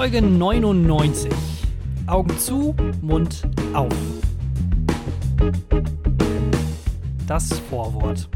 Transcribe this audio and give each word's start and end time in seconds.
Folge 0.00 0.22
99. 0.22 1.28
Augen 2.06 2.38
zu, 2.38 2.72
Mund 3.02 3.42
auf. 3.74 3.92
Das 7.26 7.58
Vorwort. 7.68 8.28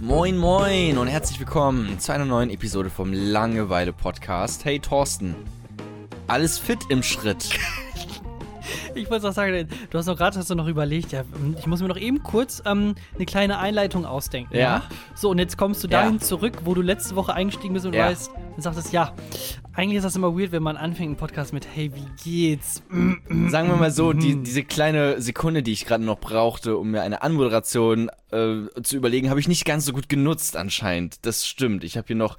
Moin 0.00 0.38
Moin 0.38 0.96
und 0.96 1.08
herzlich 1.08 1.40
willkommen 1.40 1.98
zu 1.98 2.12
einer 2.12 2.24
neuen 2.24 2.50
Episode 2.50 2.88
vom 2.88 3.12
Langeweile 3.12 3.92
Podcast. 3.92 4.64
Hey 4.64 4.78
Thorsten, 4.78 5.34
alles 6.28 6.60
fit 6.60 6.78
im 6.88 7.02
Schritt. 7.02 7.50
Ich 8.94 9.10
wollte 9.10 9.28
auch 9.28 9.32
sagen, 9.32 9.68
du 9.90 9.98
hast 9.98 10.08
doch 10.08 10.16
gerade 10.16 10.38
hast 10.38 10.50
du 10.50 10.54
noch 10.54 10.66
überlegt, 10.66 11.12
ja, 11.12 11.22
ich 11.58 11.66
muss 11.66 11.80
mir 11.80 11.88
noch 11.88 11.96
eben 11.96 12.22
kurz 12.22 12.62
ähm, 12.66 12.94
eine 13.14 13.26
kleine 13.26 13.58
Einleitung 13.58 14.04
ausdenken. 14.04 14.56
Ja. 14.56 14.82
So, 15.14 15.30
und 15.30 15.38
jetzt 15.38 15.56
kommst 15.56 15.82
du 15.84 15.88
Ja. 15.88 16.02
dahin 16.02 16.20
zurück, 16.20 16.58
wo 16.64 16.74
du 16.74 16.82
letzte 16.82 17.16
Woche 17.16 17.32
eingestiegen 17.34 17.74
bist 17.74 17.86
und 17.86 17.94
Ja. 17.94 18.06
weißt, 18.06 18.30
und 18.56 18.62
sagtest, 18.62 18.92
ja, 18.92 19.14
eigentlich 19.72 19.98
ist 19.98 20.04
das 20.04 20.16
immer 20.16 20.36
weird, 20.36 20.52
wenn 20.52 20.62
man 20.62 20.76
anfängt, 20.76 21.08
einen 21.08 21.16
Podcast 21.16 21.52
mit, 21.52 21.66
hey, 21.74 21.90
wie 21.94 22.06
geht's? 22.24 22.82
Sagen 23.48 23.68
wir 23.68 23.76
mal 23.76 23.90
so, 23.90 24.12
die, 24.12 24.42
diese 24.42 24.64
kleine 24.64 25.20
Sekunde, 25.22 25.62
die 25.62 25.72
ich 25.72 25.86
gerade 25.86 26.04
noch 26.04 26.18
brauchte, 26.18 26.76
um 26.76 26.90
mir 26.90 27.02
eine 27.02 27.22
Anmoderation 27.22 28.10
äh, 28.32 28.56
zu 28.82 28.96
überlegen, 28.96 29.30
habe 29.30 29.40
ich 29.40 29.48
nicht 29.48 29.64
ganz 29.64 29.84
so 29.86 29.92
gut 29.92 30.08
genutzt 30.08 30.56
anscheinend. 30.56 31.24
Das 31.24 31.46
stimmt. 31.46 31.84
Ich 31.84 31.96
habe 31.96 32.06
hier 32.08 32.16
noch, 32.16 32.36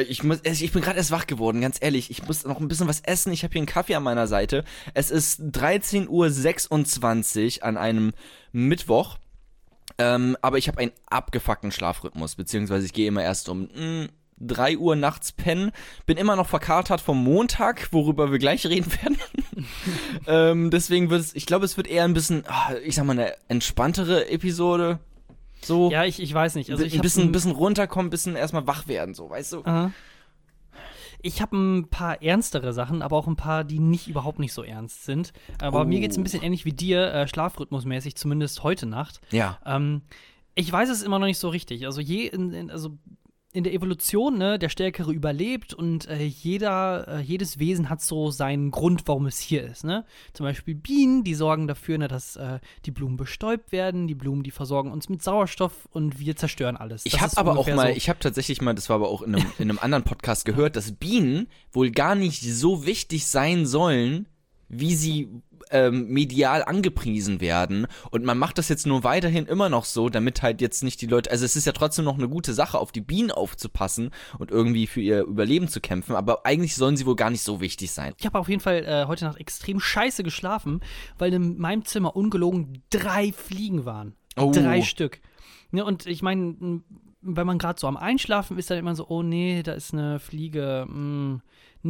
ich 0.00 0.22
muss, 0.22 0.40
ich 0.44 0.72
bin 0.72 0.82
gerade 0.82 0.98
erst 0.98 1.10
wach 1.10 1.26
geworden, 1.26 1.60
ganz 1.60 1.78
ehrlich. 1.80 2.10
Ich 2.10 2.26
muss 2.26 2.44
noch 2.44 2.60
ein 2.60 2.68
bisschen 2.68 2.88
was 2.88 3.00
essen. 3.00 3.32
Ich 3.32 3.44
habe 3.44 3.52
hier 3.52 3.60
einen 3.60 3.66
Kaffee 3.66 3.94
an 3.94 4.02
meiner 4.02 4.26
Seite. 4.26 4.64
Es 4.94 5.10
ist 5.10 5.40
13.26 5.40 7.58
Uhr 7.58 7.64
an 7.64 7.76
einem 7.76 8.12
Mittwoch. 8.52 9.18
Ähm, 9.98 10.36
aber 10.42 10.58
ich 10.58 10.68
habe 10.68 10.78
einen 10.78 10.92
abgefuckten 11.08 11.72
Schlafrhythmus, 11.72 12.34
beziehungsweise 12.34 12.84
ich 12.84 12.92
gehe 12.92 13.08
immer 13.08 13.22
erst 13.22 13.48
um 13.48 13.68
mh, 13.74 14.08
3 14.38 14.78
Uhr 14.78 14.96
nachts 14.96 15.32
pennen. 15.32 15.70
Bin 16.04 16.18
immer 16.18 16.36
noch 16.36 16.48
verkatert 16.48 17.00
vom 17.00 17.22
Montag, 17.22 17.88
worüber 17.92 18.30
wir 18.30 18.38
gleich 18.38 18.66
reden 18.66 18.92
werden. 19.02 19.18
ähm, 20.26 20.70
deswegen 20.70 21.10
wird 21.10 21.20
es, 21.20 21.34
ich 21.34 21.46
glaube, 21.46 21.64
es 21.64 21.76
wird 21.76 21.86
eher 21.86 22.04
ein 22.04 22.14
bisschen, 22.14 22.44
ah, 22.46 22.74
ich 22.84 22.96
sag 22.96 23.04
mal, 23.04 23.12
eine 23.12 23.34
entspanntere 23.48 24.28
Episode. 24.28 24.98
So. 25.62 25.90
Ja, 25.90 26.04
ich, 26.04 26.20
ich 26.20 26.32
weiß 26.32 26.54
nicht. 26.54 26.70
Also 26.70 26.84
ich 26.84 26.94
ein 26.94 27.00
bisschen, 27.00 27.24
ein- 27.24 27.32
bisschen 27.32 27.52
runterkommen, 27.52 28.06
ein 28.08 28.10
bisschen 28.10 28.36
erstmal 28.36 28.66
wach 28.66 28.86
werden, 28.88 29.14
so, 29.14 29.28
weißt 29.30 29.52
du? 29.54 29.64
Aha. 29.64 29.90
Ich 31.22 31.40
habe 31.40 31.56
ein 31.56 31.88
paar 31.88 32.22
ernstere 32.22 32.72
Sachen, 32.72 33.02
aber 33.02 33.16
auch 33.16 33.26
ein 33.26 33.36
paar, 33.36 33.64
die 33.64 33.78
nicht 33.80 34.06
überhaupt 34.06 34.38
nicht 34.38 34.52
so 34.52 34.62
ernst 34.62 35.04
sind. 35.04 35.32
Aber 35.60 35.80
Oh. 35.80 35.84
mir 35.84 35.98
geht 36.00 36.10
es 36.12 36.18
ein 36.18 36.22
bisschen 36.22 36.42
ähnlich 36.42 36.64
wie 36.64 36.72
dir, 36.72 37.12
äh, 37.12 37.26
schlafrhythmusmäßig, 37.26 38.16
zumindest 38.16 38.62
heute 38.62 38.86
Nacht. 38.86 39.20
Ja. 39.30 39.58
Ähm, 39.64 40.02
ich 40.54 40.70
weiß 40.70 40.88
es 40.90 41.02
immer 41.02 41.18
noch 41.18 41.26
nicht 41.26 41.38
so 41.38 41.48
richtig. 41.48 41.84
Also, 41.86 42.00
je 42.00 42.26
in, 42.26 42.52
in, 42.52 42.70
also 42.70 42.90
in 43.56 43.64
der 43.64 43.72
Evolution, 43.72 44.36
ne, 44.36 44.58
der 44.58 44.68
Stärkere 44.68 45.12
überlebt 45.12 45.72
und 45.72 46.06
äh, 46.08 46.22
jeder, 46.22 47.08
äh, 47.08 47.20
jedes 47.22 47.58
Wesen 47.58 47.88
hat 47.88 48.02
so 48.02 48.30
seinen 48.30 48.70
Grund, 48.70 49.04
warum 49.06 49.24
es 49.24 49.38
hier 49.38 49.64
ist. 49.64 49.82
Ne? 49.82 50.04
Zum 50.34 50.44
Beispiel 50.44 50.74
Bienen, 50.74 51.24
die 51.24 51.34
sorgen 51.34 51.66
dafür, 51.66 51.96
ne, 51.96 52.06
dass 52.06 52.36
äh, 52.36 52.58
die 52.84 52.90
Blumen 52.90 53.16
bestäubt 53.16 53.72
werden. 53.72 54.08
Die 54.08 54.14
Blumen, 54.14 54.42
die 54.42 54.50
versorgen 54.50 54.92
uns 54.92 55.08
mit 55.08 55.22
Sauerstoff 55.22 55.88
und 55.90 56.20
wir 56.20 56.36
zerstören 56.36 56.76
alles. 56.76 57.06
Ich 57.06 57.22
habe 57.22 57.34
aber 57.38 57.56
auch 57.56 57.66
mal, 57.68 57.92
so. 57.92 57.96
ich 57.96 58.10
habe 58.10 58.18
tatsächlich 58.18 58.60
mal, 58.60 58.74
das 58.74 58.90
war 58.90 58.96
aber 58.96 59.08
auch 59.08 59.22
in 59.22 59.34
einem, 59.34 59.46
in 59.58 59.70
einem 59.70 59.78
anderen 59.78 60.04
Podcast 60.04 60.44
gehört, 60.44 60.76
dass 60.76 60.92
Bienen 60.92 61.48
wohl 61.72 61.90
gar 61.90 62.14
nicht 62.14 62.42
so 62.42 62.84
wichtig 62.84 63.26
sein 63.26 63.64
sollen, 63.64 64.26
wie 64.68 64.94
sie 64.94 65.28
ähm, 65.70 66.08
medial 66.08 66.62
angepriesen 66.64 67.40
werden. 67.40 67.86
Und 68.10 68.24
man 68.24 68.38
macht 68.38 68.58
das 68.58 68.68
jetzt 68.68 68.86
nur 68.86 69.04
weiterhin 69.04 69.46
immer 69.46 69.68
noch 69.68 69.84
so, 69.84 70.08
damit 70.08 70.42
halt 70.42 70.60
jetzt 70.60 70.82
nicht 70.82 71.00
die 71.00 71.06
Leute, 71.06 71.30
also 71.30 71.44
es 71.44 71.56
ist 71.56 71.66
ja 71.66 71.72
trotzdem 71.72 72.04
noch 72.04 72.18
eine 72.18 72.28
gute 72.28 72.54
Sache, 72.54 72.78
auf 72.78 72.92
die 72.92 73.00
Bienen 73.00 73.30
aufzupassen 73.30 74.10
und 74.38 74.50
irgendwie 74.50 74.86
für 74.86 75.00
ihr 75.00 75.22
Überleben 75.22 75.68
zu 75.68 75.80
kämpfen, 75.80 76.14
aber 76.14 76.46
eigentlich 76.46 76.76
sollen 76.76 76.96
sie 76.96 77.06
wohl 77.06 77.16
gar 77.16 77.30
nicht 77.30 77.42
so 77.42 77.60
wichtig 77.60 77.90
sein. 77.90 78.14
Ich 78.18 78.26
habe 78.26 78.38
auf 78.38 78.48
jeden 78.48 78.60
Fall 78.60 78.84
äh, 78.84 79.06
heute 79.06 79.24
Nacht 79.24 79.38
extrem 79.38 79.80
scheiße 79.80 80.22
geschlafen, 80.22 80.80
weil 81.18 81.32
in 81.32 81.58
meinem 81.58 81.84
Zimmer 81.84 82.16
ungelogen 82.16 82.82
drei 82.90 83.32
Fliegen 83.32 83.84
waren. 83.84 84.14
Oh. 84.36 84.52
Drei 84.52 84.82
Stück. 84.82 85.20
Ne, 85.70 85.84
und 85.84 86.06
ich 86.06 86.22
meine, 86.22 86.82
wenn 87.22 87.46
man 87.46 87.58
gerade 87.58 87.80
so 87.80 87.88
am 87.88 87.96
Einschlafen 87.96 88.58
ist, 88.58 88.70
dann 88.70 88.78
immer 88.78 88.94
so, 88.94 89.08
oh 89.08 89.22
nee, 89.22 89.62
da 89.62 89.72
ist 89.72 89.92
eine 89.92 90.20
Fliege. 90.20 90.86
Mh, 90.88 91.40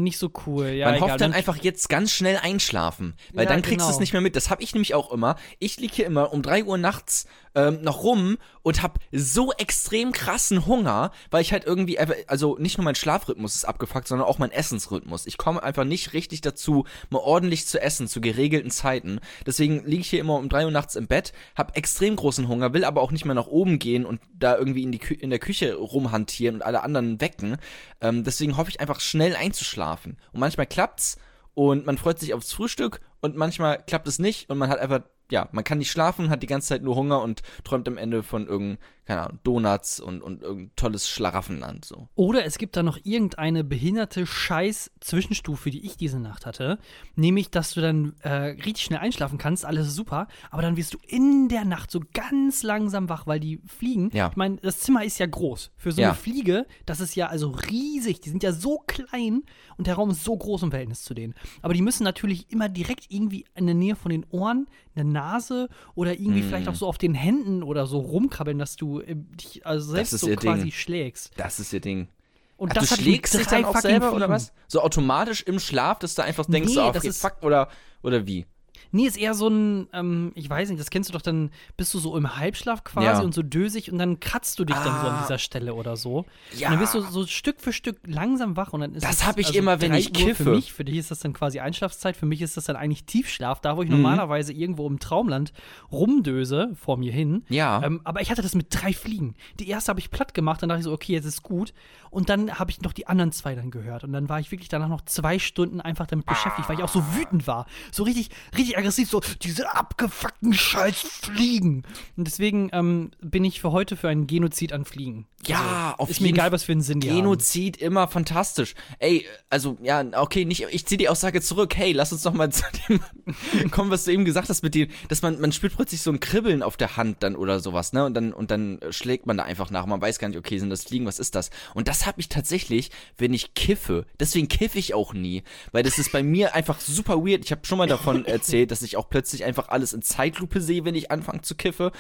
nicht 0.03 0.19
so 0.19 0.31
cool. 0.47 0.69
Ja, 0.69 0.87
Man 0.87 0.97
egal. 0.97 1.09
hofft 1.11 1.21
dann 1.21 1.33
einfach 1.33 1.57
jetzt 1.57 1.89
ganz 1.89 2.13
schnell 2.13 2.37
einschlafen, 2.37 3.15
weil 3.35 3.45
Ja, 3.45 3.51
dann 3.51 3.63
kriegst 3.63 3.81
du 3.81 3.85
genau. 3.87 3.91
es 3.91 4.01
nicht 4.01 4.13
mehr 4.13 4.23
mit. 4.23 4.37
Das 4.37 4.51
habe 4.51 4.63
ich 4.63 4.75
nämlich 4.75 4.95
auch 4.95 5.11
immer. 5.13 5.37
Ich 5.59 5.79
lieg 5.79 5.93
hier 5.93 6.07
immer 6.07 6.33
um 6.33 6.43
3 6.43 6.65
Uhr 6.65 6.79
nachts 6.79 7.27
ähm, 7.57 7.81
noch 7.83 8.05
rum 8.05 8.37
und 8.63 8.83
hab 8.83 9.01
so 9.11 9.53
extrem 9.53 10.13
krassen 10.13 10.67
Hunger, 10.67 11.11
weil 11.31 11.43
ich 11.43 11.53
halt 11.53 11.65
irgendwie, 11.65 11.99
also 11.99 12.57
nicht 12.59 12.77
nur 12.79 12.85
mein 12.85 12.95
Schlafrhythmus 12.95 13.57
ist 13.57 13.65
abgefuckt, 13.65 14.07
sondern 14.07 14.29
auch 14.29 14.39
mein 14.39 14.53
Essensrhythmus. 14.53 15.27
Ich 15.27 15.39
komme 15.39 15.63
einfach 15.63 15.85
nicht 15.85 16.13
richtig 16.13 16.43
dazu, 16.43 16.85
mal 17.11 17.19
ordentlich 17.19 17.67
zu 17.67 17.81
essen 17.81 18.07
zu 18.07 18.21
geregelten 18.21 18.71
Zeiten. 18.71 19.21
Deswegen 19.47 19.85
liege 19.87 20.03
ich 20.03 20.11
hier 20.11 20.21
immer 20.21 20.37
um 20.37 20.49
3 20.49 20.67
Uhr 20.67 20.71
nachts 20.71 20.95
im 20.95 21.09
Bett, 21.09 21.33
hab 21.57 21.77
extrem 21.77 22.15
großen 22.15 22.47
Hunger, 22.47 22.75
will 22.75 22.85
aber 22.85 23.01
auch 23.01 23.11
nicht 23.11 23.25
mehr 23.25 23.35
nach 23.35 23.47
oben 23.47 23.79
gehen 23.79 24.05
und 24.05 24.21
da 24.35 24.57
irgendwie 24.57 24.83
in, 24.83 24.93
die 24.93 24.99
Kü 24.99 25.15
in 25.15 25.31
der 25.31 25.39
Küche 25.39 25.75
rumhantieren 25.75 26.57
und 26.57 26.63
alle 26.63 26.83
anderen 26.83 27.21
wecken. 27.21 27.57
Ähm, 28.03 28.23
deswegen 28.23 28.59
hoffe 28.59 28.71
ich 28.71 28.81
einfach 28.81 29.01
schnell 29.01 29.35
einzuschlafen. 29.35 30.19
Und 30.33 30.41
manchmal 30.41 30.67
klappt's 30.67 31.17
und 31.55 31.87
man 31.87 31.97
freut 31.97 32.19
sich 32.19 32.35
aufs 32.35 32.53
Frühstück 32.53 33.01
und 33.23 33.35
manchmal 33.35 33.83
klappt 33.87 34.07
es 34.07 34.19
nicht 34.19 34.51
und 34.51 34.59
man 34.59 34.69
hat 34.69 34.79
einfach, 34.79 35.01
ja, 35.31 35.49
man 35.53 35.65
kann 35.65 35.79
nicht 35.79 35.91
schlafen, 35.91 36.31
hat 36.31 36.43
die 36.43 36.47
ganze 36.47 36.69
Zeit 36.69 36.83
nur 36.83 36.97
Hunger 36.97 37.23
und 37.23 37.43
träumt 37.65 37.89
am 37.89 37.99
Ende 37.99 38.23
von 38.23 38.47
irgendeinem, 38.47 38.79
keine 39.07 39.23
Ahnung, 39.23 39.39
Donuts 39.45 40.01
und, 40.01 40.21
und 40.23 40.43
irgendein 40.43 40.77
tolles 40.77 41.09
Schlaraffenland, 41.09 41.85
so. 41.85 42.09
Oder 42.17 42.45
es 42.45 42.59
gibt 42.59 42.77
da 42.77 42.83
noch 42.83 42.99
irgendeine 43.05 43.65
behinderte 43.65 44.27
Scheiß-Zwischenstufe, 44.27 45.71
die 45.71 45.85
ich 45.85 45.97
diese 45.97 46.19
Nacht 46.21 46.47
hatte. 46.47 46.79
Nämlich, 47.15 47.51
dass 47.51 47.75
du 47.75 47.81
dann 47.81 48.15
äh, 48.21 48.29
richtig 48.29 48.85
schnell 48.85 48.99
einschlafen 49.01 49.39
kannst, 49.39 49.65
alles 49.65 49.95
super, 49.95 50.29
aber 50.51 50.63
dann 50.63 50.77
wirst 50.77 50.95
du 50.95 50.99
in 51.07 51.49
der 51.49 51.65
Nacht 51.65 51.91
so 51.91 52.01
ganz 52.13 52.63
langsam 52.63 53.09
wach, 53.09 53.27
weil 53.27 53.41
die 53.41 53.61
Fliegen, 53.67 54.11
Ja. 54.13 54.29
ich 54.31 54.37
meine, 54.37 54.57
das 54.57 54.81
Zimmer 54.81 55.05
ist 55.05 55.19
ja 55.19 55.27
groß. 55.27 55.71
Für 55.77 55.93
so 55.93 56.03
Ja. 56.03 56.09
eine 56.09 56.17
Fliege, 56.17 56.67
das 56.85 57.01
ist 57.01 57.15
ja 57.17 57.29
also 57.29 57.51
riesig, 57.51 58.21
die 58.21 58.29
sind 58.31 58.43
ja 58.43 58.53
so 58.53 58.79
klein 58.87 59.43
und 59.77 59.87
der 59.87 59.95
Raum 59.95 60.11
ist 60.11 60.25
so 60.25 60.37
groß 60.37 60.63
im 60.65 60.71
Verhältnis 60.71 61.03
zu 61.03 61.15
denen. 61.15 61.35
Aber 61.63 61.75
die 61.75 61.83
müssen 61.83 62.05
natürlich 62.05 62.51
immer 62.51 62.69
direkt 62.69 63.07
irgendwie 63.09 63.45
in 63.55 63.67
der 63.67 63.75
Nähe 63.75 63.97
von 63.97 64.11
den 64.11 64.25
Ohren, 64.31 64.67
der 64.95 65.05
Nase 65.05 65.69
oder 65.95 66.13
irgendwie 66.15 66.41
Mhm. 66.43 66.49
vielleicht 66.49 66.69
auch 66.69 66.75
so 66.75 66.87
auf 66.87 66.99
den 66.99 67.15
Händen 67.15 67.63
oder 67.63 67.87
so 67.87 67.99
rumkrabbeln, 67.99 68.59
dass 68.59 68.77
du 68.77 68.96
dich 69.05 69.67
also 69.67 69.93
selbst 69.93 70.11
so 70.19 70.29
quasi 70.35 70.63
Ding. 70.65 70.73
schlägst. 70.73 71.31
Das 71.37 71.59
ist 71.61 71.73
ihr 71.73 71.81
Ding. 71.81 72.09
Und 72.57 72.71
Ach, 72.71 72.75
das 72.81 72.89
du 72.89 72.97
schlägst 72.97 73.35
dich 73.35 73.47
dann 73.47 73.65
auch 73.67 73.77
selber 73.79 74.11
oder 74.13 74.27
Fliegen. 74.27 74.33
was? 74.33 74.53
So 74.67 74.81
automatisch 74.83 75.43
im 75.43 75.59
Schlaf, 75.61 75.99
dass 75.99 76.15
du 76.15 76.23
einfach 76.23 76.47
denkst, 76.47 76.71
Nee, 76.71 76.77
das 76.77 76.97
okay, 76.97 77.09
ist- 77.09 77.21
fuck, 77.21 77.37
oder, 77.43 77.69
oder 78.03 78.27
wie? 78.27 78.47
Nee, 78.93 79.07
ist 79.07 79.17
eher 79.19 79.35
so 79.35 79.49
ein, 79.49 79.89
ähm, 79.93 80.33
ich 80.35 80.49
weiß 80.49 80.69
nicht, 80.71 80.81
das 80.81 80.91
kennst 80.91 81.09
du 81.09 81.13
doch, 81.13 81.23
dann 81.23 81.51
bist 81.77 81.93
du 81.95 81.99
so 81.99 82.17
im 82.17 82.37
Halbschlaf 82.37 82.85
quasi 82.85 83.07
Ja. 83.07 83.21
und 83.21 83.35
so 83.35 83.43
dösig 83.43 83.91
und 83.93 83.99
dann 83.99 84.21
kratzt 84.21 84.59
du 84.59 84.65
dich 84.65 84.77
dann 84.77 84.85
so 85.01 85.07
an 85.09 85.15
Ah. 85.17 85.23
dieser 85.23 85.39
Stelle 85.39 85.75
oder 85.75 85.97
so. 85.97 86.25
Ja. 86.57 86.69
Und 86.69 86.75
dann 86.75 86.81
bist 86.81 86.95
du 86.95 87.01
so 87.01 87.27
Stück 87.27 87.61
für 87.61 87.73
Stück 87.73 87.99
langsam 88.07 88.57
wach 88.57 88.73
und 88.73 88.81
dann 88.81 88.95
ist 88.95 89.05
Das 89.05 89.17
es- 89.21 89.27
hab 89.27 89.39
ich 89.39 89.47
also 89.49 89.59
immer, 89.59 89.81
wenn 89.81 89.91
3 89.93 89.99
ich 89.99 90.07
Uhr 90.09 90.13
kiffe. 90.15 90.45
Für 90.45 90.51
mich, 90.51 90.73
für 90.73 90.85
dich 90.85 90.97
ist 90.99 91.11
das 91.11 91.21
dann 91.21 91.33
quasi 91.33 91.61
Einschlafzeit, 91.61 92.17
für 92.17 92.27
mich 92.27 92.43
ist 92.43 92.57
das 92.57 92.65
dann 92.65 92.77
eigentlich 92.77 93.05
Tiefschlaf, 93.05 93.61
da 93.61 93.77
wo 93.77 93.83
ich 93.83 93.89
Mhm. 93.91 93.97
normalerweise 93.97 94.53
irgendwo 94.53 94.87
im 94.87 94.99
Traumland 94.99 95.53
rumdöse 95.97 96.73
vor 96.75 96.97
mir 96.97 97.13
hin. 97.13 97.45
Ja. 97.49 97.83
Ähm, 97.83 98.01
aber 98.05 98.21
ich 98.21 98.31
hatte 98.31 98.43
das 98.43 98.55
mit 98.55 98.67
drei 98.71 98.93
Fliegen. 98.93 99.35
Die 99.59 99.69
erste 99.69 99.91
habe 99.91 100.01
ich 100.01 100.11
platt 100.11 100.35
gemacht, 100.35 100.63
dann 100.63 100.69
dachte 100.69 100.81
ich 100.81 100.85
so, 100.85 100.93
okay, 100.93 101.13
jetzt 101.13 101.25
ist 101.25 101.43
gut. 101.43 101.73
Und 102.11 102.29
dann 102.29 102.59
habe 102.59 102.71
ich 102.71 102.81
noch 102.81 102.93
die 102.93 103.07
anderen 103.09 103.33
zwei 103.33 103.55
dann 103.55 103.71
gehört. 103.71 104.05
Und 104.05 104.13
dann 104.13 104.29
war 104.29 104.41
ich 104.41 104.51
wirklich 104.51 104.69
danach 104.69 104.89
noch 104.89 105.03
zwei 105.05 105.39
Stunden 105.39 105.81
einfach 105.81 106.07
damit 106.07 106.25
beschäftigt, 106.27 106.69
weil 106.69 106.77
ich 106.79 106.83
auch 106.83 106.89
so 106.89 107.03
wütend 107.15 107.47
war. 107.47 107.67
So 107.93 108.05
richtig, 108.05 108.31
richtig 108.57 108.66
aggressiv, 108.75 109.11
so 109.11 109.21
diese 109.43 109.75
abgefuckten 109.75 110.55
Scheiß 110.55 110.99
Fliegen. 110.99 111.85
Und 112.17 112.27
deswegen 112.27 112.71
ähm, 112.73 113.11
bin 113.21 113.45
ich 113.45 113.61
für 113.61 113.73
heute 113.73 113.97
für 113.97 114.09
einen 114.09 114.27
Genozid 114.27 114.73
an 114.73 114.85
Fliegen. 114.85 115.27
Ja, 115.47 115.95
auf 115.99 116.11
Ist 116.11 116.21
mir 116.21 116.29
jeden 116.29 116.39
egal, 116.39 116.53
was 116.53 116.65
für 116.65 116.73
einen 116.73 116.81
Sinn. 116.81 117.01
Genozid 117.01 117.77
immer 117.77 118.09
fantastisch. 118.09 118.75
Ey, 118.99 119.27
also 119.51 119.77
ja, 119.83 120.05
okay, 120.15 120.45
nicht, 120.45 120.67
ich 120.71 120.87
ziehe 120.87 120.99
die 120.99 121.09
Aussage 121.09 121.41
zurück. 121.41 121.77
Hey, 121.77 121.93
lass 121.93 122.13
uns 122.13 122.25
noch 122.25 122.33
mal 122.33 122.51
zu 122.53 122.65
dem 122.89 123.01
kommen, 123.71 123.91
was 123.91 124.05
du 124.05 124.13
eben 124.13 124.25
gesagt 124.25 124.49
hast 124.49 124.63
mit 124.63 124.75
dem, 124.75 124.89
dass 125.09 125.23
man 125.23 125.41
man 125.41 125.53
spürt 125.53 125.77
plötzlich 125.77 126.01
so 126.01 126.11
ein 126.11 126.21
Kribbeln 126.21 126.63
auf 126.63 126.77
der 126.77 126.97
Hand 126.97 127.23
dann 127.23 127.37
oder 127.37 127.61
sowas, 127.61 127.93
ne? 127.93 128.05
Und 128.05 128.15
dann 128.15 128.33
und 128.33 128.51
dann 128.51 128.81
schlägt 128.91 129.27
man 129.27 129.37
da 129.37 129.45
einfach 129.45 129.71
nach. 129.71 129.87
Man 129.87 130.01
weiß 130.01 130.19
gar 130.19 130.29
nicht, 130.29 130.39
okay, 130.39 130.59
sind 130.59 130.71
das 130.71 130.85
Fliegen, 130.85 131.07
was 131.07 131.19
ist 131.19 131.35
das? 131.35 131.51
Und 131.75 131.89
das 131.89 132.07
habe 132.07 132.21
ich 132.21 132.29
tatsächlich, 132.29 132.91
wenn 133.19 133.33
ich 133.33 133.55
kiffe. 133.55 134.07
Deswegen 134.19 134.49
kiffe 134.49 134.79
ich 134.79 134.95
auch 134.95 135.15
nie, 135.15 135.43
weil 135.73 135.83
das 135.83 135.99
ist 135.99 136.13
bei 136.13 136.23
mir 136.23 136.55
einfach 136.55 136.81
super 136.81 137.25
weird. 137.25 137.45
Ich 137.45 137.53
habe 137.53 137.65
schon 137.65 137.79
mal 137.79 137.87
davon 137.87 138.25
erzählt, 138.25 138.47
dass 138.65 138.81
ich 138.83 138.97
auch 138.97 139.11
plötzlich 139.11 139.45
einfach 139.45 139.69
alles 139.69 139.93
in 139.93 140.01
Zeitlupe 140.01 140.61
sehe, 140.63 140.85
wenn 140.87 140.95
ich 140.95 141.11
anfange 141.11 141.43
zu 141.43 141.55
kiffe. 141.57 141.93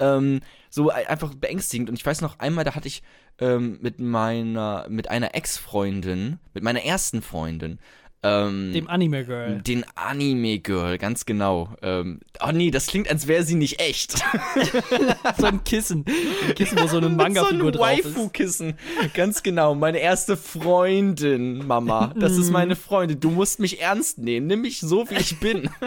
Ähm, 0.00 0.40
so 0.68 0.90
ein- 0.90 1.06
einfach 1.06 1.32
beängstigend. 1.34 1.88
Und 1.88 1.96
ich 1.96 2.04
weiß 2.04 2.20
noch 2.20 2.38
einmal, 2.40 2.64
da 2.64 2.74
hatte 2.74 2.88
ich 2.88 3.02
ähm, 3.38 3.78
mit 3.80 3.98
meiner, 3.98 4.86
mit 4.90 5.08
einer 5.08 5.34
Ex-Freundin, 5.34 6.38
mit 6.52 6.62
meiner 6.62 6.82
ersten 6.84 7.22
Freundin, 7.22 7.78
Ähm, 8.24 8.72
Dem 8.72 8.88
Anime 8.88 9.24
Girl. 9.24 9.60
den 9.62 9.84
Anime 9.96 10.60
Girl, 10.60 10.96
ganz 10.96 11.26
genau. 11.26 11.70
Ähm, 11.82 12.20
oh 12.40 12.52
nee, 12.52 12.70
das 12.70 12.86
klingt, 12.86 13.10
als 13.10 13.26
wäre 13.26 13.42
sie 13.42 13.56
nicht 13.56 13.80
echt. 13.80 14.12
so 15.38 15.46
ein 15.46 15.64
Kissen. 15.64 16.04
Ein 16.46 16.54
Kissen, 16.54 16.78
wo 16.78 16.86
so 16.86 16.98
eine 16.98 17.08
Manga-Figur 17.10 17.72
so 17.72 17.78
drauf 17.78 17.86
ein 17.88 17.98
ist. 17.98 18.04
Waifu-Kissen. 18.04 18.74
Ganz 19.14 19.42
genau. 19.42 19.74
Meine 19.74 19.98
erste 19.98 20.36
Freundin, 20.36 21.66
Mama. 21.66 22.14
Das 22.16 22.36
ist 22.36 22.50
meine 22.50 22.76
Freundin. 22.76 23.18
Du 23.18 23.30
musst 23.30 23.58
mich 23.58 23.80
ernst 23.80 24.18
nehmen. 24.18 24.46
Nimm 24.46 24.60
mich 24.62 24.78
so, 24.80 25.10
wie 25.10 25.16
ich 25.16 25.40
bin. 25.40 25.68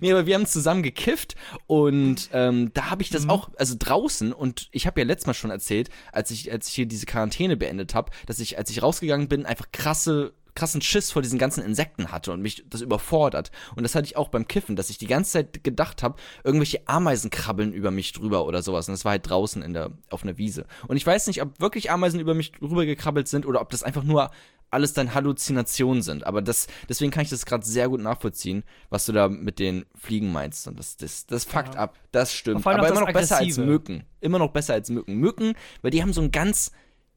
Nee, 0.00 0.12
aber 0.12 0.26
wir 0.26 0.34
haben 0.34 0.46
zusammen 0.46 0.82
gekifft 0.82 1.34
und 1.66 2.28
ähm, 2.32 2.70
da 2.74 2.90
habe 2.90 3.02
ich 3.02 3.10
das 3.10 3.28
auch, 3.28 3.48
also 3.56 3.74
draußen 3.76 4.32
und 4.32 4.68
ich 4.72 4.86
habe 4.86 5.00
ja 5.00 5.06
letztes 5.06 5.26
Mal 5.26 5.34
schon 5.34 5.50
erzählt, 5.50 5.88
als 6.12 6.30
ich, 6.30 6.52
als 6.52 6.68
ich 6.68 6.74
hier 6.74 6.86
diese 6.86 7.06
Quarantäne 7.06 7.56
beendet 7.56 7.94
habe, 7.94 8.12
dass 8.26 8.38
ich, 8.38 8.56
als 8.58 8.70
ich 8.70 8.82
rausgegangen 8.82 9.26
bin, 9.26 9.46
einfach 9.46 9.72
krasse 9.72 10.32
krassen 10.54 10.80
Schiss 10.80 11.10
vor 11.10 11.22
diesen 11.22 11.38
ganzen 11.38 11.64
Insekten 11.64 12.12
hatte 12.12 12.32
und 12.32 12.40
mich 12.40 12.64
das 12.68 12.80
überfordert. 12.80 13.50
Und 13.76 13.82
das 13.82 13.94
hatte 13.94 14.06
ich 14.06 14.16
auch 14.16 14.28
beim 14.28 14.46
Kiffen, 14.46 14.76
dass 14.76 14.90
ich 14.90 14.98
die 14.98 15.06
ganze 15.06 15.32
Zeit 15.32 15.64
gedacht 15.64 16.02
habe, 16.02 16.16
irgendwelche 16.44 16.86
Ameisen 16.86 17.30
krabbeln 17.30 17.72
über 17.72 17.90
mich 17.90 18.12
drüber 18.12 18.46
oder 18.46 18.62
sowas. 18.62 18.88
Und 18.88 18.92
das 18.94 19.04
war 19.04 19.12
halt 19.12 19.28
draußen 19.28 19.62
in 19.62 19.72
der, 19.72 19.90
auf 20.10 20.22
einer 20.22 20.38
Wiese. 20.38 20.66
Und 20.86 20.96
ich 20.96 21.06
weiß 21.06 21.26
nicht, 21.26 21.42
ob 21.42 21.60
wirklich 21.60 21.90
Ameisen 21.90 22.20
über 22.20 22.34
mich 22.34 22.52
drüber 22.52 22.86
gekrabbelt 22.86 23.28
sind 23.28 23.46
oder 23.46 23.60
ob 23.60 23.70
das 23.70 23.82
einfach 23.82 24.04
nur 24.04 24.30
alles 24.70 24.92
dann 24.92 25.14
Halluzinationen 25.14 26.02
sind. 26.02 26.26
Aber 26.26 26.42
das, 26.42 26.66
deswegen 26.88 27.12
kann 27.12 27.22
ich 27.22 27.30
das 27.30 27.46
gerade 27.46 27.64
sehr 27.64 27.88
gut 27.88 28.00
nachvollziehen, 28.00 28.64
was 28.90 29.06
du 29.06 29.12
da 29.12 29.28
mit 29.28 29.58
den 29.60 29.86
Fliegen 29.94 30.32
meinst. 30.32 30.66
Und 30.66 30.78
das, 30.78 30.96
das, 30.96 31.26
das 31.26 31.44
fuckt 31.44 31.74
Ja. 31.74 31.80
ab. 31.80 31.98
Das 32.10 32.32
stimmt. 32.34 32.66
Aber 32.66 32.88
immer 32.88 33.00
noch 33.00 33.12
besser 33.12 33.36
als 33.36 33.42
Aggressive. 33.42 33.66
Mücken. 33.66 34.04
Immer 34.20 34.38
noch 34.38 34.52
besser 34.52 34.74
als 34.74 34.90
Mücken. 34.90 35.14
Mücken, 35.14 35.54
weil 35.82 35.90
die 35.92 36.02
haben 36.02 36.12
so 36.12 36.20
ein 36.22 36.32
ganz, 36.32 36.72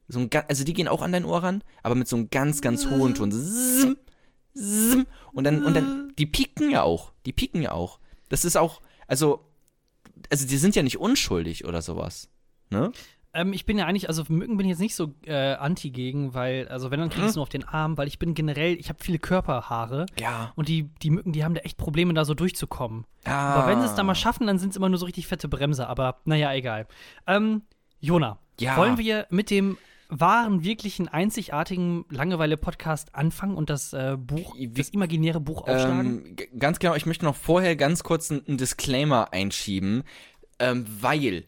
so 0.08 0.20
ein, 0.20 0.30
also 0.48 0.64
die 0.64 0.72
gehen 0.72 0.88
auch 0.88 1.02
an 1.02 1.12
dein 1.12 1.24
Ohr 1.24 1.42
ran, 1.42 1.62
aber 1.82 1.94
mit 1.94 2.08
so 2.08 2.16
einem 2.16 2.30
ganz, 2.30 2.60
ganz 2.60 2.86
hohen 2.88 3.14
Ton. 3.14 3.30
Und 5.32 5.44
dann, 5.44 5.64
und 5.64 5.74
dann, 5.74 6.12
die 6.18 6.26
pieken 6.26 6.70
ja 6.70 6.82
auch. 6.82 7.12
Die 7.26 7.32
pieken 7.32 7.62
ja 7.62 7.72
auch. 7.72 8.00
Das 8.28 8.44
ist 8.44 8.56
auch, 8.56 8.80
also, 9.06 9.44
also 10.30 10.46
die 10.46 10.56
sind 10.56 10.74
ja 10.74 10.82
nicht 10.82 10.98
unschuldig 10.98 11.64
oder 11.64 11.80
sowas. 11.82 12.28
Ne? 12.70 12.90
Ähm, 13.34 13.52
ich 13.52 13.66
bin 13.66 13.78
ja 13.78 13.86
eigentlich, 13.86 14.08
also 14.08 14.24
Mücken 14.28 14.56
bin 14.56 14.66
ich 14.66 14.70
jetzt 14.70 14.80
nicht 14.80 14.94
so 14.96 15.14
äh, 15.26 15.54
anti 15.54 15.90
gegen, 15.90 16.34
weil, 16.34 16.66
also 16.68 16.90
wenn, 16.90 16.98
dann 16.98 17.10
krieg 17.10 17.20
ich 17.20 17.26
es 17.28 17.34
Hm? 17.34 17.38
nur 17.38 17.42
auf 17.42 17.48
den 17.50 17.64
Arm, 17.64 17.96
weil 17.98 18.08
ich 18.08 18.18
bin 18.18 18.34
generell, 18.34 18.74
ich 18.80 18.88
habe 18.88 18.98
viele 19.02 19.18
Körperhaare. 19.18 20.06
Ja. 20.18 20.52
Und 20.56 20.68
die, 20.68 20.84
die 21.02 21.10
Mücken, 21.10 21.32
die 21.32 21.44
haben 21.44 21.54
da 21.54 21.60
echt 21.60 21.76
Probleme, 21.76 22.14
da 22.14 22.24
so 22.24 22.34
durchzukommen. 22.34 23.04
Ah. 23.24 23.54
Aber 23.54 23.68
wenn 23.70 23.80
sie 23.80 23.86
es 23.86 23.94
dann 23.94 24.06
mal 24.06 24.14
schaffen, 24.14 24.46
dann 24.46 24.58
sind 24.58 24.70
es 24.70 24.76
immer 24.76 24.88
nur 24.88 24.98
so 24.98 25.04
richtig 25.06 25.26
fette 25.28 25.46
Bremse. 25.48 25.86
Aber 25.86 26.20
naja, 26.24 26.52
egal. 26.54 26.88
Ähm, 27.26 27.62
Jona, 28.00 28.38
Ja. 28.58 28.76
wollen 28.76 28.98
wir 28.98 29.26
mit 29.30 29.50
dem 29.50 29.76
wahren, 30.08 30.64
wirklichen, 30.64 31.08
einzigartigen 31.08 32.04
Langeweile-Podcast 32.10 33.14
anfangen 33.14 33.56
und 33.56 33.70
das 33.70 33.92
äh, 33.92 34.16
Buch, 34.18 34.54
Wie- 34.56 34.68
das 34.68 34.88
imaginäre 34.90 35.40
Buch 35.40 35.62
aufschlagen? 35.62 36.36
Ähm, 36.38 36.58
ganz 36.58 36.78
genau, 36.78 36.94
ich 36.94 37.06
möchte 37.06 37.24
noch 37.24 37.36
vorher 37.36 37.76
ganz 37.76 38.02
kurz 38.02 38.30
einen 38.30 38.56
Disclaimer 38.56 39.32
einschieben, 39.32 40.02
ähm, 40.58 40.86
weil 41.00 41.44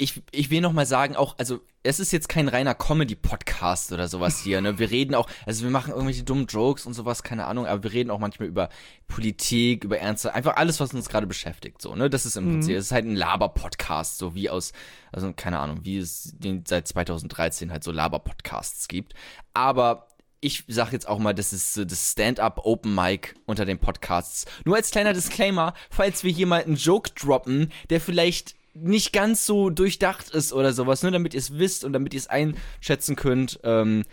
ich, 0.00 0.22
ich 0.30 0.50
will 0.50 0.60
noch 0.60 0.72
mal 0.72 0.86
sagen, 0.86 1.16
auch, 1.16 1.36
also 1.38 1.60
es 1.82 1.98
ist 1.98 2.12
jetzt 2.12 2.28
kein 2.28 2.46
reiner 2.46 2.74
Comedy-Podcast 2.74 3.90
oder 3.92 4.06
sowas 4.06 4.40
hier, 4.44 4.60
ne? 4.60 4.78
Wir 4.78 4.90
reden 4.90 5.14
auch, 5.16 5.28
also 5.44 5.64
wir 5.64 5.70
machen 5.70 5.90
irgendwelche 5.90 6.22
dummen 6.22 6.46
Jokes 6.46 6.86
und 6.86 6.94
sowas, 6.94 7.24
keine 7.24 7.46
Ahnung, 7.46 7.66
aber 7.66 7.82
wir 7.82 7.92
reden 7.92 8.10
auch 8.10 8.20
manchmal 8.20 8.48
über 8.48 8.68
Politik, 9.08 9.82
über 9.82 9.98
Ernste, 9.98 10.34
einfach 10.34 10.56
alles, 10.56 10.78
was 10.78 10.94
uns 10.94 11.08
gerade 11.08 11.26
beschäftigt, 11.26 11.82
so, 11.82 11.96
ne? 11.96 12.08
Das 12.08 12.26
ist 12.26 12.36
im 12.36 12.46
Prinzip, 12.48 12.76
es 12.76 12.86
ist 12.86 12.92
halt 12.92 13.06
ein 13.06 13.16
Laber-Podcast, 13.16 14.18
so 14.18 14.36
wie 14.36 14.48
aus, 14.48 14.72
also 15.10 15.32
keine 15.32 15.58
Ahnung, 15.58 15.80
wie 15.82 15.98
es 15.98 16.32
den 16.38 16.64
seit 16.64 16.86
2013 16.86 17.72
halt 17.72 17.82
so 17.82 17.90
Laber-Podcasts 17.90 18.86
gibt. 18.86 19.14
Aber 19.52 20.06
ich 20.40 20.62
sag 20.68 20.92
jetzt 20.92 21.08
auch 21.08 21.18
mal, 21.18 21.34
das 21.34 21.52
ist 21.52 21.74
so 21.74 21.84
das 21.84 22.12
Stand-up 22.12 22.60
Open 22.62 22.94
Mic 22.94 23.34
unter 23.46 23.64
den 23.64 23.78
Podcasts. 23.78 24.46
Nur 24.64 24.76
als 24.76 24.92
kleiner 24.92 25.12
Disclaimer, 25.12 25.74
falls 25.90 26.22
wir 26.22 26.30
hier 26.30 26.46
mal 26.46 26.62
einen 26.62 26.76
Joke 26.76 27.10
droppen, 27.10 27.72
der 27.90 28.00
vielleicht 28.00 28.54
nicht 28.82 29.12
ganz 29.12 29.46
so 29.46 29.70
durchdacht 29.70 30.30
ist 30.30 30.52
oder 30.52 30.72
sowas, 30.72 31.02
nur 31.02 31.12
damit 31.12 31.34
ihr 31.34 31.40
es 31.40 31.58
wisst 31.58 31.84
und 31.84 31.92
damit 31.92 32.14
ihr 32.14 32.20
es 32.20 32.28
einschätzen 32.28 33.16
könnt 33.16 33.60
ähm, 33.64 34.04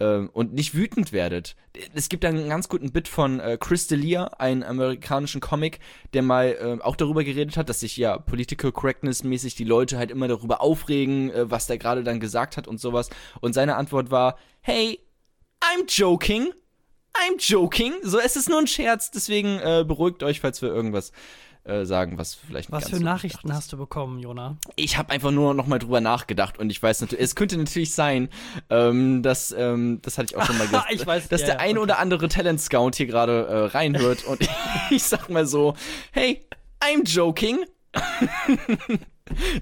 ähm, 0.00 0.30
und 0.32 0.54
nicht 0.54 0.74
wütend 0.74 1.12
werdet. 1.12 1.56
Es 1.94 2.08
gibt 2.08 2.24
einen 2.24 2.48
ganz 2.48 2.68
guten 2.68 2.90
Bit 2.90 3.06
von 3.06 3.38
äh, 3.38 3.58
Chris 3.60 3.88
D'Elia, 3.88 4.24
einen 4.38 4.62
amerikanischen 4.62 5.40
Comic, 5.40 5.78
der 6.14 6.22
mal 6.22 6.56
äh, 6.80 6.82
auch 6.82 6.96
darüber 6.96 7.22
geredet 7.22 7.56
hat, 7.56 7.68
dass 7.68 7.80
sich 7.80 7.96
ja 7.96 8.18
Political 8.18 8.72
Correctness 8.72 9.22
mäßig 9.22 9.54
die 9.54 9.64
Leute 9.64 9.98
halt 9.98 10.10
immer 10.10 10.26
darüber 10.26 10.60
aufregen, 10.60 11.30
äh, 11.30 11.50
was 11.50 11.66
der 11.66 11.78
gerade 11.78 12.02
dann 12.02 12.18
gesagt 12.18 12.56
hat 12.56 12.66
und 12.66 12.80
sowas. 12.80 13.10
Und 13.40 13.52
seine 13.52 13.76
Antwort 13.76 14.10
war, 14.10 14.38
hey, 14.62 14.98
I'm 15.60 15.86
joking. 15.86 16.52
I'm 17.12 17.38
joking. 17.38 17.92
So, 18.02 18.18
es 18.18 18.36
ist 18.36 18.48
nur 18.48 18.58
ein 18.58 18.68
Scherz, 18.68 19.10
deswegen 19.10 19.58
äh, 19.58 19.84
beruhigt 19.86 20.22
euch, 20.22 20.40
falls 20.40 20.62
wir 20.62 20.70
irgendwas 20.70 21.12
äh, 21.64 21.84
sagen, 21.84 22.18
was 22.18 22.34
vielleicht 22.34 22.72
Was 22.72 22.88
für 22.88 23.00
Nachrichten 23.00 23.52
hast 23.52 23.72
du 23.72 23.76
bekommen, 23.76 24.18
Jona? 24.18 24.56
Ich 24.76 24.96
habe 24.96 25.10
einfach 25.10 25.30
nur 25.30 25.54
noch 25.54 25.66
mal 25.66 25.78
drüber 25.78 26.00
nachgedacht 26.00 26.58
und 26.58 26.70
ich 26.70 26.82
weiß 26.82 27.02
natürlich, 27.02 27.24
es 27.24 27.34
könnte 27.34 27.56
natürlich 27.58 27.92
sein, 27.92 28.28
ähm, 28.70 29.22
dass, 29.22 29.52
ähm, 29.52 30.00
das 30.02 30.18
hatte 30.18 30.32
ich 30.32 30.36
auch 30.36 30.44
schon 30.46 30.58
mal 30.58 30.66
gesagt, 30.66 30.90
Ich 30.90 31.06
weiß, 31.06 31.28
dass 31.28 31.42
ja, 31.42 31.46
der 31.48 31.56
ja, 31.56 31.60
ein 31.60 31.72
okay. 31.72 31.80
oder 31.80 31.98
andere 31.98 32.28
Talent 32.28 32.60
Scout 32.60 32.92
hier 32.96 33.06
gerade 33.06 33.46
äh, 33.46 33.64
reinhört 33.76 34.24
und 34.24 34.40
ich 34.90 35.02
sag 35.02 35.28
mal 35.28 35.46
so, 35.46 35.74
hey, 36.12 36.44
I'm 36.80 37.06
joking. 37.06 37.58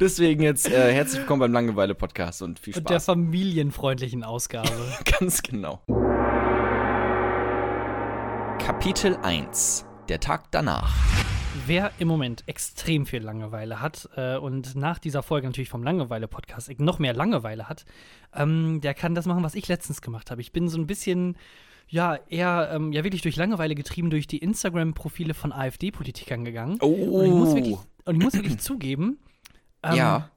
Deswegen 0.00 0.42
jetzt 0.42 0.70
äh, 0.70 0.92
herzlich 0.92 1.20
willkommen 1.20 1.40
beim 1.40 1.52
Langeweile 1.52 1.94
Podcast 1.94 2.42
und 2.42 2.58
viel 2.58 2.76
Und 2.76 2.88
der 2.88 2.94
Spaß. 2.94 3.06
familienfreundlichen 3.06 4.24
Ausgabe. 4.24 4.70
Ganz 5.18 5.42
genau. 5.42 5.82
Kapitel 8.58 9.16
1. 9.22 9.84
Der 10.08 10.20
Tag 10.20 10.50
danach. 10.50 10.94
Wer 11.66 11.92
im 11.98 12.08
Moment 12.08 12.44
extrem 12.46 13.04
viel 13.06 13.22
Langeweile 13.22 13.80
hat 13.80 14.08
äh, 14.16 14.36
und 14.36 14.74
nach 14.74 14.98
dieser 14.98 15.22
Folge 15.22 15.46
natürlich 15.46 15.68
vom 15.68 15.82
Langeweile-Podcast 15.82 16.78
noch 16.80 16.98
mehr 16.98 17.12
Langeweile 17.14 17.68
hat, 17.68 17.84
ähm, 18.34 18.80
der 18.80 18.94
kann 18.94 19.14
das 19.14 19.26
machen, 19.26 19.42
was 19.42 19.54
ich 19.54 19.68
letztens 19.68 20.00
gemacht 20.00 20.30
habe. 20.30 20.40
Ich 20.40 20.52
bin 20.52 20.68
so 20.68 20.78
ein 20.78 20.86
bisschen, 20.86 21.36
ja, 21.88 22.16
eher, 22.28 22.70
ähm, 22.72 22.92
ja, 22.92 23.04
wirklich 23.04 23.22
durch 23.22 23.36
Langeweile 23.36 23.74
getrieben 23.74 24.08
durch 24.10 24.26
die 24.26 24.38
Instagram-Profile 24.38 25.34
von 25.34 25.52
AfD-Politikern 25.52 26.44
gegangen. 26.44 26.78
Oh. 26.80 26.86
Und 26.88 27.24
ich 27.26 27.32
muss 27.32 27.54
wirklich, 27.54 27.76
und 28.04 28.16
ich 28.16 28.22
muss 28.22 28.34
wirklich 28.34 28.58
zugeben, 28.60 29.18
ähm, 29.82 29.94
ja. 29.96 30.30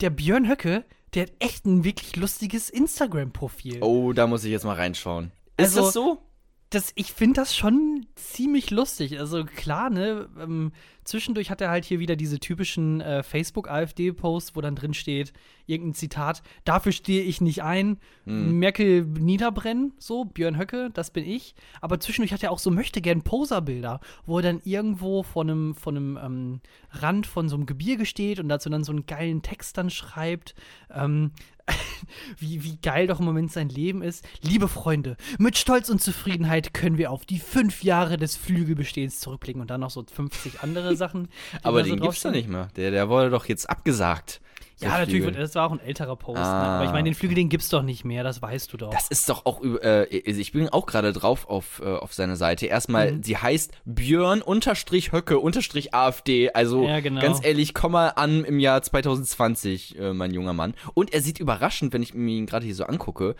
der 0.00 0.10
Björn 0.10 0.48
Höcke, 0.48 0.84
der 1.14 1.22
hat 1.24 1.32
echt 1.40 1.66
ein 1.66 1.82
wirklich 1.84 2.14
lustiges 2.16 2.70
Instagram-Profil. 2.70 3.82
Oh, 3.82 4.12
da 4.12 4.26
muss 4.26 4.44
ich 4.44 4.50
jetzt 4.52 4.64
mal 4.64 4.76
reinschauen. 4.76 5.32
Ist 5.56 5.76
Also- 5.76 5.80
das 5.82 5.92
so? 5.94 6.22
Das, 6.70 6.92
ich 6.96 7.12
finde 7.12 7.40
das 7.40 7.56
schon 7.56 8.06
ziemlich 8.14 8.70
lustig. 8.70 9.18
Also 9.18 9.44
klar, 9.44 9.88
ne, 9.88 10.28
ähm, 10.38 10.72
zwischendurch 11.04 11.50
hat 11.50 11.62
er 11.62 11.70
halt 11.70 11.86
hier 11.86 11.98
wieder 11.98 12.14
diese 12.14 12.40
typischen 12.40 13.00
äh, 13.00 13.22
Facebook-AfD-Posts, 13.22 14.54
wo 14.54 14.60
dann 14.60 14.76
drin 14.76 14.92
steht, 14.92 15.32
irgendein 15.66 15.94
Zitat, 15.94 16.42
dafür 16.64 16.92
stehe 16.92 17.22
ich 17.22 17.40
nicht 17.40 17.62
ein, 17.62 17.98
Merkel 18.26 19.04
niederbrennen, 19.04 19.94
so, 19.98 20.26
Björn 20.26 20.58
Höcke, 20.58 20.90
das 20.92 21.10
bin 21.10 21.24
ich. 21.24 21.54
Aber 21.80 22.00
zwischendurch 22.00 22.32
hat 22.32 22.42
er 22.42 22.50
auch 22.50 22.58
so 22.58 22.70
möchte 22.70 23.00
gern 23.00 23.22
Poser-Bilder, 23.22 24.00
wo 24.26 24.38
er 24.38 24.42
dann 24.42 24.60
irgendwo 24.64 25.22
von 25.22 25.48
einem, 25.48 25.74
von 25.74 25.96
einem 25.96 26.18
ähm, 26.22 26.60
Rand 26.90 27.26
von 27.26 27.48
so 27.48 27.56
einem 27.56 27.64
Gebirge 27.64 28.04
steht 28.04 28.40
und 28.40 28.50
dazu 28.50 28.68
dann 28.68 28.84
so 28.84 28.92
einen 28.92 29.06
geilen 29.06 29.40
Text 29.40 29.78
dann 29.78 29.88
schreibt. 29.88 30.54
Ähm, 30.90 31.32
wie, 32.38 32.62
wie 32.64 32.76
geil 32.82 33.06
doch 33.06 33.20
im 33.20 33.26
Moment 33.26 33.52
sein 33.52 33.68
Leben 33.68 34.02
ist. 34.02 34.26
Liebe 34.42 34.68
Freunde, 34.68 35.16
mit 35.38 35.58
Stolz 35.58 35.88
und 35.88 36.00
Zufriedenheit 36.00 36.74
können 36.74 36.98
wir 36.98 37.10
auf 37.10 37.26
die 37.26 37.38
fünf 37.38 37.82
Jahre 37.82 38.16
des 38.16 38.36
Flügelbestehens 38.36 39.20
zurückblicken 39.20 39.60
und 39.60 39.70
dann 39.70 39.80
noch 39.80 39.90
so 39.90 40.04
50 40.04 40.60
andere 40.60 40.96
Sachen. 40.96 41.28
Aber 41.62 41.80
da 41.80 41.88
so 41.88 41.94
den 41.94 42.02
gibt's 42.02 42.22
doch 42.22 42.30
nicht 42.30 42.48
mehr. 42.48 42.68
Der, 42.76 42.90
der 42.90 43.08
wurde 43.08 43.30
doch 43.30 43.46
jetzt 43.46 43.68
abgesagt. 43.68 44.40
Ja, 44.80 44.98
natürlich, 44.98 45.22
Flügel. 45.24 45.40
das 45.40 45.54
war 45.54 45.66
auch 45.66 45.72
ein 45.72 45.80
älterer 45.80 46.14
Post. 46.16 46.38
Ne? 46.38 46.44
Ah. 46.46 46.76
Aber 46.76 46.84
ich 46.84 46.92
meine, 46.92 47.04
den 47.04 47.14
Flügel, 47.14 47.34
den 47.34 47.48
gibt's 47.48 47.68
doch 47.68 47.82
nicht 47.82 48.04
mehr, 48.04 48.22
das 48.22 48.40
weißt 48.40 48.72
du 48.72 48.76
doch. 48.76 48.90
Das 48.90 49.08
ist 49.08 49.28
doch 49.28 49.44
auch 49.44 49.62
äh, 49.62 50.22
also 50.26 50.40
ich 50.40 50.52
bin 50.52 50.68
auch 50.68 50.86
gerade 50.86 51.12
drauf 51.12 51.48
auf, 51.48 51.80
äh, 51.84 51.86
auf 51.88 52.14
seine 52.14 52.36
Seite. 52.36 52.66
Erstmal, 52.66 53.12
Mhm. 53.12 53.22
sie 53.22 53.36
heißt 53.36 53.72
Björn 53.84 54.40
unterstrich 54.42 55.10
Höcke 55.12 55.38
unterstrich 55.40 55.94
AfD. 55.94 56.50
Also 56.52 56.84
Ja, 56.86 57.00
genau. 57.00 57.20
ganz 57.20 57.44
ehrlich, 57.44 57.74
komm 57.74 57.92
mal 57.92 58.08
an 58.10 58.44
im 58.44 58.58
Jahr 58.60 58.80
2020, 58.82 59.98
äh, 59.98 60.12
mein 60.12 60.32
junger 60.32 60.52
Mann. 60.52 60.74
Und 60.94 61.12
er 61.12 61.22
sieht 61.22 61.40
überraschend, 61.40 61.92
wenn 61.92 62.02
ich 62.02 62.14
mir 62.14 62.36
ihn 62.36 62.46
gerade 62.46 62.64
hier 62.64 62.74
so 62.74 62.84
angucke, 62.84 63.34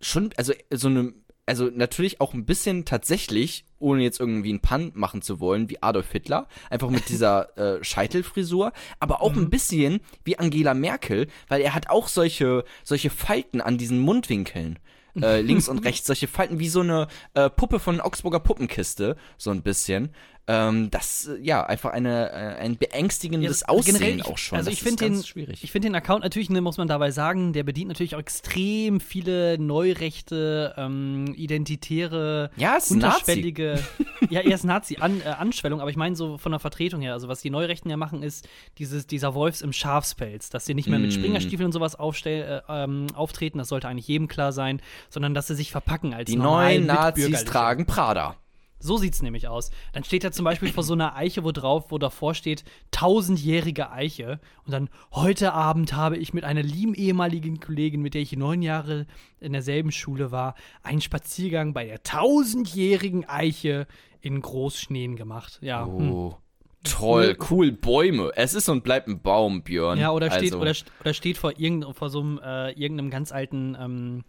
schon, 0.00 0.30
also 0.36 0.52
so 0.70 0.88
eine, 0.88 1.14
also 1.46 1.70
natürlich 1.72 2.20
auch 2.20 2.34
ein 2.34 2.44
bisschen 2.44 2.84
tatsächlich, 2.84 3.64
ohne 3.78 4.02
jetzt 4.02 4.20
irgendwie 4.20 4.50
einen 4.50 4.60
Pun 4.60 4.90
machen 4.94 5.22
zu 5.22 5.38
wollen, 5.40 5.70
wie 5.70 5.80
Adolf 5.80 6.10
Hitler, 6.10 6.48
einfach 6.70 6.90
mit 6.90 7.08
dieser 7.08 7.56
äh, 7.78 7.84
Scheitelfrisur, 7.84 8.72
aber 8.98 9.22
auch 9.22 9.34
ein 9.34 9.48
bisschen 9.48 10.00
wie 10.24 10.38
Angela 10.38 10.74
Merkel, 10.74 11.28
weil 11.48 11.60
er 11.60 11.74
hat 11.74 11.88
auch 11.88 12.08
solche, 12.08 12.64
solche 12.82 13.10
Falten 13.10 13.60
an 13.60 13.78
diesen 13.78 14.00
Mundwinkeln. 14.00 14.78
Äh, 15.22 15.40
links 15.40 15.68
und 15.68 15.78
rechts, 15.84 16.06
solche 16.06 16.28
Falten 16.28 16.58
wie 16.58 16.68
so 16.68 16.80
eine 16.80 17.08
äh, 17.32 17.48
Puppe 17.48 17.78
von 17.78 18.02
Augsburger 18.02 18.40
Puppenkiste, 18.40 19.16
so 19.38 19.50
ein 19.50 19.62
bisschen. 19.62 20.10
Ähm, 20.48 20.90
das 20.90 21.26
äh, 21.26 21.38
ja 21.42 21.64
einfach 21.66 21.90
eine 21.90 22.30
äh, 22.30 22.34
ein 22.62 22.76
beängstigendes 22.76 23.60
Ja, 23.62 23.68
Aussehen 23.68 23.94
generell, 23.98 24.16
ich- 24.20 24.24
auch 24.26 24.38
schon. 24.38 24.58
Also 24.58 24.70
Das 24.70 24.78
ich 24.78 24.82
finde 24.84 25.04
den, 25.04 25.22
schwierig. 25.24 25.64
ich 25.64 25.72
finde 25.72 25.88
den 25.88 25.94
Account 25.96 26.22
natürlich, 26.22 26.50
ne, 26.50 26.60
muss 26.60 26.76
man 26.78 26.86
dabei 26.88 27.10
sagen, 27.10 27.52
der 27.52 27.64
bedient 27.64 27.88
natürlich 27.88 28.14
auch 28.14 28.20
extrem 28.20 29.00
viele 29.00 29.58
neurechte, 29.58 30.74
ähm, 30.76 31.34
identitäre, 31.36 32.50
Ja, 32.56 32.76
ist 32.76 32.90
ein 32.90 32.98
Nazi. 32.98 33.14
unterschwellige, 33.16 33.78
ja, 34.30 34.40
er 34.40 34.54
ist 34.54 34.64
Nazi, 34.64 34.98
An, 35.00 35.20
äh, 35.20 35.24
Anschwellung, 35.28 35.80
aber 35.80 35.90
ich 35.90 35.96
meine 35.96 36.14
so 36.16 36.38
von 36.38 36.52
der 36.52 36.58
Vertretung 36.60 37.00
her, 37.00 37.12
also 37.14 37.28
was 37.28 37.40
die 37.40 37.50
Neurechten 37.50 37.90
ja 37.90 37.96
machen, 37.96 38.22
ist 38.22 38.48
dieses, 38.78 39.06
dieser 39.06 39.34
Wolfs 39.34 39.60
im 39.62 39.72
Schafspelz, 39.72 40.50
dass 40.50 40.64
sie 40.66 40.74
nicht 40.74 40.88
mehr 40.88 40.98
mit 40.98 41.10
Mm. 41.10 41.14
Springerstiefeln 41.14 41.66
und 41.66 41.72
sowas 41.72 41.94
aufstell, 41.96 42.62
äh, 42.68 42.84
ähm, 42.84 43.06
auftreten, 43.14 43.58
das 43.58 43.68
sollte 43.68 43.88
eigentlich 43.88 44.08
jedem 44.08 44.28
klar 44.28 44.52
sein, 44.52 44.80
sondern 45.10 45.34
dass 45.34 45.46
sie 45.48 45.54
sich 45.54 45.70
verpacken 45.72 46.14
als 46.14 46.30
die 46.30 46.36
neuen 46.36 46.86
Nazis 46.86 47.44
tragen 47.44 47.86
Prada. 47.86 48.36
So 48.78 48.96
sieht's 48.96 49.22
nämlich 49.22 49.48
aus. 49.48 49.70
Dann 49.92 50.04
steht 50.04 50.24
er 50.24 50.32
zum 50.32 50.44
Beispiel 50.44 50.70
vor 50.70 50.82
so 50.82 50.92
einer 50.92 51.16
Eiche, 51.16 51.44
wo 51.44 51.52
drauf, 51.52 51.90
wo 51.90 51.98
davor 51.98 52.34
steht, 52.34 52.64
tausendjährige 52.90 53.90
Eiche. 53.90 54.38
Und 54.64 54.72
dann, 54.72 54.90
heute 55.12 55.52
Abend 55.52 55.94
habe 55.94 56.16
ich 56.18 56.34
mit 56.34 56.44
einer 56.44 56.62
lieben 56.62 56.94
ehemaligen 56.94 57.60
Kollegin, 57.60 58.02
mit 58.02 58.14
der 58.14 58.22
ich 58.22 58.36
neun 58.36 58.62
Jahre 58.62 59.06
in 59.40 59.52
derselben 59.52 59.92
Schule 59.92 60.30
war, 60.30 60.54
einen 60.82 61.00
Spaziergang 61.00 61.72
bei 61.72 61.86
der 61.86 62.02
tausendjährigen 62.02 63.28
Eiche 63.28 63.86
in 64.20 64.40
Großschneen 64.40 65.16
gemacht. 65.16 65.58
Ja. 65.62 65.86
hm. 65.86 66.12
Oh. 66.12 66.36
Toll, 66.84 67.36
cool, 67.50 67.72
Bäume. 67.72 68.30
Es 68.36 68.54
ist 68.54 68.68
und 68.68 68.84
bleibt 68.84 69.08
ein 69.08 69.20
Baum, 69.20 69.62
Björn. 69.62 69.98
Ja, 69.98 70.12
oder 70.12 70.30
steht, 70.30 70.52
also, 70.54 70.60
oder, 70.60 70.72
oder 71.00 71.14
steht 71.14 71.36
vor, 71.36 71.58
irgend, 71.58 71.84
vor 71.96 72.10
so 72.10 72.20
einem, 72.20 72.38
äh, 72.38 72.70
irgendeinem 72.72 73.10
ganz 73.10 73.32
alten 73.32 73.76
ähm, 73.80 74.24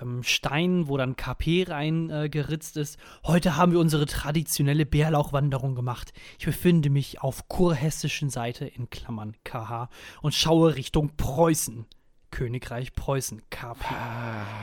ähm, 0.00 0.22
Stein, 0.22 0.88
wo 0.88 0.96
dann 0.96 1.16
KP 1.16 1.64
reingeritzt 1.68 2.76
äh, 2.76 2.80
ist. 2.80 2.98
Heute 3.24 3.56
haben 3.56 3.72
wir 3.72 3.80
unsere 3.80 4.06
traditionelle 4.06 4.86
Bärlauchwanderung 4.86 5.74
gemacht. 5.74 6.12
Ich 6.38 6.46
befinde 6.46 6.90
mich 6.90 7.20
auf 7.20 7.48
kurhessischen 7.48 8.30
Seite 8.30 8.66
in 8.66 8.90
Klammern 8.90 9.36
KH 9.44 9.88
und 10.22 10.34
schaue 10.34 10.76
Richtung 10.76 11.16
Preußen. 11.16 11.86
Königreich 12.32 12.94
Preußen, 12.94 13.42
KP. 13.50 13.84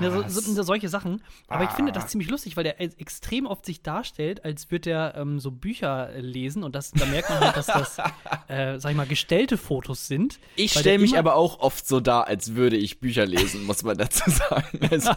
Ja, 0.02 0.12
so, 0.12 0.24
so, 0.28 0.42
so, 0.42 0.64
solche 0.64 0.90
Sachen. 0.90 1.24
Aber 1.48 1.64
ich 1.64 1.70
finde 1.70 1.94
das 1.94 2.08
ziemlich 2.08 2.30
lustig, 2.30 2.58
weil 2.58 2.66
der 2.66 2.82
extrem 2.82 3.46
oft 3.46 3.66
sich 3.66 3.82
darstellt, 3.82 4.44
als 4.44 4.70
würde 4.72 4.90
er 4.90 5.16
ähm, 5.16 5.40
so 5.40 5.52
Bücher 5.52 6.10
äh, 6.10 6.20
lesen 6.20 6.64
und 6.64 6.76
das, 6.76 6.92
da 6.92 7.06
merkt 7.06 7.30
man 7.30 7.40
halt, 7.40 7.56
dass 7.56 7.68
das, 7.68 7.98
äh, 8.50 8.78
sag 8.80 8.92
ich 8.92 8.98
mal, 8.98 9.08
gestellte 9.08 9.56
Fotos 9.58 10.08
sind. 10.08 10.40
Ich 10.58 10.74
stelle 10.74 11.00
mich 11.00 11.18
aber 11.18 11.36
auch 11.36 11.60
oft 11.60 11.88
so 11.88 12.00
dar, 12.02 12.28
als 12.28 12.56
würde 12.56 12.76
ich 12.76 13.00
Bücher 13.00 13.26
lesen, 13.26 13.64
muss 13.66 13.84
man 13.84 13.98
dazu 13.98 14.30
sagen. 14.30 14.80
Also, 14.92 15.12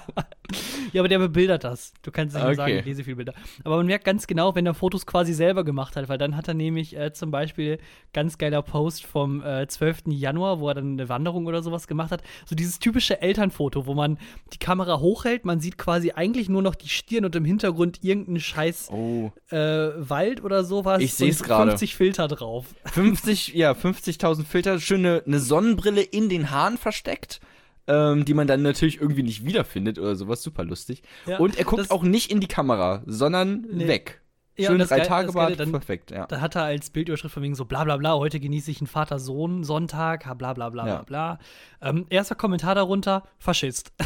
Ja, 0.92 1.00
aber 1.00 1.08
der 1.08 1.18
bebildert 1.18 1.64
das. 1.64 1.94
Du 2.02 2.10
kannst 2.10 2.34
nicht 2.36 2.44
Okay. 2.44 2.54
sagen, 2.54 2.76
ich 2.80 2.84
lese 2.84 3.04
viel 3.04 3.16
Bilder. 3.16 3.32
Aber 3.64 3.76
man 3.78 3.86
merkt 3.86 4.04
ganz 4.04 4.26
genau, 4.26 4.54
wenn 4.54 4.66
er 4.66 4.74
Fotos 4.74 5.06
quasi 5.06 5.32
selber 5.32 5.64
gemacht 5.64 5.96
hat, 5.96 6.10
weil 6.10 6.18
dann 6.18 6.36
hat 6.36 6.46
er 6.48 6.54
nämlich 6.54 6.94
äh, 6.96 7.12
zum 7.14 7.30
Beispiel 7.30 7.78
ganz 8.12 8.36
geiler 8.36 8.60
Post 8.60 9.06
vom 9.06 9.42
äh, 9.42 9.66
12. 9.66 10.02
Januar, 10.08 10.60
wo 10.60 10.68
er 10.68 10.74
dann 10.74 10.92
eine 10.92 11.08
Wanderung 11.08 11.46
oder 11.46 11.62
sowas 11.62 11.86
gemacht 11.86 12.10
hat. 12.10 12.22
So 12.46 12.54
dieses 12.54 12.78
typische 12.78 13.20
Elternfoto, 13.20 13.86
wo 13.86 13.94
man 13.94 14.18
die 14.52 14.58
Kamera 14.58 15.00
hochhält, 15.00 15.44
man 15.44 15.60
sieht 15.60 15.78
quasi 15.78 16.12
eigentlich 16.12 16.48
nur 16.48 16.62
noch 16.62 16.74
die 16.74 16.88
Stirn 16.88 17.24
und 17.24 17.34
im 17.36 17.44
Hintergrund 17.44 18.02
irgendeinen 18.02 18.40
scheiß 18.40 18.88
oh. 18.90 19.32
äh, 19.50 19.56
Wald 19.56 20.42
oder 20.44 20.64
sowas. 20.64 21.02
Ich 21.02 21.14
seh's 21.14 21.40
und 21.40 21.46
gerade. 21.46 21.70
50 21.72 21.94
Filter 21.94 22.28
drauf. 22.28 22.66
50, 22.86 23.54
ja, 23.54 23.72
50.000 23.72 24.44
Filter, 24.44 24.80
schöne 24.80 25.22
eine 25.26 25.40
Sonnenbrille 25.40 26.02
in 26.02 26.28
den 26.28 26.50
Haaren 26.50 26.78
versteckt, 26.78 27.40
ähm, 27.86 28.24
die 28.24 28.34
man 28.34 28.46
dann 28.46 28.62
natürlich 28.62 29.00
irgendwie 29.00 29.22
nicht 29.22 29.44
wiederfindet 29.44 29.98
oder 29.98 30.16
sowas, 30.16 30.42
super 30.42 30.64
lustig. 30.64 31.02
Ja, 31.26 31.38
und 31.38 31.58
er 31.58 31.64
guckt 31.64 31.90
auch 31.90 32.02
nicht 32.02 32.30
in 32.30 32.40
die 32.40 32.48
Kamera, 32.48 33.02
sondern 33.06 33.66
Nee. 33.70 33.88
weg. 33.88 34.21
Ja, 34.56 34.68
Schön 34.68 34.78
drei 34.80 34.98
Geil- 34.98 35.06
Tage 35.06 35.56
dann- 35.56 35.72
perfekt, 35.72 36.10
ja. 36.10 36.26
Da 36.26 36.40
hat 36.42 36.56
er 36.56 36.64
als 36.64 36.90
Bildüberschrift 36.90 37.32
von 37.32 37.42
wegen 37.42 37.54
so 37.54 37.64
bla 37.64 37.84
bla 37.84 37.96
bla, 37.96 38.14
heute 38.14 38.38
genieße 38.38 38.70
ich 38.70 38.80
einen 38.80 38.86
Vater-Sohn-Sonntag, 38.86 40.24
bla 40.36 40.52
bla 40.52 40.68
bla 40.68 40.86
Ja. 40.86 40.94
bla 40.96 41.02
bla. 41.04 41.38
Ähm, 41.80 42.06
erster 42.10 42.34
Kommentar 42.34 42.74
darunter, 42.74 43.22
Faschist. 43.38 43.92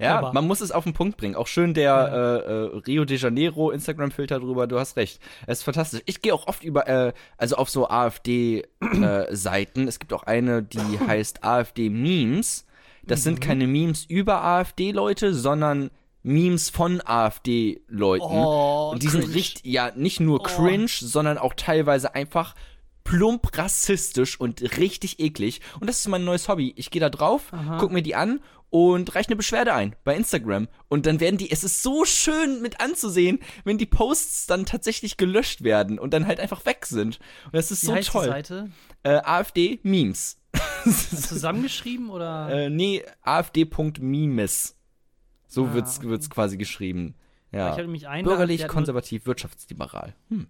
Ja, 0.00 0.18
Aber- 0.18 0.32
man 0.32 0.44
muss 0.48 0.60
es 0.60 0.72
auf 0.72 0.82
den 0.82 0.92
Punkt 0.92 1.16
bringen. 1.16 1.36
Auch 1.36 1.46
schön 1.46 1.72
der 1.72 1.94
äh, 1.94 2.50
äh, 2.52 2.80
Rio 2.84 3.04
de 3.04 3.16
Janeiro 3.16 3.70
Instagram-Filter 3.70 4.40
drüber, 4.40 4.66
du 4.66 4.76
hast 4.76 4.96
recht. 4.96 5.20
Es 5.46 5.58
ist 5.58 5.64
fantastisch. 5.64 6.02
Ich 6.06 6.20
gehe 6.20 6.34
auch 6.34 6.48
oft 6.48 6.64
über, 6.64 6.88
äh, 6.88 7.12
also 7.38 7.54
auf 7.56 7.70
so 7.70 7.88
AfD-Seiten. 7.88 9.86
es 9.86 10.00
gibt 10.00 10.12
auch 10.12 10.24
eine, 10.24 10.64
die 10.64 10.78
heißt 11.06 11.44
AfD-Memes. 11.44 12.66
Das 13.04 13.20
Mhm. 13.20 13.22
sind 13.22 13.40
keine 13.40 13.66
Memes 13.68 14.04
über 14.04 14.42
AfD-Leute, 14.42 15.32
sondern 15.32 15.90
Memes 16.22 16.70
von 16.70 17.00
AfD-Leuten. 17.04 18.24
Oh, 18.24 18.90
Und 18.92 19.02
die 19.02 19.08
sind 19.08 19.22
cringe. 19.22 19.34
richtig, 19.34 19.64
ja, 19.72 19.90
nicht 19.94 20.20
nur 20.20 20.40
Oh. 20.40 20.42
cringe, 20.44 20.86
sondern 20.88 21.38
auch 21.38 21.54
teilweise 21.54 22.14
einfach 22.14 22.54
plump 23.04 23.58
rassistisch 23.58 24.38
und 24.38 24.62
richtig 24.78 25.18
eklig. 25.18 25.60
Und 25.80 25.88
das 25.88 25.98
ist 26.00 26.08
mein 26.08 26.24
neues 26.24 26.48
Hobby. 26.48 26.72
Ich 26.76 26.90
gehe 26.90 27.00
da 27.00 27.10
drauf, 27.10 27.52
Aha. 27.52 27.78
guck 27.80 27.90
mir 27.90 28.02
die 28.02 28.14
an 28.14 28.40
und 28.70 29.14
reiche 29.16 29.28
eine 29.30 29.36
Beschwerde 29.36 29.74
ein 29.74 29.96
bei 30.04 30.14
Instagram. 30.14 30.68
Und 30.88 31.04
dann 31.06 31.18
werden 31.18 31.36
die, 31.36 31.50
es 31.50 31.64
ist 31.64 31.82
so 31.82 32.04
schön 32.04 32.62
mit 32.62 32.80
anzusehen, 32.80 33.40
wenn 33.64 33.76
die 33.76 33.86
Posts 33.86 34.46
dann 34.46 34.64
tatsächlich 34.64 35.16
gelöscht 35.16 35.64
werden 35.64 35.98
und 35.98 36.14
dann 36.14 36.26
halt 36.28 36.38
einfach 36.38 36.64
weg 36.64 36.86
sind. 36.86 37.18
Und 37.46 37.54
das 37.54 37.72
ist 37.72 37.82
Wie 37.82 37.86
so 37.86 37.94
heißt 37.94 38.08
die 38.08 38.12
toll. 38.12 38.26
Seite? 38.26 38.70
Äh, 39.02 39.20
AfD-Memes. 39.24 40.38
Zusammengeschrieben 41.28 42.08
oder? 42.10 42.48
äh, 42.50 42.70
nee, 42.70 43.02
AfD.memes. 43.22 44.76
So 45.52 45.66
Ah, 45.66 45.74
wird's, 45.74 45.98
okay. 45.98 46.08
wird's 46.08 46.30
quasi 46.30 46.56
geschrieben. 46.56 47.14
Ja. 47.50 47.74
Bürgerlich, 47.76 48.66
konservativ, 48.66 49.26
wirtschaftsliberal. 49.26 50.14
Hm. 50.30 50.46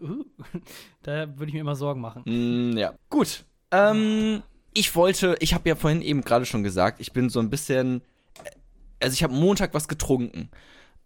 nur- 0.00 0.24
da 1.02 1.28
würde 1.38 1.46
ich 1.48 1.52
mir 1.52 1.60
immer 1.60 1.76
Sorgen 1.76 2.00
machen. 2.00 2.22
Mm, 2.24 2.78
ja. 2.78 2.94
Gut. 3.10 3.44
Ähm, 3.70 4.42
ich 4.72 4.94
wollte, 4.96 5.36
ich 5.40 5.52
habe 5.52 5.68
ja 5.68 5.74
vorhin 5.74 6.00
eben 6.00 6.22
gerade 6.22 6.46
schon 6.46 6.62
gesagt, 6.62 7.00
ich 7.02 7.12
bin 7.12 7.28
so 7.28 7.40
ein 7.40 7.50
bisschen, 7.50 8.00
also 8.98 9.12
ich 9.12 9.22
habe 9.22 9.34
Montag 9.34 9.74
was 9.74 9.88
getrunken. 9.88 10.48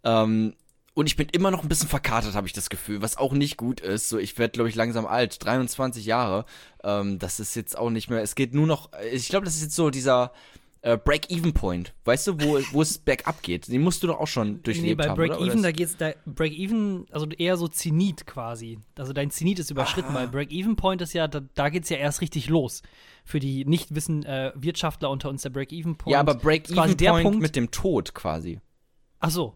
Ähm, 0.05 0.53
und 0.93 1.07
ich 1.07 1.17
bin 1.17 1.27
immer 1.33 1.51
noch 1.51 1.63
ein 1.63 1.67
bisschen 1.69 1.89
verkatert, 1.89 2.33
habe 2.35 2.47
ich 2.47 2.53
das 2.53 2.69
Gefühl, 2.69 3.01
was 3.01 3.17
auch 3.17 3.33
nicht 3.33 3.57
gut 3.57 3.81
ist. 3.81 4.07
So, 4.07 4.17
ich 4.17 4.37
werde, 4.37 4.53
glaube 4.53 4.69
ich, 4.69 4.75
langsam 4.75 5.05
alt, 5.05 5.43
23 5.43 6.05
Jahre. 6.05 6.45
Ähm, 6.85 7.19
das 7.19 7.41
ist 7.41 7.55
jetzt 7.55 7.77
auch 7.77 7.89
nicht 7.89 8.09
mehr. 8.09 8.21
Es 8.21 8.35
geht 8.35 8.53
nur 8.53 8.67
noch. 8.67 8.89
Ich 9.11 9.27
glaube, 9.27 9.45
das 9.45 9.55
ist 9.55 9.61
jetzt 9.63 9.75
so 9.75 9.89
dieser 9.89 10.31
äh, 10.83 10.97
Break-Even-Point. 10.97 11.93
Weißt 12.05 12.27
du, 12.27 12.41
wo, 12.41 12.59
wo 12.71 12.81
es 12.81 12.97
bergab 12.99 13.41
geht? 13.43 13.67
Den 13.67 13.81
musst 13.81 14.01
du 14.03 14.07
doch 14.07 14.19
auch 14.19 14.27
schon 14.27 14.63
durchlebt 14.63 14.99
Nee, 14.99 15.07
bei? 15.07 15.13
Break-Even, 15.13 15.61
da 15.63 15.71
geht's, 15.71 15.95
da, 15.97 16.13
Break-Even, 16.25 17.05
also 17.11 17.27
eher 17.29 17.57
so 17.57 17.67
Zenit 17.67 18.25
quasi. 18.25 18.79
Also 18.97 19.13
dein 19.13 19.29
Zenit 19.29 19.59
ist 19.59 19.69
überschritten, 19.69 20.13
weil 20.13 20.27
Break-Even-Point 20.27 21.01
ist 21.01 21.13
ja, 21.13 21.27
da, 21.27 21.41
da 21.53 21.69
geht's 21.69 21.89
ja 21.89 21.97
erst 21.97 22.21
richtig 22.21 22.49
los. 22.49 22.81
Für 23.23 23.39
die 23.39 23.65
nicht 23.65 23.93
wissen 23.93 24.23
äh, 24.23 24.51
Wirtschaftler 24.55 25.11
unter 25.11 25.29
uns 25.29 25.43
der 25.43 25.51
Break-Even-Point. 25.51 26.11
ja, 26.11 26.19
aber 26.19 26.33
ist 26.33 26.41
quasi 26.41 26.97
der 26.97 27.11
Break-Even-Point 27.11 27.23
Punkt. 27.23 27.41
mit 27.41 27.55
dem 27.55 27.69
Tod 27.71 28.13
quasi. 28.15 28.59
Ach 29.19 29.29
so. 29.29 29.55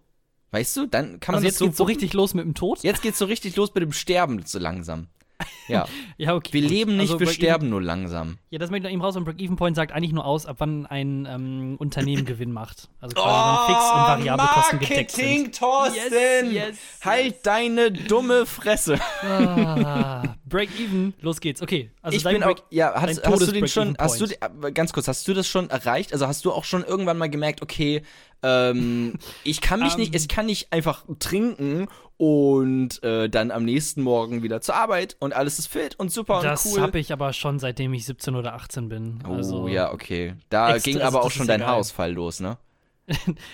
Weißt 0.52 0.78
du, 0.78 0.86
dann 0.86 1.20
kann 1.20 1.34
man 1.34 1.44
Also 1.44 1.48
jetzt 1.48 1.60
geht's 1.60 1.78
so 1.78 1.84
richtig 1.86 2.14
los 2.14 2.34
mit 2.34 2.46
dem 2.46 2.54
Tod? 2.54 2.84
Jetzt 2.84 3.02
geht's 3.02 3.18
so 3.18 3.26
richtig 3.26 3.56
los 3.56 3.74
mit 3.74 3.82
dem 3.82 3.92
Sterben 3.92 4.44
so 4.46 4.60
langsam. 4.60 5.08
Ja, 5.68 5.88
Ja, 6.18 6.36
okay. 6.36 6.54
wir 6.54 6.62
leben 6.62 6.98
nicht, 6.98 7.10
Also 7.12 7.20
wir 7.20 7.26
sterben 7.28 7.70
nur 7.70 7.82
langsam. 7.82 8.38
Ja, 8.52 8.60
das 8.60 8.70
möchte 8.70 8.88
ich 8.88 8.94
noch 8.94 8.98
eben 8.98 9.02
raus. 9.02 9.16
Und 9.16 9.24
Break-Even-Point 9.26 9.76
sagt 9.76 9.92
eigentlich 9.92 10.12
nur 10.12 10.24
aus, 10.24 10.46
ab 10.46 10.58
wann 10.60 10.86
ein 10.86 11.28
ähm, 11.28 11.76
Unternehmen 11.80 12.24
Gewinn 12.26 12.52
macht. 12.52 12.88
Also 13.02 13.16
quasi 13.16 13.72
wenn 13.72 13.76
Fix- 13.76 13.92
und 13.92 14.02
variable 14.02 14.48
Kosten 14.54 14.80
gedeckt 14.80 15.12
sind. 15.12 15.26
Oh, 15.26 15.28
Marketing, 15.28 15.52
Thorsten! 15.52 16.54
Yes, 16.54 16.68
yes, 16.68 16.78
halt 17.04 17.46
deine 17.48 17.92
dumme 17.92 18.46
Fresse. 18.46 19.00
Ah, 19.24 20.36
Break-Even, 20.46 21.14
los 21.22 21.42
geht's. 21.42 21.62
Okay, 21.62 21.90
also 22.02 22.16
ich 22.16 22.24
dein 22.24 22.36
bin 22.36 22.44
auch, 22.44 22.48
Break 22.48 22.64
ja, 22.70 22.94
hast, 22.96 23.26
hast 23.26 23.42
du 23.48 23.52
den 23.52 23.68
schon, 23.68 23.96
hast 23.98 24.22
du, 24.22 24.28
ganz 24.72 24.94
kurz, 24.94 25.08
hast 25.08 25.28
du 25.28 25.34
das 25.34 25.48
schon 25.48 25.70
erreicht? 25.72 26.14
Also 26.14 26.28
hast 26.28 26.46
du 26.46 26.52
auch 26.52 26.64
schon 26.64 26.84
irgendwann 26.84 27.18
mal 27.18 27.30
gemerkt, 27.30 27.62
okay, 27.64 28.04
ähm, 28.46 29.14
ich 29.44 29.60
kann 29.62 29.80
mich 29.82 29.98
nicht, 29.98 30.14
Ähm. 30.14 30.22
ich 30.22 30.28
kann 30.28 30.46
nicht 30.46 30.72
einfach 30.72 31.04
trinken 31.20 31.88
und 32.18 33.04
äh, 33.04 33.28
dann 33.30 33.52
am 33.52 33.66
nächsten 33.66 34.02
Morgen 34.02 34.42
wieder 34.44 34.62
zur 34.62 34.76
Arbeit 34.76 35.18
und 35.20 35.34
alles 35.34 35.60
ist 35.60 35.68
fit 35.68 35.96
und 36.00 36.12
super 36.12 36.42
Das 36.42 36.66
und 36.66 36.74
cool. 36.76 36.82
habe 36.82 37.00
ich 37.00 37.12
aber 37.12 37.34
schon 37.34 37.60
seitdem 37.60 37.94
ich 37.94 38.06
17 38.06 38.36
oder 38.36 38.54
18 38.54 38.88
bin. 38.88 39.20
Oh, 39.28 39.34
Also, 39.34 39.68
ja, 39.68 39.92
okay. 39.92 40.36
Da 40.50 40.78
ging 40.78 41.02
aber 41.02 41.20
auch 41.22 41.26
das 41.26 41.34
schon 41.34 41.48
dein 41.48 41.60
geil. 41.60 41.70
Haarausfall 41.70 42.14
los, 42.14 42.40
ne? 42.40 42.58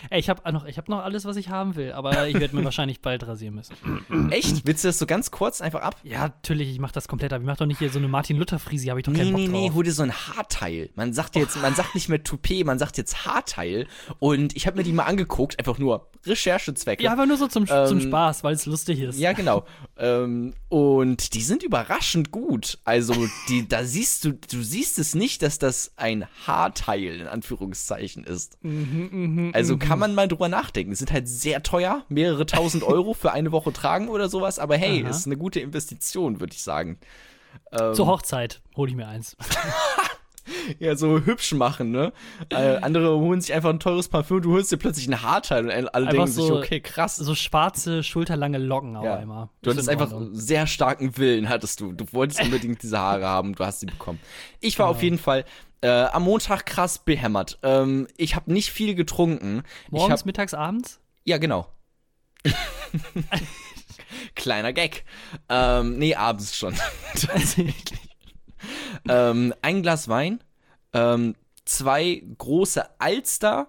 Ey, 0.10 0.20
ich 0.20 0.30
habe 0.30 0.50
noch, 0.54 0.66
ich 0.66 0.78
hab 0.78 0.88
noch 0.88 1.00
alles, 1.04 1.26
was 1.26 1.36
ich 1.36 1.50
haben 1.50 1.76
will, 1.76 1.92
aber 1.92 2.28
ich 2.28 2.40
werde 2.40 2.56
mir 2.56 2.64
wahrscheinlich 2.66 3.02
bald 3.02 3.28
rasieren 3.28 3.56
müssen. 3.56 3.76
Echt? 4.32 4.66
Willst 4.66 4.84
du 4.84 4.88
das 4.88 4.98
so 4.98 5.06
ganz 5.06 5.30
kurz 5.30 5.60
einfach 5.60 5.82
ab? 5.82 5.98
Ja, 6.04 6.22
natürlich, 6.30 6.70
ich 6.70 6.80
mache 6.80 6.94
das 6.94 7.08
komplett, 7.10 7.34
aber 7.34 7.42
ich 7.44 7.48
mache 7.48 7.58
doch 7.58 7.66
nicht 7.66 7.80
hier 7.80 7.90
so 7.90 8.00
eine 8.00 8.08
Martin-Luther-Frisi, 8.08 8.88
habe 8.88 9.02
ich 9.02 9.06
doch 9.06 9.12
Nee, 9.12 9.20
keinen 9.20 9.32
Bock 9.34 9.42
nee, 9.42 9.48
nee, 9.50 9.66
drauf. 9.68 9.76
hol 9.76 9.84
dir 9.84 9.92
so 9.92 10.04
ein 10.04 10.14
Haarteil. 10.14 10.90
Man 10.96 11.12
sagt 11.14 11.36
jetzt, 11.36 11.62
man 11.62 11.76
sagt 11.76 11.96
nicht 11.96 12.08
mehr 12.08 12.24
Toupet, 12.24 12.66
man 12.66 12.80
sagt 12.80 12.98
jetzt 12.98 13.26
Haarteil. 13.26 13.88
Und 14.20 14.56
ich 14.56 14.68
habe 14.68 14.78
mir 14.78 14.84
die 14.84 14.94
mal 14.94 15.04
angeguckt, 15.04 15.60
einfach 15.60 15.78
nur 15.78 16.10
Recherchezwecke. 16.26 17.04
Ja, 17.04 17.12
aber 17.14 17.26
nur 17.26 17.36
so 17.38 17.48
zum, 17.48 17.66
zum 17.68 17.78
Ähm, 17.78 18.02
Spaß, 18.02 18.44
weil 18.44 18.54
es 18.54 18.66
lustig 18.66 19.00
ist. 19.00 19.20
Ja, 19.20 19.34
genau. 19.34 19.66
ähm, 19.98 20.54
und 20.70 21.34
die 21.34 21.42
sind 21.42 21.64
überraschend 21.64 22.32
gut. 22.32 22.78
Also, 22.86 23.14
die, 23.50 23.68
da 23.68 23.84
siehst 23.84 24.24
du, 24.24 24.34
du 24.34 24.62
siehst 24.62 25.00
es 25.00 25.16
nicht, 25.16 25.42
dass 25.42 25.58
das 25.60 25.92
ein 25.98 26.26
Haarteil 26.48 27.20
in 27.20 27.28
Anführungszeichen 27.28 28.24
ist. 28.24 28.58
Mhm, 28.64 29.10
Also 29.54 29.78
kann 29.78 30.00
man 30.00 30.14
mal 30.16 30.28
drüber 30.28 30.50
nachdenken. 30.50 30.92
Es 30.92 31.00
sind 31.00 31.12
halt 31.12 31.28
sehr 31.28 31.64
teuer, 31.64 32.06
mehrere 32.10 32.46
tausend 32.46 32.84
Euro 32.84 33.14
für 33.14 33.32
eine 33.32 33.52
Woche 33.52 33.74
tragen 33.74 34.10
oder 34.10 34.30
sowas, 34.30 34.60
aber 34.60 34.78
hey, 34.78 35.02
Aha. 35.02 35.10
ist 35.10 35.26
eine 35.26 35.38
gute 35.38 35.60
Investition, 35.60 36.40
würde 36.40 36.54
ich 36.54 36.64
sagen. 36.64 37.00
Zur 37.94 38.08
Hochzeit 38.08 38.62
hole 38.76 38.90
ich 38.90 38.98
mir 38.98 39.08
eins. 39.08 39.38
Ja, 40.80 40.96
so 40.96 41.20
hübsch 41.26 41.54
machen, 41.54 41.92
ne? 41.92 42.14
Äh, 42.50 42.78
andere 42.82 43.18
holen 43.18 43.42
sich 43.42 43.54
einfach 43.54 43.70
ein 43.70 43.80
teures 43.80 44.08
Parfüm, 44.10 44.42
du 44.42 44.54
holst 44.54 44.72
dir 44.72 44.78
plötzlich 44.78 45.08
ein 45.08 45.22
Haarteil 45.22 45.66
und 45.66 45.72
alle 45.72 45.88
Einfach 46.08 46.12
denken 46.12 46.28
sich, 46.28 46.44
so- 46.46 46.58
okay, 46.58 46.80
krass. 46.80 47.16
So 47.18 47.36
schwarze, 47.36 48.04
schulterlange 48.04 48.58
Locken 48.58 48.96
Ja. 49.04 49.18
immer. 49.18 49.50
Du 49.62 49.70
Ist 49.70 49.76
hattest 49.78 49.90
in 49.90 50.00
einfach 50.00 50.18
sehr 50.34 50.68
starken 50.68 51.18
Willen, 51.18 51.50
hattest 51.50 51.80
du. 51.80 51.94
Du 51.94 52.06
wolltest 52.14 52.40
unbedingt 52.44 52.82
diese 52.84 52.98
Haare 53.00 53.26
haben, 53.28 53.54
du 53.56 53.66
hast 53.66 53.80
sie 53.82 53.86
bekommen. 53.86 54.20
Ich 54.60 54.78
war 54.80 54.88
auf 54.88 55.02
jeden 55.04 55.18
Fall 55.18 55.46
äh, 55.82 55.88
am 55.90 56.24
Montag 56.24 56.66
krass 56.66 57.00
behämmert. 57.00 57.58
Ähm, 57.64 58.08
ich 58.18 58.36
habe 58.36 58.52
nicht 58.54 58.72
viel 58.72 58.94
getrunken. 58.96 59.64
ich 59.86 59.92
Morgens, 59.92 60.22
hab, 60.22 60.26
mittags, 60.26 60.54
abends? 60.54 61.00
ja, 61.24 61.38
genau. 61.38 61.68
Kleiner 64.36 64.74
Gag. 64.74 65.04
Ähm, 65.50 65.98
nee, 65.98 66.16
abends 66.16 66.56
schon. 66.58 66.74
ähm, 69.10 69.54
ein 69.62 69.82
Glas 69.82 70.08
Wein, 70.08 70.44
ähm, 70.94 71.36
zwei 71.66 72.24
große 72.38 72.84
Alster 73.00 73.68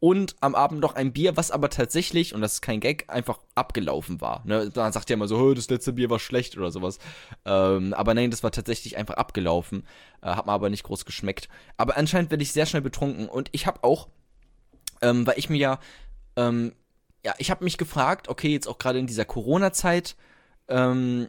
und 0.00 0.36
am 0.40 0.54
Abend 0.54 0.80
noch 0.80 0.94
ein 0.94 1.12
Bier, 1.12 1.36
was 1.36 1.50
aber 1.50 1.68
tatsächlich, 1.68 2.34
und 2.34 2.40
das 2.40 2.54
ist 2.54 2.60
kein 2.62 2.80
Gag, 2.80 3.04
einfach 3.08 3.38
abgelaufen 3.54 4.22
war. 4.22 4.42
Ne? 4.46 4.70
Man 4.74 4.92
sagt 4.92 5.10
ja 5.10 5.14
immer 5.14 5.28
so, 5.28 5.38
"Hö, 5.38 5.54
das 5.54 5.68
letzte 5.68 5.92
Bier 5.92 6.08
war 6.08 6.18
schlecht 6.18 6.56
oder 6.56 6.70
sowas. 6.70 6.98
Ähm, 7.44 7.92
aber 7.92 8.14
nein, 8.14 8.30
das 8.30 8.42
war 8.42 8.50
tatsächlich 8.50 8.96
einfach 8.96 9.14
abgelaufen. 9.14 9.86
Äh, 10.22 10.28
hat 10.28 10.46
mir 10.46 10.52
aber 10.52 10.70
nicht 10.70 10.84
groß 10.84 11.04
geschmeckt. 11.04 11.48
Aber 11.76 11.98
anscheinend 11.98 12.30
werde 12.30 12.42
ich 12.42 12.52
sehr 12.52 12.64
schnell 12.64 12.80
betrunken. 12.80 13.28
Und 13.28 13.50
ich 13.52 13.66
habe 13.66 13.84
auch, 13.84 14.08
ähm, 15.02 15.26
weil 15.26 15.38
ich 15.38 15.50
mir 15.50 15.58
ja, 15.58 15.80
ähm, 16.36 16.72
ja, 17.24 17.34
ich 17.36 17.50
habe 17.50 17.64
mich 17.64 17.76
gefragt, 17.76 18.28
okay, 18.28 18.48
jetzt 18.48 18.68
auch 18.68 18.78
gerade 18.78 18.98
in 18.98 19.06
dieser 19.06 19.26
Corona-Zeit, 19.26 20.16
ähm, 20.68 21.28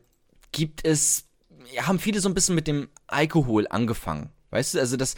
gibt 0.53 0.85
es, 0.85 1.25
haben 1.81 1.99
viele 1.99 2.19
so 2.19 2.29
ein 2.29 2.33
bisschen 2.33 2.55
mit 2.55 2.67
dem 2.67 2.89
Alkohol 3.07 3.67
angefangen. 3.69 4.29
Weißt 4.49 4.73
du, 4.73 4.79
also 4.79 4.97
das 4.97 5.15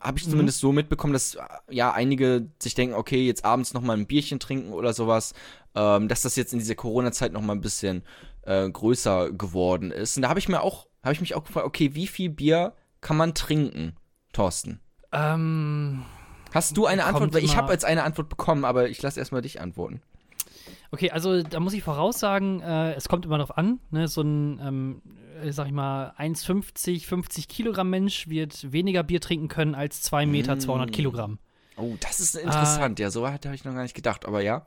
habe 0.00 0.18
ich 0.18 0.28
zumindest 0.28 0.60
so 0.60 0.72
mitbekommen, 0.72 1.12
dass 1.12 1.36
ja 1.68 1.92
einige 1.92 2.48
sich 2.60 2.74
denken, 2.74 2.94
okay, 2.94 3.26
jetzt 3.26 3.44
abends 3.44 3.74
noch 3.74 3.82
mal 3.82 3.96
ein 3.96 4.06
Bierchen 4.06 4.38
trinken 4.38 4.72
oder 4.72 4.92
sowas, 4.92 5.34
ähm, 5.74 6.08
dass 6.08 6.22
das 6.22 6.36
jetzt 6.36 6.52
in 6.52 6.60
dieser 6.60 6.76
Corona-Zeit 6.76 7.32
noch 7.32 7.42
mal 7.42 7.54
ein 7.54 7.60
bisschen 7.60 8.04
äh, 8.42 8.70
größer 8.70 9.32
geworden 9.32 9.90
ist. 9.90 10.16
Und 10.16 10.22
da 10.22 10.28
habe 10.28 10.38
ich 10.38 10.48
mir 10.48 10.62
auch, 10.62 10.86
habe 11.02 11.12
ich 11.12 11.20
mich 11.20 11.34
auch 11.34 11.44
gefragt, 11.44 11.66
okay, 11.66 11.94
wie 11.94 12.06
viel 12.06 12.30
Bier 12.30 12.74
kann 13.00 13.16
man 13.16 13.34
trinken, 13.34 13.96
Thorsten? 14.32 14.80
Ähm, 15.12 16.04
Hast 16.52 16.76
du 16.76 16.86
eine 16.86 17.04
Antwort? 17.04 17.32
Weil 17.32 17.44
ich 17.44 17.56
habe 17.56 17.72
jetzt 17.72 17.84
eine 17.84 18.02
Antwort 18.02 18.28
bekommen, 18.28 18.64
aber 18.64 18.88
ich 18.88 19.00
lasse 19.02 19.20
erstmal 19.20 19.42
dich 19.42 19.60
antworten. 19.60 20.02
Okay, 20.90 21.10
also 21.10 21.42
da 21.42 21.60
muss 21.60 21.72
ich 21.72 21.82
voraussagen, 21.82 22.60
äh, 22.60 22.94
es 22.94 23.08
kommt 23.08 23.24
immer 23.24 23.38
darauf 23.38 23.56
an. 23.56 23.80
Ne? 23.90 24.08
So 24.08 24.22
ein, 24.22 24.60
ähm, 24.62 25.02
äh, 25.42 25.52
sag 25.52 25.66
ich 25.66 25.72
mal, 25.72 26.12
1,50, 26.18 27.06
50 27.06 27.48
Kilogramm 27.48 27.90
Mensch 27.90 28.28
wird 28.28 28.72
weniger 28.72 29.02
Bier 29.02 29.20
trinken 29.20 29.48
können 29.48 29.74
als 29.74 30.02
2 30.02 30.26
Meter, 30.26 30.56
Mm. 30.56 30.60
200 30.60 30.92
Kilogramm. 30.92 31.38
Oh, 31.76 31.94
das 32.00 32.20
ist 32.20 32.34
interessant. 32.34 32.98
ja, 32.98 33.10
so 33.10 33.26
hatte 33.28 33.52
ich 33.54 33.64
noch 33.64 33.72
gar 33.74 33.82
nicht 33.82 33.94
gedacht, 33.94 34.26
aber 34.26 34.42
ja. 34.42 34.66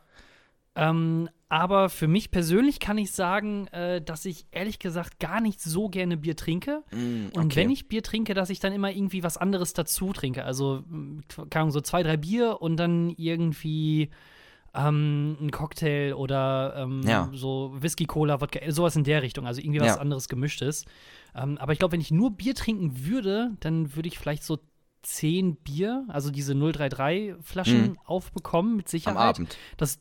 Ähm, 0.76 1.30
aber 1.50 1.90
für 1.90 2.08
mich 2.08 2.32
persönlich 2.32 2.80
kann 2.80 2.98
ich 2.98 3.12
sagen, 3.12 3.68
äh, 3.68 4.02
dass 4.02 4.26
ich 4.26 4.48
ehrlich 4.50 4.80
gesagt 4.80 5.20
gar 5.20 5.40
nicht 5.40 5.62
so 5.62 5.88
gerne 5.88 6.18
Bier 6.18 6.36
trinke. 6.36 6.82
Mm, 6.92 7.28
Und 7.36 7.46
okay. 7.46 7.56
wenn 7.58 7.70
ich 7.70 7.88
Bier 7.88 8.02
trinke, 8.02 8.34
dass 8.34 8.50
ich 8.50 8.60
dann 8.60 8.74
immer 8.74 8.90
irgendwie 8.90 9.22
was 9.22 9.38
anderes 9.38 9.74
dazu 9.74 10.14
trinke. 10.14 10.44
Also, 10.46 10.84
keine 11.52 11.62
Ahnung, 11.62 11.72
so 11.72 11.82
zwei, 11.82 12.02
drei 12.02 12.18
Bier 12.18 12.60
und 12.60 12.78
dann 12.78 13.12
irgendwie 13.12 14.10
ähm, 14.75 15.38
ein 15.39 15.51
Cocktail 15.51 16.13
oder 16.15 16.74
ähm, 16.77 17.01
Ja. 17.03 17.30
so 17.34 17.74
Whisky, 17.80 18.06
Cola, 18.06 18.42
Wodka, 18.42 18.60
sowas 18.72 18.96
in 18.96 19.03
der 19.03 19.22
Richtung. 19.22 19.46
Also 19.46 19.62
irgendwie 19.62 19.80
was 19.82 19.96
Ja. 19.96 20.01
anderes 20.01 20.27
gemischtes. 20.30 20.86
Ähm, 21.36 21.58
aber 21.60 21.74
ich 21.74 21.80
glaube, 21.80 21.92
wenn 21.94 22.01
ich 22.01 22.12
nur 22.12 22.32
Bier 22.32 22.56
trinken 22.56 23.06
würde, 23.06 23.51
dann 23.60 23.96
würde 23.96 24.08
ich 24.08 24.18
vielleicht 24.18 24.44
so 24.44 24.60
zehn 25.03 25.58
Bier, 25.58 26.06
also 26.08 26.32
diese 26.32 26.56
033 26.56 27.36
Flaschen 27.42 27.82
Mhm. 27.92 27.98
aufbekommen, 28.06 28.75
mit 28.77 28.88
Sicherheit. 28.89 29.18
Am 29.18 29.22
Abend. 29.24 29.58
Das 29.77 30.00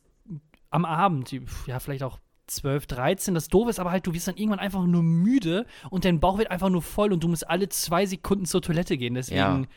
am 0.69 0.85
Abend, 0.85 1.31
ja, 1.67 1.79
vielleicht 1.79 2.01
auch 2.03 2.17
12, 2.47 2.87
13. 2.87 3.35
Das 3.35 3.47
Doofe 3.47 3.69
ist 3.69 3.79
aber 3.79 3.91
halt, 3.91 4.07
du 4.07 4.13
wirst 4.13 4.27
dann 4.27 4.37
irgendwann 4.37 4.59
einfach 4.59 4.83
nur 4.85 5.03
müde 5.03 5.65
und 5.91 6.03
dein 6.03 6.19
Bauch 6.19 6.37
wird 6.39 6.49
einfach 6.51 6.69
nur 6.69 6.81
voll 6.81 7.13
und 7.13 7.23
du 7.23 7.27
musst 7.27 7.47
alle 7.47 7.69
zwei 7.69 8.05
Sekunden 8.07 8.45
zur 8.45 8.61
Toilette 8.61 8.97
gehen. 8.97 9.13
Deswegen. 9.13 9.67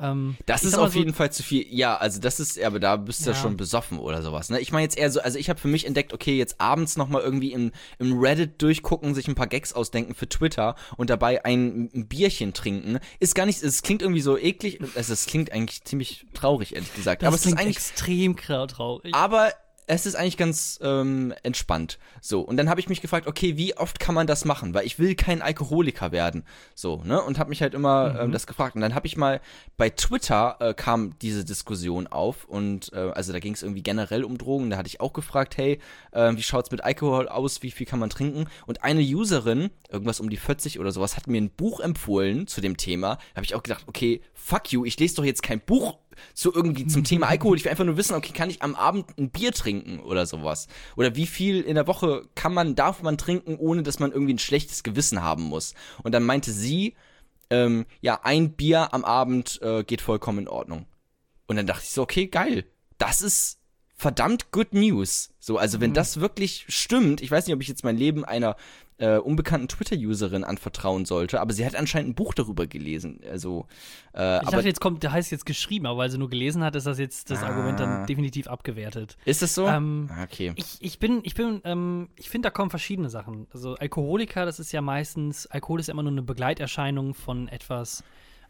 Ähm, 0.00 0.36
Das 0.46 0.64
ist 0.64 0.74
auf 0.78 0.92
so, 0.92 0.98
jeden 0.98 1.12
Fall 1.14 1.30
zu 1.30 1.42
viel. 1.42 1.66
Ja, 1.68 1.96
also 1.96 2.20
das 2.20 2.40
ist, 2.40 2.60
aber 2.62 2.80
da 2.80 2.96
bist 2.96 3.26
du 3.26 3.30
ja 3.30 3.36
schon 3.36 3.56
besoffen 3.56 3.98
oder 3.98 4.22
sowas. 4.22 4.48
Ne? 4.50 4.58
Ich 4.60 4.72
meine 4.72 4.84
jetzt 4.84 4.96
eher 4.96 5.10
so, 5.10 5.20
also 5.20 5.38
ich 5.38 5.50
habe 5.50 5.60
für 5.60 5.68
mich 5.68 5.86
entdeckt, 5.86 6.12
okay, 6.12 6.36
jetzt 6.38 6.60
abends 6.60 6.96
noch 6.96 7.08
mal 7.08 7.20
irgendwie 7.22 7.52
im, 7.52 7.72
im 7.98 8.18
Reddit 8.18 8.60
durchgucken, 8.62 9.14
sich 9.14 9.28
ein 9.28 9.34
paar 9.34 9.46
Gags 9.46 9.72
ausdenken 9.72 10.14
für 10.14 10.28
Twitter 10.28 10.74
und 10.96 11.10
dabei 11.10 11.44
ein, 11.44 11.90
ein 11.94 12.08
Bierchen 12.08 12.52
trinken, 12.54 12.98
ist 13.18 13.34
gar 13.34 13.46
nicht, 13.46 13.62
es 13.62 13.82
klingt 13.82 14.02
irgendwie 14.02 14.20
so 14.22 14.38
eklig, 14.38 14.78
also 14.94 15.12
es 15.12 15.26
klingt 15.26 15.52
eigentlich 15.52 15.84
ziemlich 15.84 16.26
traurig, 16.34 16.74
ehrlich 16.74 16.94
gesagt. 16.94 17.22
Das 17.22 17.26
aber 17.28 17.36
es 17.36 17.42
ist 17.42 17.46
klingt 17.46 17.60
eigentlich 17.60 17.76
extrem 17.76 18.36
grau- 18.36 18.66
traurig. 18.66 19.14
aber 19.14 19.52
es 19.90 20.06
ist 20.06 20.14
eigentlich 20.14 20.36
ganz 20.36 20.78
ähm, 20.82 21.34
entspannt. 21.42 21.98
So, 22.20 22.42
und 22.42 22.56
dann 22.56 22.70
habe 22.70 22.78
ich 22.78 22.88
mich 22.88 23.00
gefragt, 23.00 23.26
okay, 23.26 23.56
wie 23.56 23.76
oft 23.76 23.98
kann 23.98 24.14
man 24.14 24.28
das 24.28 24.44
machen? 24.44 24.72
Weil 24.72 24.86
ich 24.86 25.00
will 25.00 25.16
kein 25.16 25.42
Alkoholiker 25.42 26.12
werden. 26.12 26.44
So, 26.76 27.02
ne? 27.04 27.20
Und 27.20 27.40
habe 27.40 27.50
mich 27.50 27.60
halt 27.60 27.74
immer 27.74 28.20
ähm, 28.20 28.30
das 28.30 28.46
gefragt. 28.46 28.76
Und 28.76 28.82
dann 28.82 28.94
habe 28.94 29.08
ich 29.08 29.16
mal 29.16 29.40
bei 29.76 29.90
Twitter 29.90 30.56
äh, 30.60 30.74
kam 30.74 31.18
diese 31.18 31.44
Diskussion 31.44 32.06
auf 32.06 32.44
und 32.44 32.92
äh, 32.92 32.98
also 32.98 33.32
da 33.32 33.40
ging 33.40 33.52
es 33.52 33.64
irgendwie 33.64 33.82
generell 33.82 34.22
um 34.22 34.38
Drogen. 34.38 34.70
Da 34.70 34.76
hatte 34.76 34.86
ich 34.86 35.00
auch 35.00 35.12
gefragt, 35.12 35.56
hey, 35.56 35.80
äh, 36.12 36.36
wie 36.36 36.42
schaut's 36.42 36.70
mit 36.70 36.84
Alkohol 36.84 37.28
aus? 37.28 37.64
Wie 37.64 37.72
viel 37.72 37.86
kann 37.86 37.98
man 37.98 38.10
trinken? 38.10 38.46
Und 38.66 38.84
eine 38.84 39.02
Userin, 39.02 39.70
irgendwas 39.90 40.20
um 40.20 40.30
die 40.30 40.36
40 40.36 40.78
oder 40.78 40.92
sowas, 40.92 41.16
hat 41.16 41.26
mir 41.26 41.40
ein 41.40 41.50
Buch 41.50 41.80
empfohlen 41.80 42.46
zu 42.46 42.60
dem 42.60 42.76
Thema. 42.76 43.16
Da 43.16 43.36
habe 43.36 43.44
ich 43.44 43.56
auch 43.56 43.62
gedacht, 43.64 43.84
okay, 43.88 44.20
fuck 44.34 44.70
you, 44.70 44.84
ich 44.84 44.96
lese 45.00 45.16
doch 45.16 45.24
jetzt 45.24 45.42
kein 45.42 45.60
Buch 45.60 45.98
zu 46.34 46.52
irgendwie 46.52 46.86
zum 46.86 47.04
Thema 47.04 47.26
Alkohol. 47.28 47.56
Ich 47.56 47.64
will 47.64 47.70
einfach 47.70 47.84
nur 47.84 47.96
wissen, 47.96 48.14
okay, 48.14 48.32
kann 48.32 48.50
ich 48.50 48.62
am 48.62 48.74
Abend 48.74 49.06
ein 49.18 49.30
Bier 49.30 49.52
trinken 49.52 50.00
oder 50.00 50.26
sowas? 50.26 50.68
Oder 50.96 51.16
wie 51.16 51.26
viel 51.26 51.60
in 51.60 51.74
der 51.74 51.86
Woche 51.86 52.28
kann 52.34 52.54
man, 52.54 52.74
darf 52.74 53.02
man 53.02 53.18
trinken, 53.18 53.56
ohne 53.56 53.82
dass 53.82 53.98
man 53.98 54.12
irgendwie 54.12 54.34
ein 54.34 54.38
schlechtes 54.38 54.82
Gewissen 54.82 55.22
haben 55.22 55.44
muss? 55.44 55.74
Und 56.02 56.12
dann 56.12 56.24
meinte 56.24 56.52
sie, 56.52 56.94
ähm, 57.50 57.86
ja, 58.00 58.20
ein 58.22 58.52
Bier 58.52 58.94
am 58.94 59.04
Abend 59.04 59.60
äh, 59.62 59.84
geht 59.84 60.00
vollkommen 60.00 60.40
in 60.40 60.48
Ordnung. 60.48 60.86
Und 61.46 61.56
dann 61.56 61.66
dachte 61.66 61.82
ich 61.84 61.90
so, 61.90 62.02
okay, 62.02 62.28
geil. 62.28 62.64
Das 62.98 63.22
ist 63.22 63.58
verdammt 63.96 64.50
good 64.50 64.72
news. 64.72 65.30
So, 65.38 65.58
also 65.58 65.80
wenn 65.80 65.92
das 65.92 66.20
wirklich 66.20 66.64
stimmt, 66.68 67.20
ich 67.20 67.30
weiß 67.30 67.46
nicht, 67.46 67.54
ob 67.54 67.60
ich 67.60 67.68
jetzt 67.68 67.84
mein 67.84 67.96
Leben 67.96 68.24
einer 68.24 68.56
äh, 69.00 69.16
unbekannten 69.18 69.66
Twitter-Userin 69.68 70.44
anvertrauen 70.44 71.04
sollte, 71.04 71.40
aber 71.40 71.52
sie 71.52 71.64
hat 71.66 71.74
anscheinend 71.74 72.10
ein 72.10 72.14
Buch 72.14 72.34
darüber 72.34 72.66
gelesen. 72.66 73.20
Also, 73.30 73.66
äh, 74.14 74.42
ich 74.44 74.48
dachte, 74.50 74.66
jetzt 74.66 74.80
kommt, 74.80 75.02
der 75.02 75.12
heißt 75.12 75.30
jetzt 75.32 75.46
geschrieben, 75.46 75.86
aber 75.86 75.98
weil 75.98 76.10
sie 76.10 76.18
nur 76.18 76.30
gelesen 76.30 76.62
hat, 76.62 76.76
ist 76.76 76.86
das 76.86 76.98
jetzt 76.98 77.30
das 77.30 77.42
Ah. 77.42 77.48
Argument 77.48 77.80
dann 77.80 78.06
definitiv 78.06 78.46
abgewertet. 78.46 79.16
ist 79.24 79.42
es 79.42 79.54
so? 79.54 79.66
Ähm, 79.66 80.08
Ah, 80.12 80.24
okay. 80.24 80.52
Ich, 80.56 80.76
ich 80.80 80.98
bin, 80.98 81.20
ich 81.24 81.34
bin, 81.34 81.60
ähm, 81.64 82.08
ich 82.16 82.28
finde, 82.30 82.46
da 82.46 82.50
kommen 82.50 82.70
verschiedene 82.70 83.10
Sachen. 83.10 83.46
Also 83.52 83.74
Alkoholiker, 83.74 84.44
das 84.44 84.60
ist 84.60 84.72
ja 84.72 84.80
meistens, 84.82 85.46
Alkohol 85.46 85.80
ist 85.80 85.86
ja 85.88 85.92
immer 85.94 86.02
nur 86.02 86.12
eine 86.12 86.22
Begleiterscheinung 86.22 87.14
von 87.14 87.48
etwas 87.48 88.04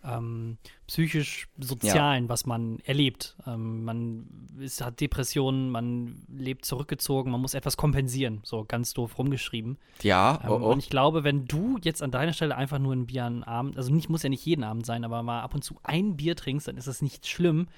ähm, 0.04 0.58
psychisch-sozialen, 0.86 2.28
was 2.28 2.46
man 2.46 2.78
erlebt. 2.80 3.36
Ähm, 3.46 3.84
man 3.84 4.48
ist, 4.58 4.80
hat 4.80 5.00
Depressionen, 5.00 5.70
man 5.70 6.22
lebt 6.28 6.64
zurückgezogen, 6.64 7.30
man 7.30 7.40
muss 7.40 7.54
etwas 7.54 7.76
kompensieren, 7.76 8.40
so 8.42 8.64
ganz 8.64 8.94
doof 8.94 9.18
rumgeschrieben. 9.18 9.78
Ja, 10.02 10.40
Ähm, 10.42 10.50
oh, 10.50 10.54
oh. 10.54 10.72
Und 10.72 10.78
ich 10.78 10.90
glaube, 10.90 11.24
wenn 11.24 11.46
du 11.46 11.78
jetzt 11.82 12.02
an 12.02 12.10
deiner 12.10 12.32
Stelle 12.32 12.56
einfach 12.56 12.78
nur 12.78 12.94
ein 12.94 13.06
Bier 13.06 13.24
am 13.24 13.42
Abend, 13.42 13.76
also 13.76 13.92
nicht, 13.92 14.08
muss 14.08 14.22
ja 14.22 14.28
nicht 14.28 14.44
jeden 14.44 14.64
Abend 14.64 14.86
sein, 14.86 15.04
aber 15.04 15.22
mal 15.22 15.42
ab 15.42 15.54
und 15.54 15.62
zu 15.62 15.78
ein 15.82 16.16
Bier 16.16 16.36
trinkst, 16.36 16.68
dann 16.68 16.76
ist 16.76 16.88
das 16.88 17.02
nicht 17.02 17.26
schlimm. 17.26 17.68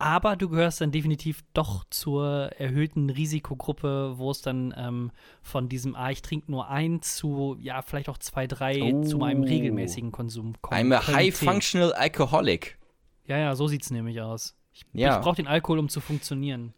Aber 0.00 0.34
du 0.36 0.48
gehörst 0.48 0.80
dann 0.80 0.92
definitiv 0.92 1.42
doch 1.52 1.84
zur 1.90 2.50
erhöhten 2.58 3.10
Risikogruppe, 3.10 4.14
wo 4.16 4.30
es 4.30 4.40
dann 4.40 4.74
ähm, 4.76 5.10
von 5.42 5.68
diesem, 5.68 5.94
ah, 5.94 6.10
ich 6.10 6.22
trinke 6.22 6.50
nur 6.50 6.68
ein 6.68 7.02
zu, 7.02 7.56
ja, 7.60 7.82
vielleicht 7.82 8.08
auch 8.08 8.16
zwei, 8.18 8.46
drei 8.46 8.80
Oh. 8.94 9.02
zu 9.02 9.22
einem 9.22 9.42
regelmäßigen 9.44 10.10
Konsum 10.10 10.54
kommt. 10.62 10.80
I'm 10.80 10.94
a 10.96 11.06
high 11.06 11.34
functional 11.36 11.92
alcoholic. 11.92 12.78
Ja, 13.26 13.36
ja, 13.36 13.54
so 13.54 13.68
sieht's 13.68 13.90
nämlich 13.90 14.20
aus. 14.22 14.56
Ich, 14.72 14.86
Ja. 14.94 15.16
ich 15.18 15.22
brauche 15.22 15.36
den 15.36 15.46
Alkohol, 15.46 15.78
um 15.78 15.88
zu 15.90 16.00
funktionieren. 16.00 16.72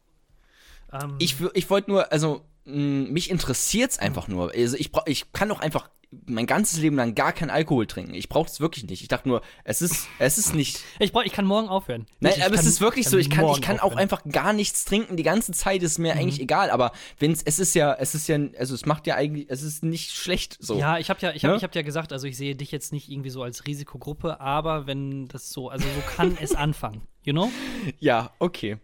Ähm, 0.92 1.14
Ich, 1.20 1.36
ich 1.54 1.70
wollte 1.70 1.90
nur, 1.92 2.10
also 2.10 2.42
mich 2.64 3.30
interessiert's 3.30 3.98
einfach 3.98 4.28
nur. 4.28 4.52
Also 4.54 4.76
ich 4.76 4.92
brauch, 4.92 5.06
ich 5.06 5.32
kann 5.32 5.48
doch 5.48 5.60
einfach 5.60 5.90
mein 6.26 6.46
ganzes 6.46 6.78
Leben 6.78 6.94
lang 6.96 7.14
gar 7.14 7.32
keinen 7.32 7.48
Alkohol 7.48 7.86
trinken. 7.86 8.12
Ich 8.12 8.28
brauche 8.28 8.46
es 8.46 8.60
wirklich 8.60 8.84
nicht. 8.86 9.00
Ich 9.00 9.08
dachte 9.08 9.26
nur, 9.26 9.40
es 9.64 9.80
ist, 9.80 10.08
es 10.18 10.36
ist 10.36 10.54
nicht. 10.54 10.80
ich, 10.98 11.10
brauch, 11.10 11.24
ich 11.24 11.32
kann 11.32 11.46
morgen 11.46 11.68
aufhören. 11.70 12.04
Nein, 12.20 12.32
Wirklich, 12.32 12.44
aber 12.44 12.54
ich 12.54 12.60
es 12.60 12.64
kann- 12.66 12.72
ist 12.72 12.80
wirklich 12.82 13.08
so. 13.08 13.16
Ich 13.16 13.30
kann, 13.30 13.48
ich 13.48 13.62
kann 13.62 13.80
auch 13.80 13.96
einfach 13.96 14.22
gar 14.30 14.52
nichts 14.52 14.84
trinken. 14.84 15.16
Die 15.16 15.22
ganze 15.22 15.52
Zeit 15.52 15.82
ist 15.82 15.98
mir 15.98 16.12
eigentlich 16.12 16.38
egal. 16.38 16.68
Aber 16.70 16.92
wenn's, 17.18 17.42
es 17.42 17.58
ist 17.58 17.74
ja, 17.74 17.94
es 17.94 18.14
ist 18.14 18.28
ja, 18.28 18.38
also 18.58 18.74
es 18.74 18.84
macht 18.84 19.06
ja 19.06 19.14
eigentlich, 19.14 19.46
es 19.48 19.62
ist 19.62 19.82
nicht 19.84 20.10
schlecht 20.12 20.58
so. 20.60 20.78
Ja, 20.78 20.98
ich 20.98 21.08
habe 21.08 21.18
ja, 21.22 21.32
ich 21.32 21.44
hab, 21.46 21.52
Ne? 21.52 21.56
ich 21.56 21.64
hab 21.64 21.74
ja 21.74 21.80
gesagt, 21.80 22.12
also 22.12 22.26
ich 22.26 22.36
sehe 22.36 22.54
dich 22.56 22.72
jetzt 22.72 22.92
nicht 22.92 23.08
irgendwie 23.08 23.30
so 23.30 23.42
als 23.42 23.66
Risikogruppe, 23.66 24.38
aber 24.38 24.86
wenn 24.86 25.28
das 25.28 25.48
so, 25.50 25.70
also 25.70 25.86
so 25.88 26.02
kann 26.14 26.36
es 26.38 26.54
anfangen, 26.54 27.00
you 27.24 27.32
know? 27.32 27.50
Ja, 28.00 28.32
okay. 28.38 28.76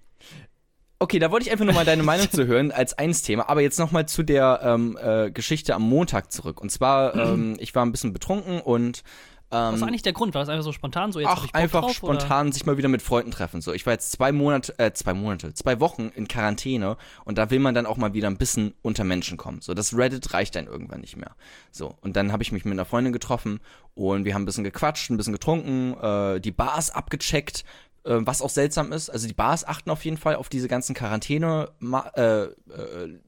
Okay, 1.01 1.21
da 1.21 1.31
wollte 1.31 1.47
ich 1.47 1.53
einfach 1.53 1.65
nur 1.65 1.75
mal 1.75 1.85
deine 1.85 2.03
Meinung 2.05 2.31
zu 2.31 2.47
hören 2.47 2.73
als 2.73 2.95
eins 2.95 3.23
Thema. 3.23 3.49
Aber 3.49 3.61
jetzt 3.61 3.79
noch 3.79 3.93
mal 3.93 4.07
zu 4.07 4.23
der 4.23 4.61
ähm, 4.63 4.99
äh, 5.01 5.31
Geschichte 5.31 5.75
am 5.75 5.83
Montag 5.83 6.33
zurück. 6.33 6.61
Und 6.61 6.71
zwar, 6.71 7.15
ähm, 7.15 7.57
ich 7.61 7.75
war 7.75 7.87
ein 7.87 7.93
bisschen 7.93 8.13
betrunken 8.13 8.61
und 8.61 9.05
ähm, 9.51 9.73
Was 9.73 9.81
war 9.81 9.89
eigentlich 9.89 10.03
der 10.03 10.13
Grund? 10.13 10.35
War 10.35 10.43
das 10.43 10.51
einfach 10.51 10.65
so 10.65 10.73
spontan? 10.73 11.11
So, 11.11 11.21
jetzt 11.21 11.31
Ach, 11.31 11.47
einfach 11.55 11.81
drauf, 11.81 11.93
spontan 11.93 12.53
sich 12.53 12.67
mal 12.67 12.77
wieder 12.77 12.89
mit 12.89 13.01
Freunden 13.01 13.31
treffen. 13.31 13.63
So, 13.63 13.73
ich 13.73 13.87
war 13.87 13.95
jetzt 13.95 14.13
zwei 14.13 14.31
Monate, 14.31 14.79
äh, 14.79 14.93
zwei 14.93 15.15
Monate, 15.15 15.55
zwei 15.55 15.81
Wochen 15.81 16.11
in 16.15 16.29
Quarantäne 16.29 16.99
und 17.25 17.39
da 17.39 17.51
will 17.51 17.59
man 17.59 17.75
dann 17.75 17.87
auch 17.87 17.97
mal 17.97 18.13
wieder 18.13 18.29
ein 18.29 18.37
bisschen 18.37 18.75
unter 18.83 19.05
Menschen 19.05 19.39
kommen. 19.39 19.63
So, 19.63 19.73
das 19.73 19.97
Reddit 19.97 20.35
reicht 20.35 20.55
dann 20.55 20.67
irgendwann 20.67 21.01
nicht 21.01 21.17
mehr. 21.17 21.35
So, 21.71 21.95
und 22.03 22.17
dann 22.17 22.31
habe 22.31 22.43
ich 22.43 22.53
mich 22.53 22.67
mit 22.67 22.73
einer 22.73 22.85
Freundin 22.85 23.15
getroffen 23.15 23.61
und 23.95 24.27
wir 24.27 24.35
haben 24.35 24.43
ein 24.43 24.47
bisschen 24.47 24.65
gequatscht, 24.65 25.09
ein 25.09 25.17
bisschen 25.17 25.33
getrunken, 25.33 25.95
äh, 25.95 26.41
die 26.41 26.53
Bars 26.53 26.91
abgecheckt, 26.91 27.65
äh, 28.09 28.27
was 28.27 28.42
auch 28.42 28.51
seltsam 28.51 28.92
ist. 28.92 29.11
Also 29.11 29.27
die 29.29 29.35
Bars 29.35 29.66
achten 29.66 29.90
auf 29.90 30.05
jeden 30.05 30.16
Fall 30.16 30.37
auf 30.37 30.49
diese 30.49 30.68
ganzen 30.68 30.94
Quarantäne, 30.94 31.71
äh, 32.16 32.42
äh, 32.44 33.18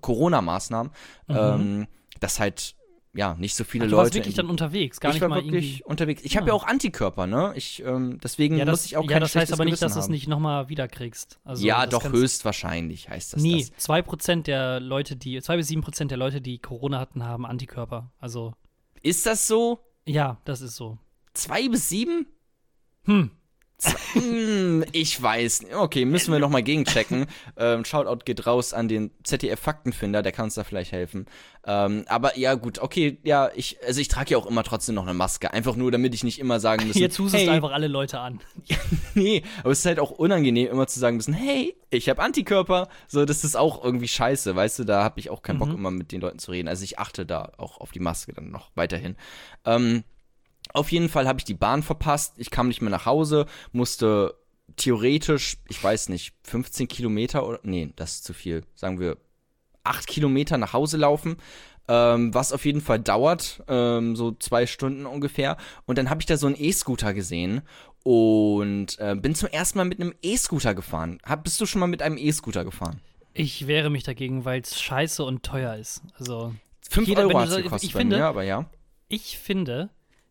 Corona-Maßnahmen, 0.00 0.92
Mhm. 1.28 1.36
ähm, 1.36 1.86
dass 2.20 2.40
halt 2.40 2.74
ja 3.14 3.34
nicht 3.34 3.54
so 3.54 3.64
viele 3.64 3.84
Ach, 3.84 3.88
du 3.88 3.90
Leute 3.92 4.02
warst 4.04 4.14
wirklich 4.14 4.34
dann 4.34 4.50
unterwegs, 4.50 5.00
gar 5.00 5.10
ich 5.10 5.14
nicht 5.14 5.22
war 5.22 5.28
mal 5.28 5.42
wirklich 5.42 5.78
irgendwie. 5.80 5.84
unterwegs. 5.84 6.22
Ich 6.24 6.36
habe 6.36 6.44
Ah. 6.44 6.48
ja 6.48 6.54
auch 6.54 6.66
Antikörper, 6.66 7.26
ne? 7.26 7.52
Ich, 7.56 7.82
ähm, 7.82 8.18
deswegen 8.22 8.58
Ja, 8.58 8.64
das, 8.64 8.72
muss 8.80 8.86
ich 8.86 8.96
auch 8.96 9.04
ja, 9.04 9.08
kein 9.12 9.20
das 9.22 9.34
heißt 9.34 9.52
aber 9.52 9.64
nicht, 9.64 9.80
dass 9.82 9.94
du 9.94 10.00
es 10.00 10.08
nicht 10.08 10.28
nochmal 10.28 10.68
wiederkriegst. 10.68 11.38
Also, 11.44 11.66
ja, 11.66 11.86
doch 11.86 12.04
höchstwahrscheinlich 12.12 13.08
heißt 13.08 13.32
das. 13.32 13.42
Nee, 13.42 13.66
das. 13.76 13.88
2% 13.88 14.46
der 14.46 14.78
Leute, 14.80 15.16
die, 15.16 15.40
2 15.40 15.56
bis 15.56 15.68
7% 15.68 16.10
der 16.10 16.18
Leute, 16.18 16.40
die 16.40 16.58
Corona 16.58 16.98
hatten, 17.00 17.24
haben 17.24 17.46
Antikörper. 17.46 18.12
Also, 18.18 18.54
Ist 19.02 19.26
das 19.26 19.46
so? 19.48 19.80
ja, 20.06 20.38
das 20.44 20.60
ist 20.60 20.76
so. 20.76 20.98
Zwei 21.34 21.68
bis 21.68 21.88
sieben? 21.88 22.26
Hm. 23.04 23.30
Hm, 24.12 24.84
ich 24.92 25.20
weiß. 25.22 25.66
Okay, 25.72 26.04
müssen 26.04 26.32
wir 26.32 26.40
nochmal 26.40 26.62
gegenchecken. 26.62 27.26
ähm, 27.56 27.84
Shoutout 27.84 28.24
geht 28.24 28.46
raus 28.46 28.72
an 28.72 28.88
den 28.88 29.12
ZDF-Faktenfinder, 29.22 30.22
der 30.22 30.32
kann 30.32 30.46
uns 30.46 30.54
da 30.54 30.64
vielleicht 30.64 30.90
helfen. 30.90 31.26
Ähm, 31.64 32.04
aber 32.08 32.36
ja, 32.36 32.54
gut, 32.54 32.80
okay, 32.80 33.18
ja, 33.22 33.50
ich, 33.54 33.78
also 33.86 34.00
ich 34.00 34.08
trage 34.08 34.30
ja 34.30 34.38
auch 34.38 34.46
immer 34.46 34.64
trotzdem 34.64 34.96
noch 34.96 35.04
eine 35.04 35.14
Maske. 35.14 35.52
Einfach 35.52 35.76
nur, 35.76 35.92
damit 35.92 36.14
ich 36.14 36.24
nicht 36.24 36.40
immer 36.40 36.58
sagen 36.58 36.86
muss, 36.86 36.96
Jetzt 36.96 37.18
hustest 37.18 37.44
hey, 37.44 37.50
einfach 37.50 37.72
alle 37.72 37.88
Leute 37.88 38.18
an. 38.18 38.40
Nee, 39.14 39.42
aber 39.60 39.72
es 39.72 39.80
ist 39.80 39.86
halt 39.86 39.98
auch 39.98 40.12
unangenehm, 40.12 40.68
immer 40.70 40.86
zu 40.86 41.00
sagen 41.00 41.16
müssen, 41.16 41.34
hey, 41.34 41.76
ich 41.90 42.08
habe 42.08 42.22
Antikörper. 42.22 42.88
So, 43.08 43.24
das 43.24 43.42
ist 43.42 43.56
auch 43.56 43.82
irgendwie 43.82 44.06
scheiße, 44.06 44.54
weißt 44.54 44.78
du, 44.78 44.84
da 44.84 45.02
habe 45.02 45.18
ich 45.18 45.30
auch 45.30 45.42
keinen 45.42 45.58
Bock, 45.58 45.70
immer 45.70 45.90
mit 45.90 46.12
den 46.12 46.20
Leuten 46.20 46.38
zu 46.38 46.52
reden. 46.52 46.68
Also 46.68 46.84
ich 46.84 47.00
achte 47.00 47.26
da 47.26 47.52
auch 47.56 47.78
auf 47.80 47.90
die 47.90 47.98
Maske 47.98 48.32
dann 48.32 48.50
noch 48.50 48.70
weiterhin. 48.76 49.16
Ähm, 49.64 50.04
auf 50.74 50.90
jeden 50.92 51.08
Fall 51.08 51.26
habe 51.28 51.38
ich 51.38 51.44
die 51.44 51.54
Bahn 51.54 51.82
verpasst. 51.82 52.34
Ich 52.36 52.50
kam 52.50 52.68
nicht 52.68 52.80
mehr 52.82 52.90
nach 52.90 53.06
Hause, 53.06 53.46
musste 53.72 54.34
theoretisch, 54.76 55.56
ich 55.68 55.82
weiß 55.82 56.08
nicht, 56.10 56.34
15 56.44 56.88
Kilometer 56.88 57.46
oder, 57.46 57.60
nee, 57.62 57.90
das 57.96 58.16
ist 58.16 58.24
zu 58.24 58.34
viel, 58.34 58.64
sagen 58.74 59.00
wir 59.00 59.16
8 59.84 60.06
Kilometer 60.06 60.58
nach 60.58 60.72
Hause 60.72 60.96
laufen. 60.98 61.36
Ähm, 61.90 62.34
was 62.34 62.52
auf 62.52 62.66
jeden 62.66 62.82
Fall 62.82 63.00
dauert, 63.00 63.62
ähm, 63.66 64.14
so 64.14 64.32
zwei 64.32 64.66
Stunden 64.66 65.06
ungefähr. 65.06 65.56
Und 65.86 65.96
dann 65.96 66.10
habe 66.10 66.20
ich 66.20 66.26
da 66.26 66.36
so 66.36 66.46
einen 66.46 66.56
E-Scooter 66.58 67.14
gesehen 67.14 67.62
und 68.02 68.98
äh, 68.98 69.14
bin 69.16 69.34
zum 69.34 69.48
ersten 69.48 69.78
Mal 69.78 69.84
mit 69.84 69.98
einem 69.98 70.14
E-Scooter 70.22 70.74
gefahren. 70.74 71.18
Hab, 71.24 71.44
bist 71.44 71.58
du 71.62 71.64
schon 71.66 71.80
mal 71.80 71.86
mit 71.86 72.02
einem 72.02 72.18
E-Scooter 72.18 72.64
gefahren? 72.66 73.00
Ich 73.32 73.66
wehre 73.66 73.88
mich 73.88 74.02
dagegen, 74.02 74.44
weil 74.44 74.60
es 74.60 74.78
scheiße 74.78 75.24
und 75.24 75.42
teuer 75.44 75.76
ist. 75.76 76.02
Also, 76.18 76.54
5 76.90 77.08
Jeder- 77.08 77.22
Euro 77.22 77.38
hat 77.40 77.48
so- 77.48 77.56
gekostet 77.56 77.84
ich 77.88 77.94
finde- 77.94 78.18
mir, 78.18 78.26
aber 78.26 78.42
ja. 78.42 78.68
ich 79.08 79.38
finde, 79.38 79.88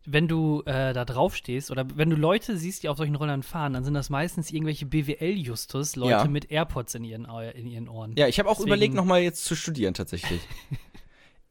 wenn 0.09 0.27
du 0.29 0.61
äh, 0.65 0.93
da 0.93 1.03
drauf 1.03 1.35
stehst 1.35 1.69
oder 1.69 1.85
wenn 1.95 2.09
du 2.09 2.15
Leute 2.15 2.55
siehst, 2.57 2.81
die 2.83 2.89
auf 2.89 2.95
solchen 2.97 3.15
Rollern 3.15 3.43
fahren, 3.43 3.73
dann 3.73 3.83
sind 3.83 3.93
das 3.93 4.09
meistens 4.09 4.51
irgendwelche 4.51 4.85
BWL-Justus, 4.85 5.97
Leute 5.97 6.11
Ja. 6.11 6.25
mit 6.25 6.49
AirPods 6.49 6.95
in 6.95 7.03
ihren, 7.03 7.25
in 7.55 7.67
ihren 7.67 7.89
Ohren. 7.89 8.15
Ja, 8.17 8.27
ich 8.27 8.39
habe 8.39 8.47
auch 8.47 8.53
Deswegen- 8.53 8.69
überlegt, 8.69 8.93
nochmal 8.93 9.21
jetzt 9.21 9.43
zu 9.43 9.53
studieren 9.55 9.93
tatsächlich. 9.93 10.39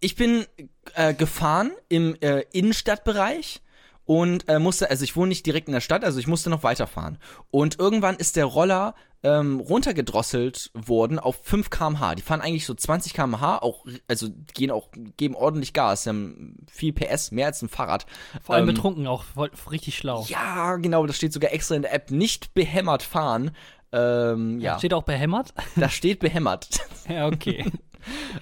ich 0.01 0.16
bin 0.16 0.47
äh, 0.95 1.12
gefahren 1.14 1.73
im 1.88 2.16
äh, 2.21 2.45
Innenstadtbereich 2.53 3.61
und 4.05 4.49
äh, 4.49 4.59
musste, 4.59 4.88
also 4.90 5.05
ich 5.05 5.16
wohne 5.16 5.29
nicht 5.29 5.45
direkt 5.47 5.69
in 5.69 5.75
der 5.75 5.81
Stadt, 5.81 6.05
also 6.05 6.19
ich 6.19 6.27
musste 6.27 6.49
noch 6.49 6.62
weiterfahren. 6.62 7.19
Und 7.51 7.79
irgendwann 7.79 8.16
ist 8.16 8.37
der 8.37 8.45
Roller 8.45 8.95
ähm, 9.22 9.61
runtergedrosselt 9.61 10.70
worden 10.74 11.18
auf 11.18 11.40
5 11.42 11.70
km/h. 11.70 12.14
Die 12.14 12.22
fahren 12.22 12.40
eigentlich 12.40 12.66
so 12.66 12.74
20 12.74 13.14
km/h, 13.14 13.59
auch, 13.59 13.85
also 14.07 14.29
gehen 14.55 14.70
auch, 14.70 14.88
geben 15.16 15.35
ordentlich 15.35 15.72
Gas, 15.72 16.07
haben 16.07 16.57
viel 16.70 16.92
PS, 16.92 17.31
mehr 17.33 17.46
als 17.46 17.62
ein 17.62 17.68
Fahrrad. 17.68 18.07
Vor 18.42 18.55
allem 18.55 18.68
Ähm, 18.68 18.74
betrunken 18.74 19.07
auch, 19.07 19.24
voll, 19.24 19.50
richtig 19.70 19.96
schlau. 19.96 20.24
Ja, 20.29 20.76
genau, 20.76 21.07
das 21.07 21.16
steht 21.16 21.33
sogar 21.33 21.52
extra 21.52 21.74
in 21.74 21.83
der 21.83 21.94
App, 21.94 22.11
nicht 22.11 22.55
behämmert 22.55 23.02
fahren. 23.02 23.50
Ähm, 23.92 24.61
ja, 24.61 24.79
Steht 24.79 24.92
auch 24.94 25.05
behämmert? 25.05 25.55
da 25.76 25.88
steht 25.88 26.18
behämmert. 26.20 26.68
ja, 27.09 27.26
okay. 27.26 27.64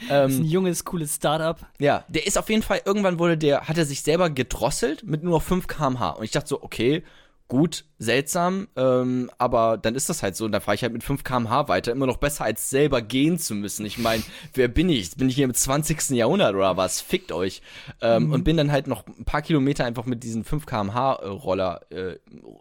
Ähm, 0.03 0.09
Das 0.09 0.33
ist 0.33 0.39
ein 0.41 0.45
junges, 0.45 0.85
cooles 0.85 1.15
Startup. 1.15 1.59
Ja, 1.79 2.05
der 2.09 2.27
ist 2.27 2.37
auf 2.37 2.51
jeden 2.51 2.63
Fall, 2.63 2.83
irgendwann 2.85 3.19
wurde 3.19 3.39
der, 3.39 3.63
hat 3.63 3.79
er 3.79 3.87
sich 3.87 4.03
selber 4.03 4.29
gedrosselt 4.29 5.05
mit 5.05 5.23
nur 5.23 5.41
5 5.41 5.69
km/h. 5.69 6.11
Und 6.11 6.25
ich 6.25 6.33
dachte 6.33 6.49
so, 6.49 6.63
okay, 6.63 7.03
gut, 7.49 7.85
seltsam, 7.99 8.69
ähm, 8.77 9.31
aber 9.39 9.77
dann 9.77 9.95
ist 9.95 10.09
das 10.09 10.23
halt 10.23 10.35
so. 10.37 10.47
Und 10.47 10.53
dann 10.53 10.63
fahre 10.63 10.75
ich 10.75 10.83
halt 10.83 10.93
mit 10.93 11.05
5 11.05 11.25
km/h 11.25 11.69
weiter. 11.69 11.93
Immer 11.93 12.07
noch 12.07 12.17
besser, 12.17 12.45
als 12.45 12.71
selber 12.71 13.03
gehen 13.03 13.39
zu 13.39 13.55
müssen. 13.55 13.85
Ich 13.85 13.99
meine, 13.99 14.23
wer 14.55 14.69
bin 14.69 14.89
ich? 14.89 15.17
Bin 15.17 15.29
ich 15.29 15.35
hier 15.35 15.45
im 15.45 15.55
20. 15.55 16.11
Jahrhundert 16.11 16.55
oder 16.55 16.77
was? 16.77 17.01
Fickt 17.01 17.33
euch. 17.33 17.63
Ähm, 18.01 18.33
Und 18.33 18.45
bin 18.45 18.57
dann 18.57 18.73
halt 18.73 18.87
noch 18.87 19.07
ein 19.07 19.25
paar 19.25 19.43
Kilometer 19.43 19.85
einfach 19.85 20.07
mit 20.07 20.23
diesem 20.25 20.45
5 20.45 20.67
km/h 20.67 21.13
Roller 21.13 21.81
äh, 21.91 22.17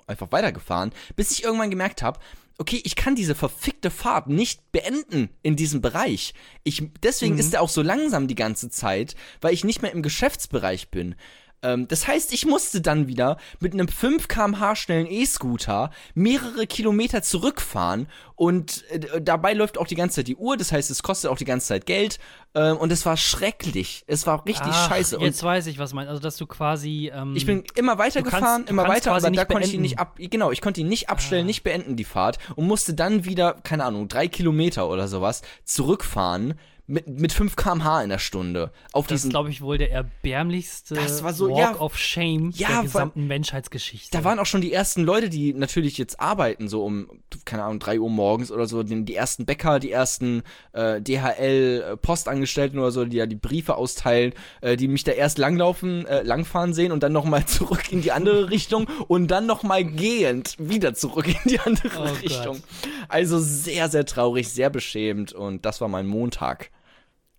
einfach 0.07 0.31
weitergefahren, 0.31 0.91
bis 1.15 1.31
ich 1.31 1.43
irgendwann 1.43 1.69
gemerkt 1.69 2.01
habe, 2.01 2.19
okay, 2.57 2.81
ich 2.83 2.95
kann 2.95 3.15
diese 3.15 3.35
verfickte 3.35 3.89
Fahrt 3.89 4.27
nicht 4.27 4.71
beenden 4.71 5.29
in 5.41 5.55
diesem 5.55 5.81
Bereich. 5.81 6.33
Ich, 6.63 6.83
deswegen 7.01 7.37
ist 7.37 7.53
er 7.53 7.61
auch 7.61 7.69
so 7.69 7.81
langsam 7.81 8.27
die 8.27 8.35
ganze 8.35 8.69
Zeit, 8.69 9.15
weil 9.41 9.53
ich 9.53 9.63
nicht 9.63 9.81
mehr 9.81 9.91
im 9.91 10.03
Geschäftsbereich 10.03 10.89
bin. 10.89 11.15
Ähm, 11.63 11.87
das 11.87 12.07
heißt, 12.07 12.33
ich 12.33 12.45
musste 12.45 12.81
dann 12.81 13.07
wieder 13.07 13.37
mit 13.59 13.73
einem 13.73 13.87
5 13.87 14.27
km/h 14.27 14.75
schnellen 14.75 15.07
E-Scooter 15.07 15.89
mehrere 16.13 16.67
Kilometer 16.67 17.21
zurückfahren 17.21 18.07
und 18.35 18.83
äh, 18.89 19.21
dabei 19.21 19.53
läuft 19.53 19.77
auch 19.77 19.87
die 19.87 19.95
ganze 19.95 20.17
Zeit 20.17 20.27
die 20.27 20.35
Uhr, 20.35 20.57
das 20.57 20.71
heißt, 20.71 20.91
es 20.91 21.01
kostet 21.03 21.29
auch 21.31 21.37
die 21.37 21.45
ganze 21.45 21.67
Zeit 21.67 21.85
Geld 21.85 22.19
ähm, 22.55 22.77
und 22.77 22.91
es 22.91 23.05
war 23.05 23.15
schrecklich. 23.17 24.03
Es 24.07 24.27
war 24.27 24.45
richtig 24.45 24.67
Ach, 24.73 24.89
scheiße. 24.89 25.17
Und 25.17 25.23
Jetzt 25.25 25.41
weiß 25.41 25.67
ich, 25.67 25.79
was 25.79 25.93
meinst. 25.93 26.09
Also, 26.09 26.21
dass 26.21 26.35
du 26.37 26.45
quasi. 26.45 27.11
Ähm, 27.13 27.35
ich 27.35 27.45
bin 27.45 27.63
immer 27.75 27.97
weitergefahren, 27.97 28.43
kannst- 28.43 28.69
du 28.69 28.73
immer 28.73 28.87
weiter, 28.87 29.11
aber 29.11 29.21
da 29.21 29.29
nicht 29.29 29.47
konnte 29.47 29.61
ich 29.67 29.73
ihn 29.73 29.81
beenden. 29.81 29.81
nicht 29.83 29.99
ab. 29.99 30.15
Genau, 30.19 30.51
ich 30.51 30.61
konnte 30.61 30.81
ihn 30.81 30.87
nicht 30.87 31.09
abstellen, 31.09 31.45
Ah. 31.45 31.47
nicht 31.47 31.63
beenden 31.63 31.95
die 31.95 32.03
Fahrt 32.03 32.37
und 32.55 32.67
musste 32.67 32.93
dann 32.93 33.25
wieder, 33.25 33.53
keine 33.63 33.85
Ahnung, 33.85 34.07
drei 34.07 34.27
Kilometer 34.27 34.89
oder 34.89 35.07
sowas 35.07 35.41
zurückfahren 35.63 36.55
mit, 36.85 37.07
mit 37.07 37.31
5 37.31 37.55
km/h 37.55 38.03
in 38.03 38.09
der 38.09 38.19
Stunde. 38.19 38.71
Auf 38.91 39.07
das 39.07 39.23
ist, 39.23 39.29
glaube 39.29 39.49
ich, 39.49 39.61
wohl 39.61 39.77
der 39.77 39.91
erbärmlichste 39.91 40.95
so- 41.07 41.49
Walk 41.49 41.57
ja. 41.57 41.79
of 41.79 41.97
Shame 41.97 42.51
Ja, 42.53 42.67
der 42.69 42.81
gesamten 42.83 43.27
Menschheitsgeschichte. 43.27 44.15
Da 44.17 44.23
waren 44.25 44.37
auch 44.37 44.45
schon 44.45 44.59
die 44.61 44.73
ersten 44.73 45.03
Leute, 45.03 45.29
die 45.29 45.53
natürlich 45.53 45.97
jetzt 45.97 46.19
arbeiten, 46.19 46.67
so 46.67 46.83
um, 46.83 47.07
keine 47.45 47.63
Ahnung, 47.63 47.79
3 47.79 47.99
Uhr 47.99 48.09
morgens 48.09 48.51
oder 48.51 48.65
so, 48.67 48.83
die, 48.83 49.05
die 49.05 49.15
ersten 49.15 49.45
Bäcker, 49.45 49.79
die 49.79 49.91
ersten 49.91 50.43
äh, 50.73 51.01
DHL-Postangestellten 51.01 52.79
oder 52.79 52.91
so, 52.91 53.05
die 53.05 53.17
ja 53.17 53.25
die 53.25 53.35
Briefe 53.35 53.75
austeilen, 53.75 54.33
äh, 54.61 54.75
die 54.77 54.87
mich 54.87 55.03
da 55.03 55.11
erst 55.13 55.37
langlaufen, 55.37 56.05
äh, 56.05 56.23
langfahren 56.23 56.73
sehen 56.73 56.91
und 56.91 57.01
dann 57.03 57.13
nochmal 57.13 57.45
zurück 57.47 57.91
in 57.91 58.01
die 58.01 58.11
andere 58.11 58.49
Richtung 58.49 58.87
und 59.07 59.29
dann 59.29 59.45
nochmal 59.45 59.83
gehend 59.85 60.55
wieder 60.59 60.93
zurück 60.93 61.27
in 61.27 61.49
die 61.49 61.59
andere 61.59 61.89
Oh 61.97 62.03
Gott. 62.05 62.21
Richtung. 62.23 62.63
Also 63.07 63.39
sehr, 63.39 63.89
sehr 63.89 64.05
traurig, 64.05 64.49
sehr 64.49 64.69
beschämend 64.69 65.33
und 65.33 65.65
das 65.65 65.81
war 65.81 65.87
mein 65.87 66.07
Montag. 66.07 66.69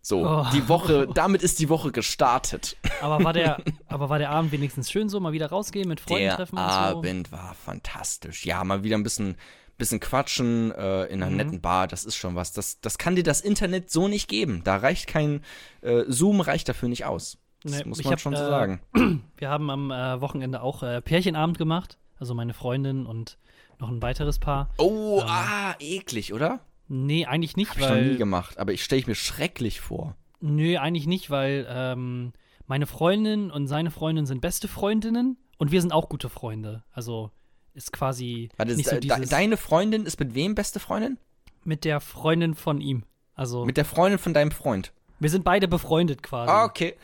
So, 0.06 0.26
Oh. 0.28 0.46
die 0.52 0.68
Woche, 0.68 1.08
damit 1.14 1.42
ist 1.42 1.58
die 1.60 1.70
Woche 1.70 1.90
gestartet. 1.90 2.76
aber, 3.00 3.24
war 3.24 3.32
der, 3.32 3.56
aber 3.88 4.10
war 4.10 4.18
der 4.18 4.28
Abend 4.30 4.52
wenigstens 4.52 4.90
schön 4.90 5.08
so? 5.08 5.18
Mal 5.18 5.32
wieder 5.32 5.46
rausgehen, 5.48 5.88
mit 5.88 5.98
Freunden 5.98 6.24
Der 6.24 6.36
treffen 6.36 6.58
und 6.58 6.64
so? 6.70 6.76
Abend 6.76 7.32
war 7.32 7.54
fantastisch. 7.54 8.44
Ja, 8.44 8.62
mal 8.64 8.84
wieder 8.84 8.96
ein 8.98 9.02
bisschen, 9.02 9.36
bisschen 9.78 10.00
quatschen 10.00 10.72
äh, 10.72 11.04
in 11.06 11.22
einer 11.22 11.30
Mhm. 11.30 11.36
netten 11.38 11.60
Bar, 11.62 11.88
das 11.88 12.04
ist 12.04 12.16
schon 12.16 12.34
was. 12.34 12.52
Das, 12.52 12.80
das 12.82 12.98
kann 12.98 13.16
dir 13.16 13.22
das 13.22 13.40
Internet 13.40 13.90
so 13.90 14.06
nicht 14.06 14.28
geben. 14.28 14.60
Da 14.62 14.76
reicht 14.76 15.06
kein 15.06 15.40
äh, 15.80 16.02
Zoom, 16.06 16.42
reicht 16.42 16.68
dafür 16.68 16.90
nicht 16.90 17.06
aus. 17.06 17.38
Das 17.62 17.72
Nee, 17.72 17.84
muss 17.86 17.98
ich 17.98 18.04
man 18.04 18.12
hab, 18.12 18.20
schon 18.20 18.36
so 18.36 18.42
äh, 18.42 18.46
sagen. 18.46 18.80
Wir 19.38 19.48
haben 19.48 19.70
am 19.70 19.90
äh, 19.90 20.20
Wochenende 20.20 20.60
auch 20.60 20.82
äh, 20.82 21.00
Pärchenabend 21.00 21.56
gemacht. 21.56 21.96
Also 22.18 22.34
meine 22.34 22.52
Freundin 22.52 23.06
und 23.06 23.38
noch 23.80 23.88
ein 23.88 24.02
weiteres 24.02 24.38
Paar. 24.38 24.68
Oh, 24.76 25.22
ah, 25.26 25.74
eklig, 25.80 26.34
oder? 26.34 26.60
Nee, 26.88 27.26
eigentlich 27.26 27.56
nicht, 27.56 27.70
Hab 27.70 27.78
ich 27.78 27.88
noch 27.88 27.96
nie 27.96 28.16
gemacht, 28.16 28.58
aber 28.58 28.72
ich 28.72 28.84
stelle 28.84 29.00
ich 29.00 29.06
mir 29.06 29.14
schrecklich 29.14 29.80
vor. 29.80 30.16
Nö, 30.40 30.76
eigentlich 30.76 31.06
nicht, 31.06 31.30
weil 31.30 31.66
ähm, 31.68 32.32
meine 32.66 32.86
Freundin 32.86 33.50
und 33.50 33.66
seine 33.66 33.90
Freundin 33.90 34.26
sind 34.26 34.40
beste 34.40 34.68
Freundinnen 34.68 35.38
und 35.58 35.72
wir 35.72 35.80
sind 35.80 35.92
auch 35.92 36.08
gute 36.08 36.28
Freunde. 36.28 36.84
Also 36.92 37.30
ist 37.72 37.92
quasi 37.92 38.50
Warte, 38.56 38.76
nicht 38.76 38.88
so 38.88 38.98
dieses 38.98 39.28
deine 39.30 39.56
Freundin 39.56 40.04
ist 40.06 40.20
mit 40.20 40.34
wem 40.34 40.54
beste 40.54 40.80
Freundin? 40.80 41.18
mit 41.64 41.84
der 41.84 42.00
Freundin 42.00 42.54
von 42.54 42.80
ihm. 42.80 43.04
Also 43.34 43.64
Mit 43.64 43.76
der 43.78 43.86
Freundin 43.86 44.18
von 44.18 44.34
deinem 44.34 44.50
Freund. 44.50 44.92
wir 45.18 45.30
sind 45.30 45.44
beide 45.44 45.66
befreundet 45.66 46.22
quasi. 46.22 46.50
Ah, 46.50 46.64
okay. 46.64 46.94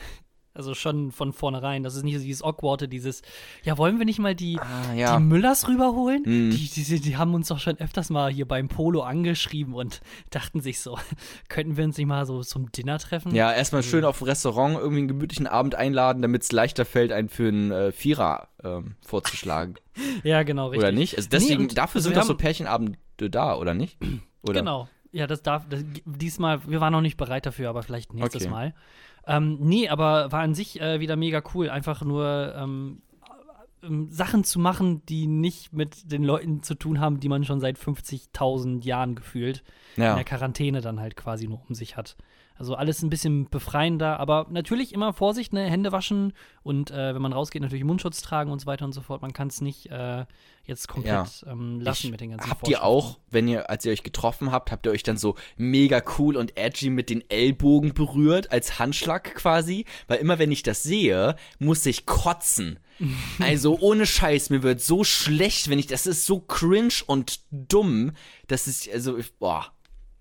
Also 0.61 0.75
schon 0.75 1.11
von 1.11 1.33
vornherein. 1.33 1.83
Das 1.83 1.95
ist 1.95 2.03
nicht 2.03 2.19
so 2.19 2.23
dieses 2.23 2.43
Awkwarde, 2.43 2.87
dieses, 2.87 3.23
ja, 3.65 3.79
wollen 3.79 3.99
wir 3.99 4.05
nicht 4.05 4.19
mal 4.19 4.35
die, 4.35 4.59
Ah, 4.61 4.93
ja. 4.95 5.17
die 5.17 5.23
Müllers 5.23 5.67
rüberholen? 5.69 6.23
Mhm. 6.27 6.51
Die, 6.51 6.69
die, 6.69 7.01
die 7.01 7.17
haben 7.17 7.33
uns 7.33 7.49
doch 7.49 7.59
schon 7.59 7.79
öfters 7.79 8.11
mal 8.11 8.31
hier 8.31 8.47
beim 8.47 8.69
Polo 8.69 9.01
angeschrieben 9.01 9.73
und 9.73 10.03
dachten 10.29 10.61
sich 10.61 10.81
so, 10.81 10.99
könnten 11.49 11.79
wir 11.79 11.85
uns 11.85 11.97
nicht 11.97 12.07
mal 12.07 12.27
so 12.27 12.43
zum 12.43 12.71
Dinner 12.73 12.99
treffen? 12.99 13.35
Ja, 13.35 13.51
erstmal 13.55 13.83
schön 13.83 14.05
auf 14.05 14.19
dem 14.19 14.27
Restaurant 14.27 14.75
irgendwie 14.77 14.99
einen 14.99 15.09
gemütlichen 15.09 15.47
Abend 15.47 15.75
einladen, 15.77 16.21
damit 16.21 16.43
es 16.43 16.53
leichter 16.53 16.85
fällt, 16.85 17.11
einen 17.11 17.31
für 17.31 17.49
einen 17.49 17.71
äh, 17.71 17.91
Vierer 17.93 18.49
ähm, 18.63 18.97
vorzuschlagen. 19.01 19.77
Ja, 20.23 20.43
genau, 20.45 20.69
richtig. 20.69 20.83
Oder 20.89 20.93
nicht? 20.93 21.17
Also 21.17 21.29
deswegen, 21.31 21.63
und- 21.63 21.79
dafür 21.79 21.99
also 22.01 22.09
sind 22.11 22.17
doch 22.17 22.25
so 22.25 22.37
Pärchenabende 22.37 22.97
da, 23.31 23.57
oder 23.57 23.75
nicht? 23.75 23.99
Oder? 24.43 24.61
Genau. 24.61 24.89
Ja, 25.13 25.27
das 25.27 25.43
darf, 25.43 25.67
das, 25.69 25.85
diesmal, 26.05 26.61
wir 26.69 26.81
waren 26.81 26.93
noch 26.93 27.01
nicht 27.01 27.17
bereit 27.17 27.45
dafür, 27.47 27.69
aber 27.71 27.83
vielleicht 27.83 28.15
nächstes 28.15 28.43
Okay. 28.43 28.51
Mal. 28.51 28.75
Ähm, 29.27 29.59
nee, 29.61 29.89
aber 29.89 30.33
war 30.33 30.41
an 30.43 30.55
sich 30.55 30.81
äh, 30.81 31.01
wieder 31.01 31.17
mega 31.17 31.43
cool, 31.55 31.69
einfach 31.71 32.03
nur 32.03 32.55
ähm, 32.57 33.03
ähm, 33.83 34.09
Sachen 34.11 34.45
zu 34.45 34.59
machen, 34.59 35.05
die 35.07 35.27
nicht 35.27 35.73
mit 35.73 36.11
den 36.11 36.25
Leuten 36.25 36.63
zu 36.63 36.75
tun 36.75 37.01
haben, 37.01 37.21
die 37.21 37.29
man 37.29 37.45
schon 37.45 37.61
seit 37.61 37.79
50.000 37.79 38.85
Jahren 38.85 39.15
gefühlt 39.15 39.63
in 39.97 40.03
Ja. 40.05 40.15
der 40.15 40.25
Quarantäne 40.25 40.81
dann 40.81 41.01
halt 41.01 41.17
quasi 41.17 41.47
nur 41.49 41.61
um 41.69 41.75
sich 41.75 41.97
hat. 41.97 42.17
Also 42.61 42.75
alles 42.75 43.03
ein 43.03 43.09
bisschen 43.09 43.49
befreiender, 43.49 44.21
aber 44.21 44.47
natürlich 44.51 44.93
immer 44.93 45.15
Vorsicht, 45.15 45.55
ne, 45.55 45.65
Hände 45.65 45.93
waschen 45.93 46.35
und 46.63 46.91
äh, 46.91 47.15
wenn 47.15 47.23
man 47.23 47.33
rausgeht, 47.33 47.63
natürlich 47.63 47.85
Mundschutz 47.85 48.21
tragen 48.21 48.53
und 48.53 48.59
so 48.61 48.67
weiter 48.67 48.85
und 48.85 48.93
so 48.93 49.01
fort. 49.01 49.23
Man 49.23 49.33
kann 49.33 49.49
es 49.49 49.63
nicht 49.63 49.87
äh, 49.91 50.27
jetzt 50.65 50.87
komplett 50.87 51.43
ähm, 51.49 51.81
lassen 51.81 52.09
Ich- 52.09 52.11
mit 52.11 52.21
den 52.21 52.33
ganzen 52.33 52.51
Habt 52.51 52.69
ihr 52.69 52.85
auch, 52.85 53.19
wenn 53.31 53.49
ihr, 53.49 53.71
als 53.71 53.87
ihr 53.87 53.93
euch 53.93 54.03
getroffen 54.03 54.53
habt, 54.53 54.71
habt 54.73 54.85
ihr 54.85 54.93
euch 54.93 55.03
dann 55.03 55.17
so 55.17 55.37
mega 55.57 56.03
cool 56.19 56.37
und 56.37 56.59
edgy 56.59 56.91
mit 56.91 57.09
den 57.09 57.25
Ellbogen 57.31 57.95
berührt, 57.95 58.53
als 58.53 58.79
Handschlag 58.79 59.35
quasi? 59.37 59.87
Weil 60.07 60.19
immer 60.19 60.39
wenn 60.39 60.53
ich 60.53 60.63
das 60.63 60.83
sehe, 60.83 61.37
muss 61.59 61.87
ich 61.87 62.05
kotzen. 62.05 62.79
Also 63.39 63.79
ohne 63.81 64.05
Scheiß, 64.05 64.51
mir 64.51 64.63
wird 64.63 64.83
so 64.83 65.03
schlecht, 65.05 65.71
wenn 65.71 65.79
ich, 65.79 65.87
das 65.87 66.07
ist 66.07 66.27
so 66.27 66.41
cringe 66.41 66.93
und 67.07 67.41
dumm, 67.51 68.13
das 68.49 68.69
ist, 68.69 68.91
also, 68.93 69.19
boah. 69.39 69.73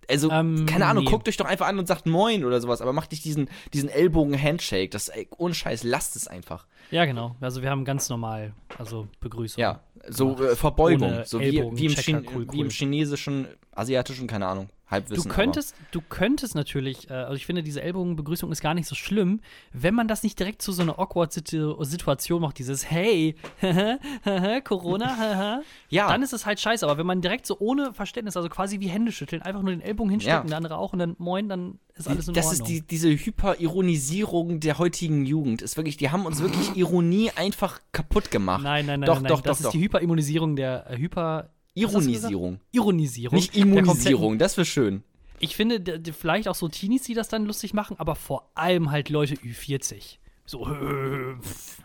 Also, 0.10 0.32
Ähm, 0.32 0.66
keine 0.66 0.88
Ahnung, 0.88 1.04
nee. 1.04 1.10
guckt 1.10 1.28
euch 1.28 1.38
doch 1.38 1.46
einfach 1.46 1.68
an 1.68 1.78
und 1.80 1.88
sagt 1.88 2.06
Moin 2.06 2.44
oder 2.44 2.60
sowas, 2.60 2.82
aber 2.82 2.94
macht 2.94 3.12
nicht 3.12 3.24
diesen, 3.24 3.50
diesen 3.74 3.90
Ellbogen-Handshake. 3.90 4.90
Das, 4.90 5.10
ey, 5.10 5.28
ohne 5.38 5.54
Scheiß, 5.54 5.84
lasst 5.84 6.16
es 6.16 6.28
einfach. 6.28 6.66
Ja, 6.92 7.06
genau. 7.06 7.36
Also 7.40 7.62
wir 7.62 7.70
haben 7.70 7.86
ganz 7.86 8.10
normal, 8.10 8.54
also 8.78 9.08
Begrüßung. 9.20 9.62
Ja, 9.62 9.82
so 10.08 10.38
äh, 10.44 10.56
Verbeugung, 10.56 11.22
so 11.26 11.40
wie, 11.40 11.64
wie, 11.74 11.86
im 11.86 11.96
Chin 11.96 12.26
cool, 12.34 12.48
wie 12.52 12.60
im 12.60 12.66
cool. 12.68 12.72
chinesischen, 12.72 13.48
asiatischen, 13.72 14.28
keine 14.28 14.48
Ahnung, 14.48 14.70
Du 14.90 14.96
Halbwissen. 14.96 15.32
könntest, 15.32 15.76
du 15.92 16.02
könntest 16.02 16.56
natürlich, 16.56 17.12
äh, 17.12 17.14
also 17.14 17.36
ich 17.36 17.46
finde, 17.46 17.62
diese 17.62 17.82
Ellbogenbegrüßung 17.84 18.52
ist 18.52 18.60
gar 18.62 18.74
nicht 18.74 18.88
so 18.88 18.96
schlimm, 18.96 19.40
wenn 19.72 19.94
man 19.94 20.08
das 20.08 20.24
nicht 20.24 20.40
direkt 20.40 20.64
zu 20.64 20.72
so 20.72 20.82
einer 20.82 20.98
awkward 20.98 21.32
Situ 21.32 21.76
Situation 21.84 22.42
macht, 22.42 22.58
dieses 22.58 22.90
Hey, 22.90 23.36
Corona. 24.64 25.62
Ja. 25.90 26.08
dann 26.08 26.22
ist 26.24 26.34
es 26.34 26.46
halt 26.46 26.60
scheiße. 26.60 26.86
Aber 26.86 26.98
wenn 26.98 27.06
man 27.06 27.22
direkt 27.22 27.46
so 27.46 27.58
ohne 27.60 27.94
Verständnis, 27.94 28.36
also 28.38 28.50
quasi 28.50 28.80
wie 28.80 28.88
Hände 28.88 29.12
schütteln, 29.12 29.42
einfach 29.42 29.62
nur 29.62 29.72
den 29.72 29.82
Ellbogen 29.82 30.10
hinstecken, 30.12 30.44
Ja. 30.44 30.48
der 30.48 30.58
andere 30.58 30.78
auch 30.78 30.94
und 30.94 31.00
dann 31.00 31.16
moin, 31.20 31.50
dann 31.50 31.80
ist 31.96 32.08
alles 32.08 32.28
in 32.28 32.34
das 32.34 32.46
Ordnung. 32.48 32.62
ist 32.68 32.70
die, 32.70 32.82
diese 32.82 33.10
Hyperironisierung 33.10 34.60
der 34.60 34.78
heutigen 34.78 35.26
Jugend. 35.26 35.62
Ist 35.62 35.78
wirklich, 35.78 35.98
die 35.98 36.10
haben 36.10 36.26
uns 36.26 36.42
wirklich 36.42 36.76
Ironie 36.76 37.32
einfach 37.36 37.80
kaputt 37.92 38.32
gemacht. 38.32 38.64
Nein, 38.64 38.86
nein, 38.86 39.00
nein, 39.02 39.08
Doch, 39.08 39.16
nein, 39.16 39.24
nein. 39.24 39.30
doch, 39.32 39.42
das 39.42 39.58
doch, 39.58 39.60
ist 39.60 39.66
doch. 39.68 39.72
die 39.72 39.82
Hyperimmunisierung 39.82 40.56
der 40.56 40.90
äh, 40.90 40.98
Hyper. 40.98 41.50
Du? 41.76 41.82
Ironisierung. 41.82 42.60
Ironisierung. 42.72 43.36
Nicht 43.36 43.56
Immunisierung, 43.56 44.38
das 44.38 44.58
wäre 44.58 44.66
schön. 44.66 45.04
Ich 45.40 45.56
finde, 45.56 46.02
vielleicht 46.14 46.48
auch 46.48 46.56
so 46.56 46.68
Teenies, 46.68 47.04
die 47.04 47.14
das 47.14 47.30
dann 47.30 47.46
lustig 47.46 47.74
machen, 47.74 47.96
aber 48.00 48.16
vor 48.16 48.50
allem 48.56 48.92
halt 48.92 49.10
Leute 49.10 49.36
Ü40. 49.36 50.18
So, 50.46 50.66
du 50.66 51.38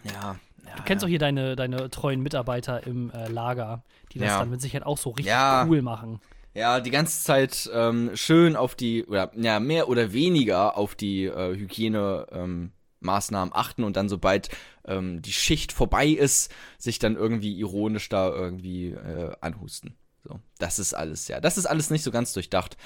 Ja. 0.04 0.36
ja 0.66 0.82
kennst 0.84 1.04
doch 1.04 1.08
hier 1.08 1.18
deine, 1.20 1.54
deine 1.54 1.88
treuen 1.90 2.20
Mitarbeiter 2.20 2.84
im 2.86 3.10
äh, 3.10 3.28
Lager, 3.28 3.84
die 4.12 4.18
das 4.18 4.28
Ja. 4.28 4.38
dann 4.40 4.50
mit 4.50 4.60
Sicherheit 4.60 4.86
auch 4.86 4.98
so 4.98 5.10
richtig 5.10 5.26
Ja. 5.30 5.64
cool 5.68 5.82
machen. 5.82 6.20
Ja, 6.54 6.80
die 6.80 6.90
ganze 6.90 7.22
Zeit 7.24 7.68
ähm, 7.72 8.10
schön 8.14 8.54
auf 8.56 8.74
die, 8.76 9.04
oder 9.04 9.30
ja, 9.36 9.58
mehr 9.60 9.88
oder 9.88 10.12
weniger 10.12 10.76
auf 10.76 10.94
die 10.94 11.24
äh, 11.24 11.56
Hygiene 11.56 12.26
ähm, 12.30 12.70
Maßnahmen 13.04 13.54
achten 13.54 13.84
und 13.84 13.96
dann, 13.96 14.08
sobald 14.08 14.50
ähm, 14.86 15.22
die 15.22 15.32
Schicht 15.32 15.72
vorbei 15.72 16.08
ist, 16.08 16.52
sich 16.78 16.98
dann 16.98 17.16
irgendwie 17.16 17.58
ironisch 17.58 18.08
da 18.08 18.28
irgendwie 18.28 18.88
äh, 18.88 19.32
anhusten. 19.40 19.94
So, 20.22 20.40
das 20.58 20.78
ist 20.78 20.94
alles, 20.94 21.28
ja. 21.28 21.40
Das 21.40 21.58
ist 21.58 21.66
alles 21.66 21.90
nicht 21.90 22.02
so 22.02 22.10
ganz 22.10 22.32
durchdacht. 22.32 22.76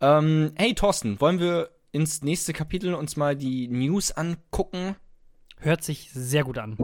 Ähm, 0.00 0.52
hey 0.56 0.74
Thorsten, 0.74 1.20
wollen 1.20 1.38
wir 1.38 1.70
ins 1.92 2.22
nächste 2.22 2.52
Kapitel 2.52 2.94
uns 2.94 3.16
mal 3.16 3.36
die 3.36 3.68
News 3.68 4.10
angucken? 4.10 4.96
Hört 5.58 5.82
sich 5.82 6.10
sehr 6.12 6.44
gut 6.44 6.58
an. 6.58 6.76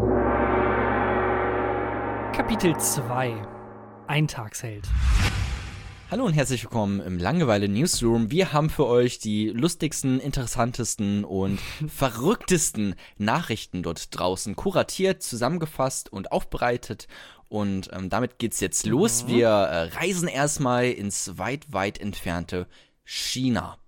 Kapitel 2.32 2.76
2 2.76 3.46
Eintagsheld. 4.06 4.88
Hallo 6.10 6.26
und 6.26 6.34
herzlich 6.34 6.62
willkommen 6.62 7.00
im 7.00 7.18
Langeweile 7.18 7.66
Newsroom. 7.66 8.30
Wir 8.30 8.52
haben 8.52 8.68
für 8.68 8.86
euch 8.86 9.18
die 9.20 9.48
lustigsten, 9.48 10.20
interessantesten 10.20 11.24
und 11.24 11.58
verrücktesten 11.88 12.94
Nachrichten 13.16 13.82
dort 13.82 14.16
draußen 14.16 14.54
kuratiert, 14.54 15.22
zusammengefasst 15.22 16.12
und 16.12 16.30
aufbereitet. 16.30 17.08
Und 17.48 17.88
ähm, 17.92 18.10
damit 18.10 18.38
geht's 18.38 18.60
jetzt 18.60 18.84
los. 18.84 19.26
Wir 19.28 19.48
äh, 19.48 19.96
reisen 19.96 20.28
erstmal 20.28 20.90
ins 20.90 21.38
weit, 21.38 21.72
weit 21.72 21.98
entfernte 21.98 22.66
China. 23.04 23.78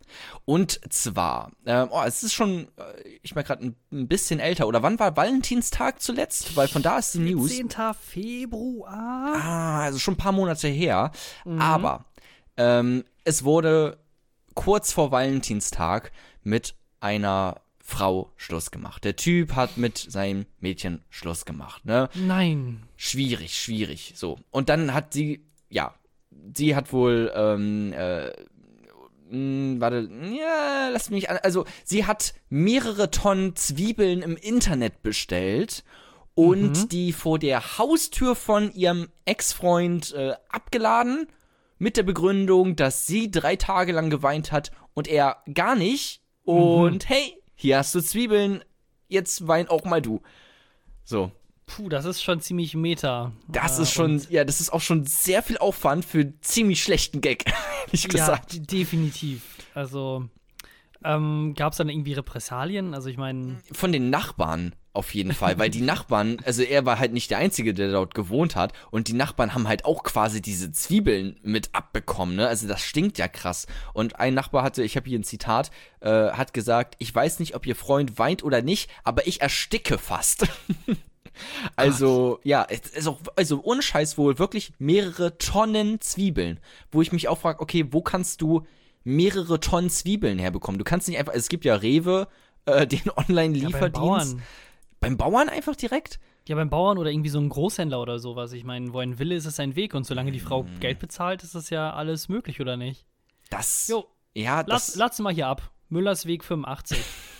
Und 0.44 0.80
zwar, 0.92 1.52
ähm, 1.66 1.88
oh, 1.90 2.02
es 2.04 2.22
ist 2.22 2.34
schon, 2.34 2.68
äh, 2.76 3.18
ich 3.22 3.34
meine 3.34 3.46
gerade 3.46 3.64
ein, 3.64 3.76
ein 3.92 4.08
bisschen 4.08 4.40
älter. 4.40 4.66
Oder 4.68 4.82
wann 4.82 4.98
war 4.98 5.16
Valentinstag 5.16 6.00
zuletzt? 6.00 6.56
Weil 6.56 6.68
von 6.68 6.82
da 6.82 6.98
ist 6.98 7.14
die 7.14 7.18
News. 7.18 7.50
10. 7.50 7.70
Februar. 8.00 9.34
Ah, 9.36 9.80
also 9.84 9.98
schon 9.98 10.14
ein 10.14 10.18
paar 10.18 10.32
Monate 10.32 10.68
her. 10.68 11.10
Aber 11.58 12.04
ähm, 12.56 13.04
es 13.24 13.44
wurde 13.44 13.98
kurz 14.54 14.92
vor 14.92 15.10
Valentinstag 15.10 16.12
mit 16.42 16.74
einer 17.00 17.60
Frau 17.86 18.32
Schluss 18.36 18.72
gemacht. 18.72 19.04
Der 19.04 19.14
Typ 19.14 19.54
hat 19.54 19.76
mit 19.76 19.96
seinem 19.96 20.46
Mädchen 20.58 21.04
Schluss 21.08 21.44
gemacht. 21.44 21.84
Ne? 21.84 22.08
Nein. 22.14 22.82
Schwierig, 22.96 23.56
schwierig. 23.56 24.14
So. 24.16 24.40
Und 24.50 24.68
dann 24.68 24.92
hat 24.92 25.12
sie, 25.12 25.46
ja, 25.68 25.94
sie 26.56 26.74
hat 26.74 26.92
wohl, 26.92 27.32
ähm, 27.34 27.92
äh, 27.92 28.32
mh, 29.36 29.80
warte, 29.80 30.08
ja, 30.36 30.88
lass 30.90 31.10
mich 31.10 31.30
an. 31.30 31.38
Also, 31.42 31.64
sie 31.84 32.06
hat 32.06 32.34
mehrere 32.48 33.10
Tonnen 33.10 33.56
Zwiebeln 33.56 34.22
im 34.22 34.36
Internet 34.36 35.02
bestellt 35.02 35.84
und 36.34 36.92
die 36.92 37.12
vor 37.12 37.38
der 37.38 37.78
Haustür 37.78 38.34
von 38.34 38.72
ihrem 38.72 39.08
Ex-Freund 39.24 40.12
äh, 40.12 40.34
abgeladen 40.48 41.28
mit 41.78 41.96
der 41.96 42.02
Begründung, 42.02 42.76
dass 42.76 43.06
sie 43.06 43.30
drei 43.30 43.56
Tage 43.56 43.92
lang 43.92 44.10
geweint 44.10 44.52
hat 44.52 44.70
und 44.94 45.08
er 45.08 45.42
gar 45.52 45.74
nicht. 45.76 46.22
Und 46.44 47.08
hey, 47.08 47.42
hier 47.54 47.78
hast 47.78 47.94
du 47.94 48.00
Zwiebeln, 48.00 48.62
jetzt 49.08 49.48
wein 49.48 49.68
auch 49.68 49.84
mal 49.84 50.02
du. 50.02 50.20
So, 51.04 51.32
Puh, 51.66 51.88
das 51.88 52.04
ist 52.04 52.22
schon 52.22 52.40
ziemlich 52.40 52.74
meta. 52.74 53.32
das 53.48 53.78
Äh, 53.78 53.82
ist 53.82 53.92
schon, 53.92 54.22
ja, 54.30 54.44
das 54.44 54.60
ist 54.60 54.72
auch 54.72 54.80
schon 54.80 55.04
sehr 55.04 55.42
viel 55.42 55.58
Aufwand 55.58 56.04
für 56.04 56.32
ziemlich 56.40 56.82
schlechten 56.82 57.20
Gag, 57.20 57.44
ehrlich 57.86 58.04
Ja, 58.04 58.08
gesagt. 58.08 58.52
d- 58.54 58.60
definitiv. 58.60 59.42
Also, 59.74 60.28
ähm, 61.04 61.54
gab 61.56 61.72
es 61.72 61.78
dann 61.78 61.88
irgendwie 61.88 62.12
Repressalien? 62.14 62.94
Also, 62.94 63.08
ich 63.08 63.16
meine, 63.16 63.56
Von 63.72 63.92
den 63.92 64.10
Nachbarn 64.10 64.74
auf 64.92 65.12
jeden 65.12 65.32
Fall, 65.32 65.58
weil 65.58 65.68
die 65.68 65.80
Nachbarn, 65.82 66.38
also 66.46 66.62
er 66.62 66.86
war 66.86 66.98
halt 67.00 67.12
nicht 67.12 67.30
der 67.30 67.38
Einzige, 67.38 67.74
der 67.74 67.90
dort 67.90 68.14
gewohnt 68.14 68.54
hat 68.56 68.72
und 68.92 69.08
die 69.08 69.12
Nachbarn 69.12 69.52
haben 69.52 69.68
halt 69.68 69.84
auch 69.84 70.04
quasi 70.04 70.40
diese 70.40 70.72
Zwiebeln 70.72 71.38
mit 71.42 71.70
abbekommen, 71.74 72.36
ne? 72.36 72.46
Also 72.48 72.66
das 72.68 72.80
stinkt 72.80 73.18
ja 73.18 73.26
krass. 73.28 73.66
Und 73.92 74.18
ein 74.20 74.32
Nachbar 74.34 74.62
hatte, 74.62 74.82
ich 74.84 74.96
habe 74.96 75.08
hier 75.08 75.18
ein 75.18 75.24
Zitat, 75.24 75.70
äh, 76.00 76.30
hat 76.30 76.54
gesagt, 76.54 76.94
ich 76.98 77.14
weiß 77.14 77.40
nicht, 77.40 77.54
ob 77.56 77.66
ihr 77.66 77.76
Freund 77.76 78.18
weint 78.18 78.42
oder 78.44 78.62
nicht, 78.62 78.88
aber 79.04 79.26
ich 79.26 79.40
ersticke 79.42 79.98
fast. 79.98 80.46
Also, 81.76 82.40
ja, 82.44 82.66
es 82.68 82.80
ist 82.90 83.06
auch, 83.06 83.18
also 83.36 83.60
ohne 83.62 83.82
Scheiß 83.82 84.16
wohl 84.18 84.38
wirklich 84.38 84.72
mehrere 84.78 85.38
Tonnen 85.38 86.00
Zwiebeln, 86.00 86.60
wo 86.90 87.02
ich 87.02 87.12
mich 87.12 87.28
auch 87.28 87.38
frage, 87.38 87.60
okay, 87.60 87.86
wo 87.90 88.00
kannst 88.02 88.40
du 88.42 88.66
mehrere 89.04 89.60
Tonnen 89.60 89.90
Zwiebeln 89.90 90.38
herbekommen? 90.38 90.78
Du 90.78 90.84
kannst 90.84 91.08
nicht 91.08 91.18
einfach, 91.18 91.34
es 91.34 91.48
gibt 91.48 91.64
ja 91.64 91.74
Rewe, 91.76 92.28
äh, 92.66 92.86
den 92.86 93.00
ja, 93.04 93.12
beim 93.14 93.24
Online-Lieferdienst. 93.28 93.92
Bauern. 94.00 94.42
beim 95.00 95.16
Bauern 95.16 95.48
einfach 95.48 95.76
direkt? 95.76 96.18
Ja, 96.48 96.54
beim 96.54 96.70
Bauern 96.70 96.96
oder 96.98 97.10
irgendwie 97.10 97.28
so 97.30 97.40
ein 97.40 97.48
Großhändler 97.48 98.00
oder 98.00 98.18
sowas. 98.20 98.52
Ich 98.52 98.62
meine, 98.62 98.92
wo 98.92 98.98
ein 99.00 99.18
Wille 99.18 99.34
ist, 99.34 99.46
ist 99.46 99.58
ein 99.58 99.74
Weg. 99.74 99.94
Und 99.94 100.04
solange 100.06 100.30
die 100.30 100.38
Frau 100.38 100.62
Mhm. 100.62 100.78
Geld 100.80 101.00
bezahlt, 101.00 101.42
ist 101.42 101.56
das 101.56 101.70
ja 101.70 101.92
alles 101.92 102.28
möglich, 102.28 102.60
oder 102.60 102.76
nicht? 102.76 103.04
Das, 103.50 103.88
Jo, 103.88 104.06
ja, 104.34 104.62
lass, 104.66 104.86
das 104.86 104.96
lass 104.96 105.18
mal 105.18 105.34
hier 105.34 105.48
ab. 105.48 105.70
Müllers 105.88 106.24
Weg 106.26 106.44
85. 106.44 106.98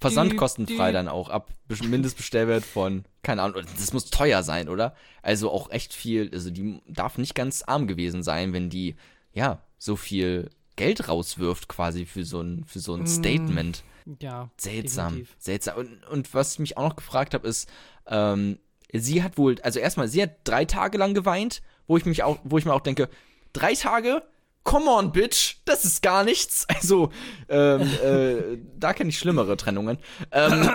Versandkostenfrei 0.00 0.92
dann 0.92 1.08
auch 1.08 1.28
ab 1.28 1.50
Bes- 1.68 1.84
Mindestbestellwert 1.86 2.64
von, 2.64 3.04
keine 3.22 3.42
Ahnung, 3.42 3.62
das 3.78 3.92
muss 3.92 4.10
teuer 4.10 4.42
sein, 4.42 4.68
oder? 4.68 4.94
Also 5.22 5.50
auch 5.50 5.70
echt 5.70 5.92
viel, 5.94 6.30
also 6.32 6.50
die 6.50 6.80
darf 6.88 7.18
nicht 7.18 7.34
ganz 7.34 7.62
arm 7.62 7.86
gewesen 7.86 8.22
sein, 8.22 8.52
wenn 8.52 8.70
die, 8.70 8.96
ja, 9.32 9.62
so 9.78 9.96
viel 9.96 10.50
Geld 10.76 11.08
rauswirft 11.08 11.68
quasi 11.68 12.06
für 12.06 12.24
so 12.24 12.40
ein, 12.40 12.64
für 12.66 12.78
so 12.80 12.94
ein 12.94 13.06
Statement. 13.06 13.82
Ja. 14.20 14.50
Seltsam, 14.56 15.08
definitiv. 15.14 15.36
seltsam. 15.38 15.76
Und, 15.78 16.04
und 16.06 16.34
was 16.34 16.54
ich 16.54 16.58
mich 16.60 16.76
auch 16.76 16.88
noch 16.88 16.96
gefragt 16.96 17.34
habe, 17.34 17.46
ist, 17.46 17.68
ähm, 18.06 18.58
sie 18.92 19.22
hat 19.22 19.36
wohl, 19.36 19.60
also 19.62 19.80
erstmal, 19.80 20.08
sie 20.08 20.22
hat 20.22 20.36
drei 20.44 20.64
Tage 20.64 20.96
lang 20.96 21.12
geweint, 21.14 21.62
wo 21.86 21.96
ich 21.96 22.06
mich 22.06 22.22
auch, 22.22 22.38
wo 22.44 22.56
ich 22.58 22.64
mir 22.64 22.72
auch 22.72 22.80
denke, 22.80 23.08
drei 23.52 23.74
Tage? 23.74 24.22
Come 24.68 24.90
on, 24.90 25.12
bitch, 25.12 25.56
das 25.64 25.86
ist 25.86 26.02
gar 26.02 26.24
nichts. 26.24 26.66
Also, 26.68 27.10
ähm, 27.48 27.80
äh, 28.04 28.58
da 28.78 28.92
kenne 28.92 29.08
ich 29.08 29.18
schlimmere 29.18 29.56
Trennungen. 29.56 29.96
Ähm, 30.30 30.70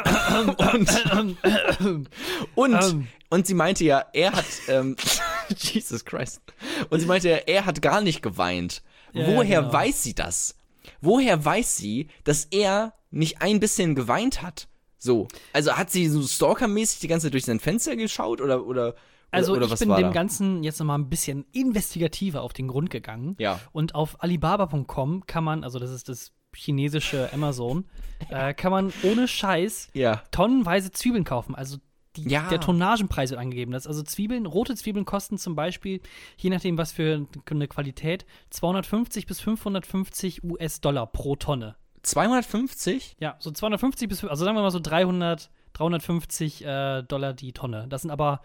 und, 0.57 0.89
und, 2.55 3.07
und 3.29 3.47
sie 3.47 3.53
meinte 3.53 3.83
ja, 3.83 4.03
er 4.13 4.31
hat, 4.31 4.45
ähm, 4.67 4.95
Jesus 5.55 6.05
Christ. 6.05 6.41
Und 6.89 7.01
sie 7.01 7.05
meinte 7.05 7.29
ja, 7.29 7.35
er 7.35 7.67
hat 7.67 7.83
gar 7.83 8.01
nicht 8.01 8.23
geweint. 8.23 8.81
Ja, 9.13 9.27
Woher 9.27 9.61
genau. 9.61 9.73
weiß 9.73 10.01
sie 10.01 10.15
das? 10.15 10.55
Woher 10.99 11.45
weiß 11.45 11.77
sie, 11.77 12.09
dass 12.23 12.45
er 12.45 12.93
nicht 13.11 13.43
ein 13.43 13.59
bisschen 13.59 13.93
geweint 13.93 14.41
hat? 14.41 14.67
So. 14.97 15.27
Also 15.53 15.77
hat 15.77 15.91
sie 15.91 16.07
so 16.07 16.23
stalkermäßig 16.23 16.99
die 16.99 17.07
ganze 17.07 17.27
Zeit 17.27 17.33
durch 17.33 17.45
sein 17.45 17.59
Fenster 17.59 17.95
geschaut 17.95 18.41
oder 18.41 18.65
oder 18.65 18.95
Also 19.33 19.53
oder, 19.53 19.65
oder 19.65 19.73
ich 19.73 19.79
bin 19.79 19.89
dem 19.89 19.97
da? 20.01 20.09
Ganzen 20.09 20.63
jetzt 20.63 20.79
nochmal 20.79 20.99
ein 20.99 21.09
bisschen 21.09 21.45
investigativer 21.51 22.41
auf 22.41 22.53
den 22.53 22.67
Grund 22.67 22.89
gegangen. 22.89 23.35
Ja. 23.39 23.59
Und 23.71 23.95
auf 23.95 24.21
Alibaba.com 24.23 25.25
kann 25.25 25.43
man, 25.43 25.63
also 25.63 25.79
das 25.79 25.91
ist 25.91 26.09
das 26.09 26.31
chinesische 26.55 27.31
Amazon, 27.33 27.85
äh, 28.29 28.53
kann 28.53 28.71
man 28.71 28.93
ohne 29.03 29.27
Scheiß 29.27 29.89
Ja. 29.93 30.21
tonnenweise 30.31 30.91
Zwiebeln 30.91 31.23
kaufen. 31.23 31.55
Also 31.55 31.77
die, 32.15 32.29
Ja. 32.29 32.47
der 32.47 32.59
Tonnagenpreis 32.59 33.31
wird 33.31 33.39
angegeben. 33.41 33.71
Das, 33.71 33.87
also 33.87 34.03
Zwiebeln, 34.03 34.45
rote 34.45 34.75
Zwiebeln 34.75 35.03
kosten 35.03 35.39
zum 35.39 35.55
Beispiel, 35.55 35.99
je 36.37 36.51
nachdem 36.51 36.77
was 36.77 36.91
für 36.91 37.25
eine 37.49 37.67
Qualität, 37.67 38.27
250 38.51 39.25
bis 39.25 39.39
550 39.41 40.43
US-Dollar 40.43 41.07
pro 41.07 41.35
Tonne. 41.35 41.75
250? 42.03 43.15
Ja, 43.19 43.35
so 43.39 43.49
250 43.49 44.07
bis, 44.09 44.23
also 44.23 44.45
sagen 44.45 44.55
wir 44.55 44.61
mal 44.61 44.69
so 44.71 44.79
300, 44.79 45.49
350 45.73 46.63
äh, 46.65 47.01
Dollar 47.03 47.33
die 47.33 47.51
Tonne. 47.53 47.87
Das 47.89 48.03
sind 48.03 48.11
aber 48.11 48.41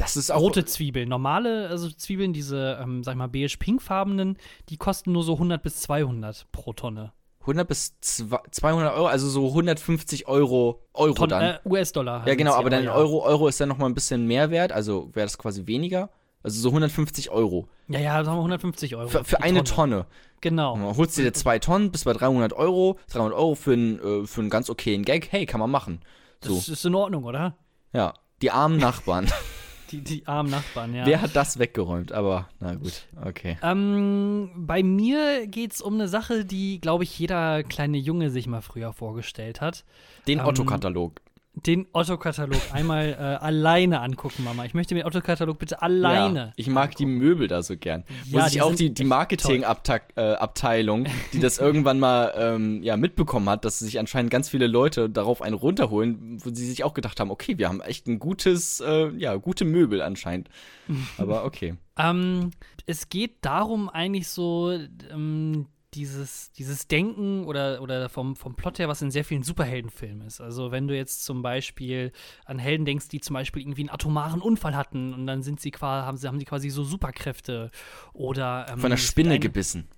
Das 0.00 0.16
ist 0.16 0.30
auch 0.32 0.40
rote 0.40 0.64
Zwiebeln. 0.64 1.08
Normale, 1.08 1.68
also 1.68 1.90
Zwiebeln, 1.90 2.32
diese, 2.32 2.78
ähm, 2.82 3.04
sag 3.04 3.12
ich 3.12 3.18
mal, 3.18 3.28
beige-pinkfarbenen, 3.28 4.38
die 4.70 4.76
kosten 4.78 5.12
nur 5.12 5.22
so 5.22 5.34
100 5.34 5.62
bis 5.62 5.80
200 5.82 6.46
pro 6.52 6.72
Tonne. 6.72 7.12
100 7.40 7.66
bis 7.68 8.00
zwei- 8.00 8.40
200 8.50 8.94
Euro, 8.94 9.06
also 9.06 9.28
so 9.28 9.48
150 9.48 10.26
Euro 10.28 10.82
Euro 10.94 11.14
Ton, 11.14 11.28
dann. 11.28 11.42
äh, 11.42 11.58
US-Dollar. 11.68 12.26
ja, 12.26 12.34
genau, 12.34 12.54
aber 12.54 12.70
dann. 12.70 12.86
Euro 12.88 13.22
Euro 13.22 13.48
ist 13.48 13.60
dann 13.60 13.68
noch 13.68 13.78
mal 13.78 13.86
ein 13.86 13.94
bisschen 13.94 14.26
mehr 14.26 14.50
wert, 14.50 14.72
also 14.72 15.10
wäre 15.14 15.26
das 15.26 15.38
quasi 15.38 15.66
weniger. 15.66 16.10
Also 16.42 16.58
so 16.60 16.68
150 16.70 17.30
Euro 17.30 17.68
Ja, 17.88 17.98
ja, 18.00 18.24
sagen 18.24 18.36
wir 18.38 18.40
150 18.40 18.96
Euro. 18.96 19.08
für, 19.08 19.24
für 19.24 19.42
eine 19.42 19.62
Tonne. 19.64 20.06
Genau. 20.40 20.76
Ja, 20.76 20.96
holst 20.96 21.18
du 21.18 21.22
dir 21.22 21.34
zwei 21.34 21.58
Tonnen, 21.58 21.90
bis 21.92 22.04
bei 22.04 22.14
300 22.14 22.54
Euro. 22.54 22.98
300 23.10 23.34
Euro 23.36 23.54
für 23.54 23.74
einen, 23.74 23.98
äh, 24.22 24.26
für 24.26 24.40
einen 24.40 24.48
ganz 24.48 24.70
okayen 24.70 25.04
Gag. 25.04 25.30
Hey, 25.30 25.44
kann 25.44 25.60
man 25.60 25.70
machen. 25.70 26.00
So, 26.42 26.54
Das 26.54 26.70
ist 26.70 26.84
in 26.86 26.94
Ordnung, 26.94 27.24
oder? 27.24 27.56
ja. 27.92 28.14
Die 28.40 28.50
armen 28.50 28.78
Nachbarn. 28.78 29.30
Die, 29.90 30.02
die 30.02 30.26
armen 30.26 30.50
Nachbarn, 30.50 30.94
ja. 30.94 31.04
Wer 31.06 31.20
hat 31.22 31.34
das 31.34 31.58
weggeräumt? 31.58 32.12
Aber, 32.12 32.48
na 32.60 32.74
gut, 32.74 33.06
okay. 33.24 33.58
Ähm, 33.62 34.50
bei 34.56 34.82
mir 34.82 35.46
geht's 35.46 35.80
um 35.82 35.94
eine 35.94 36.08
Sache, 36.08 36.44
die, 36.44 36.80
glaube 36.80 37.04
ich, 37.04 37.18
jeder 37.18 37.62
kleine 37.62 37.98
Junge 37.98 38.30
sich 38.30 38.46
mal 38.46 38.62
früher 38.62 38.92
vorgestellt 38.92 39.60
hat. 39.60 39.84
Den 40.28 40.38
Ähm, 40.40 40.46
Otto-Katalog. 40.46 41.20
Den 41.54 41.86
Otto-Katalog 41.92 42.60
einmal 42.72 43.08
äh, 43.08 43.44
alleine 43.44 44.00
angucken, 44.00 44.44
Mama. 44.44 44.64
Ich 44.64 44.72
möchte 44.72 44.94
mir 44.94 45.00
den 45.00 45.08
Otto-Katalog 45.08 45.58
bitte 45.58 45.82
alleine. 45.82 46.38
Ja, 46.38 46.52
ich 46.56 46.68
mag 46.68 46.94
die 46.94 47.06
Möbel 47.06 47.48
da 47.48 47.62
so 47.62 47.76
gern. 47.76 48.04
Wo 48.26 48.38
Ja, 48.38 48.44
sich 48.44 48.52
die 48.52 48.62
auch 48.62 48.74
die, 48.74 48.94
die 48.94 49.04
Marketing-Abteilung, 49.04 51.06
die 51.32 51.40
das 51.40 51.58
irgendwann 51.58 51.98
mal 51.98 52.32
ähm, 52.36 52.82
ja, 52.84 52.96
mitbekommen 52.96 53.48
hat, 53.48 53.64
dass 53.64 53.80
sich 53.80 53.98
anscheinend 53.98 54.30
ganz 54.30 54.48
viele 54.48 54.68
Leute 54.68 55.10
darauf 55.10 55.42
einen 55.42 55.54
runterholen, 55.54 56.38
wo 56.42 56.50
sie 56.54 56.66
sich 56.66 56.84
auch 56.84 56.94
gedacht 56.94 57.18
haben, 57.18 57.32
okay, 57.32 57.58
wir 57.58 57.68
haben 57.68 57.80
echt 57.80 58.06
ein 58.06 58.20
gutes, 58.20 58.80
äh, 58.80 59.08
ja, 59.16 59.34
gute 59.34 59.64
Möbel 59.64 60.02
anscheinend. 60.02 60.48
Aber 61.18 61.44
okay. 61.44 61.74
Ähm, 61.98 62.50
es 62.86 63.08
geht 63.08 63.44
darum 63.44 63.88
eigentlich 63.88 64.28
so, 64.28 64.70
ähm, 65.10 65.66
dieses, 65.94 66.52
dieses 66.52 66.86
Denken 66.86 67.44
oder, 67.44 67.82
oder 67.82 68.08
vom, 68.08 68.36
vom 68.36 68.54
Plot 68.54 68.78
her, 68.78 68.88
was 68.88 69.02
in 69.02 69.10
sehr 69.10 69.24
vielen 69.24 69.42
Superheldenfilmen 69.42 70.26
ist. 70.26 70.40
Also 70.40 70.70
wenn 70.70 70.86
du 70.86 70.96
jetzt 70.96 71.24
zum 71.24 71.42
Beispiel 71.42 72.12
an 72.44 72.58
Helden 72.58 72.84
denkst, 72.84 73.08
die 73.08 73.20
zum 73.20 73.34
Beispiel 73.34 73.62
irgendwie 73.62 73.82
einen 73.82 73.90
atomaren 73.90 74.40
Unfall 74.40 74.76
hatten 74.76 75.12
und 75.14 75.26
dann 75.26 75.42
sind 75.42 75.60
sie 75.60 75.70
quasi, 75.70 76.06
haben 76.06 76.16
sie, 76.16 76.28
haben 76.28 76.38
sie 76.38 76.44
quasi 76.44 76.70
so 76.70 76.84
Superkräfte 76.84 77.70
oder 78.12 78.66
ähm, 78.70 78.78
Von 78.78 78.92
einer 78.92 78.96
Spinne 78.98 79.34
ein- 79.34 79.40
gebissen. 79.40 79.88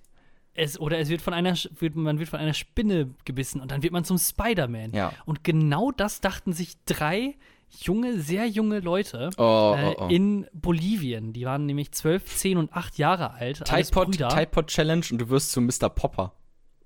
es, 0.55 0.79
oder 0.79 0.97
es 0.99 1.09
wird 1.09 1.21
von 1.21 1.33
einer, 1.33 1.55
wird, 1.79 1.95
man 1.95 2.17
wird 2.19 2.29
von 2.29 2.39
einer 2.39 2.53
Spinne 2.53 3.13
gebissen 3.25 3.61
und 3.61 3.71
dann 3.71 3.83
wird 3.83 3.93
man 3.93 4.03
zum 4.03 4.17
Spider-Man. 4.17 4.93
Ja. 4.93 5.13
Und 5.25 5.43
genau 5.43 5.91
das 5.91 6.21
dachten 6.21 6.53
sich 6.53 6.73
drei 6.85 7.35
junge, 7.79 8.19
sehr 8.19 8.47
junge 8.47 8.79
Leute 8.79 9.29
Oh, 9.37 9.75
äh, 9.77 9.95
oh, 9.97 10.03
oh. 10.05 10.07
in 10.09 10.47
Bolivien. 10.53 11.33
Die 11.33 11.45
waren 11.45 11.65
nämlich 11.65 11.91
12, 11.91 12.25
10 12.25 12.57
und 12.57 12.73
8 12.73 12.97
Jahre 12.97 13.31
alt. 13.33 13.69
alles 13.71 13.87
Tide 13.89 13.93
Pod, 13.99 14.11
Brüder. 14.11 14.29
Tide 14.29 14.47
Pod 14.47 14.67
Challenge 14.67 15.05
und 15.11 15.17
du 15.19 15.29
wirst 15.29 15.51
zu 15.51 15.61
Mr. 15.61 15.89
Popper. 15.89 16.33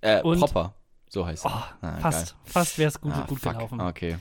Äh, 0.02 0.22
Und- 0.22 0.40
Popper. 0.40 0.74
So 1.10 1.26
heißt 1.26 1.46
er. 1.46 1.52
Ah, 1.82 1.98
fast, 2.00 2.36
fast 2.44 2.78
wäre 2.78 2.90
es 2.90 3.00
gut, 3.00 3.12
geil. 3.14 3.22
Ah, 3.24 3.28
gut 3.28 3.40
fuck. 3.40 3.54
gelaufen. 3.54 3.80
Okay. 3.80 4.18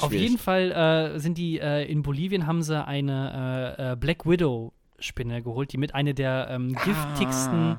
Auf 0.00 0.08
Schwierig. 0.10 0.22
jeden 0.22 0.38
Fall 0.38 0.72
äh, 1.14 1.18
sind 1.20 1.38
die 1.38 1.60
äh, 1.60 1.84
in 1.90 2.02
Bolivien 2.02 2.46
haben 2.48 2.62
sie 2.62 2.84
eine 2.84 3.76
äh, 3.78 3.92
äh, 3.92 3.96
Black 3.96 4.26
Widow 4.26 4.72
Spinne 4.98 5.40
geholt, 5.42 5.72
die 5.72 5.78
mit 5.78 5.94
einer 5.94 6.14
der 6.14 6.48
ähm, 6.50 6.74
giftigsten 6.84 7.76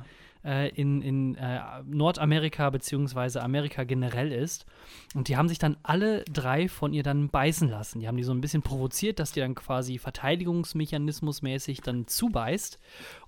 äh, 0.48 0.68
in, 0.70 1.02
in 1.02 1.34
äh, 1.34 1.60
Nordamerika 1.84 2.70
beziehungsweise 2.70 3.42
Amerika 3.42 3.84
generell 3.84 4.32
ist. 4.32 4.64
Und 5.14 5.28
die 5.28 5.36
haben 5.36 5.48
sich 5.48 5.58
dann 5.58 5.76
alle 5.82 6.24
drei 6.24 6.68
von 6.68 6.94
ihr 6.94 7.02
dann 7.02 7.28
beißen 7.28 7.68
lassen. 7.68 8.00
Die 8.00 8.08
haben 8.08 8.16
die 8.16 8.24
so 8.24 8.32
ein 8.32 8.40
bisschen 8.40 8.62
provoziert, 8.62 9.18
dass 9.18 9.32
die 9.32 9.40
dann 9.40 9.54
quasi 9.54 9.98
Verteidigungsmechanismusmäßig 9.98 11.82
dann 11.82 12.06
zubeißt 12.06 12.78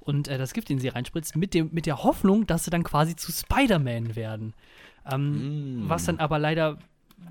und 0.01 0.29
äh, 0.29 0.39
das 0.39 0.55
Gift 0.55 0.71
in 0.71 0.79
sie 0.79 0.89
reinspritzt, 0.89 1.37
mit, 1.37 1.53
dem, 1.53 1.69
mit 1.73 1.85
der 1.85 2.03
Hoffnung, 2.03 2.47
dass 2.47 2.65
sie 2.65 2.71
dann 2.71 2.85
quasi 2.85 3.17
zu 3.17 3.31
Spider-Man 3.31 4.17
werden. 4.17 4.55
Ähm, 5.11 5.85
Was 5.87 6.07
dann 6.07 6.19
aber 6.19 6.39
leider 6.39 6.79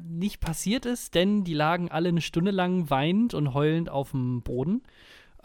nicht 0.08 0.40
passiert 0.40 0.86
ist, 0.86 1.16
denn 1.16 1.44
die 1.44 1.56
lagen 1.56 1.90
alle 1.90 2.10
eine 2.10 2.22
Stunde 2.22 2.52
lang 2.52 2.92
weinend 2.92 3.34
und 3.34 3.56
heulend 3.56 3.90
auf 3.90 4.12
dem 4.12 4.44
Boden. 4.44 4.84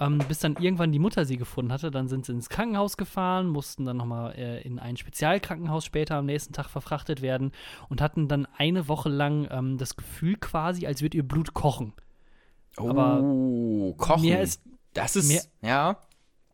Ähm, 0.00 0.18
bis 0.26 0.40
dann 0.40 0.56
irgendwann 0.58 0.90
die 0.90 0.98
Mutter 0.98 1.24
sie 1.24 1.36
gefunden 1.36 1.70
hatte. 1.72 1.90
Dann 1.92 2.08
sind 2.08 2.26
sie 2.26 2.32
ins 2.32 2.48
Krankenhaus 2.48 2.96
gefahren, 2.96 3.46
mussten 3.48 3.84
dann 3.84 3.96
nochmal 3.96 4.34
äh, 4.36 4.60
in 4.62 4.78
ein 4.80 4.96
Spezialkrankenhaus 4.96 5.84
später 5.84 6.16
am 6.16 6.26
nächsten 6.26 6.52
Tag 6.52 6.68
verfrachtet 6.68 7.22
werden 7.22 7.52
und 7.88 8.00
hatten 8.00 8.26
dann 8.26 8.48
eine 8.58 8.88
Woche 8.88 9.08
lang 9.08 9.46
ähm, 9.50 9.78
das 9.78 9.94
Gefühl 9.96 10.36
quasi, 10.36 10.86
als 10.86 11.00
würde 11.00 11.16
ihr 11.16 11.26
Blut 11.28 11.54
kochen. 11.54 11.92
aber 12.76 13.20
oh, 13.22 13.94
kochen. 13.96 14.22
mehr 14.22 14.42
ist- 14.42 14.62
das 14.94 15.14
ist, 15.16 15.28
mehr- 15.28 15.42
ja. 15.62 15.96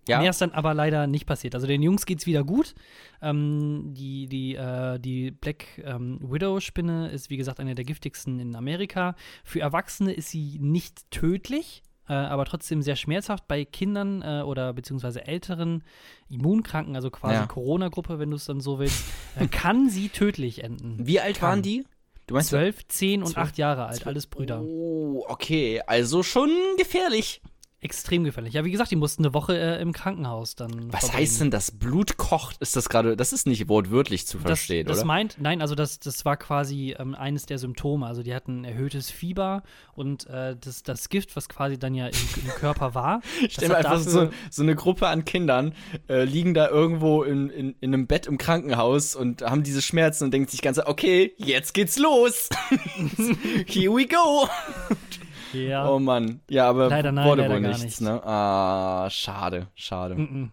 Ja. 0.09 0.18
Mehr 0.20 0.31
ist 0.31 0.40
dann 0.40 0.50
aber 0.53 0.74
leider 0.74 1.07
nicht 1.07 1.24
passiert. 1.26 1.55
Also 1.55 1.66
den 1.66 1.83
Jungs 1.83 2.05
geht's 2.05 2.26
wieder 2.26 2.42
gut. 2.42 2.74
Ähm, 3.22 3.92
die 3.94 4.26
die, 4.26 4.55
äh, 4.57 4.98
die 4.98 5.31
Black 5.31 5.66
ähm, 5.85 6.18
Widow-Spinne 6.22 7.11
ist, 7.11 7.31
wie 7.31 7.37
gesagt, 7.37 7.61
eine 7.61 7.74
der 7.74 7.85
giftigsten 7.85 8.40
in 8.40 8.57
Amerika. 8.57 9.14
Für 9.44 9.61
Erwachsene 9.61 10.12
ist 10.12 10.31
sie 10.31 10.59
nicht 10.59 11.11
tödlich, 11.11 11.83
äh, 12.11 12.14
aber 12.14 12.44
trotzdem 12.44 12.83
sehr 12.83 12.96
schmerzhaft. 12.96 13.46
Bei 13.49 13.64
Kindern 13.64 14.20
äh, 14.23 14.42
oder 14.42 14.73
beziehungsweise 14.73 15.27
älteren 15.27 15.85
Immunkranken, 16.29 16.94
also 16.96 17.11
quasi 17.11 17.35
Ja. 17.35 17.46
Corona-Gruppe, 17.46 18.18
wenn 18.18 18.31
du 18.31 18.37
es 18.37 18.44
dann 18.44 18.61
so 18.61 18.79
willst, 18.79 19.05
äh, 19.38 19.46
kann 19.46 19.88
sie 19.88 20.09
tödlich 20.09 20.62
enden. 20.64 20.96
Wie 21.07 21.20
alt 21.20 21.38
Kann. 21.38 21.49
waren 21.49 21.62
die? 21.62 21.85
Du 22.27 22.35
meinst 22.35 22.51
Zwölf, 22.51 22.87
zehn 22.88 23.23
und 23.23 23.29
Zwölf- 23.33 23.38
acht 23.49 23.59
Jahre 23.59 23.87
alt, 23.87 24.07
alles 24.07 24.27
Brüder. 24.27 24.61
Oh, 24.62 25.25
okay. 25.29 25.81
Also 25.87 26.23
schon 26.23 26.51
gefährlich. 26.77 27.40
Extrem 27.83 28.25
gefährlich. 28.25 28.53
Ja, 28.53 28.66
wie 28.66 28.71
gesagt, 28.71 28.90
die 28.90 28.97
mussten 28.97 29.25
eine 29.25 29.33
Woche 29.33 29.57
äh, 29.57 29.81
im 29.81 29.93
Krankenhaus 29.93 30.55
dann. 30.55 30.93
Was 30.93 31.07
verbringen. 31.07 31.23
heißt 31.23 31.40
denn, 31.40 31.51
das 31.51 31.71
Blut 31.71 32.19
kocht? 32.19 32.59
Ist 32.61 32.77
das 32.77 32.90
gerade, 32.90 33.16
das 33.16 33.33
ist 33.33 33.47
nicht 33.47 33.69
wortwörtlich 33.71 34.27
zu 34.27 34.38
verstehen, 34.38 34.87
das, 34.87 34.99
das 34.99 35.05
oder? 35.05 35.07
meint, 35.07 35.37
nein, 35.40 35.62
also 35.62 35.75
das, 35.75 35.99
das 35.99 36.27
war 36.27 36.37
quasi 36.37 36.95
ähm, 36.99 37.14
eines 37.14 37.47
der 37.47 37.57
Symptome. 37.57 38.07
Also 38.07 38.23
die 38.23 38.35
hatten 38.35 38.64
erhöhtes 38.64 39.11
Fieber 39.11 39.62
und 39.95 40.27
äh, 40.27 40.57
das, 40.61 40.83
das 40.83 41.09
Gift, 41.09 41.35
was 41.37 41.49
quasi 41.49 41.79
dann 41.79 41.95
ja 41.95 42.09
im, 42.09 42.19
im 42.45 42.51
Körper 42.51 42.95
war. 42.95 43.23
Stell 43.49 43.69
das 43.69 43.69
mir 43.69 43.77
einfach 43.79 43.99
so, 43.99 44.29
so 44.51 44.62
eine 44.62 44.75
Gruppe 44.75 45.09
an 45.09 45.25
Kindern, 45.25 45.73
äh, 46.07 46.25
liegen 46.25 46.53
da 46.53 46.69
irgendwo 46.69 47.23
in, 47.23 47.49
in, 47.49 47.75
in 47.81 47.95
einem 47.95 48.07
Bett 48.07 48.27
im 48.27 48.37
Krankenhaus 48.37 49.16
und 49.16 49.40
haben 49.40 49.62
diese 49.62 49.81
Schmerzen 49.81 50.25
und 50.25 50.35
denken 50.35 50.51
sich 50.51 50.61
ganz, 50.61 50.79
okay, 50.79 51.33
jetzt 51.38 51.73
geht's 51.73 51.99
los. 51.99 52.51
Here 53.66 53.90
we 53.90 54.07
go. 54.07 54.49
Ja. 55.52 55.88
Oh 55.88 55.98
Mann. 55.98 56.40
Ja, 56.48 56.68
aber 56.68 56.88
Leider 56.88 57.12
nein, 57.12 57.26
wurde 57.28 57.42
leider 57.42 57.55
wohl 57.55 57.61
nichts, 57.61 57.82
nicht. 57.82 58.01
ne? 58.01 58.22
Ah, 58.24 59.09
schade, 59.11 59.68
schade. 59.74 60.14
Mhm. 60.14 60.51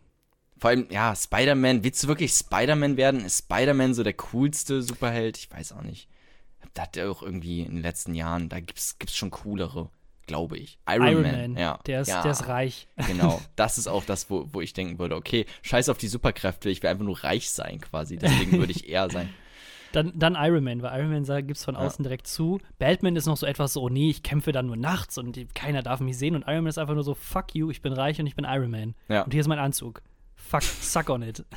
Vor 0.59 0.71
allem, 0.71 0.87
ja, 0.89 1.15
Spider-Man, 1.15 1.83
willst 1.83 2.03
du 2.03 2.07
wirklich 2.07 2.31
Spider-Man 2.31 2.97
werden? 2.97 3.23
Ist 3.23 3.39
Spider-Man 3.45 3.93
so 3.93 4.03
der 4.03 4.13
coolste 4.13 4.81
Superheld? 4.81 5.37
Ich 5.37 5.51
weiß 5.51 5.73
auch 5.73 5.83
nicht. 5.83 6.07
Da 6.73 6.83
hat 6.83 6.97
er 6.97 7.11
auch 7.11 7.21
irgendwie 7.21 7.61
in 7.61 7.75
den 7.75 7.81
letzten 7.81 8.15
Jahren, 8.15 8.49
da 8.49 8.59
gibt's, 8.59 8.97
gibt's 8.99 9.15
schon 9.15 9.31
coolere, 9.31 9.89
glaube 10.25 10.57
ich. 10.57 10.79
Iron, 10.89 11.07
Iron 11.07 11.21
Man, 11.23 11.31
Man, 11.53 11.57
ja. 11.57 11.79
der, 11.85 12.01
ist, 12.01 12.07
ja, 12.07 12.21
der 12.23 12.31
ist 12.31 12.47
reich. 12.47 12.87
Genau, 13.07 13.39
das 13.55 13.77
ist 13.77 13.87
auch 13.87 14.03
das, 14.03 14.29
wo, 14.29 14.47
wo 14.51 14.61
ich 14.61 14.73
denken 14.73 14.99
würde, 14.99 15.15
okay, 15.15 15.45
scheiß 15.61 15.89
auf 15.89 15.97
die 15.97 16.07
Superkräfte, 16.07 16.69
ich 16.69 16.81
will 16.83 16.89
einfach 16.89 17.05
nur 17.05 17.23
reich 17.23 17.49
sein 17.49 17.79
quasi, 17.81 18.17
deswegen 18.17 18.57
würde 18.59 18.71
ich 18.71 18.89
eher 18.89 19.09
sein. 19.09 19.29
Dann, 19.97 20.13
dann 20.13 20.35
Iron 20.37 20.63
Man, 20.63 20.83
weil 20.83 20.99
Iron 20.99 21.09
Man 21.09 21.23
gibt 21.47 21.57
es 21.57 21.65
von 21.65 21.75
außen 21.75 22.03
direkt 22.03 22.27
zu. 22.27 22.59
Batman 22.77 23.15
ist 23.15 23.25
noch 23.25 23.35
so 23.35 23.47
etwas 23.47 23.73
so, 23.73 23.81
oh 23.81 23.89
nee, 23.89 24.11
ich 24.11 24.21
kämpfe 24.21 24.51
dann 24.51 24.67
nur 24.67 24.75
nachts 24.75 25.17
und 25.17 25.55
keiner 25.55 25.81
darf 25.81 26.01
mich 26.01 26.19
sehen. 26.19 26.35
Und 26.35 26.43
Iron 26.43 26.63
Man 26.63 26.67
ist 26.67 26.77
einfach 26.77 26.93
nur 26.93 27.03
so, 27.03 27.15
fuck 27.15 27.55
you, 27.55 27.71
ich 27.71 27.81
bin 27.81 27.93
reich 27.93 28.19
und 28.19 28.27
ich 28.27 28.35
bin 28.35 28.45
Iron 28.45 28.69
Man. 28.69 28.93
Ja. 29.07 29.23
Und 29.23 29.31
hier 29.31 29.41
ist 29.41 29.47
mein 29.47 29.57
Anzug. 29.57 30.03
Fuck, 30.35 30.61
suck 30.61 31.09
on 31.09 31.23
it. 31.23 31.43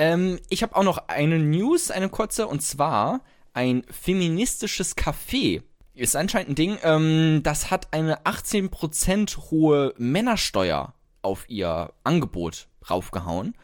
Ähm, 0.00 0.38
ich 0.48 0.62
habe 0.62 0.76
auch 0.76 0.84
noch 0.84 1.08
eine 1.08 1.40
News, 1.40 1.90
eine 1.90 2.08
kurze, 2.08 2.46
und 2.46 2.62
zwar 2.62 3.20
ein 3.52 3.82
feministisches 3.90 4.96
Café. 4.96 5.62
Ist 5.94 6.14
anscheinend 6.14 6.50
ein 6.50 6.54
Ding, 6.54 6.78
ähm, 6.84 7.40
das 7.42 7.72
hat 7.72 7.92
eine 7.92 8.20
18% 8.20 9.50
hohe 9.50 9.94
Männersteuer 9.98 10.94
auf 11.22 11.48
ihr 11.48 11.92
Angebot 12.04 12.68
raufgehauen 12.88 13.56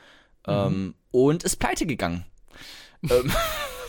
ähm, 0.49 0.97
und 1.13 1.45
ist 1.45 1.57
pleite 1.57 1.87
gegangen. 1.87 2.25
Ähm, 3.11 3.33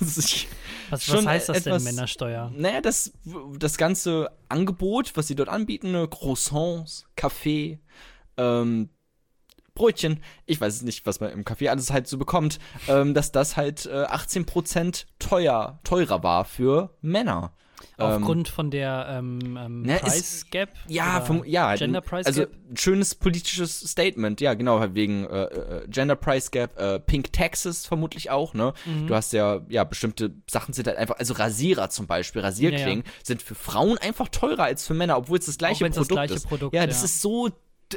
Was, 0.91 1.09
was 1.09 1.25
heißt 1.25 1.49
das 1.49 1.57
etwas- 1.65 1.83
denn, 1.83 1.95
Männersteuer? 1.95 2.51
naja, 2.55 2.79
das, 2.81 3.11
das 3.57 3.77
ganze 3.77 4.29
Angebot, 4.49 5.15
was 5.15 5.27
sie 5.27 5.35
dort 5.35 5.49
anbieten, 5.49 5.91
ne, 5.93 6.07
Croissants, 6.07 7.05
Kaffee, 7.15 7.79
ähm, 8.37 8.89
Brötchen, 9.73 10.21
ich 10.45 10.61
weiß 10.61 10.83
nicht, 10.83 11.05
was 11.05 11.19
man 11.19 11.31
im 11.31 11.43
Café 11.43 11.69
alles 11.69 11.91
halt 11.91 12.07
so 12.07 12.17
bekommt, 12.17 12.59
ähm, 12.87 13.13
dass 13.13 13.31
das 13.31 13.57
halt 13.57 13.85
äh, 13.87 14.05
18% 14.05 15.05
teuer, 15.19 15.79
teurer 15.83 16.23
war 16.23 16.45
für 16.45 16.95
Männer. 17.01 17.51
Ähm, 17.97 18.05
Aufgrund 18.05 18.49
von 18.49 18.71
der 18.71 19.07
ähm, 19.09 19.57
ähm, 19.57 19.81
Ne, 19.83 19.97
Price 20.01 20.45
Gap? 20.51 20.69
ja, 20.87 21.21
vom, 21.21 21.45
ja, 21.45 21.75
Gender 21.75 22.01
Price 22.01 22.25
also 22.25 22.41
Gap? 22.41 22.51
ein 22.69 22.77
schönes 22.77 23.15
politisches 23.15 23.79
Statement, 23.79 24.41
ja, 24.41 24.53
genau, 24.53 24.79
halt 24.79 24.95
wegen 24.95 25.25
äh, 25.25 25.43
äh, 25.43 25.87
Gender 25.87 26.15
Price 26.15 26.51
Gap, 26.51 26.77
äh, 26.77 26.99
Pink 26.99 27.31
Taxes 27.31 27.85
vermutlich 27.85 28.31
auch, 28.31 28.53
ne? 28.53 28.73
Mhm. 28.85 29.07
Du 29.07 29.15
hast 29.15 29.31
ja, 29.31 29.61
ja, 29.69 29.85
bestimmte 29.85 30.33
Sachen 30.49 30.73
sind 30.73 30.87
halt 30.87 30.97
einfach, 30.97 31.17
also 31.19 31.33
Rasierer 31.35 31.89
zum 31.89 32.07
Beispiel, 32.07 32.41
Rasierklingen 32.41 33.05
sind 33.23 33.41
für 33.41 33.55
Frauen 33.55 33.97
einfach 33.97 34.27
teurer 34.27 34.63
als 34.63 34.85
für 34.85 34.93
Männer, 34.93 35.17
obwohl 35.17 35.37
es 35.37 35.45
das 35.45 35.57
gleiche 35.57 35.85
wenn's 35.85 35.95
das 35.95 36.07
Produkt 36.07 36.27
gleiche 36.27 36.33
ist. 36.33 36.47
Produkt, 36.47 36.75
ja, 36.75 36.85
das 36.85 36.99
ja. 36.99 37.05
ist 37.05 37.21
so, 37.21 37.49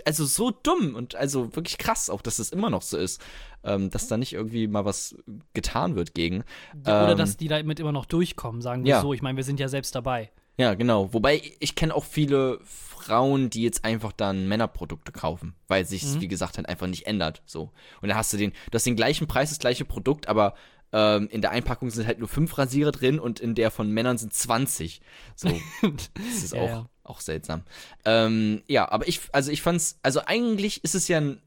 also 0.05 0.25
so 0.25 0.51
dumm 0.51 0.95
und 0.95 1.15
also 1.15 1.55
wirklich 1.57 1.79
krass 1.79 2.11
auch, 2.11 2.23
dass 2.23 2.37
das 2.37 2.51
immer 2.51 2.71
noch 2.71 2.83
so 2.83 2.97
ist, 2.99 3.21
ähm, 3.65 3.91
dass 3.91 4.09
da 4.09 4.17
nicht 4.17 4.33
irgendwie 4.33 4.67
mal 4.67 4.85
was 4.85 5.17
getan 5.55 5.97
wird 5.97 6.15
gegen. 6.15 6.45
Oder 6.83 7.11
ähm, 7.13 7.19
dass 7.19 7.37
die 7.37 7.49
damit 7.49 7.81
immer 7.81 7.93
noch 7.93 8.07
durchkommen, 8.07 8.61
sagen 8.63 8.85
wir 8.85 8.91
ja. 8.91 9.01
so. 9.01 9.13
Ich 9.13 9.23
meine, 9.23 9.37
wir 9.37 9.45
sind 9.45 9.61
ja 9.61 9.69
selbst 9.69 9.95
dabei. 9.95 10.31
Ja, 10.59 10.75
genau. 10.75 11.13
Wobei 11.15 11.41
ich 11.61 11.77
kenne 11.77 11.95
auch 11.95 12.05
viele 12.05 12.59
Frauen, 12.65 13.49
die 13.49 13.63
jetzt 13.63 13.85
einfach 13.85 14.11
dann 14.13 14.49
Männerprodukte 14.49 15.13
kaufen, 15.13 15.55
weil 15.69 15.85
sich 15.85 16.05
Mhm. 16.05 16.21
wie 16.21 16.29
gesagt 16.29 16.57
halt 16.57 16.69
einfach 16.69 16.89
nicht 16.89 17.07
ändert. 17.07 17.43
So. 17.47 17.71
Und 18.03 18.09
dann 18.09 18.17
hast 18.17 18.33
du 18.33 18.37
den, 18.37 18.51
du 18.71 18.75
hast 18.75 18.85
den 18.85 18.97
gleichen 18.97 19.29
Preis, 19.29 19.51
das 19.51 19.61
gleiche 19.61 19.85
Produkt, 19.85 20.27
aber 20.29 20.55
ähm, 20.91 21.29
in 21.31 21.43
der 21.43 21.51
Einpackung 21.53 21.91
sind 21.91 22.07
halt 22.07 22.19
nur 22.19 22.29
fünf 22.29 22.57
Rasierer 22.59 22.93
drin 22.93 23.21
und 23.21 23.41
in 23.41 23.55
der 23.55 23.71
von 23.71 23.91
Männern 23.91 24.19
sind 24.19 24.33
20. 24.33 25.01
So. 25.37 25.49
Das 25.83 26.43
ist 26.43 26.55
Ja, 26.55 26.61
auch, 26.61 26.67
ja. 26.69 26.87
Auch 27.09 27.21
seltsam. 27.21 27.63
Ähm, 28.05 28.63
ja, 28.67 28.91
aber 28.91 29.09
ich, 29.09 29.21
also 29.33 29.51
ich 29.51 29.63
fand's, 29.63 29.99
also 30.03 30.21
eigentlich 30.27 30.85
ist 30.85 30.95
es 30.95 31.09
ja 31.09 31.19
ein, 31.19 31.41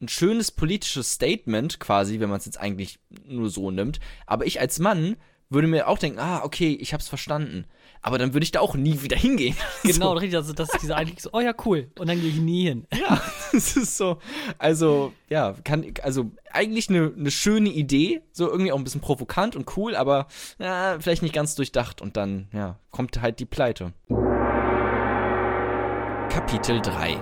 ein 0.00 0.08
schönes 0.08 0.50
politisches 0.50 1.12
Statement 1.12 1.80
quasi, 1.80 2.20
wenn 2.20 2.30
man 2.30 2.38
es 2.38 2.46
jetzt 2.46 2.60
eigentlich 2.60 2.98
nur 3.26 3.50
so 3.50 3.70
nimmt. 3.70 4.00
Aber 4.26 4.46
ich 4.46 4.60
als 4.60 4.78
Mann 4.78 5.16
würde 5.50 5.68
mir 5.68 5.88
auch 5.88 5.98
denken, 5.98 6.18
ah, 6.18 6.42
okay, 6.44 6.76
ich 6.80 6.92
hab's 6.92 7.08
verstanden. 7.08 7.64
Aber 8.02 8.18
dann 8.18 8.32
würde 8.32 8.44
ich 8.44 8.52
da 8.52 8.60
auch 8.60 8.74
nie 8.74 9.02
wieder 9.02 9.16
hingehen. 9.16 9.56
Genau, 9.82 10.12
richtig. 10.12 10.36
Also, 10.36 10.52
das 10.52 10.68
ist 10.72 10.82
diese 10.82 10.94
eigentlich 10.94 11.20
so, 11.20 11.30
oh 11.32 11.40
ja, 11.40 11.52
cool. 11.64 11.90
Und 11.98 12.08
dann 12.08 12.20
gehe 12.20 12.28
ich 12.28 12.38
nie 12.38 12.64
hin. 12.64 12.86
Ja, 12.92 13.20
es 13.52 13.76
ist 13.76 13.96
so. 13.96 14.18
Also, 14.58 15.12
ja, 15.28 15.54
kann, 15.64 15.84
also 16.02 16.30
eigentlich 16.52 16.90
eine, 16.90 17.12
eine 17.16 17.30
schöne 17.30 17.70
Idee, 17.70 18.20
so 18.32 18.48
irgendwie 18.48 18.72
auch 18.72 18.78
ein 18.78 18.84
bisschen 18.84 19.00
provokant 19.00 19.56
und 19.56 19.76
cool, 19.76 19.96
aber 19.96 20.26
ja, 20.58 20.98
vielleicht 21.00 21.22
nicht 21.22 21.34
ganz 21.34 21.54
durchdacht 21.54 22.02
und 22.02 22.16
dann, 22.16 22.48
ja, 22.52 22.78
kommt 22.90 23.20
halt 23.20 23.40
die 23.40 23.46
Pleite. 23.46 23.92
Kapitel 26.38 26.80
3 26.80 27.20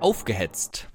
Aufgehetzt. 0.00 0.90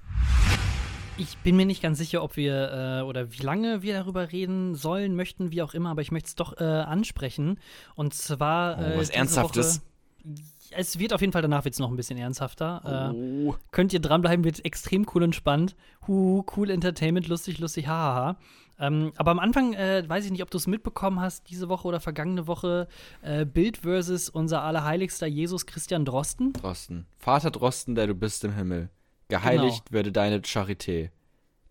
Ich 1.18 1.36
bin 1.38 1.56
mir 1.56 1.66
nicht 1.66 1.82
ganz 1.82 1.98
sicher, 1.98 2.22
ob 2.22 2.36
wir 2.36 3.00
äh, 3.00 3.02
oder 3.02 3.32
wie 3.32 3.42
lange 3.42 3.82
wir 3.82 3.92
darüber 3.92 4.30
reden 4.30 4.76
sollen, 4.76 5.16
möchten, 5.16 5.50
wie 5.50 5.60
auch 5.60 5.74
immer, 5.74 5.90
aber 5.90 6.00
ich 6.00 6.12
möchte 6.12 6.28
es 6.28 6.34
doch 6.36 6.60
äh, 6.60 6.62
ansprechen. 6.62 7.58
Und 7.96 8.14
zwar. 8.14 8.78
Oh, 8.78 8.82
äh, 8.82 8.96
was 8.98 9.08
diese 9.08 9.14
Ernsthaftes. 9.14 9.82
Woche- 10.24 10.38
Es 10.72 10.98
wird 10.98 11.12
auf 11.12 11.20
jeden 11.20 11.32
Fall 11.32 11.42
danach 11.42 11.64
wird's 11.64 11.78
noch 11.78 11.90
ein 11.90 11.96
bisschen 11.96 12.18
ernsthafter. 12.18 13.12
Äh, 13.12 13.14
Oh. 13.48 13.56
könnt 13.72 13.92
ihr 13.92 14.00
dranbleiben, 14.00 14.44
wird 14.44 14.64
extrem 14.64 15.06
cool 15.14 15.22
und 15.24 15.34
spannend. 15.34 15.74
Hu, 16.06 16.44
cool 16.56 16.70
Entertainment, 16.70 17.26
lustig, 17.28 17.58
lustig, 17.58 17.88
hahaha. 17.88 18.36
Ähm, 18.78 19.12
aber 19.16 19.30
am 19.32 19.38
Anfang 19.40 19.74
äh, 19.74 20.02
weiß 20.08 20.24
ich 20.24 20.30
nicht, 20.30 20.42
ob 20.42 20.50
du 20.50 20.56
es 20.56 20.66
mitbekommen 20.66 21.20
hast, 21.20 21.50
diese 21.50 21.68
Woche 21.68 21.86
oder 21.86 22.00
vergangene 22.00 22.46
Woche, 22.46 22.88
äh, 23.20 23.44
Bild 23.44 23.78
versus 23.78 24.28
unser 24.30 24.62
allerheiligster 24.62 25.26
Jesus 25.26 25.66
Christian 25.66 26.04
Drosten. 26.04 26.52
Drosten. 26.54 27.06
Vater 27.18 27.50
Drosten, 27.50 27.94
der 27.94 28.06
du 28.06 28.14
bist 28.14 28.42
im 28.44 28.54
Himmel. 28.54 28.88
Geheiligt 29.28 29.92
werde 29.92 30.12
deine 30.12 30.38
Charité. 30.40 31.10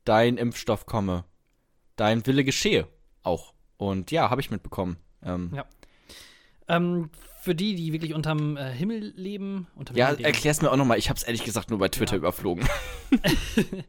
Dein 0.06 0.38
Impfstoff 0.38 0.86
komme. 0.86 1.24
Dein 1.96 2.26
Wille 2.26 2.44
geschehe. 2.44 2.88
Auch. 3.24 3.54
Und 3.78 4.12
ja, 4.12 4.30
habe 4.30 4.42
ich 4.42 4.52
mitbekommen. 4.52 4.98
Ähm, 5.24 5.52
Ja. 5.54 5.66
Ähm, 6.70 7.10
für 7.42 7.56
die, 7.56 7.76
die 7.76 7.92
wirklich 7.94 8.14
unterm 8.14 8.56
äh, 8.58 8.72
Himmel 8.72 9.14
leben, 9.16 9.68
unterm 9.76 9.96
ja, 9.98 10.10
Himmel 10.10 10.26
erklär's 10.26 10.62
mir 10.62 10.72
auch 10.72 10.78
nochmal. 10.78 10.98
Ich 10.98 11.10
hab's 11.10 11.24
ehrlich 11.24 11.44
gesagt 11.44 11.70
nur 11.70 11.80
bei 11.80 11.90
Twitter 11.90 12.14
Ja. 12.14 12.18
überflogen. 12.20 12.66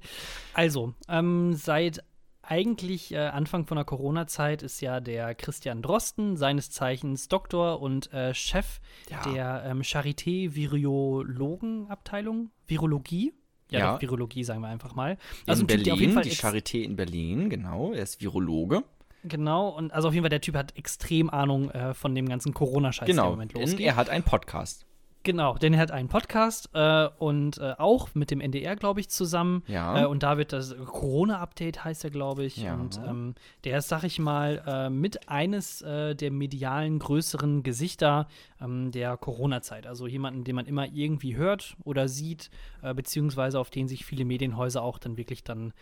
Also, 0.54 0.94
ähm, 1.08 1.54
seit 1.54 2.02
eigentlich 2.42 3.12
äh, 3.12 3.18
Anfang 3.18 3.64
von 3.66 3.76
der 3.76 3.84
Corona-Zeit 3.84 4.64
ist 4.64 4.80
ja 4.80 4.98
der 4.98 5.36
Christian 5.36 5.82
Drosten, 5.82 6.36
seines 6.36 6.70
Zeichens 6.70 7.28
Doktor 7.28 7.80
und 7.80 8.12
äh, 8.12 8.34
Chef 8.34 8.80
Ja. 9.08 9.22
der 9.22 9.62
ähm, 9.66 9.82
Charité-Virologen-Abteilung, 9.82 12.50
Virologie. 12.66 13.32
Ja, 13.70 13.78
Ja. 13.78 13.92
doch, 13.92 14.02
Virologie 14.02 14.42
sagen 14.42 14.62
wir 14.62 14.68
einfach 14.68 14.96
mal. 14.96 15.16
in 15.46 15.52
auf 15.92 16.00
jeden 16.00 16.14
Berlin, 16.14 16.22
die 16.22 16.30
Charité 16.36 16.82
in 16.82 16.96
Berlin, 16.96 17.50
genau. 17.50 17.92
Er 17.92 18.02
ist 18.02 18.20
Virologe. 18.20 18.82
Genau, 19.24 19.68
und 19.68 19.92
also 19.92 20.08
auf 20.08 20.14
jeden 20.14 20.24
Fall, 20.24 20.30
der 20.30 20.40
Typ 20.40 20.56
hat 20.56 20.76
extrem 20.76 21.28
Ahnung 21.30 21.70
äh, 21.70 21.94
von 21.94 22.14
dem 22.14 22.28
ganzen 22.28 22.54
Corona-Scheiß, 22.54 23.06
der 23.06 23.14
im 23.14 23.16
Genau. 23.16 23.30
Moment 23.30 23.54
Denn 23.54 23.60
losgeht. 23.62 23.80
er 23.86 23.96
hat 23.96 24.08
einen 24.08 24.24
Podcast. 24.24 24.86
Genau, 25.22 25.58
denn 25.58 25.74
er 25.74 25.80
hat 25.80 25.90
einen 25.90 26.08
Podcast 26.08 26.70
äh, 26.72 27.06
und 27.18 27.58
äh, 27.58 27.74
auch 27.76 28.08
mit 28.14 28.30
dem 28.30 28.40
NDR, 28.40 28.74
glaube 28.74 29.00
ich, 29.00 29.10
zusammen. 29.10 29.62
Ja. 29.66 30.04
Äh, 30.04 30.06
und 30.06 30.22
da 30.22 30.38
wird 30.38 30.54
das 30.54 30.74
Corona-Update 30.74 31.84
heißt 31.84 32.04
er, 32.04 32.10
glaube 32.10 32.44
ich. 32.44 32.56
Ja. 32.56 32.72
Und 32.72 32.98
ähm, 33.06 33.34
der 33.64 33.76
ist, 33.76 33.88
sag 33.88 34.02
ich 34.04 34.18
mal, 34.18 34.62
äh, 34.66 34.88
mit 34.88 35.28
eines 35.28 35.82
äh, 35.82 36.14
der 36.14 36.30
medialen 36.30 36.98
größeren 37.00 37.62
Gesichter 37.62 38.28
ähm, 38.62 38.92
der 38.92 39.18
Corona-Zeit. 39.18 39.86
Also 39.86 40.06
jemanden, 40.06 40.42
den 40.44 40.54
man 40.56 40.64
immer 40.64 40.86
irgendwie 40.86 41.36
hört 41.36 41.76
oder 41.84 42.08
sieht, 42.08 42.48
äh, 42.80 42.94
beziehungsweise 42.94 43.60
auf 43.60 43.68
den 43.68 43.88
sich 43.88 44.06
viele 44.06 44.24
Medienhäuser 44.24 44.82
auch 44.82 44.98
dann 44.98 45.18
wirklich 45.18 45.44
dann 45.44 45.74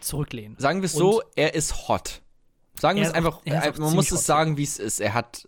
zurücklehnen. 0.00 0.56
Sagen 0.58 0.82
wir 0.82 0.86
es 0.86 0.92
so, 0.92 1.20
er 1.34 1.54
ist 1.54 1.88
hot. 1.88 2.22
Sagen 2.84 3.00
wir 3.00 3.06
es 3.08 3.14
einfach, 3.14 3.40
er 3.44 3.64
äh, 3.64 3.72
man 3.80 3.94
muss 3.94 4.12
es 4.12 4.26
sagen, 4.26 4.56
wie 4.58 4.62
es 4.62 4.78
ist. 4.78 5.00
Er 5.00 5.14
hat 5.14 5.46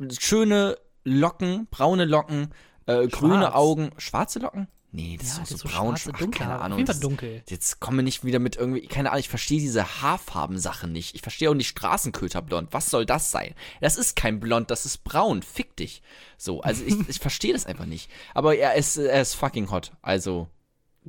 äh, 0.00 0.06
schöne 0.20 0.76
Locken, 1.04 1.66
braune 1.70 2.04
Locken, 2.04 2.54
äh, 2.86 3.08
grüne. 3.08 3.54
Augen. 3.54 3.90
Schwarze 3.98 4.38
Locken? 4.38 4.68
Nee, 4.92 5.18
das 5.20 5.36
Ja, 5.36 5.42
ist 5.42 5.48
so, 5.50 5.56
so 5.58 5.68
braun. 5.68 5.96
schwarze, 5.96 6.18
dunkle 6.18 6.38
keine 6.46 6.60
Ahnung. 6.60 6.84
das- 6.84 7.00
dunkel. 7.00 7.42
Jetzt 7.48 7.80
komme 7.80 8.02
nicht 8.02 8.24
wieder 8.24 8.38
mit 8.38 8.56
irgendwie, 8.56 8.86
keine 8.86 9.10
Ahnung, 9.10 9.20
ich 9.20 9.28
verstehe 9.28 9.58
diese 9.60 10.00
Haarfarbensache 10.00 10.86
nicht. 10.86 11.14
Ich 11.14 11.20
verstehe 11.22 11.50
auch 11.50 11.54
nicht 11.54 11.68
Straßenköterblond. 11.68 12.72
Was 12.72 12.88
soll 12.88 13.04
das 13.04 13.30
sein? 13.30 13.54
Das 13.80 13.96
ist 13.96 14.16
kein 14.16 14.40
Blond, 14.40 14.70
das 14.70 14.86
ist 14.86 15.04
braun. 15.04 15.42
Fick 15.42 15.76
dich. 15.76 16.02
So, 16.38 16.60
also 16.62 16.82
ich, 16.84 16.94
ich 17.08 17.18
verstehe 17.18 17.52
das 17.52 17.66
einfach 17.66 17.84
nicht. 17.86 18.10
Aber 18.32 18.56
er 18.56 18.74
ist, 18.74 18.96
er 18.96 19.20
ist 19.20 19.34
fucking 19.34 19.70
hot. 19.70 19.92
Also, 20.02 20.48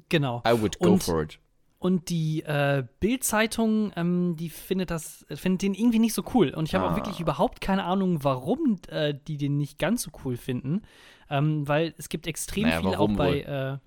Genau. 0.09 0.43
I 0.47 0.51
would 0.59 0.77
go 0.79 0.93
Und- 0.93 1.03
for 1.03 1.23
it. 1.23 1.39
Und 1.79 2.09
die 2.09 2.41
äh, 2.43 2.83
Bild-Zeitung, 2.99 3.91
ähm, 3.95 4.35
die 4.35 4.49
findet 4.49 4.89
das, 4.89 5.25
findet 5.35 5.61
den 5.61 5.73
irgendwie 5.75 5.99
nicht 5.99 6.13
so 6.13 6.23
cool. 6.33 6.49
Und 6.49 6.67
ich 6.67 6.73
habe 6.73 6.85
Ah. 6.85 6.91
auch 6.91 6.95
wirklich 6.95 7.19
überhaupt 7.19 7.61
keine 7.61 7.83
Ahnung, 7.83 8.23
warum 8.23 8.77
äh, 8.87 9.13
die 9.27 9.37
den 9.37 9.57
nicht 9.57 9.77
ganz 9.77 10.01
so 10.03 10.11
cool 10.25 10.37
finden. 10.37 10.81
Ähm, 11.29 11.67
weil 11.67 11.93
es 11.97 12.09
gibt 12.09 12.25
extrem 12.25 12.63
Naja, 12.63 12.79
viel 12.79 12.95
auch 12.95 13.09
bei 13.15 13.41
äh, 13.41 13.77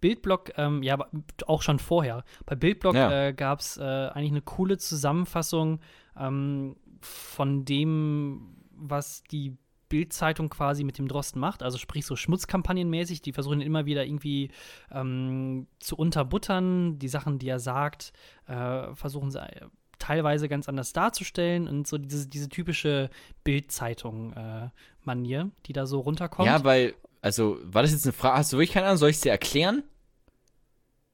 Bildblog, 0.00 0.52
ähm, 0.56 0.82
ja, 0.82 0.98
auch 1.46 1.62
schon 1.62 1.78
vorher. 1.78 2.24
Bei 2.46 2.54
Bildblog 2.54 2.94
Ja. 2.94 3.28
äh, 3.28 3.32
gab 3.34 3.60
es 3.60 3.76
äh, 3.76 3.82
eigentlich 3.82 4.30
eine 4.32 4.42
coole 4.42 4.78
Zusammenfassung 4.78 5.80
ähm, 6.18 6.76
von 7.00 7.64
dem, 7.64 8.54
was 8.70 9.22
die 9.24 9.56
Bild-Zeitung 9.94 10.48
quasi 10.48 10.82
mit 10.82 10.98
dem 10.98 11.06
Drosten 11.06 11.40
macht, 11.40 11.62
also 11.62 11.78
sprich 11.78 12.04
so 12.04 12.16
Schmutzkampagnenmäßig, 12.16 13.22
die 13.22 13.32
versuchen 13.32 13.60
immer 13.60 13.86
wieder 13.86 14.04
irgendwie 14.04 14.50
ähm, 14.90 15.68
zu 15.78 15.94
unterbuttern, 15.94 16.98
die 16.98 17.06
Sachen, 17.06 17.38
die 17.38 17.46
er 17.46 17.60
sagt, 17.60 18.12
äh, 18.48 18.92
versuchen 18.96 19.30
sie 19.30 19.38
äh, 19.38 19.66
teilweise 20.00 20.48
ganz 20.48 20.68
anders 20.68 20.92
darzustellen 20.92 21.68
und 21.68 21.86
so 21.86 21.96
diese, 21.96 22.26
diese 22.26 22.48
typische 22.48 23.08
Bild-Zeitung-Manier, 23.44 25.52
die 25.66 25.72
da 25.72 25.86
so 25.86 26.00
runterkommt. 26.00 26.48
Ja, 26.48 26.64
weil, 26.64 26.94
also, 27.20 27.58
war 27.62 27.82
das 27.82 27.92
jetzt 27.92 28.04
eine 28.04 28.14
Frage? 28.14 28.38
Hast 28.38 28.52
du 28.52 28.56
wirklich 28.56 28.72
keine 28.72 28.86
Ahnung? 28.86 28.98
Soll 28.98 29.10
ich 29.10 29.18
es 29.18 29.22
dir 29.22 29.30
erklären? 29.30 29.84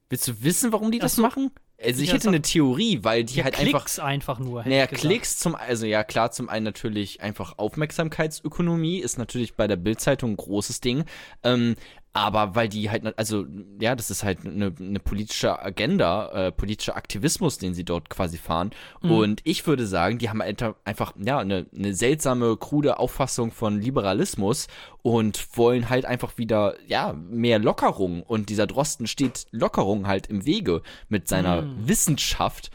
Willst 0.08 0.26
du 0.26 0.42
wissen, 0.42 0.72
warum 0.72 0.90
die 0.90 1.00
das 1.00 1.16
so. 1.16 1.22
machen? 1.22 1.50
Also 1.82 2.02
ich 2.02 2.12
hätte 2.12 2.28
eine 2.28 2.42
Theorie, 2.42 3.00
weil 3.02 3.24
die 3.24 3.36
Ja, 3.36 3.44
halt 3.44 3.58
einfach. 3.58 3.80
Klicks 3.84 3.98
einfach 3.98 4.38
nur. 4.38 4.64
Naja. 4.64 4.86
Klicks 4.86 5.38
zum, 5.38 5.54
also 5.54 5.86
ja 5.86 6.04
klar, 6.04 6.30
zum 6.30 6.48
einen 6.48 6.64
natürlich 6.64 7.22
einfach 7.22 7.54
Aufmerksamkeitsökonomie 7.56 8.98
ist 8.98 9.18
natürlich 9.18 9.54
bei 9.54 9.66
der 9.66 9.76
Bildzeitung 9.76 10.32
ein 10.32 10.36
großes 10.36 10.80
Ding. 10.80 11.04
Ähm, 11.42 11.76
aber 12.12 12.56
weil 12.56 12.68
die 12.68 12.90
halt, 12.90 13.16
also 13.18 13.46
ja, 13.80 13.94
das 13.94 14.10
ist 14.10 14.24
halt 14.24 14.44
eine, 14.44 14.72
eine 14.80 14.98
politische 14.98 15.62
Agenda, 15.62 16.28
äh, 16.48 16.52
politischer 16.52 16.96
Aktivismus, 16.96 17.58
den 17.58 17.72
sie 17.72 17.84
dort 17.84 18.10
quasi 18.10 18.36
fahren. 18.36 18.70
Mhm. 19.00 19.10
Und 19.12 19.40
ich 19.44 19.64
würde 19.66 19.86
sagen, 19.86 20.18
die 20.18 20.28
haben 20.28 20.42
einfach- 20.42 20.74
einfach, 20.84 21.12
ja, 21.24 21.38
eine, 21.38 21.66
eine 21.72 21.94
seltsame, 21.94 22.56
krude 22.56 22.98
Auffassung 22.98 23.52
von 23.52 23.80
Liberalismus 23.80 24.66
und 25.02 25.56
wollen 25.56 25.88
halt 25.88 26.04
einfach 26.04 26.36
wieder, 26.36 26.74
ja, 26.86 27.12
mehr 27.12 27.60
Lockerung. 27.60 28.22
Und 28.24 28.48
dieser 28.48 28.66
Drosten 28.66 29.06
steht 29.06 29.46
Lockerung 29.52 30.08
halt 30.08 30.26
im 30.26 30.44
Wege 30.44 30.82
mit 31.08 31.28
seiner 31.28 31.62
Mhm. 31.62 31.88
Wissenschaft, 31.88 32.70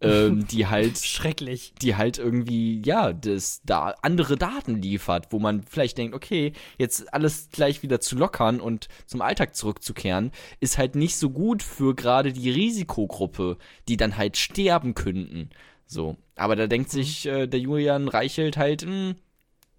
ähm, 0.00 0.46
die 0.46 0.66
halt 0.68 0.98
Schrecklich. 0.98 1.72
die 1.80 1.96
halt 1.96 2.18
irgendwie, 2.18 2.82
ja, 2.84 3.12
das 3.12 3.60
da 3.64 3.94
andere 4.02 4.36
Daten 4.36 4.80
liefert, 4.80 5.28
wo 5.30 5.38
man 5.38 5.62
vielleicht 5.62 5.98
denkt, 5.98 6.14
okay, 6.14 6.52
jetzt 6.78 7.12
alles 7.12 7.48
gleich 7.50 7.82
wieder 7.82 8.00
zu 8.00 8.16
lockern 8.16 8.60
und 8.60 8.88
zum 9.06 9.22
Alltag 9.22 9.54
zurückzukehren, 9.54 10.32
ist 10.60 10.78
halt 10.78 10.94
nicht 10.94 11.16
so 11.16 11.30
gut 11.30 11.62
für 11.62 11.94
gerade 11.94 12.32
die 12.32 12.50
Risikogruppe, 12.50 13.58
die 13.88 13.96
dann 13.96 14.16
halt 14.16 14.36
sterben 14.36 14.94
könnten. 14.94 15.50
So. 15.86 16.16
Aber 16.36 16.54
da 16.54 16.66
denkt 16.66 16.90
sich 16.90 17.26
äh, 17.26 17.46
der 17.46 17.60
Julian 17.60 18.08
Reichelt 18.08 18.56
halt, 18.56 18.82
hm, 18.82 19.16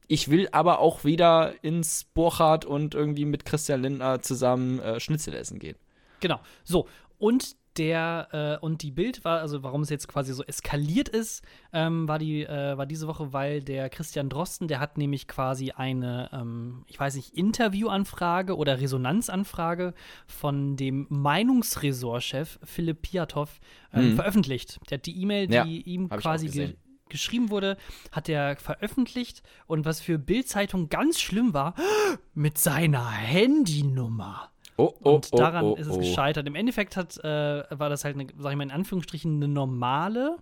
ich 0.07 0.29
will 0.29 0.49
aber 0.51 0.79
auch 0.79 1.03
wieder 1.03 1.53
ins 1.61 2.03
Borchardt 2.03 2.65
und 2.65 2.95
irgendwie 2.95 3.25
mit 3.25 3.45
Christian 3.45 3.83
Lindner 3.83 4.21
zusammen 4.21 4.79
äh, 4.79 4.99
Schnitzel 4.99 5.35
essen 5.35 5.59
gehen. 5.59 5.77
Genau. 6.19 6.39
So, 6.63 6.87
und 7.19 7.55
der 7.77 8.57
äh, 8.61 8.65
und 8.65 8.81
die 8.81 8.91
Bild 8.91 9.23
war, 9.23 9.39
also 9.39 9.63
warum 9.63 9.81
es 9.81 9.89
jetzt 9.89 10.07
quasi 10.07 10.33
so 10.33 10.43
eskaliert 10.43 11.07
ist, 11.07 11.43
ähm, 11.71 12.07
war 12.07 12.19
die 12.19 12.43
äh, 12.43 12.77
war 12.77 12.85
diese 12.85 13.07
Woche, 13.07 13.31
weil 13.31 13.61
der 13.61 13.89
Christian 13.89 14.27
Drosten, 14.29 14.67
der 14.67 14.79
hat 14.79 14.97
nämlich 14.97 15.27
quasi 15.27 15.71
eine, 15.71 16.29
ähm, 16.33 16.83
ich 16.87 16.99
weiß 16.99 17.15
nicht, 17.15 17.35
Interviewanfrage 17.35 18.57
oder 18.57 18.81
Resonanzanfrage 18.81 19.93
von 20.27 20.75
dem 20.75 21.05
Meinungsressortchef 21.09 22.59
Philipp 22.63 23.01
Piatow 23.03 23.49
ähm, 23.93 24.09
Mhm. 24.09 24.15
veröffentlicht. 24.15 24.79
Der 24.89 24.97
hat 24.97 25.05
die 25.05 25.21
E-Mail, 25.21 25.47
die 25.47 25.53
Ja, 25.53 25.63
ihm 25.63 26.09
quasi 26.09 26.47
ge 26.47 26.75
geschrieben 27.09 27.49
wurde, 27.49 27.75
hat 28.11 28.29
er 28.29 28.55
veröffentlicht 28.57 29.41
und 29.65 29.83
was 29.83 29.99
für 29.99 30.19
Bild-Zeitung 30.19 30.89
ganz 30.89 31.19
schlimm 31.19 31.55
war, 31.55 31.73
mit 32.35 32.59
seiner 32.59 33.09
Handynummer. 33.09 34.51
Oh, 34.79 34.93
oh, 35.03 35.15
Und 35.15 35.37
daran 35.37 35.65
oh, 35.65 35.71
oh, 35.73 35.75
ist 35.75 35.87
es 35.87 35.95
oh. 35.95 35.99
gescheitert. 35.99 36.47
Im 36.47 36.55
Endeffekt 36.55 36.95
hat, 36.95 37.17
äh, 37.17 37.63
war 37.69 37.89
das 37.89 38.05
halt, 38.05 38.15
eine, 38.15 38.27
sag 38.37 38.51
ich 38.51 38.57
mal 38.57 38.63
in 38.63 38.71
Anführungsstrichen, 38.71 39.35
eine 39.35 39.49
normale 39.49 40.37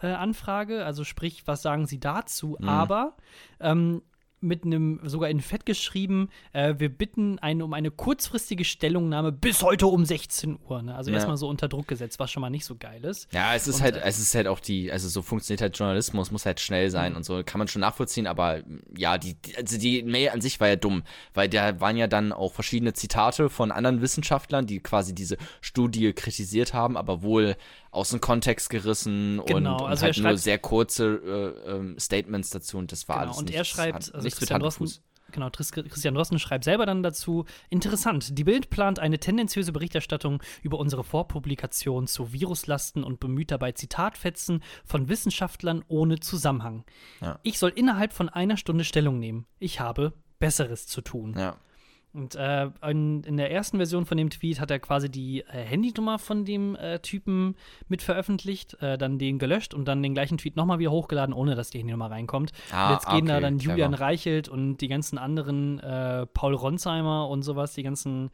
äh, 0.00 0.06
Anfrage. 0.06 0.86
Also 0.86 1.04
sprich, 1.04 1.46
was 1.46 1.60
sagen 1.60 1.86
Sie 1.86 2.00
dazu? 2.00 2.56
Mhm. 2.58 2.68
Aber 2.68 3.16
ähm, 3.60 4.02
mit 4.44 4.64
einem, 4.64 5.00
sogar 5.04 5.28
in 5.30 5.40
Fett 5.40 5.66
geschrieben, 5.66 6.28
äh, 6.52 6.74
wir 6.78 6.88
bitten 6.88 7.38
eine, 7.40 7.64
um 7.64 7.72
eine 7.72 7.90
kurzfristige 7.90 8.64
Stellungnahme 8.64 9.32
bis 9.32 9.62
heute 9.62 9.86
um 9.86 10.04
16 10.04 10.58
Uhr. 10.68 10.82
Ne? 10.82 10.94
Also 10.94 11.10
Ja. 11.10 11.16
erstmal 11.16 11.36
so 11.36 11.48
unter 11.48 11.68
Druck 11.68 11.88
gesetzt, 11.88 12.18
was 12.18 12.30
schon 12.30 12.40
mal 12.40 12.50
nicht 12.50 12.64
so 12.64 12.76
geil 12.76 13.04
ist. 13.04 13.32
Ja, 13.32 13.54
es 13.54 13.66
ist 13.66 13.76
Und, 13.76 13.82
halt, 13.82 13.96
äh, 13.96 14.02
es 14.04 14.18
ist 14.18 14.34
halt 14.34 14.46
auch 14.46 14.60
die, 14.60 14.92
also 14.92 15.08
so 15.08 15.22
funktioniert 15.22 15.60
halt 15.62 15.76
Journalismus, 15.78 16.30
muss 16.30 16.46
halt 16.46 16.60
schnell 16.60 16.90
sein 16.90 17.12
Mhm. 17.12 17.16
und 17.18 17.24
so, 17.24 17.42
kann 17.44 17.58
man 17.58 17.68
schon 17.68 17.80
nachvollziehen, 17.80 18.26
aber 18.26 18.62
ja, 18.96 19.18
die, 19.18 19.34
die- 19.34 19.56
also 19.56 19.78
die 19.78 20.02
Mail 20.02 20.30
an 20.30 20.40
sich 20.40 20.60
war 20.60 20.68
ja 20.68 20.76
dumm, 20.76 21.02
weil 21.32 21.48
da 21.48 21.80
waren 21.80 21.96
ja 21.96 22.06
dann 22.06 22.32
auch 22.32 22.52
verschiedene 22.52 22.92
Zitate 22.92 23.48
von 23.48 23.72
anderen 23.72 24.00
Wissenschaftlern, 24.02 24.66
die 24.66 24.80
quasi 24.80 25.14
diese 25.14 25.36
Studie 25.60 26.12
kritisiert 26.12 26.74
haben, 26.74 26.96
aber 26.96 27.22
wohl 27.22 27.56
aus 27.94 28.10
dem 28.10 28.20
Kontext 28.20 28.70
gerissen 28.70 29.38
und, 29.38 29.46
Genau, 29.46 29.76
und 29.76 29.90
also 29.90 30.06
er 30.06 30.12
halt 30.12 30.18
nur 30.18 30.36
sehr 30.36 30.58
kurze 30.58 31.54
äh, 31.66 31.70
ähm, 31.70 31.98
Statements 31.98 32.50
dazu 32.50 32.78
und 32.78 32.92
das 32.92 33.08
war 33.08 33.16
Genau, 33.16 33.26
alles 33.26 33.38
und 33.38 33.44
nicht, 33.46 33.56
er 33.56 33.64
schreibt, 33.64 34.14
also 34.14 34.24
nichts 34.24 34.38
Christian 34.38 34.62
und 34.62 34.72
Fuß. 34.72 35.02
genau, 35.32 35.50
Christian 35.50 36.14
Drosten 36.14 36.38
schreibt 36.38 36.64
selber 36.64 36.86
dann 36.86 37.02
dazu, 37.02 37.44
interessant, 37.70 38.38
die 38.38 38.44
Bild 38.44 38.70
plant 38.70 38.98
eine 38.98 39.18
tendenziöse 39.18 39.72
Berichterstattung 39.72 40.42
über 40.62 40.78
unsere 40.78 41.04
Vorpublikation 41.04 42.06
zu 42.06 42.32
Viruslasten 42.32 43.04
und 43.04 43.20
bemüht 43.20 43.50
dabei 43.50 43.72
Zitatfetzen 43.72 44.62
von 44.84 45.08
Wissenschaftlern 45.08 45.84
ohne 45.88 46.20
Zusammenhang. 46.20 46.84
Ja. 47.20 47.38
Ich 47.42 47.58
soll 47.58 47.70
innerhalb 47.70 48.12
von 48.12 48.28
einer 48.28 48.56
Stunde 48.56 48.84
Stellung 48.84 49.18
nehmen. 49.18 49.46
Ich 49.58 49.80
habe 49.80 50.12
Besseres 50.38 50.86
zu 50.86 51.00
tun. 51.00 51.34
Ja. 51.38 51.56
Und 52.14 52.36
äh, 52.36 52.70
in, 52.88 53.24
in 53.24 53.36
der 53.36 53.50
ersten 53.50 53.78
Version 53.78 54.06
von 54.06 54.16
dem 54.16 54.30
Tweet 54.30 54.60
hat 54.60 54.70
er 54.70 54.78
quasi 54.78 55.10
die 55.10 55.40
äh, 55.40 55.64
Handynummer 55.64 56.20
von 56.20 56.44
dem 56.44 56.76
äh, 56.76 57.00
Typen 57.00 57.56
mit 57.88 58.02
veröffentlicht, 58.02 58.80
äh, 58.80 58.96
dann 58.96 59.18
den 59.18 59.40
gelöscht 59.40 59.74
und 59.74 59.86
dann 59.86 60.00
den 60.00 60.14
gleichen 60.14 60.38
Tweet 60.38 60.54
nochmal 60.54 60.78
wieder 60.78 60.92
hochgeladen, 60.92 61.34
ohne 61.34 61.56
dass 61.56 61.70
die 61.70 61.78
Handynummer 61.78 62.12
reinkommt. 62.12 62.52
Ah, 62.70 62.86
und 62.86 62.92
jetzt 62.94 63.08
gehen 63.08 63.26
da 63.26 63.34
okay, 63.34 63.42
dann 63.42 63.58
clever. 63.58 63.72
Julian 63.72 63.94
Reichelt 63.94 64.48
und 64.48 64.76
die 64.76 64.86
ganzen 64.86 65.18
anderen, 65.18 65.80
äh, 65.80 66.26
Paul 66.26 66.54
Ronsheimer 66.54 67.28
und 67.28 67.42
sowas, 67.42 67.74
die 67.74 67.82
ganzen 67.82 68.30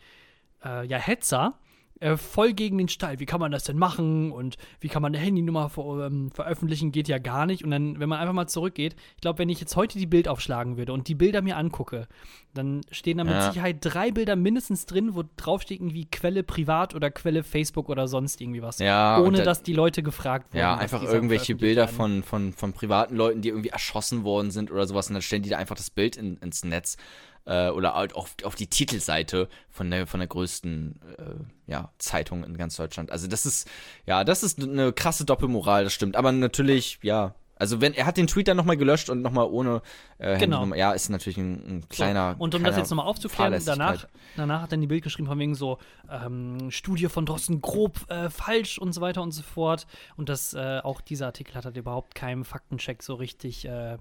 äh, 0.63 0.87
ja, 0.87 0.99
Hetzer. 0.99 1.55
Äh, 2.03 2.17
voll 2.17 2.55
gegen 2.55 2.79
den 2.79 2.89
Stall. 2.89 3.21
Wie 3.21 3.27
kann 3.27 3.41
man 3.41 3.53
das 3.53 3.65
denn 3.65 3.77
machen? 3.77 4.33
Und 4.33 4.57
wie 4.81 4.89
kann 4.89 5.03
man 5.03 5.15
eine 5.15 5.23
Handynummer 5.23 5.69
ver 5.69 6.07
ähm, 6.07 6.31
veröffentlichen? 6.33 6.93
Geht 6.93 7.09
ja 7.09 7.19
gar 7.19 7.45
nicht. 7.45 7.63
Und 7.63 7.71
dann, 7.71 8.01
wenn 8.01 8.09
man 8.09 8.19
einfach 8.19 8.33
mal 8.33 8.47
zurückgeht, 8.47 8.97
ich 9.17 9.21
glaube, 9.21 9.39
wenn 9.39 9.51
ich 9.51 9.61
jetzt 9.61 9.77
heute 9.77 9.99
die 9.99 10.07
Bild 10.07 10.27
aufschlagen 10.27 10.79
würde 10.79 10.95
und 10.95 11.09
die 11.09 11.15
Bilder 11.15 11.43
mir 11.43 11.59
angucke, 11.59 12.09
dann 12.55 12.81
stehen 12.91 13.19
da 13.19 13.25
mit 13.25 13.35
Ja. 13.35 13.53
Sicherheit 13.53 13.77
drei 13.81 14.11
Bilder 14.13 14.35
mindestens 14.35 14.87
drin, 14.87 15.15
wo 15.15 15.25
draufsteht 15.37 15.79
irgendwie 15.79 16.07
Quelle 16.07 16.43
privat 16.43 16.95
oder 16.95 17.11
Quelle 17.11 17.43
Facebook 17.45 17.91
oder 17.91 18.09
sonst 18.09 18.41
irgendwie 18.41 18.63
was. 18.63 18.79
Ja, 18.79 19.21
Ohne 19.21 19.39
da- 19.39 19.45
dass 19.45 19.63
die 19.63 19.75
Leute 19.75 20.03
gefragt 20.03 20.55
wurden. 20.55 20.59
Ja, 20.61 20.77
einfach 20.77 21.03
irgendwelche 21.03 21.55
Bilder 21.55 21.83
werden. 21.83 21.95
von, 21.97 22.23
von, 22.23 22.53
von 22.55 22.73
privaten 22.73 23.15
Leuten, 23.15 23.43
die 23.43 23.51
irgendwie 23.51 23.69
erschossen 23.69 24.25
worden 24.25 24.51
sind 24.51 24.71
oder 24.71 24.87
sowas 24.87 25.09
und 25.09 25.15
dann 25.15 25.23
stellen 25.23 25.43
die 25.43 25.51
da 25.51 25.59
einfach 25.59 25.77
das 25.77 25.91
Bild 25.91 26.17
in, 26.17 26.39
ins 26.39 26.65
Netz 26.65 26.97
äh, 27.45 27.71
oder 27.71 27.95
halt 27.95 28.15
auf, 28.15 28.35
auf 28.45 28.55
die 28.55 28.67
Titelseite 28.67 29.49
von 29.69 29.91
der, 29.91 30.07
von 30.07 30.21
der 30.21 30.29
größten 30.29 31.01
äh, 31.19 31.71
ja, 31.71 31.93
Zeitung 31.99 32.45
in 32.45 32.57
ganz 32.57 32.77
Deutschland. 32.77 33.11
Also 33.11 33.27
das 33.27 33.47
ist, 33.47 33.69
ja, 34.07 34.25
das 34.25 34.43
ist 34.43 34.63
eine 34.63 34.93
krasse 34.93 35.25
Doppelmoral, 35.25 35.85
das 35.85 35.93
stimmt. 35.93 36.17
Aber 36.17 36.33
natürlich, 36.33 36.99
ja, 37.03 37.35
also 37.61 37.83
wenn, 37.83 37.93
er 37.93 38.07
hat 38.07 38.17
den 38.17 38.27
Tweet 38.27 38.49
dann 38.49 38.57
nochmal 38.57 38.79
gelöscht 38.79 39.11
und 39.11 39.21
nochmal 39.21 39.45
ohne 39.45 39.83
äh, 40.17 40.39
Genau. 40.39 40.57
Handynummer, 40.57 40.77
ja, 40.77 40.93
ist 40.93 41.11
natürlich 41.11 41.37
ein, 41.37 41.77
ein 41.77 41.89
kleiner 41.91 42.35
So, 42.39 42.43
und 42.43 42.55
um 42.55 42.65
das 42.65 42.79
jetzt 42.79 42.89
nochmal 42.89 43.07
aufzuklären, 43.07 43.63
danach, 43.67 44.07
danach 44.35 44.63
hat 44.63 44.73
dann 44.73 44.81
die 44.81 44.87
Bild 44.87 45.05
geschrieben 45.05 45.29
von 45.29 45.39
wegen 45.39 45.55
so, 45.55 45.77
ähm, 46.11 46.71
Studie 46.71 47.09
von 47.09 47.27
Drosten 47.27 47.61
grob 47.61 48.11
äh, 48.11 48.31
falsch 48.31 48.79
und 48.79 48.95
so 48.95 49.03
weiter 49.03 49.21
und 49.21 49.33
so 49.33 49.43
fort. 49.43 49.87
Und 50.17 50.31
das, 50.31 50.55
äh, 50.55 50.81
auch 50.83 51.03
dieser 51.03 51.27
Artikel 51.27 51.55
hat 51.55 51.67
halt 51.67 51.77
überhaupt 51.77 52.15
keinem 52.15 52.47
Faktencheck 52.47 53.03
so 53.03 53.15
richtig 53.15 53.67
äh, 53.67 53.99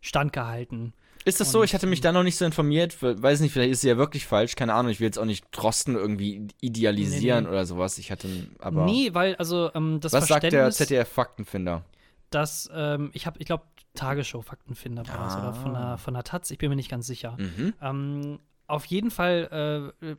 standgehalten. 0.00 0.94
Ist 1.24 1.40
das 1.40 1.52
so? 1.52 1.58
Und- 1.60 1.64
Ich 1.66 1.74
hatte 1.74 1.86
mich 1.86 2.00
da 2.00 2.12
noch 2.12 2.22
nicht 2.22 2.36
so 2.36 2.44
informiert. 2.44 3.02
We- 3.02 3.22
Weiß 3.22 3.40
nicht, 3.40 3.52
vielleicht 3.52 3.72
ist 3.72 3.82
sie 3.82 3.88
ja 3.88 3.96
wirklich 3.98 4.26
falsch. 4.26 4.56
Keine 4.56 4.72
Ahnung. 4.74 4.90
Ich 4.90 5.00
will 5.00 5.06
jetzt 5.06 5.18
auch 5.18 5.24
nicht 5.26 5.44
Drosten 5.52 5.94
irgendwie 5.94 6.48
idealisieren 6.60 7.44
Nee, 7.44 7.50
nee. 7.50 7.52
oder 7.54 7.66
sowas. 7.66 7.98
Ich 7.98 8.10
hatte, 8.10 8.28
aber 8.58 8.84
nee, 8.86 9.10
weil, 9.12 9.36
also, 9.36 9.70
ähm, 9.74 10.00
das 10.00 10.12
was 10.12 10.28
sagt 10.28 10.44
der 10.44 10.70
ZDF-Faktenfinder? 10.70 11.84
dass, 12.30 12.70
ähm, 12.72 13.10
ich 13.12 13.26
habe, 13.26 13.38
ich 13.40 13.46
glaube, 13.46 13.64
Tagesschau-Faktenfinder 13.94 15.06
war 15.08 15.28
es 15.28 15.34
oder 15.36 15.52
von 15.52 15.72
der, 15.74 15.98
von 15.98 16.14
der 16.14 16.22
Taz, 16.22 16.50
ich 16.52 16.58
bin 16.58 16.68
mir 16.70 16.76
nicht 16.76 16.90
ganz 16.90 17.06
sicher. 17.08 17.36
Mhm. 17.38 17.74
Ähm, 17.82 18.38
auf 18.68 18.84
jeden 18.86 19.10
Fall, 19.10 19.92
äh, 20.00 20.14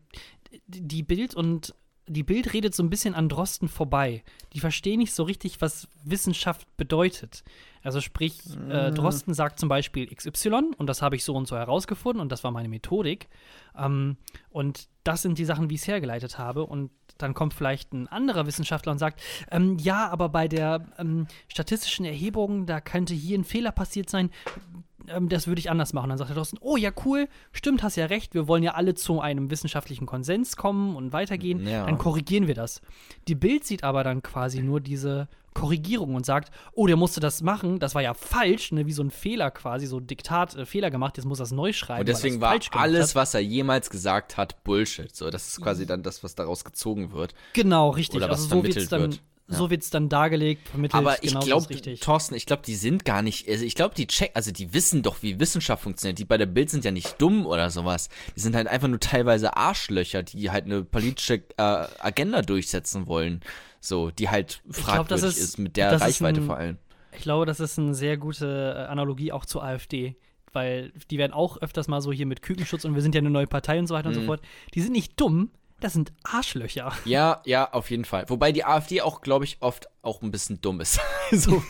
die 0.67 1.03
Bild 1.03 1.33
und 1.35 1.73
die 2.07 2.23
Bild 2.23 2.53
redet 2.53 2.75
so 2.75 2.83
ein 2.83 2.89
bisschen 2.89 3.13
an 3.13 3.29
Drosten 3.29 3.69
vorbei. 3.69 4.23
Die 4.53 4.59
verstehen 4.59 4.99
nicht 4.99 5.13
so 5.13 5.23
richtig, 5.23 5.61
was 5.61 5.87
Wissenschaft 6.03 6.67
bedeutet. 6.77 7.43
Also 7.83 8.01
sprich, 8.01 8.39
äh, 8.69 8.91
Drosten 8.91 9.33
sagt 9.33 9.59
zum 9.59 9.69
Beispiel 9.69 10.07
XY 10.13 10.71
und 10.77 10.87
das 10.87 11.01
habe 11.01 11.15
ich 11.15 11.23
so 11.23 11.33
und 11.35 11.47
so 11.47 11.55
herausgefunden 11.55 12.21
und 12.21 12.31
das 12.31 12.43
war 12.43 12.51
meine 12.51 12.69
Methodik. 12.69 13.27
Ähm, 13.77 14.17
und 14.49 14.87
das 15.03 15.21
sind 15.21 15.37
die 15.37 15.45
Sachen, 15.45 15.69
wie 15.69 15.75
ich 15.75 15.81
es 15.81 15.87
hergeleitet 15.87 16.37
habe. 16.37 16.65
Und 16.65 16.91
dann 17.17 17.33
kommt 17.33 17.53
vielleicht 17.53 17.93
ein 17.93 18.07
anderer 18.07 18.45
Wissenschaftler 18.45 18.91
und 18.91 18.97
sagt, 18.97 19.21
ähm, 19.49 19.77
ja, 19.79 20.09
aber 20.09 20.29
bei 20.29 20.47
der 20.47 20.87
ähm, 20.97 21.27
statistischen 21.47 22.05
Erhebung, 22.05 22.65
da 22.65 22.81
könnte 22.81 23.13
hier 23.13 23.37
ein 23.37 23.43
Fehler 23.43 23.71
passiert 23.71 24.09
sein 24.09 24.31
ähm, 25.07 25.29
das 25.29 25.47
würde 25.47 25.59
ich 25.59 25.69
anders 25.69 25.93
machen. 25.93 26.09
Dann 26.09 26.17
sagt 26.17 26.29
der 26.29 26.35
Thorsten, 26.35 26.57
oh 26.61 26.77
ja, 26.77 26.91
cool, 27.05 27.27
stimmt, 27.51 27.83
hast 27.83 27.95
ja 27.95 28.05
recht, 28.05 28.33
wir 28.33 28.47
wollen 28.47 28.63
ja 28.63 28.73
alle 28.73 28.93
zu 28.93 29.21
einem 29.21 29.49
wissenschaftlichen 29.51 30.05
Konsens 30.05 30.55
kommen 30.55 30.95
und 30.95 31.13
weitergehen, 31.13 31.65
Ja. 31.67 31.85
dann 31.85 31.97
korrigieren 31.97 32.47
wir 32.47 32.55
das. 32.55 32.81
Die 33.27 33.35
Bild 33.35 33.65
sieht 33.65 33.83
aber 33.83 34.03
dann 34.03 34.21
quasi 34.21 34.61
nur 34.61 34.79
diese 34.81 35.27
Korrigierung 35.53 36.15
und 36.15 36.25
sagt, 36.25 36.51
oh, 36.73 36.87
der 36.87 36.95
musste 36.95 37.19
das 37.19 37.41
machen, 37.41 37.79
das 37.79 37.93
war 37.93 38.01
ja 38.01 38.13
falsch, 38.13 38.71
ne, 38.71 38.85
wie 38.85 38.93
so 38.93 39.03
ein 39.03 39.11
Fehler 39.11 39.51
quasi, 39.51 39.85
so 39.85 39.97
ein 39.97 40.07
Diktat, 40.07 40.55
äh, 40.55 40.65
Fehler 40.65 40.89
gemacht, 40.89 41.17
jetzt 41.17 41.25
muss 41.25 41.39
er 41.39 41.43
es 41.43 41.51
neu 41.51 41.73
schreiben. 41.73 42.01
Und 42.01 42.07
deswegen 42.07 42.39
war 42.39 42.57
alles, 42.71 43.15
was 43.15 43.33
er 43.33 43.41
jemals 43.41 43.89
gesagt 43.89 44.37
hat, 44.37 44.63
Bullshit. 44.63 45.13
So, 45.13 45.29
das 45.29 45.47
ist 45.49 45.61
quasi 45.61 45.85
dann 45.85 46.03
das, 46.03 46.23
was 46.23 46.35
daraus 46.35 46.63
gezogen 46.63 47.11
wird. 47.11 47.33
Genau, 47.53 47.89
richtig. 47.89 48.17
Oder 48.17 48.29
was 48.29 48.43
also 48.43 48.43
so 48.43 48.49
vermittelt 48.61 48.91
dann, 48.91 49.01
wird. 49.01 49.21
Ja. 49.51 49.57
so 49.57 49.69
wird's 49.69 49.89
dann 49.89 50.09
dargelegt, 50.09 50.67
vermittelt, 50.69 50.95
Aber 51.01 51.23
ich 51.23 51.37
glaube. 51.39 51.67
Thorsten, 51.99 52.35
ich 52.35 52.45
glaube, 52.45 52.63
die 52.65 52.75
sind 52.75 53.05
gar 53.05 53.21
nicht, 53.21 53.47
also 53.49 53.63
ich 53.65 53.75
glaube, 53.75 53.95
die 53.95 54.07
check, 54.07 54.31
also 54.33 54.51
die 54.51 54.73
wissen 54.73 55.03
doch, 55.03 55.21
wie 55.21 55.39
Wissenschaft 55.39 55.83
funktioniert. 55.83 56.19
Die 56.19 56.25
bei 56.25 56.37
der 56.37 56.45
Bild 56.45 56.69
sind 56.69 56.85
ja 56.85 56.91
nicht 56.91 57.21
dumm 57.21 57.45
oder 57.45 57.69
sowas. 57.69 58.09
Die 58.35 58.39
sind 58.39 58.55
halt 58.55 58.67
einfach 58.67 58.87
nur 58.87 58.99
teilweise 58.99 59.55
Arschlöcher, 59.57 60.23
die 60.23 60.49
halt 60.51 60.65
eine 60.65 60.83
politische 60.83 61.35
äh, 61.57 61.61
Agenda 61.99 62.41
durchsetzen 62.41 63.07
wollen. 63.07 63.41
So, 63.79 64.11
die 64.11 64.29
halt 64.29 64.61
glaub, 64.63 64.75
fragwürdig 64.75 65.09
das 65.09 65.23
ist- 65.23 65.37
ist, 65.43 65.57
mit 65.59 65.75
der 65.77 65.99
Reichweite 65.99 66.41
ein- 66.41 66.45
vor 66.45 66.57
allem. 66.57 66.77
Ich 67.13 67.21
glaube, 67.23 67.45
das 67.45 67.59
ist 67.59 67.77
eine 67.79 67.93
sehr 67.93 68.17
gute 68.17 68.73
äh, 68.77 68.89
Analogie 68.89 69.31
auch 69.31 69.45
zur 69.45 69.63
AfD. 69.63 70.15
Weil 70.53 70.91
die 71.09 71.17
werden 71.17 71.31
auch 71.31 71.61
öfters 71.61 71.87
mal 71.87 72.01
so 72.01 72.11
hier 72.11 72.25
mit 72.25 72.41
Kükenschutz 72.41 72.83
und 72.83 72.93
wir 72.93 73.01
sind 73.01 73.15
ja 73.15 73.19
eine 73.19 73.29
neue 73.29 73.47
Partei 73.47 73.79
und 73.79 73.87
so 73.87 73.93
weiter 73.95 74.09
und 74.09 74.15
Mhm. 74.15 74.19
so 74.21 74.25
fort. 74.25 74.41
Die 74.73 74.81
sind 74.81 74.91
nicht 74.91 75.17
dumm, 75.19 75.49
das 75.81 75.93
sind 75.93 76.13
Arschlöcher. 76.23 76.93
Ja, 77.05 77.41
ja, 77.45 77.71
auf 77.73 77.89
jeden 77.91 78.05
Fall. 78.05 78.25
Wobei 78.29 78.51
die 78.51 78.63
AfD 78.63 79.01
auch, 79.01 79.21
glaube 79.21 79.43
ich, 79.45 79.57
oft 79.59 79.87
auch 80.01 80.21
ein 80.21 80.31
bisschen 80.31 80.61
dumm 80.61 80.79
ist. 80.79 80.99
so, 81.31 81.61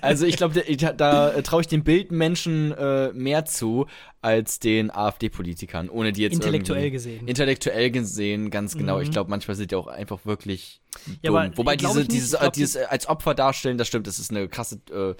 also 0.00 0.26
ich 0.26 0.36
glaube, 0.36 0.60
da, 0.76 0.92
da 0.92 1.30
äh, 1.30 1.42
traue 1.42 1.60
ich 1.60 1.66
den 1.68 1.84
Bildmenschen 1.84 2.72
äh, 2.72 3.12
mehr 3.12 3.44
zu 3.44 3.86
als 4.20 4.58
den 4.58 4.90
AfD-Politikern, 4.90 5.88
ohne 5.88 6.12
die 6.12 6.22
jetzt 6.22 6.34
Intellektuell 6.34 6.90
gesehen. 6.90 7.28
Intellektuell 7.28 7.90
gesehen, 7.90 8.50
ganz 8.50 8.76
genau. 8.76 9.00
Ich 9.00 9.08
Mhm. 9.08 9.12
glaube, 9.12 9.30
manchmal 9.30 9.56
sind 9.56 9.70
die 9.70 9.76
auch 9.76 9.86
einfach 9.86 10.26
wirklich 10.26 10.80
Ja, 11.22 11.30
dumm. 11.30 11.36
aber 11.36 11.56
Wobei 11.56 11.76
diese, 11.76 12.02
ich 12.02 12.08
dieses, 12.08 12.32
Ich 12.34 12.40
glaub, 12.40 12.52
dieses 12.52 12.76
äh, 12.76 12.84
als 12.88 13.08
Opfer 13.08 13.34
darstellen, 13.34 13.78
das 13.78 13.86
stimmt, 13.88 14.06
das 14.06 14.18
ist 14.18 14.30
eine 14.30 14.48
krasse, 14.48 14.80
äh, 14.90 15.14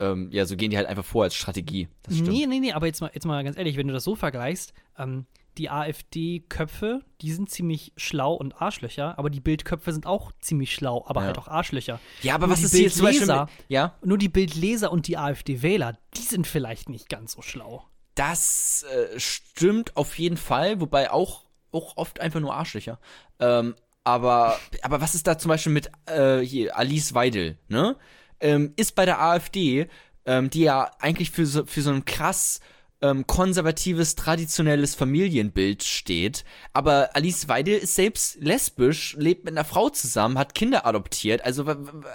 ähm, 0.00 0.28
ja, 0.32 0.44
so 0.46 0.56
gehen 0.56 0.70
die 0.70 0.76
halt 0.76 0.88
einfach 0.88 1.04
vor 1.04 1.24
als 1.24 1.34
Strategie. 1.34 1.88
Das 2.02 2.14
stimmt. 2.16 2.30
Nee, 2.32 2.46
nee, 2.46 2.58
nee, 2.58 2.72
aber 2.72 2.86
jetzt 2.86 3.00
mal, 3.00 3.10
jetzt 3.14 3.24
mal 3.26 3.44
ganz 3.44 3.56
ehrlich, 3.56 3.76
wenn 3.76 3.86
du 3.86 3.92
das 3.94 4.02
so 4.04 4.16
vergleichst, 4.16 4.72
ähm, 4.98 5.26
die 5.58 5.70
AfD-Köpfe, 5.70 7.02
die 7.20 7.32
sind 7.32 7.50
ziemlich 7.50 7.92
schlau 7.96 8.34
und 8.34 8.60
Arschlöcher, 8.60 9.18
aber 9.18 9.30
die 9.30 9.40
Bildköpfe 9.40 9.92
sind 9.92 10.06
auch 10.06 10.32
ziemlich 10.40 10.74
schlau, 10.74 11.04
aber 11.06 11.20
Ja. 11.20 11.26
halt 11.28 11.38
auch 11.38 11.48
Arschlöcher. 11.48 12.00
Ja, 12.22 12.34
aber 12.34 12.46
Nur 12.46 12.56
was 12.56 12.64
ist 12.64 12.74
hier 12.74 12.90
zum 12.90 13.04
Beispiel? 13.04 13.26
Mit, 13.26 13.48
ja, 13.68 13.94
Nur 14.02 14.18
die 14.18 14.28
Bildleser 14.28 14.90
und 14.92 15.06
die 15.06 15.16
AfD-Wähler, 15.18 15.98
die 16.16 16.22
sind 16.22 16.46
vielleicht 16.46 16.88
nicht 16.88 17.08
ganz 17.08 17.32
so 17.32 17.42
schlau. 17.42 17.84
Das 18.14 18.84
äh, 18.84 19.18
stimmt 19.18 19.96
auf 19.96 20.18
jeden 20.18 20.36
Fall, 20.36 20.80
wobei 20.80 21.10
auch, 21.10 21.44
auch 21.70 21.96
oft 21.96 22.20
einfach 22.20 22.40
nur 22.40 22.54
Arschlöcher. 22.54 22.98
Ähm, 23.38 23.74
aber, 24.04 24.58
aber 24.82 25.00
was 25.00 25.14
ist 25.14 25.26
da 25.26 25.38
zum 25.38 25.48
Beispiel 25.50 25.72
mit 25.72 25.90
äh, 26.06 26.40
hier, 26.40 26.76
Alice 26.76 27.14
Weidel, 27.14 27.58
ne? 27.68 27.96
Ähm, 28.40 28.72
ist 28.76 28.96
bei 28.96 29.06
der 29.06 29.20
AfD, 29.22 29.86
ähm, 30.26 30.50
die 30.50 30.62
ja 30.62 30.90
eigentlich 30.98 31.30
für 31.30 31.46
so, 31.46 31.64
für 31.64 31.80
so 31.82 31.90
ein 31.90 32.04
krass 32.04 32.58
ähm, 33.02 33.26
konservatives, 33.26 34.14
traditionelles 34.14 34.94
Familienbild 34.94 35.82
steht. 35.82 36.44
Aber 36.72 37.10
Alice 37.14 37.48
Weidel 37.48 37.76
ist 37.78 37.94
selbst 37.94 38.36
lesbisch, 38.40 39.14
lebt 39.18 39.44
mit 39.44 39.54
einer 39.54 39.64
Frau 39.64 39.88
zusammen, 39.90 40.38
hat 40.38 40.54
Kinder 40.54 40.86
adoptiert. 40.86 41.44
Also, 41.44 41.64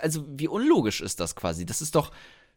also 0.02 0.26
wie 0.30 0.48
unlogisch 0.48 1.02
ist 1.02 1.20
das 1.20 1.36
quasi? 1.36 1.66
Das 1.66 1.82
ist 1.82 1.96
doch. 1.96 2.12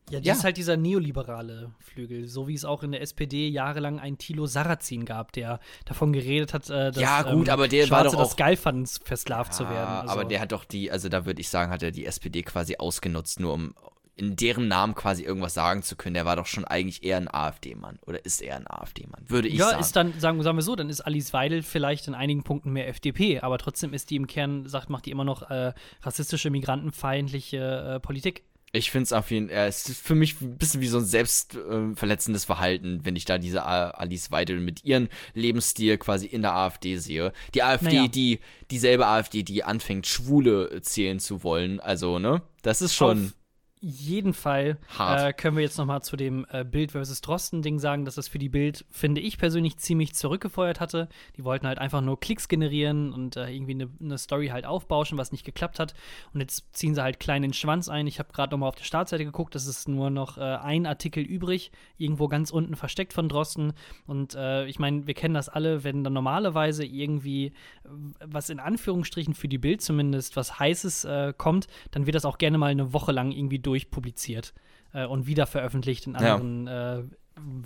Ja, 0.08 0.18
das 0.18 0.26
Ja. 0.26 0.32
ist 0.34 0.44
halt 0.44 0.56
dieser 0.56 0.76
neoliberale 0.76 1.72
Flügel, 1.78 2.26
so 2.26 2.48
wie 2.48 2.54
es 2.54 2.64
auch 2.64 2.82
in 2.82 2.90
der 2.90 3.00
SPD 3.00 3.46
jahrelang 3.48 4.00
einen 4.00 4.18
Thilo 4.18 4.46
Sarrazin 4.46 5.04
gab, 5.04 5.30
der 5.32 5.60
davon 5.84 6.12
geredet 6.12 6.52
hat, 6.52 6.68
äh, 6.68 6.90
dass 6.90 6.96
Ja, 6.96 7.22
gut, 7.22 7.48
aber 7.48 7.68
der 7.68 7.86
Schwarze 7.86 8.06
war 8.06 8.12
doch 8.12 8.18
das 8.24 8.32
auch- 8.32 8.36
geil 8.36 8.56
fanden, 8.56 8.86
versklavt 8.86 9.54
zu 9.54 9.64
werden. 9.68 10.00
Also, 10.00 10.12
Aber 10.14 10.24
der 10.24 10.40
hat 10.40 10.50
doch 10.50 10.64
die, 10.64 10.90
also 10.90 11.08
da 11.08 11.26
würde 11.26 11.40
ich 11.40 11.48
sagen, 11.48 11.70
hat 11.70 11.82
er 11.84 11.92
die 11.92 12.06
SPD 12.06 12.42
quasi 12.42 12.76
ausgenutzt, 12.78 13.38
nur 13.38 13.52
um 13.54 13.74
in 14.20 14.36
deren 14.36 14.68
Namen 14.68 14.94
quasi 14.94 15.22
irgendwas 15.24 15.54
sagen 15.54 15.82
zu 15.82 15.96
können. 15.96 16.14
Der 16.14 16.24
war 16.26 16.36
doch 16.36 16.46
schon 16.46 16.64
eigentlich 16.64 17.02
eher 17.02 17.16
ein 17.16 17.32
AfD-Mann 17.32 17.98
oder 18.06 18.24
ist 18.24 18.42
eher 18.42 18.56
ein 18.56 18.66
AfD-Mann, 18.70 19.24
würde 19.28 19.48
ich 19.48 19.54
ja, 19.54 19.70
sagen. 19.70 19.80
ist 19.80 19.96
dann, 19.96 20.20
sagen, 20.20 20.42
sagen 20.42 20.58
wir 20.58 20.62
so, 20.62 20.76
dann 20.76 20.90
ist 20.90 21.00
Alice 21.00 21.32
Weidel 21.32 21.62
vielleicht 21.62 22.06
in 22.06 22.14
einigen 22.14 22.42
Punkten 22.42 22.70
mehr 22.72 22.86
FDP, 22.88 23.40
aber 23.40 23.58
trotzdem 23.58 23.94
ist 23.94 24.10
die 24.10 24.16
im 24.16 24.26
Kern, 24.26 24.68
sagt, 24.68 24.90
macht 24.90 25.06
die 25.06 25.10
immer 25.10 25.24
noch 25.24 25.50
äh, 25.50 25.72
rassistische, 26.02 26.50
migrantenfeindliche 26.50 27.94
äh, 27.96 28.00
Politik. 28.00 28.44
ich 28.72 28.90
finde 28.90 29.04
es 29.04 29.12
auf 29.12 29.30
jeden 29.30 29.48
Fall, 29.48 29.66
es 29.68 29.88
ist 29.88 30.00
für 30.06 30.14
mich 30.14 30.40
ein 30.40 30.56
bisschen 30.56 30.80
wie 30.80 30.86
so 30.86 30.98
ein 30.98 31.04
selbstverletzendes 31.04 31.92
äh, 31.94 31.96
verletzendes 31.96 32.44
Verhalten, 32.44 33.00
wenn 33.04 33.16
ich 33.16 33.24
da 33.24 33.38
diese 33.38 33.64
A- 33.64 33.90
Alice 33.90 34.30
Weidel 34.30 34.60
mit 34.60 34.84
ihrem 34.84 35.08
Lebensstil 35.34 35.98
quasi 35.98 36.26
in 36.26 36.42
der 36.42 36.54
AfD 36.54 36.96
sehe. 36.98 37.32
Die 37.54 37.62
AfD, 37.62 37.96
Naja. 37.96 38.08
die, 38.08 38.38
dieselbe 38.70 39.06
AfD, 39.06 39.42
die 39.42 39.64
anfängt, 39.64 40.06
Schwule 40.06 40.80
zählen 40.82 41.18
zu 41.18 41.42
wollen. 41.42 41.80
Also, 41.80 42.18
ne? 42.18 42.42
Das 42.62 42.80
ist 42.82 42.94
schon. 42.94 43.26
Auf 43.26 43.32
jeden 43.80 44.34
Fall 44.34 44.78
äh, 44.98 45.32
können 45.32 45.56
wir 45.56 45.62
jetzt 45.62 45.78
noch 45.78 45.86
mal 45.86 46.02
zu 46.02 46.16
dem 46.16 46.46
äh, 46.50 46.64
Bild 46.64 46.92
versus 46.92 47.22
Drosten-Ding 47.22 47.78
sagen, 47.78 48.04
dass 48.04 48.16
das 48.16 48.28
für 48.28 48.38
die 48.38 48.50
Bild, 48.50 48.84
finde 48.90 49.22
ich 49.22 49.38
persönlich, 49.38 49.78
ziemlich 49.78 50.14
zurückgefeuert 50.14 50.80
hatte. 50.80 51.08
Die 51.36 51.44
wollten 51.44 51.66
halt 51.66 51.78
einfach 51.78 52.02
nur 52.02 52.20
Klicks 52.20 52.48
generieren 52.48 53.12
und 53.12 53.36
äh, 53.36 53.50
irgendwie 53.50 53.72
eine 53.72 53.88
ne 53.98 54.18
Story 54.18 54.48
halt 54.48 54.66
aufbauschen, 54.66 55.16
was 55.16 55.32
nicht 55.32 55.44
geklappt 55.44 55.78
hat. 55.78 55.94
Und 56.34 56.40
jetzt 56.40 56.76
ziehen 56.76 56.94
sie 56.94 57.02
halt 57.02 57.20
klein 57.20 57.40
den 57.40 57.54
Schwanz 57.54 57.88
ein. 57.88 58.06
Ich 58.06 58.18
habe 58.18 58.32
gerade 58.32 58.52
noch 58.52 58.58
mal 58.58 58.68
auf 58.68 58.76
der 58.76 58.84
Startseite 58.84 59.24
geguckt, 59.24 59.54
es 59.54 59.66
ist 59.66 59.88
nur 59.88 60.10
noch 60.10 60.36
äh, 60.36 60.42
ein 60.42 60.84
Artikel 60.84 61.24
übrig, 61.24 61.72
irgendwo 61.96 62.28
ganz 62.28 62.50
unten 62.50 62.76
versteckt 62.76 63.14
von 63.14 63.30
Drosten. 63.30 63.72
Und 64.06 64.34
äh, 64.34 64.66
ich 64.66 64.78
meine, 64.78 65.06
wir 65.06 65.14
kennen 65.14 65.34
das 65.34 65.48
alle, 65.48 65.84
wenn 65.84 66.04
dann 66.04 66.12
normalerweise 66.12 66.84
irgendwie 66.84 67.46
äh, 67.46 67.88
was 68.26 68.50
in 68.50 68.60
Anführungsstrichen 68.60 69.32
für 69.32 69.48
die 69.48 69.58
Bild 69.58 69.80
zumindest 69.80 70.36
was 70.36 70.58
Heißes 70.58 71.06
kommt, 71.36 71.66
dann 71.90 72.06
wird 72.06 72.14
das 72.14 72.24
auch 72.24 72.38
gerne 72.38 72.58
mal 72.58 72.66
eine 72.66 72.92
Woche 72.92 73.12
lang 73.12 73.32
irgendwie 73.32 73.58
durchpubliziert 73.70 74.52
äh, 74.92 75.06
und 75.06 75.26
wieder 75.26 75.46
veröffentlicht 75.46 76.06
in 76.06 76.14
Ja. 76.14 76.34
anderen 76.34 76.66
äh, 76.66 77.02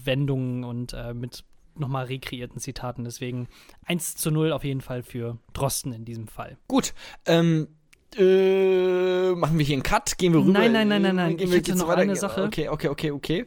Wendungen 0.04 0.64
und 0.64 0.92
äh, 0.92 1.14
mit 1.14 1.44
nochmal 1.76 2.04
rekreierten 2.04 2.60
Zitaten. 2.60 3.04
Deswegen 3.04 3.48
1 3.86 4.14
zu 4.16 4.30
0 4.30 4.52
auf 4.52 4.62
jeden 4.64 4.80
Fall 4.82 5.02
für 5.02 5.38
Drosten 5.54 5.92
in 5.92 6.04
diesem 6.04 6.28
Fall. 6.28 6.56
Gut, 6.68 6.94
ähm, 7.26 7.68
äh, 8.16 9.32
machen 9.34 9.58
wir 9.58 9.64
hier 9.66 9.74
einen 9.74 9.82
Cut? 9.82 10.16
Gehen 10.18 10.32
wir 10.34 10.40
rüber? 10.40 10.52
Nein, 10.52 10.72
nein, 10.72 10.88
nein, 10.88 11.02
nein, 11.02 11.16
nein. 11.16 11.36
Gehen 11.36 11.46
Ich 11.46 11.50
wir 11.52 11.58
hätte 11.58 11.70
jetzt 11.72 11.80
noch 11.80 11.88
weiter? 11.88 12.02
eine 12.02 12.14
Sache. 12.16 12.44
Okay, 12.44 12.68
okay, 12.68 12.88
okay, 12.88 13.10
okay. 13.10 13.46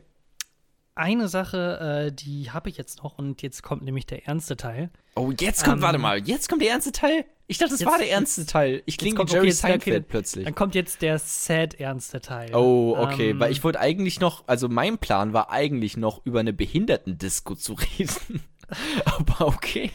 Eine 0.98 1.28
Sache, 1.28 2.08
äh, 2.08 2.12
die 2.12 2.52
habe 2.52 2.70
ich 2.70 2.78
jetzt 2.78 3.04
noch 3.04 3.18
und 3.18 3.42
jetzt 3.42 3.64
kommt 3.64 3.84
nämlich 3.84 4.06
der 4.06 4.28
ernste 4.28 4.58
Teil. 4.58 4.90
Oh, 5.16 5.32
jetzt 5.40 5.64
kommt, 5.64 5.78
Ähm, 5.78 5.82
warte 5.84 5.98
mal, 6.00 6.20
jetzt 6.28 6.50
kommt 6.50 6.62
der 6.62 6.72
ernste 6.72 6.92
Teil? 6.92 7.26
Ich 7.48 7.58
dachte, 7.60 7.72
das 7.72 7.80
jetzt- 7.80 7.90
war 7.90 7.98
der 7.98 8.12
ernste 8.12 8.46
Teil. 8.46 8.84
Ich 8.86 8.98
klinge 8.98 9.18
wie 9.20 9.24
Jerry 9.24 9.38
okay, 9.40 9.48
jetzt- 9.48 9.64
okay, 9.64 9.72
Seinfeld 9.74 10.08
plötzlich. 10.10 10.46
Dann 10.46 10.56
kommt 10.56 10.76
jetzt 10.76 11.02
der 11.02 11.18
sad 11.20 11.76
ernste 11.80 12.20
Teil. 12.20 12.54
Oh, 12.54 12.96
okay, 13.00 13.30
Ähm, 13.32 13.40
weil 13.40 13.52
ich 13.52 13.64
wollte 13.64 13.80
eigentlich 13.80 14.20
noch, 14.20 14.44
also 14.48 14.68
mein 14.70 14.98
Plan 14.98 15.34
war 15.34 15.50
eigentlich 15.52 15.96
noch 15.98 16.26
über 16.26 16.40
eine 16.42 16.52
Behindertendisco 16.54 17.56
zu 17.56 17.74
reden. 17.74 18.42
Aber 19.06 19.48
okay. 19.48 19.92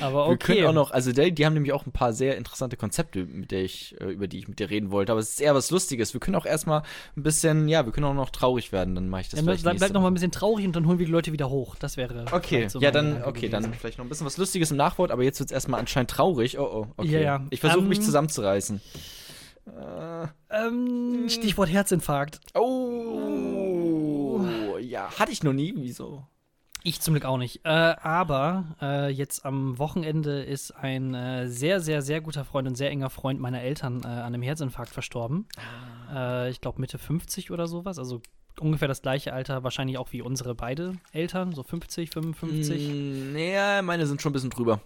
Aber 0.00 0.28
Wir 0.28 0.36
können 0.36 0.58
okay. 0.58 0.66
auch 0.68 0.72
noch, 0.72 0.90
also 0.90 1.12
die, 1.12 1.32
die 1.32 1.46
haben 1.46 1.54
nämlich 1.54 1.72
auch 1.72 1.86
ein 1.86 1.92
paar 1.92 2.12
sehr 2.12 2.36
interessante 2.36 2.76
Konzepte, 2.76 3.24
mit 3.24 3.50
der 3.50 3.64
ich, 3.64 3.98
äh, 4.00 4.04
über 4.06 4.28
die 4.28 4.38
ich 4.38 4.48
mit 4.48 4.58
dir 4.58 4.70
reden 4.70 4.90
wollte. 4.90 5.12
Aber 5.12 5.20
es 5.20 5.30
ist 5.30 5.40
eher 5.40 5.54
was 5.54 5.70
Lustiges. 5.70 6.12
Wir 6.14 6.20
können 6.20 6.36
auch 6.36 6.46
erstmal 6.46 6.82
ein 7.16 7.22
bisschen, 7.22 7.68
ja, 7.68 7.84
wir 7.86 7.92
können 7.92 8.06
auch 8.06 8.14
noch 8.14 8.30
traurig 8.30 8.72
werden. 8.72 8.94
Dann 8.94 9.08
mache 9.08 9.22
ich 9.22 9.28
das 9.28 9.38
Dann 9.38 9.44
vielleicht 9.46 9.62
bleib, 9.62 9.74
nächste 9.74 9.86
bleib 9.88 9.94
noch 9.94 10.02
mal 10.02 10.10
ein 10.10 10.14
bisschen 10.14 10.32
traurig 10.32 10.66
und 10.66 10.76
dann 10.76 10.86
holen 10.86 10.98
wir 10.98 11.06
die 11.06 11.12
Leute 11.12 11.32
wieder 11.32 11.50
hoch. 11.50 11.76
Das 11.76 11.96
wäre. 11.96 12.24
Okay, 12.32 12.68
so 12.68 12.80
ja, 12.80 12.90
dann, 12.90 13.22
okay, 13.24 13.48
dann 13.48 13.62
gewesen. 13.62 13.78
vielleicht 13.80 13.98
noch 13.98 14.04
ein 14.04 14.08
bisschen 14.08 14.26
was 14.26 14.36
Lustiges 14.36 14.70
im 14.70 14.76
Nachwort, 14.76 15.10
aber 15.10 15.22
jetzt 15.22 15.38
wird 15.40 15.50
es 15.50 15.54
erstmal 15.54 15.80
anscheinend 15.80 16.10
traurig. 16.10 16.58
Oh, 16.58 16.62
oh, 16.64 16.86
okay. 16.96 17.10
Ja, 17.12 17.20
ja. 17.20 17.46
Ich 17.50 17.60
versuche 17.60 17.84
mich 17.84 17.98
Ähm, 17.98 18.04
zusammenzureißen. 18.04 18.80
Äh, 19.66 20.26
Ähm, 20.50 21.28
Stichwort 21.28 21.70
Herzinfarkt. 21.70 22.40
oh, 22.54 24.44
ja, 24.80 25.10
hatte 25.18 25.32
ich 25.32 25.42
noch 25.42 25.52
nie, 25.52 25.72
wieso? 25.76 26.24
Ich 26.88 27.00
zum 27.00 27.14
Glück 27.14 27.24
auch 27.24 27.36
nicht. 27.36 27.62
Äh, 27.64 27.68
aber 27.68 28.64
äh, 28.80 29.10
jetzt 29.10 29.44
am 29.44 29.76
Wochenende 29.76 30.44
ist 30.44 30.70
ein 30.70 31.14
äh, 31.14 31.48
sehr, 31.48 31.80
sehr, 31.80 32.00
sehr 32.00 32.20
guter 32.20 32.44
Freund 32.44 32.68
und 32.68 32.76
sehr 32.76 32.90
enger 32.90 33.10
Freund 33.10 33.40
meiner 33.40 33.60
Eltern 33.60 34.02
äh, 34.04 34.06
an 34.06 34.26
einem 34.34 34.42
Herzinfarkt 34.42 34.92
verstorben. 34.92 35.48
Äh, 36.14 36.48
ich 36.50 36.60
glaube 36.60 36.80
Mitte 36.80 36.98
50 36.98 37.50
oder 37.50 37.66
sowas. 37.66 37.98
Also 37.98 38.20
ungefähr 38.60 38.86
das 38.86 39.02
gleiche 39.02 39.32
Alter, 39.32 39.64
wahrscheinlich 39.64 39.98
auch 39.98 40.12
wie 40.12 40.22
unsere 40.22 40.54
beide 40.54 40.92
Eltern, 41.10 41.52
so 41.54 41.64
50, 41.64 42.10
55. 42.10 42.88
Mm, 42.88 43.32
naja, 43.32 43.82
meine 43.82 44.06
sind 44.06 44.22
schon 44.22 44.30
ein 44.30 44.34
bisschen 44.34 44.50
drüber. 44.50 44.78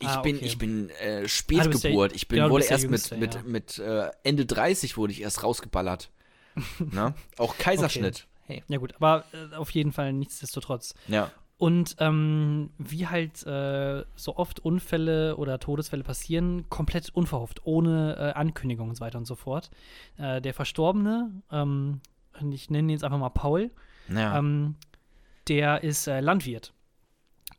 Ich 0.00 0.08
Ah, 0.08 0.22
bin, 0.22 0.34
okay. 0.34 0.44
ich 0.46 0.58
bin 0.58 0.90
äh, 1.00 1.22
Ah, 1.22 1.28
Spätgeburt. 1.28 2.10
ja- 2.10 2.16
ich 2.16 2.26
bin, 2.26 2.38
genau, 2.40 2.50
wurde 2.50 2.64
erst 2.64 2.82
Jüngste, 2.82 3.16
mit, 3.16 3.34
ja. 3.36 3.42
mit, 3.44 3.78
mit 3.78 3.82
Ende 4.24 4.44
30 4.44 4.96
wurde 4.96 5.12
ich 5.12 5.22
erst 5.22 5.44
rausgeballert. 5.44 6.10
Na? 6.90 7.14
Auch 7.38 7.56
Kaiserschnitt. 7.58 8.26
Hey. 8.46 8.64
Ja 8.66 8.78
gut, 8.78 8.94
aber 8.96 9.24
äh, 9.32 9.54
auf 9.54 9.70
jeden 9.70 9.92
Fall 9.92 10.12
nichtsdestotrotz. 10.12 10.94
Ja. 11.06 11.30
Und 11.56 11.96
ähm, 12.00 12.70
wie 12.78 13.06
halt 13.06 13.46
äh, 13.46 14.04
so 14.16 14.36
oft 14.36 14.60
Unfälle 14.60 15.36
oder 15.36 15.58
Todesfälle 15.60 16.02
passieren, 16.02 16.68
komplett 16.68 17.10
unverhofft, 17.14 17.60
ohne 17.64 18.16
äh, 18.18 18.32
Ankündigung 18.38 18.88
und 18.90 18.96
so 18.96 19.04
weiter 19.04 19.18
und 19.18 19.24
so 19.24 19.36
fort. 19.36 19.70
Äh, 20.18 20.40
der 20.42 20.52
Verstorbene, 20.52 21.30
ähm, 21.50 22.00
ich 22.50 22.68
nenne 22.70 22.88
ihn 22.88 22.90
jetzt 22.90 23.04
einfach 23.04 23.18
mal 23.18 23.30
Paul, 23.30 23.70
Ja. 24.08 24.36
ähm, 24.38 24.74
der 25.48 25.84
ist 25.84 26.08
äh, 26.08 26.20
Landwirt. 26.20 26.73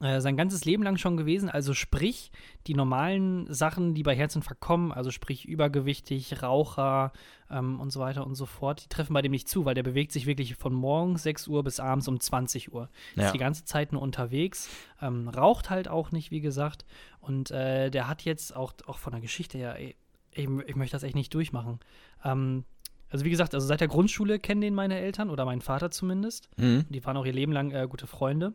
Äh, 0.02 0.20
sein 0.20 0.36
ganzes 0.36 0.66
Leben 0.66 0.84
lang 0.84 0.98
schon 0.98 1.16
gewesen, 1.16 1.50
also 1.50 1.74
sprich, 1.74 2.32
die 2.68 2.74
normalen 2.74 3.52
Sachen, 3.54 3.93
die 3.93 4.04
bei 4.04 4.16
Herzinfarkt 4.16 4.62
kommen, 4.62 4.91
also 4.91 5.10
sprich 5.10 5.46
übergewichtig, 5.46 6.43
Raucher 6.43 7.14
ähm, 7.50 7.80
und 7.80 7.91
so 7.91 8.02
weiter 8.02 8.26
und 8.26 8.36
so 8.36 8.46
fort, 8.46 8.84
die 8.84 8.89
treffen 8.89 9.14
bei 9.14 9.22
dem 9.22 9.32
nicht 9.32 9.48
zu, 9.48 9.64
weil 9.64 9.74
der 9.74 9.84
bewegt 9.84 10.12
sich 10.12 10.26
wirklich 10.26 10.56
von 10.56 10.74
morgens 10.74 11.24
6 11.24 11.48
Uhr 11.48 11.64
bis 11.64 11.80
abends 11.80 12.08
um 12.08 12.20
20 12.20 12.74
Uhr. 12.74 12.89
Ja. 13.16 13.28
Ist 13.28 13.34
die 13.34 13.39
ganze 13.39 13.64
Zeit 13.64 13.93
nur 13.93 14.02
unterwegs, 14.02 14.70
ähm, 15.02 15.30
raucht 15.30 15.70
halt 15.70 15.88
auch 15.88 16.12
nicht, 16.12 16.30
wie 16.30 16.41
gesagt. 16.41 16.86
Und 17.22 17.52
äh, 17.52 17.89
der 17.89 18.08
hat 18.08 18.24
jetzt 18.24 18.56
auch, 18.56 18.74
auch 18.88 18.98
von 18.98 19.14
der 19.14 19.22
Geschichte 19.22 19.58
her, 19.58 19.80
ey, 19.80 19.96
ich, 20.32 20.50
ich 20.68 20.76
möchte 20.76 20.96
das 20.96 21.04
echt 21.04 21.16
nicht 21.16 21.34
durchmachen. 21.34 21.80
Ähm, 22.24 22.66
also 23.10 23.24
wie 23.24 23.30
gesagt, 23.30 23.54
also 23.54 23.66
seit 23.66 23.80
der 23.80 23.88
Grundschule 23.88 24.39
kennen 24.39 24.62
den 24.62 24.74
meine 24.74 25.00
Eltern 25.00 25.30
oder 25.30 25.46
mein 25.46 25.62
Vater 25.62 25.89
zumindest. 25.89 26.50
Mhm. 26.58 26.86
Die 26.89 27.06
waren 27.06 27.16
auch 27.16 27.26
ihr 27.26 27.34
Leben 27.34 27.54
lang 27.54 27.72
äh, 27.72 27.88
gute 27.89 28.08
Freunde. 28.08 28.54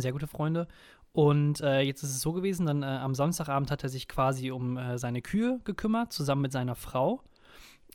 Sehr 0.00 0.12
gute 0.12 0.26
Freunde. 0.26 0.68
Und 1.12 1.60
äh, 1.60 1.80
jetzt 1.80 2.02
ist 2.02 2.10
es 2.10 2.20
so 2.20 2.32
gewesen, 2.32 2.66
dann 2.66 2.82
äh, 2.82 2.86
am 2.86 3.14
Samstagabend 3.14 3.70
hat 3.70 3.84
er 3.84 3.88
sich 3.88 4.08
quasi 4.08 4.50
um 4.50 4.76
äh, 4.76 4.98
seine 4.98 5.22
Kühe 5.22 5.60
gekümmert, 5.64 6.12
zusammen 6.12 6.42
mit 6.42 6.52
seiner 6.52 6.74
Frau. 6.74 7.22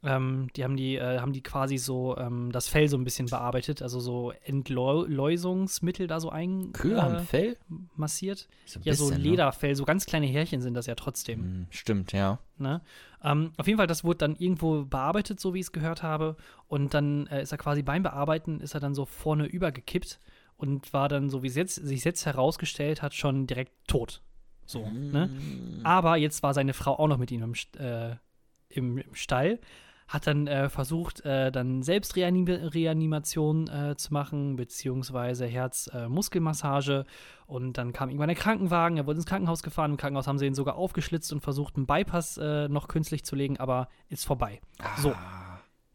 Ähm, 0.02 0.47
die 0.56 0.64
haben 0.64 0.78
die, 0.78 0.95
äh, 0.95 1.20
haben 1.20 1.34
die 1.34 1.43
quasi 1.43 1.78
so 1.78 2.18
ähm, 2.18 2.54
das 2.54 2.70
Fell 2.70 2.88
so 2.88 2.97
ein 2.97 3.04
bisschen 3.04 3.26
bearbeitet, 3.26 3.82
also 3.82 4.00
so 4.00 4.32
Entläusungsmittel 4.45 6.08
da 6.08 6.22
so 6.22 6.30
ein 6.30 6.72
Kühe 6.72 7.02
haben 7.02 7.20
Fell? 7.20 7.58
massiert. 7.97 8.47
So 8.66 8.80
ja, 8.84 8.93
so 8.93 9.10
bisschen, 9.10 9.22
ne? 9.22 9.30
Lederfell, 9.32 9.76
so 9.76 9.84
ganz 9.84 10.06
kleine 10.06 10.28
Härchen 10.28 10.62
sind 10.62 10.74
das 10.74 10.86
ja 10.86 10.95
trotzdem. 10.95 11.41
Hm, 11.41 11.68
Stimmt, 11.70 12.14
ja. 12.14 12.39
Ne? 12.58 12.80
Ähm, 13.22 13.52
auf 13.58 13.68
jeden 13.68 13.78
Fall, 13.78 13.88
das 13.88 14.06
wurde 14.06 14.20
dann 14.20 14.38
irgendwo 14.38 14.86
bearbeitet, 14.86 15.41
so 15.41 15.54
wie 15.54 15.60
ich 15.60 15.66
es 15.66 15.72
gehört 15.74 16.02
habe. 16.02 16.38
Und 16.70 16.93
dann 16.93 17.28
äh, 17.28 17.41
ist 17.41 17.52
er 17.52 17.58
quasi 17.58 17.82
beim 17.82 18.04
Bearbeiten, 18.04 18.62
ist 18.62 18.76
er 18.76 18.80
dann 18.80 18.95
so 18.95 19.06
vorne 19.06 19.47
übergekippt 19.47 20.20
und 20.60 20.93
war 20.93 21.07
dann, 21.07 21.30
so 21.30 21.41
wie 21.41 21.47
es 21.47 21.55
jetzt, 21.55 21.76
sich 21.76 22.03
jetzt 22.03 22.26
herausgestellt 22.26 23.01
hat, 23.01 23.14
schon 23.14 23.47
direkt 23.47 23.72
tot. 23.88 24.22
So, 24.66 24.88
ne? 24.89 25.30
Aber 25.84 26.18
jetzt 26.18 26.43
war 26.43 26.53
seine 26.53 26.74
Frau 26.74 26.99
auch 26.99 27.07
noch 27.07 27.18
mit 27.18 27.32
ihm 27.32 27.41
im, 27.41 27.53
äh, 27.80 28.18
im, 28.68 28.97
im 28.97 29.16
Stall. 29.16 29.60
Hat 30.07 30.28
dann 30.28 30.47
äh, 30.47 30.70
versucht, 30.70 31.24
äh, 31.24 31.49
dann 31.51 31.82
Selbstreanimation 31.82 33.68
äh, 33.70 33.95
zu 33.95 34.14
machen, 34.14 34.57
beziehungsweise 34.57 35.45
Herzmuskelmassage. 35.45 37.05
und 37.47 37.78
dann 37.78 37.93
kam 37.93 38.10
irgendwann 38.10 38.28
der 38.28 38.36
Krankenwagen, 38.36 38.97
er 38.97 39.07
wurde 39.07 39.18
ins 39.18 39.26
Krankenhaus 39.26 39.64
gefahren. 39.64 39.91
Im 39.91 39.97
Krankenhaus 39.97 40.28
haben 40.28 40.39
sie 40.39 40.45
ihn 40.45 40.55
sogar 40.55 40.76
aufgeschlitzt 40.76 41.32
und 41.32 41.39
versucht, 41.39 41.78
einen 41.78 41.86
Bypass 41.86 42.38
äh, 42.38 42.68
noch 42.68 42.89
künstlich 42.89 43.24
zu 43.24 43.38
legen, 43.38 43.57
aber 43.57 43.88
ist 44.10 44.26
vorbei. 44.26 44.60
So. 44.97 45.16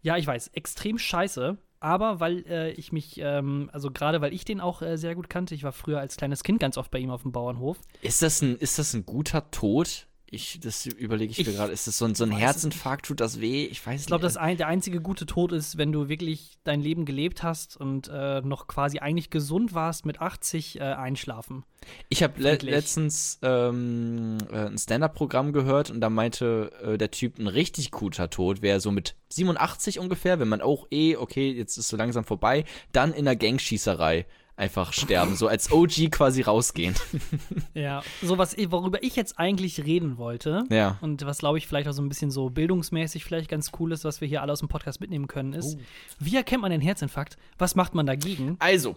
Ja, 0.01 0.17
ich 0.17 0.27
weiß, 0.27 0.49
extrem 0.49 0.97
scheiße. 0.99 1.59
Aber 1.85 2.19
weil 2.19 2.47
äh, 2.49 2.71
ich 2.73 2.93
mich, 2.93 3.19
ähm, 3.19 3.69
also 3.71 3.91
gerade 3.91 4.23
weil 4.23 4.33
ich 4.33 4.47
den 4.47 4.59
auch 4.59 4.81
äh, 4.81 4.97
sehr 4.97 5.15
gut 5.15 5.29
kannte, 5.29 5.55
ich 5.55 5.65
war 5.65 5.73
früher 5.73 6.01
als 6.01 6.17
kleines 6.17 6.43
Kind 6.43 6.59
ganz 6.59 6.79
oft 6.79 6.91
bei 6.91 6.99
ihm 6.99 7.11
auf 7.11 7.21
dem 7.21 7.33
Bauernhof. 7.33 7.79
Ist 8.01 8.23
das 8.23 8.41
ein, 8.41 8.57
ist 8.57 8.79
das 8.79 8.95
ein 8.95 9.05
guter 9.05 9.51
Tod? 9.51 10.07
Ich, 10.31 10.59
das 10.61 10.87
überlege 10.87 11.31
ich, 11.31 11.39
mir 11.39 11.51
Ich 11.51 11.57
gerade. 11.57 11.73
Ist 11.73 11.87
das 11.87 11.99
so 11.99 12.05
ein, 12.07 12.15
so 12.15 12.25
ein 12.25 12.33
Herzinfarkt? 12.33 13.07
Tut 13.07 13.21
das 13.21 13.41
weh? 13.41 13.67
Ich 13.67 13.87
weiß 13.87 14.01
Ich 14.01 14.07
glaube, 14.07 14.25
nicht. 14.25 14.35
das 14.35 14.43
ein, 14.43 14.57
der 14.57 14.67
einzige 14.67 15.01
gute 15.01 15.27
Tod 15.27 15.53
ist, 15.53 15.79
wenn 15.79 15.93
du 15.93 16.09
wirklich 16.09 16.59
dein 16.65 16.81
Leben 16.81 17.05
gelebt 17.05 17.43
hast 17.43 17.77
und 17.77 18.09
äh, 18.13 18.41
noch 18.41 18.67
quasi 18.67 18.99
eigentlich 18.99 19.31
gesund 19.31 19.75
warst, 19.75 20.07
mit 20.07 20.21
80 20.21 20.81
äh, 20.81 20.83
einschlafen. 20.83 21.65
Ich 22.09 22.23
habe 22.23 22.41
le 22.41 22.57
letztens 22.57 23.39
ähm, 23.43 24.39
äh, 24.51 24.67
ein 24.67 24.79
Stand-Up-Programm 24.79 25.53
gehört 25.53 25.91
und 25.91 26.01
da 26.01 26.11
meinte 26.11 26.73
äh, 26.83 26.99
der 26.99 27.11
Typ, 27.11 27.39
ein 27.39 27.47
richtig 27.47 27.91
guter 27.91 28.31
Tod 28.31 28.63
wäre 28.63 28.81
so 28.81 28.91
mit 28.91 29.15
87 29.29 29.99
ungefähr, 29.99 30.41
wenn 30.41 30.49
man 30.49 30.63
auch 30.63 30.87
eh, 30.91 31.17
okay, 31.17 31.53
jetzt 31.53 31.77
ist 31.77 31.89
so 31.89 31.97
langsam 31.97 32.25
vorbei, 32.25 32.65
dann 32.93 33.13
in 33.13 33.27
der 33.27 33.37
Gangschießerei 33.37 34.27
einfach 34.57 34.93
sterben, 34.93 35.35
so 35.37 35.49
als 35.49 35.73
OG 35.73 36.11
quasi 36.11 36.43
rausgehen. 36.43 36.95
Ja, 37.75 38.03
so 38.23 38.39
was, 38.39 38.57
worüber 38.71 39.03
ich 39.03 39.17
jetzt 39.17 39.37
eigentlich 39.39 39.85
reden 39.85 40.17
wollte 40.17 40.63
Ja. 40.71 40.97
und 41.01 41.27
was, 41.27 41.39
glaube 41.39 41.59
ich, 41.59 41.67
vielleicht 41.67 41.89
auch 41.89 41.93
so 41.93 42.03
ein 42.03 42.09
bisschen 42.09 42.31
so 42.31 42.51
bildungsmäßig 42.51 43.25
vielleicht 43.25 43.51
ganz 43.51 43.73
cool 43.81 43.91
ist, 43.93 44.05
was 44.05 44.21
wir 44.21 44.29
hier 44.29 44.43
alle 44.43 44.53
aus 44.53 44.61
dem 44.61 44.69
Podcast 44.69 45.01
mitnehmen 45.01 45.27
können, 45.27 45.55
Oh. 45.55 45.59
ist, 45.59 45.77
wie 46.21 46.37
erkennt 46.37 46.63
man 46.63 46.71
den 46.71 46.81
Herzinfarkt? 46.81 47.37
Was 47.59 47.75
macht 47.75 47.95
man 47.97 48.07
dagegen? 48.07 48.57
Also, 48.61 48.95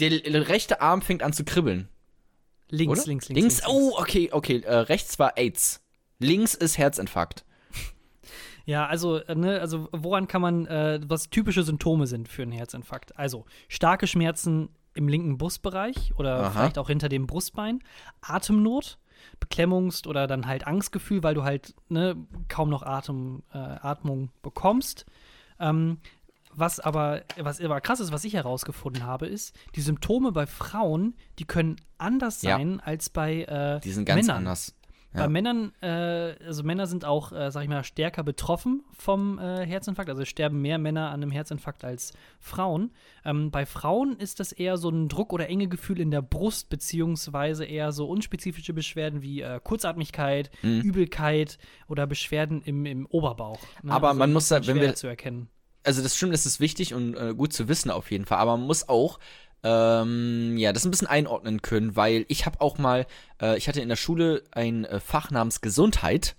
der 0.00 0.48
rechte 0.48 0.80
Arm 0.80 1.02
fängt 1.02 1.22
an 1.22 1.32
zu 1.32 1.44
kribbeln. 1.44 1.88
Links, 2.68 3.06
links, 3.06 3.28
links, 3.28 3.42
links. 3.42 3.62
links. 3.66 3.68
Oh, 3.68 3.96
okay, 4.00 4.30
okay. 4.32 4.60
Äh, 4.60 4.74
rechts 4.74 5.18
war 5.20 5.36
AIDS. 5.38 5.82
Links 6.18 6.54
ist 6.54 6.78
Herzinfarkt. 6.78 7.44
Ja, 8.66 8.86
also, 8.86 9.16
äh, 9.18 9.34
ne, 9.34 9.60
also 9.60 9.88
woran 9.92 10.28
kann 10.28 10.42
man, 10.42 10.66
äh, 10.66 11.00
was 11.04 11.30
typische 11.30 11.62
Symptome 11.62 12.06
sind 12.06 12.28
für 12.28 12.42
einen 12.42 12.52
Herzinfarkt? 12.52 13.16
Also 13.18 13.44
starke 13.68 14.06
Schmerzen 14.06 14.68
im 14.94 15.08
linken 15.08 15.38
Brustbereich 15.38 16.12
oder 16.16 16.40
Aha. 16.40 16.50
vielleicht 16.50 16.78
auch 16.78 16.88
hinter 16.88 17.08
dem 17.08 17.26
Brustbein, 17.26 17.80
Atemnot, 18.20 18.98
Beklemmungst 19.38 20.06
oder 20.06 20.26
dann 20.26 20.46
halt 20.46 20.66
Angstgefühl, 20.66 21.22
weil 21.22 21.34
du 21.34 21.44
halt 21.44 21.74
ne, 21.88 22.16
kaum 22.48 22.70
noch 22.70 22.82
Atem, 22.82 23.42
äh, 23.52 23.58
Atmung 23.58 24.30
bekommst. 24.42 25.06
Ähm, 25.58 25.98
was 26.52 26.80
aber, 26.80 27.22
was 27.38 27.60
aber 27.60 27.80
krass 27.80 28.00
ist, 28.00 28.10
was 28.12 28.24
ich 28.24 28.34
herausgefunden 28.34 29.04
habe, 29.04 29.26
ist, 29.26 29.54
die 29.76 29.82
Symptome 29.82 30.32
bei 30.32 30.46
Frauen, 30.46 31.14
die 31.38 31.44
können 31.44 31.76
anders 31.98 32.42
Ja. 32.42 32.56
sein 32.56 32.80
als 32.80 33.08
bei 33.10 33.42
äh, 33.44 33.80
Die 33.80 33.92
sind 33.92 34.04
ganz 34.04 34.22
Männern. 34.26 34.38
anders. 34.38 34.74
Bei 35.12 35.22
Ja. 35.22 35.28
Männern, 35.28 35.72
äh, 35.82 35.88
also 36.46 36.62
Männer 36.62 36.86
sind 36.86 37.04
auch, 37.04 37.32
äh, 37.32 37.50
sag 37.50 37.62
ich 37.64 37.68
mal, 37.68 37.82
stärker 37.82 38.22
betroffen 38.22 38.84
vom 38.96 39.40
äh, 39.40 39.66
Herzinfarkt. 39.66 40.08
Also 40.08 40.24
sterben 40.24 40.62
mehr 40.62 40.78
Männer 40.78 41.08
an 41.08 41.22
einem 41.22 41.32
Herzinfarkt 41.32 41.82
als 41.84 42.12
Frauen. 42.38 42.92
Ähm, 43.24 43.50
bei 43.50 43.66
Frauen 43.66 44.16
ist 44.18 44.38
das 44.38 44.52
eher 44.52 44.76
so 44.76 44.88
ein 44.88 45.08
Druck- 45.08 45.32
oder 45.32 45.48
enge 45.48 45.66
Gefühl 45.66 45.98
in 46.00 46.12
der 46.12 46.22
Brust, 46.22 46.68
beziehungsweise 46.68 47.64
eher 47.64 47.90
so 47.92 48.06
unspezifische 48.08 48.72
Beschwerden 48.72 49.20
wie 49.22 49.40
äh, 49.40 49.58
Kurzatmigkeit, 49.62 50.50
Mhm. 50.62 50.80
Übelkeit 50.82 51.58
oder 51.88 52.06
Beschwerden 52.06 52.62
im, 52.62 52.86
im 52.86 53.06
Oberbauch. 53.06 53.60
ne? 53.82 53.92
Aber 53.92 54.14
man 54.14 54.30
ein 54.30 54.32
muss 54.32 54.48
da- 54.48 54.64
wenn 54.66 54.76
wir- 54.80 54.94
zu 54.94 55.06
erkennen. 55.08 55.48
also 55.82 56.02
das 56.02 56.16
stimmt, 56.16 56.34
das 56.34 56.46
ist 56.46 56.60
wichtig 56.60 56.94
und 56.94 57.14
äh, 57.16 57.34
gut 57.34 57.52
zu 57.52 57.68
wissen 57.68 57.90
auf 57.90 58.10
jeden 58.12 58.26
Fall. 58.26 58.38
Aber 58.38 58.56
man 58.56 58.66
muss 58.66 58.88
auch 58.88 59.18
ähm, 59.62 60.56
ja 60.56 60.72
das 60.72 60.84
ein 60.84 60.90
bisschen 60.90 61.06
einordnen 61.06 61.62
können, 61.62 61.96
weil 61.96 62.24
ich 62.28 62.46
habe 62.46 62.60
auch 62.60 62.78
mal, 62.78 63.06
äh, 63.40 63.56
ich 63.56 63.68
hatte 63.68 63.80
in 63.80 63.88
der 63.88 63.96
Schule 63.96 64.42
ein 64.52 64.84
äh, 64.84 65.00
Fach 65.00 65.30
namens 65.30 65.60
Gesundheit. 65.60 66.36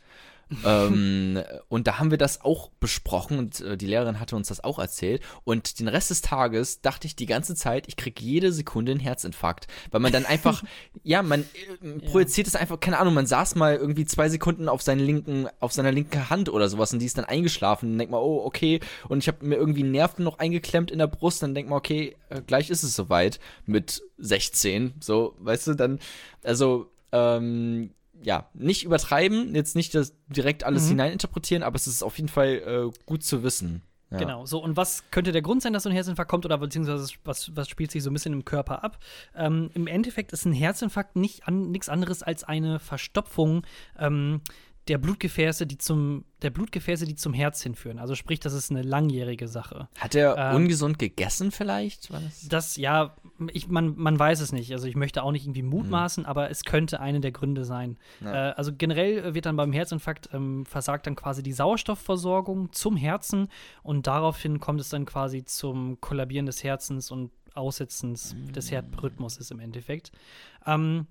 Ähm, 0.65 1.41
und 1.69 1.87
da 1.87 1.99
haben 1.99 2.11
wir 2.11 2.17
das 2.17 2.41
auch 2.41 2.69
besprochen 2.79 3.39
und 3.39 3.61
äh, 3.61 3.77
die 3.77 3.87
Lehrerin 3.87 4.19
hatte 4.19 4.35
uns 4.35 4.49
das 4.49 4.63
auch 4.63 4.79
erzählt. 4.79 5.21
Und 5.43 5.79
den 5.79 5.87
Rest 5.87 6.09
des 6.09 6.21
Tages 6.21 6.81
dachte 6.81 7.07
ich 7.07 7.15
die 7.15 7.25
ganze 7.25 7.55
Zeit, 7.55 7.87
ich 7.87 7.95
krieg 7.95 8.21
jede 8.21 8.51
Sekunde 8.51 8.91
einen 8.91 8.99
Herzinfarkt. 8.99 9.67
Weil 9.91 10.01
man 10.01 10.11
dann 10.11 10.25
einfach, 10.25 10.63
ja, 11.03 11.23
man 11.23 11.41
äh, 11.81 11.99
projiziert 11.99 12.47
es 12.47 12.55
einfach, 12.55 12.79
keine 12.79 12.99
Ahnung, 12.99 13.13
man 13.13 13.25
saß 13.25 13.55
mal 13.55 13.75
irgendwie 13.75 14.05
zwei 14.05 14.29
Sekunden 14.29 14.67
auf 14.67 14.81
seinen 14.81 14.99
linken, 14.99 15.47
auf 15.59 15.71
seiner 15.71 15.91
linken 15.91 16.29
Hand 16.29 16.49
oder 16.49 16.69
sowas 16.69 16.93
und 16.93 16.99
die 16.99 17.05
ist 17.05 17.17
dann 17.17 17.25
eingeschlafen. 17.25 17.85
Und 17.85 17.91
dann 17.93 17.99
denkt 17.99 18.11
man, 18.11 18.21
oh, 18.21 18.41
okay. 18.43 18.79
Und 19.07 19.19
ich 19.19 19.27
habe 19.27 19.45
mir 19.45 19.55
irgendwie 19.55 19.83
einen 19.83 19.91
Nerv 19.91 20.17
noch 20.17 20.39
eingeklemmt 20.39 20.91
in 20.91 20.99
der 20.99 21.07
Brust, 21.07 21.41
dann 21.43 21.55
denkt 21.55 21.69
man, 21.69 21.77
okay, 21.77 22.15
äh, 22.29 22.41
gleich 22.41 22.69
ist 22.69 22.83
es 22.83 22.95
soweit 22.95 23.39
mit 23.65 24.01
16. 24.17 24.93
So, 24.99 25.35
weißt 25.39 25.67
du, 25.67 25.73
dann, 25.75 25.99
also, 26.43 26.91
ähm, 27.11 27.91
ja, 28.23 28.49
nicht 28.53 28.83
übertreiben, 28.83 29.55
jetzt 29.55 29.75
nicht 29.75 29.93
das 29.95 30.13
direkt 30.27 30.63
alles 30.63 30.85
Mhm. 30.85 30.89
hineininterpretieren, 30.89 31.63
aber 31.63 31.75
es 31.75 31.87
ist 31.87 32.03
auf 32.03 32.17
jeden 32.17 32.29
Fall 32.29 32.91
äh, 32.93 32.99
gut 33.05 33.23
zu 33.23 33.43
wissen. 33.43 33.81
Ja. 34.11 34.17
Genau, 34.17 34.45
so 34.45 34.61
und 34.61 34.75
was 34.75 35.09
könnte 35.09 35.31
der 35.31 35.41
Grund 35.41 35.61
sein, 35.61 35.71
dass 35.71 35.83
so 35.83 35.89
ein 35.89 35.95
Herzinfarkt 35.95 36.29
kommt 36.29 36.43
oder 36.45 36.57
beziehungsweise 36.57 37.09
was, 37.23 37.55
was 37.55 37.69
spielt 37.69 37.91
sich 37.91 38.03
so 38.03 38.09
ein 38.09 38.13
bisschen 38.13 38.33
im 38.33 38.43
Körper 38.43 38.83
ab? 38.83 38.99
Ähm, 39.35 39.69
Im 39.73 39.87
Endeffekt 39.87 40.33
ist 40.33 40.43
ein 40.45 40.51
Herzinfarkt 40.51 41.15
nicht 41.15 41.47
an, 41.47 41.71
nichts 41.71 41.87
anderes 41.87 42.21
als 42.21 42.43
eine 42.43 42.79
Verstopfung 42.79 43.65
ähm, 43.97 44.41
der 44.87 44.97
Blutgefäße, 44.97 45.67
die 45.67 45.77
zum 45.77 46.25
der 46.41 46.49
Blutgefäße, 46.49 47.05
die 47.05 47.15
zum 47.15 47.33
Herz 47.33 47.61
hinführen. 47.61 47.99
Also 47.99 48.15
sprich, 48.15 48.39
das 48.39 48.53
ist 48.53 48.71
eine 48.71 48.81
langjährige 48.81 49.47
Sache. 49.47 49.87
Hat 49.99 50.15
er 50.15 50.35
Ähm, 50.37 50.55
ungesund 50.55 50.97
gegessen 50.97 51.51
vielleicht? 51.51 52.11
War 52.11 52.19
das? 52.49 52.77
Ja, 52.77 53.15
ich, 53.51 53.67
man, 53.67 53.95
man 53.95 54.17
weiß 54.17 54.41
es 54.41 54.51
nicht. 54.51 54.71
Also 54.71 54.87
ich 54.87 54.95
möchte 54.95 55.21
auch 55.21 55.31
nicht 55.31 55.45
irgendwie 55.45 55.61
mutmaßen, 55.61 56.25
aber 56.25 56.49
es 56.49 56.63
könnte 56.63 56.99
eine 56.99 57.19
der 57.19 57.31
Gründe 57.31 57.63
sein. 57.63 57.97
Ja. 58.21 58.49
Äh, 58.49 58.53
also 58.53 58.71
generell 58.75 59.35
wird 59.35 59.45
dann 59.45 59.55
beim 59.55 59.71
Herzinfarkt 59.71 60.29
ähm, 60.33 60.65
versagt 60.65 61.05
dann 61.05 61.15
quasi 61.15 61.43
die 61.43 61.53
Sauerstoffversorgung 61.53 62.73
zum 62.73 62.97
Herzen 62.97 63.49
und 63.83 64.07
daraufhin 64.07 64.59
kommt 64.59 64.81
es 64.81 64.89
dann 64.89 65.05
quasi 65.05 65.43
zum 65.43 66.01
Kollabieren 66.01 66.47
des 66.47 66.63
Herzens 66.63 67.11
und 67.11 67.31
Aussetzens 67.53 68.35
des 68.55 68.71
Herzrhythmuses 68.71 69.51
im 69.51 69.59
Endeffekt. 69.59 70.11
Ähm, 70.65 71.05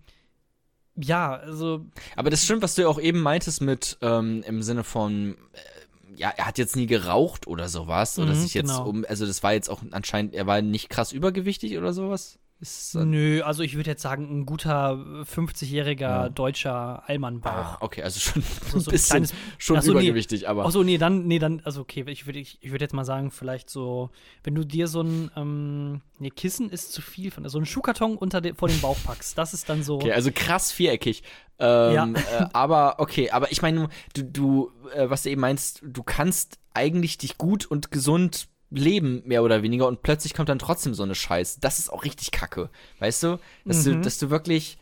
ja, 1.03 1.35
also 1.37 1.87
Aber 2.17 2.31
das 2.31 2.45
stimmt, 2.45 2.63
was 2.63 2.75
du 2.75 2.83
ja 2.83 2.89
auch 2.89 3.01
eben 3.01 3.21
meintest 3.21 3.61
mit 3.63 3.99
ähm, 4.03 4.43
im 4.47 4.63
Sinne 4.63 4.85
von 4.85 5.37
äh, 5.53 6.17
ja, 6.17 6.31
er 6.37 6.47
hat 6.47 6.59
jetzt 6.59 6.77
nie 6.77 6.87
geraucht 6.87 7.47
oder 7.47 7.69
sowas 7.69 8.19
oder 8.19 8.33
Mhm, 8.33 8.35
sich 8.35 8.53
jetzt 8.55 8.67
genau. 8.69 8.89
um 8.89 9.07
also 9.09 9.25
das 9.27 9.43
war 9.43 9.53
jetzt 9.55 9.71
auch 9.71 9.81
anscheinend 9.93 10.35
er 10.35 10.47
war 10.47 10.61
nicht 10.61 10.91
krass 10.91 11.13
übergewichtig 11.13 11.79
oder 11.79 11.93
sowas. 11.93 12.39
Ist, 12.61 12.95
äh, 12.95 13.07
nö, 13.07 13.41
also 13.43 13.63
ich 13.63 13.75
würde 13.77 13.89
jetzt 13.91 14.03
sagen, 14.03 14.29
ein 14.41 14.45
guter 14.45 14.93
50-jähriger 15.25 16.01
Ja. 16.01 16.29
deutscher 16.29 17.03
Allmannbauch. 17.09 17.51
ah, 17.51 17.79
okay, 17.81 18.03
also 18.03 18.21
schon 18.21 18.43
So- 18.43 18.49
ein 18.77 18.81
so 18.83 18.91
ein 18.91 18.93
bisschen 18.93 19.09
kleines- 19.11 19.35
schon 19.57 19.77
Ach 19.79 19.83
so, 19.83 19.93
nee. 19.93 19.99
übergewichtig, 20.01 20.47
aber 20.49 20.67
Ach 20.67 20.71
so, 20.71 20.83
nee, 20.83 20.99
dann, 20.99 21.27
nee, 21.27 21.39
dann, 21.39 21.61
also 21.65 21.81
okay, 21.81 22.05
ich 22.09 22.27
würde 22.27 22.39
ich, 22.39 22.59
ich 22.63 22.71
würd 22.71 22.83
jetzt 22.83 22.93
mal 22.93 23.05
sagen, 23.07 23.31
vielleicht 23.31 23.71
so, 23.71 24.11
wenn 24.45 24.55
du 24.55 24.65
dir 24.67 24.89
so 24.89 25.01
ein, 25.03 25.31
ähm, 25.37 26.01
nee, 26.19 26.29
Kissen 26.31 26.69
ist 26.69 26.93
zu 26.93 27.01
viel 27.01 27.31
von, 27.31 27.49
so 27.49 27.59
ein 27.59 27.65
Schuhkarton 27.65 28.17
unter 28.19 28.41
de, 28.43 28.53
vor 28.55 28.69
den 28.69 28.81
Bauch 28.81 28.99
packst, 29.05 29.39
das 29.39 29.55
ist 29.55 29.69
dann 29.71 29.83
so, 29.83 29.95
Okay, 29.97 30.13
also 30.13 30.31
krass 30.35 30.71
viereckig. 30.71 31.23
Ähm, 31.59 31.95
Ja. 31.95 32.07
äh, 32.41 32.47
aber 32.53 32.97
okay, 32.99 33.31
aber 33.31 33.51
ich 33.53 33.63
meine, 33.63 33.89
du, 34.15 34.23
du 34.25 34.73
äh, 34.95 35.09
was 35.09 35.23
du 35.23 35.31
eben 35.31 35.41
meinst, 35.41 35.81
du 35.83 36.03
kannst 36.03 36.59
eigentlich 36.75 37.17
dich 37.19 37.39
gut 37.39 37.65
und 37.67 37.91
gesund 37.91 38.49
leben, 38.71 39.23
mehr 39.27 39.43
oder 39.43 39.63
weniger, 39.63 39.87
und 39.89 40.03
plötzlich 40.03 40.35
kommt 40.35 40.49
dann 40.49 40.59
trotzdem 40.59 40.95
so 40.95 41.03
eine 41.03 41.15
Scheiße. 41.15 41.61
Das 41.61 41.79
ist 41.79 41.93
auch 41.93 42.05
richtig 42.05 42.31
kacke. 42.31 42.71
Weißt 43.01 43.23
du? 43.25 43.39
Dass, 43.65 43.85
du, 43.85 43.95
Mhm. 43.97 44.03
dass 44.03 44.19
du 44.19 44.31
wirklich, 44.31 44.79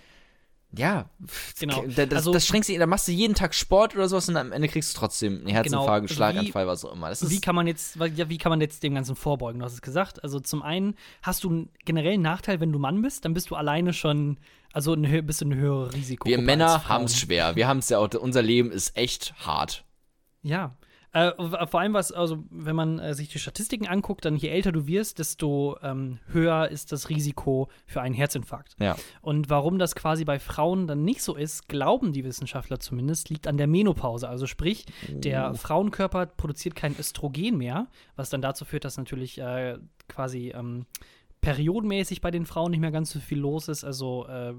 Ja, 0.77 1.09
Genau. 1.59 1.83
Da, 1.97 2.05
das, 2.05 2.17
Also- 2.19 2.33
das 2.35 2.47
schränkst 2.47 2.69
du, 2.69 2.79
da 2.79 2.85
machst 2.85 3.09
du 3.09 3.13
jeden 3.13 3.35
Tag 3.35 3.55
Sport 3.55 3.95
oder 3.95 4.07
sowas 4.07 4.29
und 4.29 4.37
am 4.37 4.53
Ende 4.53 4.69
kriegst 4.69 4.95
du 4.95 4.99
trotzdem 4.99 5.39
einen 5.39 5.47
Herzinfarkt, 5.47 6.03
also 6.03 6.15
Schlaganfall, 6.15 6.67
was 6.67 6.85
auch 6.85 6.93
immer. 6.93 7.09
Das 7.09 7.31
Wie 7.31 7.41
kann 7.41 7.55
man 7.55 7.67
jetzt, 7.67 7.97
ja, 7.97 8.29
wie 8.29 8.37
kann 8.37 8.51
man 8.51 8.61
jetzt 8.61 8.83
dem 8.83 8.95
Ganzen 8.95 9.17
vorbeugen? 9.17 9.61
Du 9.61 9.65
hast 9.65 9.73
es 9.73 9.81
gesagt. 9.81 10.23
Also 10.23 10.41
zum 10.41 10.61
einen 10.63 10.95
hast 11.23 11.43
du 11.45 11.49
einen 11.49 11.71
generellen 11.87 12.21
Nachteil, 12.21 12.61
wenn 12.61 12.71
du 12.71 12.79
Mann 12.79 13.01
bist, 13.01 13.25
dann 13.25 13.33
bist 13.33 13.49
du 13.49 13.55
alleine 13.57 13.95
schon, 13.95 14.37
also 14.75 14.93
ein, 14.93 15.25
bist 15.25 15.41
du 15.41 15.47
ein 15.47 15.55
höheres 15.55 15.95
Risiko. 15.95 16.29
wir 16.29 16.37
Männer 16.37 16.87
haben 16.87 17.05
es 17.05 17.19
schwer. 17.19 17.57
Wir 17.57 17.67
haben 17.67 17.79
es 17.79 17.89
ja 17.89 17.97
auch, 17.99 18.13
unser 18.13 18.43
Leben 18.43 18.71
ist 18.71 18.95
echt 18.95 19.33
hart. 19.39 19.87
Ja. 20.43 20.77
Äh, 21.13 21.33
vor 21.67 21.81
allem 21.81 21.95
was, 21.95 22.13
also 22.13 22.45
wenn 22.51 22.77
man 22.77 22.99
äh, 22.99 23.15
sich 23.15 23.29
die 23.29 23.39
Statistiken 23.39 23.87
anguckt, 23.87 24.25
dann 24.25 24.37
je 24.37 24.49
älter 24.49 24.73
du 24.73 24.87
wirst, 24.87 25.19
desto 25.19 25.79
ähm, 25.83 26.19
höher 26.29 26.69
ist 26.69 26.93
das 26.93 27.09
Risiko 27.09 27.69
für 27.87 28.03
einen 28.03 28.15
Herzinfarkt. 28.15 28.77
Ja. 28.79 28.97
Und 29.23 29.49
warum 29.49 29.79
das 29.79 29.95
quasi 29.95 30.25
bei 30.25 30.39
Frauen 30.39 30.87
dann 30.87 31.05
nicht 31.05 31.23
so 31.23 31.35
ist, 31.35 31.69
glauben 31.69 32.13
die 32.13 32.25
Wissenschaftler 32.25 32.79
zumindest, 32.79 33.31
liegt 33.31 33.47
an 33.47 33.57
der 33.57 33.67
Menopause. 33.67 34.29
Also 34.29 34.47
sprich, 34.47 34.85
der 35.09 35.55
Frauenkörper 35.55 36.27
produziert 36.27 36.75
kein 36.75 36.95
Östrogen 36.99 37.57
mehr, 37.57 37.87
was 38.17 38.29
dann 38.29 38.43
dazu 38.43 38.65
führt, 38.65 38.85
dass 38.85 38.99
natürlich 38.99 39.39
äh, 39.39 39.79
quasi 40.09 40.53
ähm, 40.55 40.87
periodenmäßig 41.41 42.21
bei 42.21 42.31
den 42.31 42.47
Frauen 42.47 42.71
nicht 42.71 42.81
mehr 42.81 42.91
ganz 42.91 43.11
so 43.11 43.21
viel 43.21 43.39
los 43.39 43.69
ist. 43.69 43.85
Also 43.85 44.27
äh, 44.27 44.55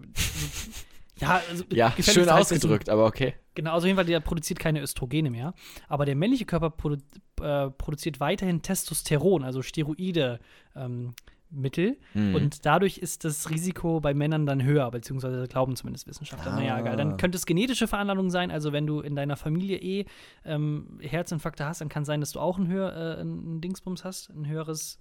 ja, 1.20 1.41
also, 1.49 1.63
Ja, 1.72 1.91
schön 1.91 1.97
halt 1.97 2.07
ein 2.07 2.13
bisschen- 2.13 2.28
ausgedrückt, 2.57 2.89
aber 2.89 3.05
okay. 3.05 3.34
Genau, 3.55 3.72
also 3.74 3.86
auf 3.86 3.88
jeden 3.88 3.97
Fall, 3.97 4.05
der 4.05 4.20
produziert 4.22 4.59
keine 4.59 4.82
Östrogene 4.82 5.30
mehr. 5.30 5.53
Aber 5.88 6.05
der 6.05 6.15
männliche 6.15 6.45
Körper 6.45 6.70
produ 6.70 6.97
äh, 7.41 7.70
produziert 7.72 8.20
weiterhin 8.20 8.61
Testosteron, 8.61 9.43
also 9.43 9.61
Steroide. 9.61 10.39
Ähm, 10.76 11.13
Mittel 11.51 11.97
Mhm. 12.13 12.36
und 12.36 12.65
dadurch 12.67 12.99
ist 12.99 13.26
das 13.26 13.49
Risiko 13.49 13.99
bei 14.01 14.13
Männern 14.13 14.45
dann 14.45 14.61
höher, 14.61 14.91
beziehungsweise 14.91 15.47
glauben 15.47 15.76
zumindest 15.76 16.05
Wissenschaftler. 16.07 16.51
Naja, 16.53 16.76
Ah. 16.76 16.80
egal. 16.82 16.95
Dann 16.95 17.17
könnte 17.17 17.39
es 17.39 17.47
genetische 17.47 17.88
Veranlagung 17.88 18.30
sein, 18.30 18.51
also 18.51 18.72
wenn 18.72 18.86
du 18.86 18.99
in 19.01 19.15
deiner 19.15 19.36
Familie 19.36 19.78
eh 19.80 20.05
ähm, 20.45 20.99
Herzinfarkte 21.01 21.65
hast, 21.65 21.82
dann 21.82 21.89
kann 21.89 22.05
sein, 22.05 22.20
dass 22.20 22.34
du 22.34 22.39
auch 22.39 22.59
ein, 22.59 22.67
höher, 22.67 22.95
äh, 23.17 23.22
ein 23.24 23.61
Dingsbums 23.61 24.03
hast, 24.03 24.30
ein 24.30 24.47
höheres, 24.47 24.99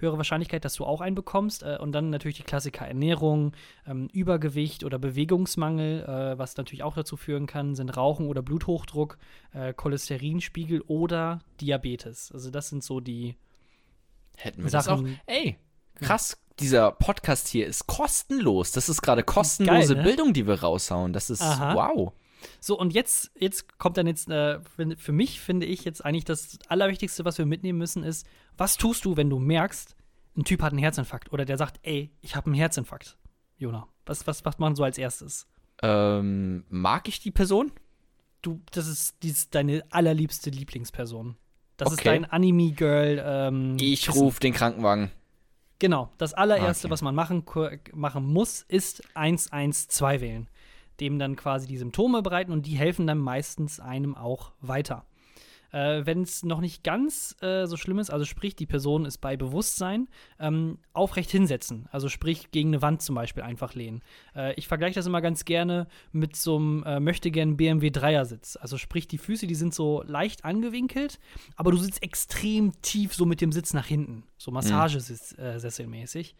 höhere 0.00 0.16
Wahrscheinlichkeit, 0.16 0.64
dass 0.64 0.74
du 0.74 0.84
auch 0.84 1.00
einen 1.00 1.14
bekommst. 1.14 1.62
Äh, 1.62 1.78
und 1.80 1.92
dann 1.92 2.10
natürlich 2.10 2.36
die 2.36 2.42
Klassiker 2.42 2.86
Ernährung, 2.86 3.52
ähm, 3.86 4.08
Übergewicht 4.12 4.84
oder 4.84 4.98
Bewegungsmangel, 4.98 6.04
äh, 6.04 6.38
was 6.38 6.56
natürlich 6.56 6.82
auch 6.82 6.94
dazu 6.94 7.16
führen 7.16 7.46
kann, 7.46 7.74
sind 7.74 7.96
Rauchen 7.96 8.28
oder 8.28 8.42
Bluthochdruck, 8.42 9.18
äh, 9.52 9.72
Cholesterinspiegel 9.72 10.82
oder 10.82 11.40
Diabetes. 11.60 12.30
Also 12.32 12.50
das 12.50 12.68
sind 12.68 12.84
so 12.84 13.00
die 13.00 13.36
Hätten 14.36 14.64
wir 14.64 14.70
das 14.70 14.88
auch. 14.88 14.98
Sachen. 14.98 15.20
Ey, 15.26 15.56
krass. 15.96 16.36
Dieser 16.58 16.90
Podcast 16.92 17.48
hier 17.48 17.66
ist 17.66 17.86
kostenlos. 17.86 18.72
Das 18.72 18.90
ist 18.90 19.00
gerade 19.00 19.22
kostenlose 19.22 19.94
Geil, 19.94 20.02
ne? 20.02 20.08
Bildung, 20.08 20.32
die 20.34 20.46
wir 20.46 20.60
raushauen. 20.60 21.14
Das 21.14 21.30
ist 21.30 21.40
Aha. 21.40 21.74
wow. 21.74 22.12
So, 22.60 22.78
und 22.78 22.92
jetzt, 22.92 23.30
jetzt 23.38 23.78
kommt 23.78 23.96
dann 23.96 24.06
jetzt, 24.06 24.28
äh, 24.30 24.60
für 24.96 25.12
mich 25.12 25.40
finde 25.40 25.66
ich 25.66 25.84
jetzt 25.84 26.04
eigentlich 26.04 26.24
das 26.24 26.58
Allerwichtigste, 26.68 27.24
was 27.24 27.38
wir 27.38 27.46
mitnehmen 27.46 27.78
müssen, 27.78 28.02
ist, 28.02 28.26
was 28.56 28.76
tust 28.76 29.04
du, 29.04 29.16
wenn 29.16 29.30
du 29.30 29.38
merkst, 29.38 29.96
ein 30.36 30.44
Typ 30.44 30.62
hat 30.62 30.72
einen 30.72 30.78
Herzinfarkt 30.78 31.32
oder 31.32 31.44
der 31.44 31.58
sagt, 31.58 31.80
ey, 31.82 32.10
ich 32.20 32.36
habe 32.36 32.46
einen 32.46 32.54
Herzinfarkt. 32.54 33.16
Jona, 33.58 33.88
was, 34.06 34.26
was 34.26 34.44
macht 34.44 34.58
man 34.60 34.74
so 34.76 34.84
als 34.84 34.96
erstes? 34.98 35.46
Ähm, 35.82 36.64
mag 36.68 37.08
ich 37.08 37.20
die 37.20 37.30
Person? 37.30 37.72
Du, 38.42 38.60
das 38.72 38.86
ist, 38.86 39.22
die 39.22 39.28
ist 39.28 39.54
deine 39.54 39.84
allerliebste 39.90 40.50
Lieblingsperson. 40.50 41.36
Das 41.76 41.92
ist 41.92 42.00
Okay. 42.00 42.08
dein 42.10 42.24
Anime-Girl. 42.26 43.22
Ähm, 43.24 43.76
Ich 43.80 44.14
rufe 44.14 44.40
den 44.40 44.52
Krankenwagen. 44.54 45.10
Genau, 45.78 46.10
das 46.18 46.34
allererste, 46.34 46.86
Okay. 46.86 46.92
was 46.92 47.00
man 47.02 47.14
machen, 47.14 47.44
machen 47.94 48.24
muss, 48.24 48.62
ist 48.68 49.02
112 49.14 50.20
wählen. 50.20 50.48
Dem 51.00 51.18
dann 51.18 51.36
quasi 51.36 51.66
die 51.66 51.78
Symptome 51.78 52.22
bereiten 52.22 52.52
und 52.52 52.66
die 52.66 52.76
helfen 52.76 53.06
dann 53.06 53.18
meistens 53.18 53.80
einem 53.80 54.14
auch 54.14 54.52
weiter. 54.60 55.04
Äh, 55.72 56.04
Wenn 56.04 56.22
es 56.22 56.42
noch 56.42 56.60
nicht 56.60 56.82
ganz 56.82 57.36
äh, 57.42 57.66
so 57.66 57.76
schlimm 57.76 57.98
ist, 57.98 58.10
also 58.10 58.24
sprich, 58.24 58.56
die 58.56 58.66
Person 58.66 59.04
ist 59.04 59.18
bei 59.18 59.36
Bewusstsein, 59.36 60.08
ähm, 60.38 60.78
aufrecht 60.92 61.30
hinsetzen. 61.30 61.88
Also 61.92 62.08
sprich, 62.08 62.50
gegen 62.50 62.70
eine 62.70 62.82
Wand 62.82 63.02
zum 63.02 63.14
Beispiel 63.14 63.42
einfach 63.42 63.74
lehnen. 63.74 64.02
Äh, 64.34 64.54
ich 64.54 64.66
vergleiche 64.66 64.96
das 64.96 65.06
immer 65.06 65.20
ganz 65.20 65.44
gerne 65.44 65.86
mit 66.12 66.34
so 66.36 66.56
einem 66.56 66.82
äh, 66.84 67.00
möchtegern 67.00 67.56
BMW 67.56 67.90
Dreiersitz. 67.90 68.56
Also 68.56 68.78
sprich, 68.78 69.06
die 69.06 69.18
Füße, 69.18 69.46
die 69.46 69.54
sind 69.54 69.74
so 69.74 70.02
leicht 70.06 70.44
angewinkelt, 70.44 71.20
aber 71.56 71.70
du 71.70 71.76
sitzt 71.76 72.02
extrem 72.02 72.72
tief 72.82 73.14
so 73.14 73.24
mit 73.24 73.40
dem 73.40 73.52
Sitz 73.52 73.72
nach 73.72 73.86
hinten. 73.86 74.24
So 74.38 74.50
Massagesesselmäßig. 74.50 76.34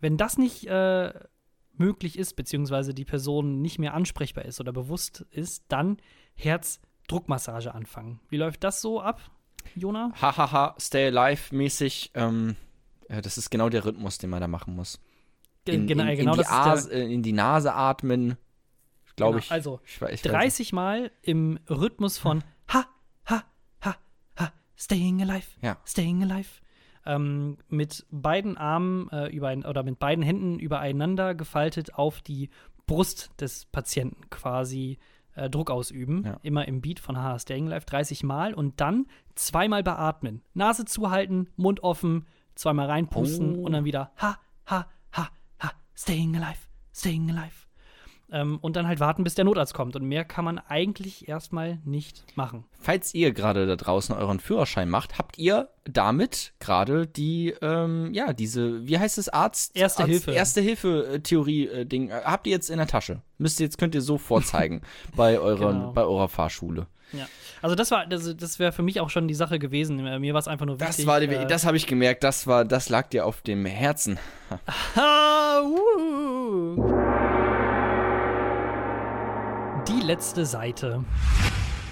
Wenn 0.00 0.16
das 0.16 0.38
nicht 0.38 0.66
äh, 0.66 1.12
möglich 1.78 2.18
ist, 2.18 2.34
beziehungsweise 2.34 2.94
die 2.94 3.04
Person 3.04 3.60
nicht 3.60 3.78
mehr 3.78 3.94
ansprechbar 3.94 4.44
ist 4.44 4.60
oder 4.60 4.72
bewusst 4.72 5.26
ist, 5.30 5.64
dann 5.68 5.98
Herzdruckmassage 6.34 7.74
anfangen. 7.74 8.20
Wie 8.28 8.36
läuft 8.36 8.64
das 8.64 8.80
so 8.80 9.00
ab, 9.00 9.20
Jona? 9.74 10.12
Hahaha, 10.20 10.74
stay 10.78 11.06
alive 11.08 11.54
mäßig. 11.54 12.12
Ähm, 12.14 12.56
äh, 13.08 13.22
das 13.22 13.38
ist 13.38 13.50
genau 13.50 13.68
der 13.68 13.84
Rhythmus, 13.84 14.18
den 14.18 14.30
man 14.30 14.40
da 14.40 14.48
machen 14.48 14.74
muss. 14.74 15.00
In, 15.64 15.86
genau, 15.86 16.04
in, 16.04 16.16
genau 16.16 16.32
in, 16.32 16.38
die, 16.38 16.44
das 16.44 16.52
As, 16.52 16.86
äh, 16.86 17.00
in 17.00 17.22
die 17.22 17.32
Nase 17.32 17.74
atmen. 17.74 18.36
Glaube 19.16 19.38
genau, 19.38 19.44
ich. 19.44 19.50
Also 19.50 19.80
ich, 19.84 19.94
ich 19.94 20.00
weiß 20.00 20.22
30 20.22 20.72
Mal 20.72 21.10
im 21.22 21.58
Rhythmus 21.68 22.18
von 22.18 22.44
ha, 22.68 22.86
ha, 23.28 23.42
ha, 23.80 23.96
ha, 24.38 24.52
staying 24.76 25.22
alive, 25.22 25.46
Ja. 25.62 25.78
staying 25.86 26.22
alive. 26.22 26.48
Ähm, 27.06 27.58
mit 27.68 28.04
beiden 28.10 28.56
Armen 28.56 29.08
äh, 29.10 29.28
über 29.28 29.52
oder 29.68 29.82
mit 29.82 29.98
beiden 29.98 30.24
Händen 30.24 30.58
übereinander 30.58 31.34
gefaltet 31.34 31.94
auf 31.94 32.20
die 32.20 32.50
Brust 32.86 33.30
des 33.40 33.66
Patienten 33.66 34.28
quasi 34.30 34.98
äh, 35.34 35.50
Druck 35.50 35.70
ausüben. 35.70 36.24
Ja. 36.24 36.38
Immer 36.42 36.66
im 36.68 36.80
Beat 36.80 36.98
von 37.00 37.16
Haha 37.16 37.38
Staying 37.38 37.68
Alive 37.70 37.86
30 37.86 38.24
Mal 38.24 38.54
und 38.54 38.80
dann 38.80 39.06
zweimal 39.34 39.82
beatmen. 39.82 40.42
Nase 40.54 40.84
zuhalten, 40.84 41.48
Mund 41.56 41.82
offen, 41.82 42.26
zweimal 42.54 42.86
reinpusten 42.86 43.56
Oh. 43.58 43.64
und 43.64 43.72
dann 43.72 43.84
wieder 43.84 44.12
ha, 44.16 44.38
ha, 44.66 44.86
ha, 45.12 45.28
ha, 45.60 45.70
staying 45.94 46.36
alive, 46.36 46.58
staying 46.94 47.30
alive. 47.30 47.65
Ähm, 48.32 48.58
und 48.60 48.74
dann 48.74 48.88
halt 48.88 48.98
warten, 48.98 49.22
bis 49.22 49.36
der 49.36 49.44
Notarzt 49.44 49.72
kommt. 49.72 49.94
Und 49.94 50.04
mehr 50.04 50.24
kann 50.24 50.44
man 50.44 50.58
eigentlich 50.58 51.28
erstmal 51.28 51.78
nicht 51.84 52.24
machen. 52.34 52.64
Falls 52.80 53.14
ihr 53.14 53.32
gerade 53.32 53.66
da 53.66 53.76
draußen 53.76 54.14
euren 54.16 54.40
Führerschein 54.40 54.88
macht, 54.90 55.16
habt 55.18 55.38
ihr 55.38 55.68
damit 55.84 56.52
gerade 56.58 57.06
die, 57.06 57.54
ähm, 57.62 58.12
ja, 58.12 58.32
diese, 58.32 58.86
wie 58.86 58.98
heißt 58.98 59.18
es, 59.18 59.28
Arzt? 59.28 59.76
Erste 59.76 60.02
Arzt, 60.02 60.10
Hilfe. 60.10 60.32
Erste 60.32 60.60
Hilfe-Theorie-Ding. 60.60 62.10
Äh, 62.10 62.22
habt 62.24 62.46
ihr 62.48 62.52
jetzt 62.52 62.68
in 62.70 62.78
der 62.78 62.88
Tasche. 62.88 63.22
Müsst 63.38 63.60
ihr 63.60 63.66
jetzt, 63.66 63.78
könnt 63.78 63.94
ihr 63.94 64.02
so 64.02 64.18
vorzeigen 64.18 64.82
bei, 65.16 65.38
euren, 65.38 65.78
Genau. 65.80 65.92
bei 65.92 66.02
eurer 66.02 66.28
Fahrschule. 66.28 66.88
Ja. 67.12 67.26
Also 67.62 67.76
das 67.76 67.92
war, 67.92 68.04
das, 68.06 68.36
das 68.36 68.58
wäre 68.58 68.72
für 68.72 68.82
mich 68.82 68.98
auch 69.00 69.10
schon 69.10 69.28
die 69.28 69.34
Sache 69.34 69.60
gewesen. 69.60 70.04
Äh, 70.04 70.18
Mir 70.18 70.34
war 70.34 70.40
es 70.40 70.48
einfach 70.48 70.66
nur 70.66 70.80
wichtig. 70.80 70.96
Das 70.96 71.06
war, 71.06 71.20
die, 71.20 71.28
äh, 71.28 71.46
das 71.46 71.64
habe 71.64 71.76
ich 71.76 71.86
gemerkt, 71.86 72.24
das 72.24 72.48
war, 72.48 72.64
das 72.64 72.88
lag 72.88 73.08
dir 73.08 73.24
auf 73.24 73.42
dem 73.42 73.64
Herzen. 73.66 74.18
Ha, 74.96 75.60
wuhu. 75.62 76.82
Die 79.88 79.95
letzte 80.06 80.46
Seite. 80.46 81.04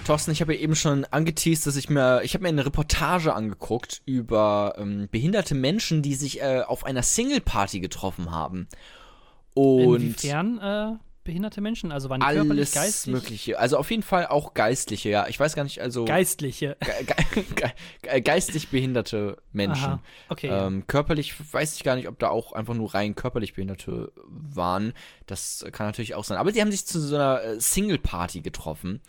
Thorsten, 0.05 0.31
ich 0.31 0.39
habe 0.39 0.53
ja 0.53 0.61
eben 0.61 0.75
schon 0.75 1.03
angeteased, 1.05 1.67
dass 1.67 1.75
ich 1.75 1.89
mir, 1.89 2.21
ich 2.23 2.33
habe 2.33 2.43
mir 2.43 2.49
eine 2.49 2.65
Reportage 2.65 3.33
angeguckt 3.33 4.01
über 4.05 4.75
ähm, 4.77 5.09
behinderte 5.11 5.55
Menschen, 5.55 6.01
die 6.01 6.15
sich 6.15 6.41
äh, 6.41 6.61
auf 6.65 6.85
einer 6.85 7.03
Single-Party 7.03 7.79
getroffen 7.81 8.31
haben. 8.31 8.67
Und 9.53 9.95
Inwiefern 9.95 10.59
äh, 10.59 10.95
behinderte 11.25 11.59
Menschen? 11.59 11.91
Also 11.91 12.09
waren 12.09 12.21
die 12.21 12.25
körperlich, 12.25 12.51
alles 12.51 12.71
geistig? 12.73 13.13
Mögliche. 13.13 13.59
Also 13.59 13.77
auf 13.77 13.91
jeden 13.91 14.03
Fall 14.03 14.27
auch 14.27 14.53
Geistliche, 14.53 15.09
ja. 15.09 15.27
Ich 15.27 15.37
weiß 15.37 15.55
gar 15.55 15.65
nicht, 15.65 15.81
also 15.81 16.05
Geistliche. 16.05 16.77
ge 16.79 17.43
ge 17.43 17.71
ge 18.01 18.21
geistig 18.21 18.69
behinderte 18.69 19.37
Menschen. 19.51 19.83
Aha. 19.83 20.03
Okay. 20.29 20.47
Ähm, 20.47 20.87
körperlich 20.87 21.33
weiß 21.53 21.75
ich 21.75 21.83
gar 21.83 21.97
nicht, 21.97 22.07
ob 22.07 22.17
da 22.19 22.29
auch 22.29 22.53
einfach 22.53 22.73
nur 22.73 22.93
rein 22.93 23.15
körperlich 23.15 23.55
Behinderte 23.55 24.13
waren. 24.25 24.93
Das 25.25 25.65
kann 25.73 25.87
natürlich 25.87 26.15
auch 26.15 26.23
sein. 26.23 26.37
Aber 26.37 26.53
die 26.53 26.61
haben 26.61 26.71
sich 26.71 26.85
zu 26.85 27.01
so 27.01 27.15
einer 27.15 27.43
äh, 27.43 27.59
Single-Party 27.59 28.39
getroffen. 28.39 29.01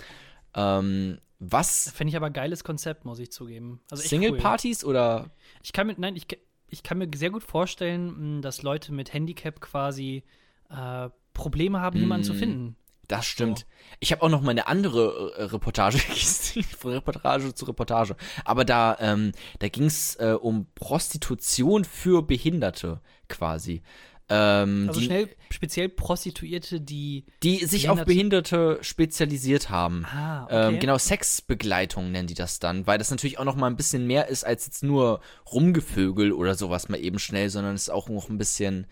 Ähm, 0.55 1.19
was? 1.39 1.91
Fände 1.91 2.11
ich 2.11 2.17
aber 2.17 2.31
geiles 2.31 2.65
Konzept, 2.65 3.05
muss 3.05 3.19
ich 3.19 3.31
zugeben. 3.31 3.81
Also 3.91 4.03
echt 4.03 4.13
cool. 4.13 4.21
Single-Partys 4.21 4.85
oder? 4.85 5.31
Ich 5.63 5.73
kann 5.73 5.87
mir, 5.87 5.95
nein, 5.99 6.17
ich, 6.17 6.27
ich 6.69 6.83
kann 6.83 6.99
mir 6.99 7.09
sehr 7.15 7.31
gut 7.31 7.45
vorstellen, 7.45 8.41
dass 8.41 8.63
Leute 8.63 8.93
mit 8.93 9.13
Handicap 9.13 9.61
quasi 9.61 10.25
äh, 10.71 11.11
Probleme 11.37 11.81
haben, 11.81 11.99
jemanden 12.01 12.25
zu 12.25 12.35
Mm. 12.35 12.39
finden. 12.39 12.77
Das 13.09 13.25
stimmt. 13.25 13.67
Ich 14.01 14.11
habe 14.11 14.23
auch 14.23 14.29
noch 14.29 14.41
mal 14.41 14.51
eine 14.51 14.67
andere 14.67 15.33
äh, 15.37 15.43
Reportage, 15.45 15.99
von 16.79 16.91
Reportage 16.93 17.55
zu 17.55 17.65
Reportage. 17.67 18.17
Aber 18.45 18.65
da, 18.65 18.97
ähm, 18.99 19.31
da 19.61 19.69
ging 19.69 19.85
es 19.85 20.17
äh, 20.17 20.33
um 20.41 20.67
Prostitution 20.75 21.85
für 21.85 22.23
Behinderte 22.23 23.01
quasi. 23.29 23.83
Ähm, 24.29 24.87
Also 24.89 24.99
die, 24.99 25.07
schnell 25.07 25.29
speziell 25.51 25.89
Prostituierte, 25.89 26.81
die. 26.81 27.27
die 27.45 27.65
sich 27.65 27.89
auf 27.91 28.05
Behinderte 28.05 28.79
spezialisiert 28.81 29.71
haben. 29.71 30.05
Ah, 30.07 30.43
okay. 30.47 30.69
Ähm, 30.75 30.81
genau, 30.81 30.99
Sexbegleitung 30.99 32.11
nennen 32.11 32.27
die 32.27 32.35
das 32.35 32.59
dann, 32.59 32.89
weil 32.89 32.99
das 32.99 33.13
natürlich 33.13 33.39
auch 33.39 33.45
noch 33.45 33.55
mal 33.55 33.69
ein 33.69 33.77
bisschen 33.77 34.05
mehr 34.09 34.27
ist 34.27 34.43
als 34.45 34.67
jetzt 34.67 34.83
nur 34.83 35.21
Rumgevögel 35.53 36.33
oder 36.33 36.57
sowas 36.57 36.89
mal 36.89 36.99
eben 36.99 37.21
schnell, 37.21 37.51
sondern 37.51 37.77
es 37.77 37.83
ist 37.83 37.91
auch 37.91 38.09
noch 38.09 38.29
ein 38.29 38.37
bisschen, 38.39 38.89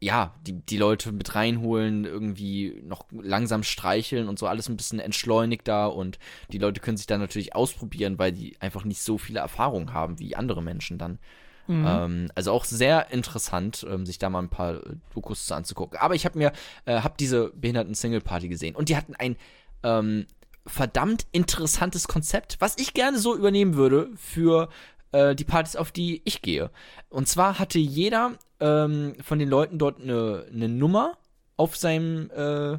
ja, 0.00 0.34
die, 0.46 0.54
die 0.54 0.78
Leute 0.78 1.12
mit 1.12 1.34
reinholen, 1.34 2.06
irgendwie 2.06 2.82
noch 2.84 3.04
langsam 3.12 3.62
streicheln 3.62 4.28
und 4.28 4.38
so 4.38 4.46
alles 4.46 4.68
ein 4.68 4.76
bisschen 4.76 4.98
entschleunigt 4.98 5.68
da 5.68 5.86
und 5.86 6.18
die 6.50 6.58
Leute 6.58 6.80
können 6.80 6.96
sich 6.96 7.06
dann 7.06 7.20
natürlich 7.20 7.54
ausprobieren, 7.54 8.18
weil 8.18 8.32
die 8.32 8.56
einfach 8.60 8.84
nicht 8.84 9.02
so 9.02 9.18
viele 9.18 9.40
Erfahrungen 9.40 9.92
haben 9.92 10.18
wie 10.18 10.36
andere 10.36 10.62
Menschen 10.62 10.96
dann. 10.96 11.18
Mhm. 11.66 11.84
Ähm, 11.86 12.32
also 12.34 12.52
auch 12.52 12.64
sehr 12.64 13.10
interessant, 13.10 13.86
ähm, 13.88 14.06
sich 14.06 14.18
da 14.18 14.30
mal 14.30 14.40
ein 14.40 14.48
paar 14.48 14.76
äh, 14.76 14.96
Dokus 15.14 15.44
zu 15.44 15.54
anzugucken. 15.54 15.98
Aber 15.98 16.14
ich 16.14 16.24
habe 16.24 16.38
mir, 16.38 16.52
äh, 16.86 17.02
habe 17.02 17.14
diese 17.20 17.50
behinderten 17.50 17.94
Single 17.94 18.22
Party 18.22 18.48
gesehen 18.48 18.74
und 18.74 18.88
die 18.88 18.96
hatten 18.96 19.14
ein 19.14 19.36
ähm, 19.82 20.26
verdammt 20.66 21.26
interessantes 21.30 22.08
Konzept, 22.08 22.56
was 22.60 22.78
ich 22.78 22.94
gerne 22.94 23.18
so 23.18 23.36
übernehmen 23.36 23.74
würde 23.74 24.08
für 24.16 24.70
äh, 25.12 25.34
die 25.34 25.44
Partys, 25.44 25.76
auf 25.76 25.92
die 25.92 26.22
ich 26.24 26.42
gehe. 26.42 26.70
Und 27.08 27.28
zwar 27.28 27.58
hatte 27.58 27.78
jeder 27.78 28.32
ähm, 28.60 29.14
von 29.22 29.38
den 29.38 29.48
Leuten 29.48 29.78
dort 29.78 30.00
eine, 30.00 30.46
eine 30.52 30.68
Nummer 30.68 31.18
auf 31.56 31.76
seinem, 31.76 32.30
äh, 32.30 32.78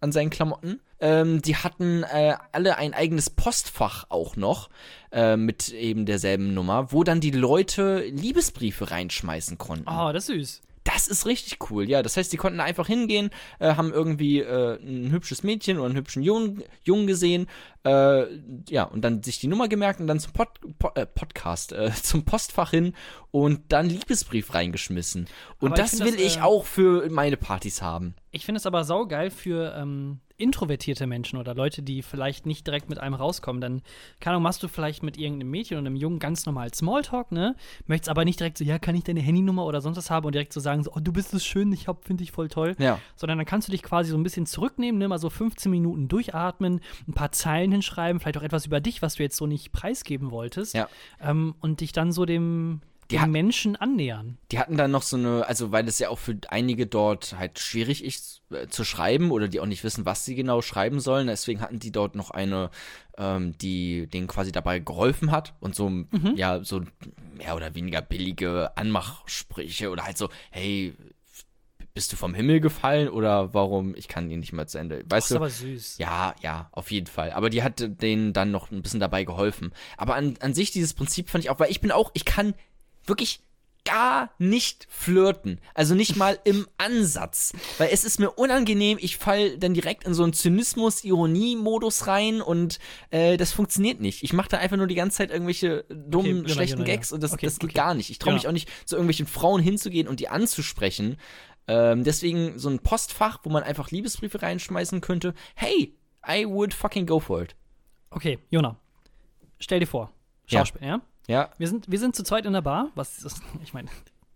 an 0.00 0.12
seinen 0.12 0.30
Klamotten. 0.30 0.80
Ähm, 1.00 1.40
die 1.40 1.56
hatten 1.56 2.02
äh, 2.02 2.34
alle 2.52 2.76
ein 2.76 2.92
eigenes 2.92 3.30
Postfach 3.30 4.06
auch 4.10 4.36
noch 4.36 4.68
äh, 5.12 5.36
mit 5.36 5.70
eben 5.70 6.04
derselben 6.04 6.52
Nummer, 6.52 6.92
wo 6.92 7.04
dann 7.04 7.20
die 7.20 7.30
Leute 7.30 8.00
Liebesbriefe 8.00 8.90
reinschmeißen 8.90 9.56
konnten. 9.56 9.88
Oh, 9.88 10.12
das 10.12 10.28
ist 10.28 10.36
süß. 10.36 10.62
Das 10.84 11.08
ist 11.08 11.26
richtig 11.26 11.70
cool, 11.70 11.88
ja. 11.88 12.02
Das 12.02 12.16
heißt, 12.16 12.32
die 12.32 12.38
konnten 12.38 12.60
einfach 12.60 12.86
hingehen, 12.86 13.30
äh, 13.58 13.74
haben 13.74 13.92
irgendwie 13.92 14.40
äh, 14.40 14.78
ein 14.82 15.10
hübsches 15.10 15.42
Mädchen 15.42 15.76
oder 15.76 15.86
einen 15.86 15.96
hübschen 15.96 16.22
Jungen, 16.22 16.62
Jungen 16.82 17.06
gesehen, 17.06 17.48
äh, 17.84 18.26
ja, 18.68 18.84
und 18.84 19.02
dann 19.02 19.22
sich 19.22 19.38
die 19.38 19.48
Nummer 19.48 19.68
gemerkt 19.68 20.00
und 20.00 20.06
dann 20.06 20.20
zum 20.20 20.32
Pod, 20.32 20.48
Pod, 20.78 20.96
äh, 20.96 21.06
Podcast, 21.06 21.72
äh, 21.72 21.90
zum 22.02 22.24
Postfach 22.24 22.70
hin 22.70 22.94
und 23.30 23.72
dann 23.72 23.88
Liebesbrief 23.88 24.54
reingeschmissen. 24.54 25.26
Und 25.60 25.72
Aber 25.72 25.76
das 25.76 26.00
will 26.00 26.12
das, 26.12 26.20
ich 26.20 26.36
äh, 26.38 26.42
auch 26.42 26.64
für 26.64 27.08
meine 27.10 27.36
Partys 27.36 27.80
haben. 27.80 28.14
Ich 28.32 28.44
finde 28.44 28.58
es 28.58 28.66
aber 28.66 28.84
saugeil 28.84 29.30
für 29.30 29.74
ähm, 29.76 30.20
introvertierte 30.40 31.06
Menschen 31.06 31.38
oder 31.38 31.54
Leute, 31.54 31.82
die 31.82 32.02
vielleicht 32.02 32.46
nicht 32.46 32.66
direkt 32.66 32.88
mit 32.88 32.98
einem 32.98 33.14
rauskommen. 33.14 33.60
Dann, 33.60 33.82
keine 34.20 34.34
Ahnung, 34.34 34.44
machst 34.44 34.62
du 34.62 34.68
vielleicht 34.68 35.02
mit 35.02 35.18
irgendeinem 35.18 35.50
Mädchen 35.50 35.76
oder 35.76 35.86
einem 35.86 35.96
Jungen 35.96 36.18
ganz 36.18 36.46
normal 36.46 36.72
Smalltalk, 36.72 37.30
ne? 37.30 37.56
Möchtest 37.86 38.08
aber 38.08 38.24
nicht 38.24 38.40
direkt 38.40 38.58
so, 38.58 38.64
ja, 38.64 38.78
kann 38.78 38.94
ich 38.94 39.04
deine 39.04 39.20
Handynummer 39.20 39.66
oder 39.66 39.80
sonst 39.80 39.96
was 39.96 40.10
haben 40.10 40.26
und 40.26 40.34
direkt 40.34 40.52
so 40.52 40.60
sagen, 40.60 40.82
so, 40.82 40.92
oh, 40.94 41.00
du 41.00 41.12
bist 41.12 41.30
so 41.30 41.38
schön, 41.38 41.72
ich 41.72 41.88
hab, 41.88 42.04
finde 42.04 42.22
dich 42.22 42.32
voll 42.32 42.48
toll. 42.48 42.74
Ja. 42.78 42.98
Sondern 43.16 43.38
dann 43.38 43.46
kannst 43.46 43.68
du 43.68 43.72
dich 43.72 43.82
quasi 43.82 44.10
so 44.10 44.16
ein 44.16 44.22
bisschen 44.22 44.46
zurücknehmen, 44.46 44.98
ne? 44.98 45.08
mal 45.08 45.18
so 45.18 45.28
15 45.28 45.70
Minuten 45.70 46.08
durchatmen, 46.08 46.80
ein 47.06 47.12
paar 47.12 47.32
Zeilen 47.32 47.69
hinschreiben, 47.72 48.20
vielleicht 48.20 48.38
auch 48.38 48.42
etwas 48.42 48.66
über 48.66 48.80
dich, 48.80 49.02
was 49.02 49.14
du 49.14 49.22
jetzt 49.22 49.36
so 49.36 49.46
nicht 49.46 49.72
preisgeben 49.72 50.30
wolltest. 50.30 50.74
Ja. 50.74 50.88
Ähm, 51.20 51.54
und 51.60 51.80
dich 51.80 51.92
dann 51.92 52.12
so 52.12 52.24
dem, 52.24 52.80
Die 53.10 53.16
dem 53.16 53.22
hat- 53.22 53.30
Menschen 53.30 53.76
annähern. 53.76 54.38
Die 54.52 54.58
hatten 54.58 54.76
dann 54.76 54.90
noch 54.90 55.02
so 55.02 55.16
eine, 55.16 55.46
also 55.46 55.72
weil 55.72 55.86
es 55.88 55.98
ja 55.98 56.08
auch 56.10 56.18
für 56.18 56.36
einige 56.48 56.86
dort 56.86 57.36
halt 57.38 57.58
schwierig 57.58 58.04
ist 58.04 58.42
äh, 58.50 58.66
zu 58.68 58.84
schreiben 58.84 59.30
oder 59.30 59.48
die 59.48 59.60
auch 59.60 59.66
nicht 59.66 59.84
wissen, 59.84 60.04
was 60.06 60.24
sie 60.24 60.34
genau 60.34 60.62
schreiben 60.62 61.00
sollen. 61.00 61.26
Deswegen 61.26 61.60
hatten 61.60 61.78
die 61.78 61.92
dort 61.92 62.14
noch 62.14 62.30
eine, 62.30 62.70
ähm, 63.18 63.56
die 63.58 64.06
denen 64.06 64.26
quasi 64.28 64.52
dabei 64.52 64.78
geholfen 64.78 65.30
hat 65.32 65.54
und 65.60 65.74
so, 65.74 65.90
ja, 66.36 66.62
so 66.64 66.82
mehr 67.36 67.56
oder 67.56 67.74
weniger 67.74 68.00
billige 68.02 68.76
Anmachsprüche 68.76 69.90
oder 69.90 70.04
halt 70.04 70.18
so, 70.18 70.28
hey, 70.50 70.94
bist 71.94 72.12
du 72.12 72.16
vom 72.16 72.34
Himmel 72.34 72.60
gefallen 72.60 73.08
oder 73.08 73.52
warum, 73.54 73.94
ich 73.96 74.08
kann 74.08 74.30
ihn 74.30 74.40
nicht 74.40 74.52
mehr 74.52 74.66
zu 74.66 74.78
Ende. 74.78 75.04
Das 75.04 75.10
Weißt 75.10 75.26
ist 75.26 75.30
du? 75.30 75.36
aber 75.36 75.50
süß. 75.50 75.98
Ja, 75.98 76.34
ja, 76.42 76.68
auf 76.72 76.90
jeden 76.90 77.06
Fall. 77.08 77.32
Aber 77.32 77.50
die 77.50 77.62
hat 77.62 78.02
denen 78.02 78.32
dann 78.32 78.50
noch 78.50 78.70
ein 78.70 78.82
bisschen 78.82 79.00
dabei 79.00 79.24
geholfen. 79.24 79.72
Aber 79.96 80.14
an, 80.14 80.34
an 80.40 80.54
sich 80.54 80.70
dieses 80.70 80.94
Prinzip 80.94 81.30
fand 81.30 81.44
ich 81.44 81.50
auch, 81.50 81.58
weil 81.58 81.70
ich 81.70 81.80
bin 81.80 81.90
auch, 81.90 82.10
ich 82.14 82.24
kann 82.24 82.54
wirklich 83.06 83.40
gar 83.84 84.30
nicht 84.38 84.86
flirten. 84.90 85.60
Also 85.74 85.94
nicht 85.94 86.16
mal 86.16 86.38
im 86.44 86.66
Ansatz. 86.78 87.52
Weil 87.78 87.90
es 87.92 88.04
ist 88.04 88.20
mir 88.20 88.30
unangenehm, 88.30 88.98
ich 89.00 89.16
fall 89.16 89.58
dann 89.58 89.74
direkt 89.74 90.04
in 90.04 90.14
so 90.14 90.22
einen 90.22 90.32
Zynismus-Ironie-Modus 90.32 92.06
rein 92.06 92.40
und 92.42 92.78
äh, 93.10 93.36
das 93.36 93.52
funktioniert 93.52 94.00
nicht. 94.00 94.22
Ich 94.22 94.32
mache 94.32 94.48
da 94.48 94.58
einfach 94.58 94.76
nur 94.76 94.86
die 94.86 94.94
ganze 94.94 95.18
Zeit 95.18 95.30
irgendwelche 95.30 95.84
dummen, 95.88 96.42
Jona, 96.42 96.48
schlechten 96.50 96.80
ja. 96.80 96.84
Gags 96.84 97.12
und 97.12 97.22
das, 97.22 97.32
Okay, 97.32 97.46
das 97.46 97.58
geht 97.58 97.70
okay. 97.70 97.78
gar 97.78 97.94
nicht. 97.94 98.10
Ich 98.10 98.18
traue 98.18 98.34
mich 98.34 98.46
auch 98.46 98.52
nicht, 98.52 98.68
zu 98.84 98.96
irgendwelchen 98.96 99.26
Frauen 99.26 99.62
hinzugehen 99.62 100.08
und 100.08 100.20
die 100.20 100.28
anzusprechen. 100.28 101.16
Ähm, 101.72 102.02
deswegen 102.02 102.58
so 102.58 102.68
ein 102.68 102.80
Postfach, 102.80 103.38
wo 103.44 103.50
man 103.50 103.62
einfach 103.62 103.90
Liebesbriefe 103.92 104.42
reinschmeißen 104.42 105.00
könnte. 105.00 105.34
Hey, 105.54 105.94
I 106.28 106.44
would 106.46 106.74
fucking 106.74 107.06
go 107.06 107.20
for 107.20 107.42
it. 107.42 107.54
Okay, 108.10 108.40
Jona, 108.50 108.76
stell 109.60 109.78
dir 109.78 109.86
vor, 109.86 110.10
Ja. 110.48 110.58
Schauspiel, 110.60 110.86
ja? 110.86 111.00
Ja. 111.28 111.50
Wir 111.58 111.68
sind, 111.68 111.88
wir 111.88 111.98
sind 112.00 112.16
zu 112.16 112.24
zweit 112.24 112.44
in 112.44 112.52
der 112.54 112.62
Bar. 112.62 112.88
Was 112.96 113.18
ist, 113.22 113.40
ich 113.62 113.72
meine, 113.72 113.88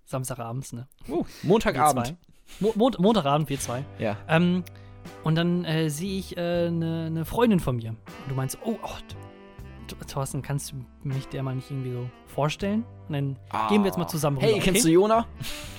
Samstagabends, 0.05 0.73
ne? 0.73 0.87
Uh, 1.09 1.25
Montagabend. 1.43 2.15
Mo 2.61 2.73
Mont 2.77 3.01
Montagabend, 3.01 3.49
wir 3.49 3.59
zwei. 3.59 3.85
Ja. 3.99 4.17
Ähm, 4.29 4.63
und 5.25 5.35
dann 5.35 5.65
äh, 5.65 5.91
sehe 5.91 6.19
ich 6.19 6.39
eine 6.39 6.67
äh, 6.67 6.71
ne- 6.71 7.11
ne 7.11 7.25
Freundin 7.25 7.59
von 7.59 7.77
mir. 7.77 7.91
Und 7.91 7.99
du 8.29 8.35
meinst, 8.35 8.59
oh, 8.65 8.79
oh 8.83 8.89
Thorsten, 10.09 10.41
kannst 10.43 10.73
du 10.73 10.77
mich 11.03 11.27
der 11.29 11.43
mal 11.43 11.55
nicht 11.57 11.71
irgendwie 11.71 11.93
so 11.93 12.09
vorstellen? 12.27 12.85
Und 13.09 13.13
dann 13.15 13.37
gehen 13.69 13.83
wir 13.83 13.87
jetzt 13.87 13.99
mal 13.99 14.07
zusammen 14.07 14.39
Hey, 14.39 14.55
kennst 14.61 14.83
okay? 14.83 14.89
du 14.89 14.89
Jona? 15.01 15.27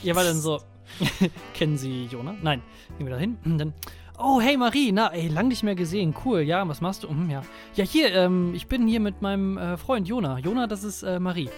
Ja, 0.03 0.15
war 0.15 0.23
dann 0.23 0.39
so, 0.39 0.59
kennen 1.53 1.77
Sie 1.77 2.05
Jona? 2.05 2.35
Nein, 2.41 2.61
gehen 2.97 3.07
wir 3.07 3.13
da 3.13 3.19
hin. 3.19 3.37
Und 3.45 3.57
dann, 3.57 3.73
oh, 4.17 4.39
hey 4.39 4.57
Marie, 4.57 4.91
na, 4.91 5.07
ey, 5.13 5.27
lang 5.27 5.47
nicht 5.47 5.63
mehr 5.63 5.75
gesehen, 5.75 6.13
cool, 6.25 6.41
ja, 6.41 6.67
was 6.67 6.81
machst 6.81 7.03
du? 7.03 7.09
Hm, 7.09 7.29
ja. 7.29 7.41
ja, 7.75 7.83
hier, 7.85 8.13
ähm, 8.13 8.53
ich 8.55 8.67
bin 8.67 8.87
hier 8.87 8.99
mit 8.99 9.21
meinem 9.21 9.57
äh, 9.57 9.77
Freund 9.77 10.07
Jona. 10.07 10.37
Jona, 10.39 10.67
das 10.67 10.83
ist 10.83 11.03
äh, 11.03 11.19
Marie. 11.19 11.49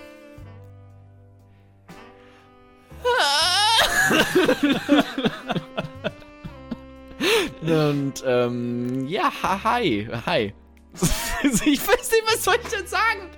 Und, 7.62 8.24
ähm, 8.26 9.08
ja, 9.08 9.32
hi, 9.64 10.08
hi. 10.26 10.54
ich 11.44 11.88
weiß 11.88 12.12
nicht, 12.12 12.24
was 12.26 12.44
soll 12.44 12.56
ich 12.64 12.70
denn 12.70 12.88
sagen? 12.88 13.30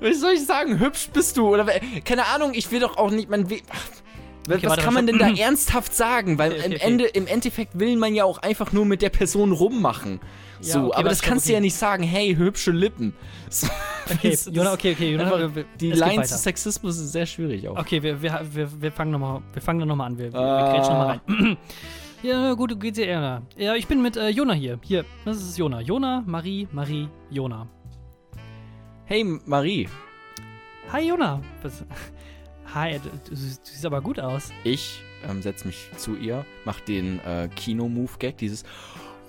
Was 0.00 0.20
soll 0.20 0.32
ich 0.32 0.46
sagen? 0.46 0.78
Hübsch 0.80 1.10
bist 1.12 1.36
du? 1.36 1.48
Oder, 1.48 1.66
we- 1.66 2.00
keine 2.04 2.26
Ahnung, 2.26 2.52
ich 2.54 2.70
will 2.70 2.80
doch 2.80 2.96
auch 2.96 3.10
nicht, 3.10 3.28
man 3.28 3.50
will, 3.50 3.60
ach, 3.70 3.86
was 4.46 4.62
warte, 4.64 4.82
kann 4.82 4.94
man 4.94 5.06
denn 5.06 5.18
da 5.18 5.28
ernsthaft 5.36 5.94
sagen? 5.94 6.38
Weil 6.38 6.52
Okay, 6.52 6.64
im 6.66 6.72
okay, 6.72 6.80
Ende, 6.84 7.04
im 7.06 7.26
Endeffekt 7.26 7.78
will 7.78 7.96
man 7.96 8.14
ja 8.14 8.24
auch 8.24 8.38
einfach 8.38 8.72
nur 8.72 8.84
mit 8.84 9.02
der 9.02 9.10
Person 9.10 9.52
rummachen. 9.52 10.20
Ja, 10.62 10.72
So, 10.74 10.86
okay, 10.88 10.96
aber 10.96 11.08
das 11.08 11.22
kannst 11.22 11.46
du 11.46 11.50
okay. 11.50 11.54
ja 11.54 11.60
nicht 11.60 11.74
sagen, 11.74 12.02
hey, 12.02 12.34
hübsche 12.36 12.70
Lippen. 12.70 13.14
So, 13.52 13.66
Okay, 14.12 14.30
weißt 14.30 14.46
du, 14.46 14.50
Jona, 14.52 14.64
das- 14.70 14.74
okay, 14.74 14.92
okay, 14.92 15.10
Jona, 15.12 15.24
einfach, 15.24 15.38
wir- 15.38 15.54
wir- 15.56 15.64
die 15.80 15.90
Line 15.92 16.22
zu 16.24 16.36
Sexismus 16.36 16.98
ist 16.98 17.12
sehr 17.12 17.26
schwierig 17.26 17.66
auch. 17.68 17.78
Okay, 17.78 18.00
wir, 18.02 18.20
wir, 18.22 18.40
wir, 18.52 18.82
wir 18.82 18.92
fangen 18.92 19.10
nochmal, 19.10 19.42
nochmal 19.86 20.06
an. 20.08 20.18
Wir, 20.18 20.26
wir, 20.26 20.32
wir 20.34 20.40
Ah. 20.40 20.72
grätschen 20.72 20.92
nochmal 20.94 21.20
rein. 21.26 21.56
ja, 22.22 22.52
gut, 22.54 22.78
geht's 22.80 22.96
dir 22.96 23.06
eher. 23.06 23.42
Ja, 23.56 23.74
ich 23.74 23.86
bin 23.88 24.02
mit 24.02 24.16
äh, 24.16 24.28
Jona 24.28 24.52
hier. 24.54 24.78
Hier, 24.82 25.04
das 25.24 25.38
ist 25.38 25.58
Jona. 25.58 25.80
Jona, 25.80 26.22
Marie, 26.26 26.68
Marie, 26.72 27.08
Jona. 27.30 27.66
Hey, 29.04 29.24
Marie, 29.24 29.88
Hi, 30.92 31.06
Jona. 31.08 31.40
Was, 31.62 31.84
hi, 32.74 32.98
du, 32.98 33.10
du, 33.28 33.36
siehst- 33.36 33.84
aber 33.84 34.00
gut 34.00 34.18
aus. 34.20 34.50
Ich 34.64 35.02
ähm, 35.28 35.42
setze 35.42 35.66
mich 35.66 35.88
zu 35.96 36.16
ihr, 36.16 36.44
mach 36.64 36.80
den 36.80 37.20
äh, 37.20 37.48
Kino-Move-Gag, 37.54 38.38
dieses 38.38 38.64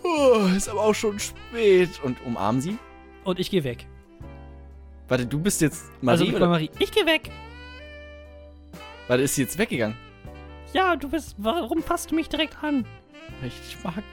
oh, 0.03 0.47
ist 0.55 0.69
aber 0.69 0.81
auch 0.81 0.95
schon 0.95 1.19
spät 1.19 1.89
und 2.03 2.17
umarm 2.25 2.61
sie. 2.61 2.77
Und 3.23 3.39
ich 3.39 3.49
gehe 3.51 3.63
weg. 3.63 3.87
Warte, 5.07 5.25
du 5.25 5.39
bist 5.39 5.61
jetzt 5.61 5.85
Marie 6.01 6.25
also, 6.25 6.35
oder? 6.37 6.47
Marie. 6.47 6.69
Ich 6.79 6.91
gehe 6.91 7.05
weg. 7.05 7.29
Warte, 9.07 9.23
ist 9.23 9.35
sie 9.35 9.41
jetzt 9.41 9.57
weggegangen? 9.57 9.97
Ja, 10.73 10.95
du 10.95 11.09
bist. 11.09 11.35
Warum 11.37 11.83
fasst 11.83 12.11
du 12.11 12.15
mich 12.15 12.29
direkt 12.29 12.63
an? 12.63 12.85
Ich 13.45 13.83
mag. 13.83 14.03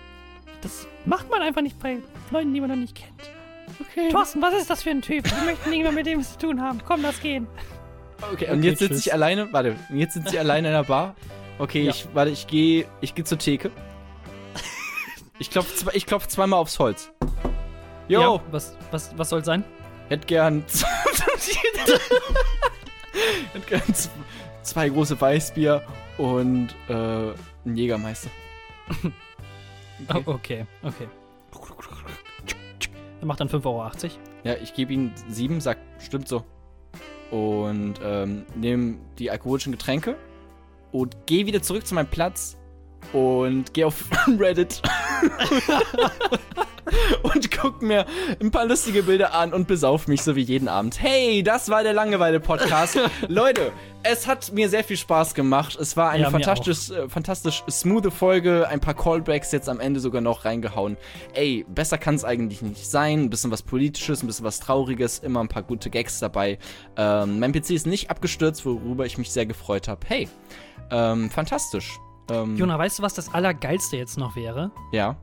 Das 0.61 0.89
macht 1.05 1.31
man 1.31 1.41
einfach 1.41 1.62
nicht 1.62 1.79
bei 1.79 1.99
Leuten, 2.33 2.53
die 2.53 2.61
man 2.61 2.70
noch 2.70 2.76
nicht 2.76 2.97
kennt. 2.97 3.31
Okay. 3.81 4.09
Thorsten, 4.11 4.43
was 4.43 4.55
ist 4.55 4.70
das 4.70 4.83
für 4.83 4.91
ein 4.91 5.03
Typ? 5.03 5.24
Wir 5.24 5.45
möchten 5.45 5.70
nicht 5.70 5.83
mehr 5.83 5.93
mit 5.93 6.07
dem 6.07 6.22
zu 6.22 6.37
tun 6.37 6.61
haben. 6.61 6.81
Komm, 6.85 7.03
lass 7.03 7.20
gehen. 7.20 7.47
Okay, 8.32 8.50
und 8.50 8.58
Okay, 8.58 8.68
jetzt 8.68 8.78
sitze 8.80 8.96
ich 8.98 9.12
alleine. 9.12 9.52
Warte, 9.52 9.76
jetzt 9.92 10.14
sitze 10.14 10.30
ich 10.34 10.38
alleine 10.40 10.68
in 10.68 10.74
der 10.74 10.84
Bar. 10.84 11.14
Okay, 11.58 11.82
Ja. 11.84 11.90
ich 11.90 12.08
warte, 12.14 12.30
ich 12.30 12.46
gehe 12.46 12.86
ich 13.00 13.14
gehe 13.14 13.24
zur 13.24 13.38
Theke. 13.38 13.70
Ich 15.40 15.50
klopf, 15.50 15.72
zwei, 15.76 15.92
ich 15.94 16.04
klopf 16.04 16.26
zweimal 16.26 16.58
aufs 16.58 16.80
Holz. 16.80 17.12
Jo, 18.08 18.20
Ja, 18.20 18.40
was, 18.50 18.76
was, 18.90 19.16
was 19.16 19.28
soll 19.28 19.44
sein? 19.44 19.62
hätte 20.08 20.26
gern 20.26 20.64
hätte 23.52 23.66
gern 23.68 23.82
zwei 24.62 24.88
große 24.88 25.20
Weißbier 25.20 25.82
und 26.16 26.68
äh, 26.88 26.92
einen 26.92 27.76
Jägermeister. 27.76 28.30
Oh, 30.14 30.22
okay, 30.26 30.66
okay. 30.82 31.06
Er 33.20 33.26
macht 33.26 33.40
dann 33.40 33.48
5,80 33.48 33.64
Euro. 33.66 33.90
Ja, 34.44 34.54
ich 34.54 34.74
gebe 34.74 34.92
ihm 34.92 35.12
sieben, 35.28 35.60
sag, 35.60 35.78
stimmt 36.00 36.26
so. 36.28 36.44
Und 37.31 37.95
ähm, 38.03 38.47
nehme 38.55 38.97
die 39.18 39.31
alkoholischen 39.31 39.72
Getränke 39.72 40.16
und 40.93 41.26
gehe 41.26 41.47
wieder 41.47 41.62
zurück 41.62 41.87
zu 41.87 41.95
meinem 41.95 42.07
Platz 42.09 42.57
und 43.12 43.74
gehe 43.74 43.87
auf 43.87 44.05
Reddit 44.39 44.81
und 47.22 47.51
guck 47.51 47.82
mir 47.82 48.07
ein 48.41 48.51
paar 48.51 48.66
lustige 48.66 49.03
Bilder 49.03 49.34
an 49.34 49.53
und 49.53 49.68
besauf 49.68 50.09
mich 50.09 50.22
so 50.22 50.36
wie 50.36 50.43
jeden 50.43 50.68
Abend. 50.68 51.01
Hey, 51.01 51.43
das 51.43 51.68
war 51.68 51.82
der 51.82 51.93
Langeweile-Podcast. 51.93 52.99
Leute, 53.28 53.72
es 54.03 54.26
hat 54.26 54.53
mir 54.53 54.68
sehr 54.68 54.84
viel 54.84 54.97
Spaß 54.97 55.34
gemacht. 55.34 55.76
Es 55.76 55.97
war 55.97 56.11
eine 56.11 56.24
Ja, 56.24 56.30
fantastisch, 56.30 56.91
äh, 56.91 57.09
fantastisch 57.09 57.64
smooth 57.70 58.12
Folge. 58.12 58.68
Ein 58.68 58.80
paar 58.80 58.95
Callbacks 58.95 59.53
jetzt 59.53 59.68
am 59.68 59.80
Ende 59.80 60.01
sogar 60.01 60.20
noch 60.20 60.45
reingehauen. 60.45 60.97
Ey, 61.34 61.64
besser 61.68 61.99
kann 61.99 62.14
es 62.14 62.24
eigentlich 62.24 62.62
nicht 62.62 62.89
sein. 62.89 63.24
Ein 63.24 63.30
bisschen 63.30 63.51
was 63.51 63.62
Politisches, 63.62 64.22
ein 64.22 64.26
bisschen 64.26 64.45
was 64.45 64.61
Trauriges, 64.61 65.18
immer 65.18 65.41
ein 65.41 65.49
paar 65.49 65.62
gute 65.62 65.91
Gags 65.91 66.18
dabei. 66.20 66.59
Ähm, 66.97 67.39
mein 67.39 67.53
PC 67.53 67.70
ist 67.70 67.86
nicht 67.86 68.11
abgestürzt, 68.11 68.64
worüber 68.64 69.07
ich 69.07 69.18
mich 69.18 69.30
sehr 69.30 69.47
gefreut 69.47 69.89
habe. 69.89 70.01
Hey, 70.07 70.28
ähm, 70.91 71.30
fantastisch. 71.30 71.99
Ähm, 72.30 72.57
Jona, 72.57 72.78
weißt 72.78 72.99
du, 72.99 73.03
was 73.03 73.14
das 73.14 73.32
Allergeilste 73.32 73.97
jetzt 73.97 74.18
noch 74.18 74.36
wäre? 74.36 74.70
ja. 74.93 75.16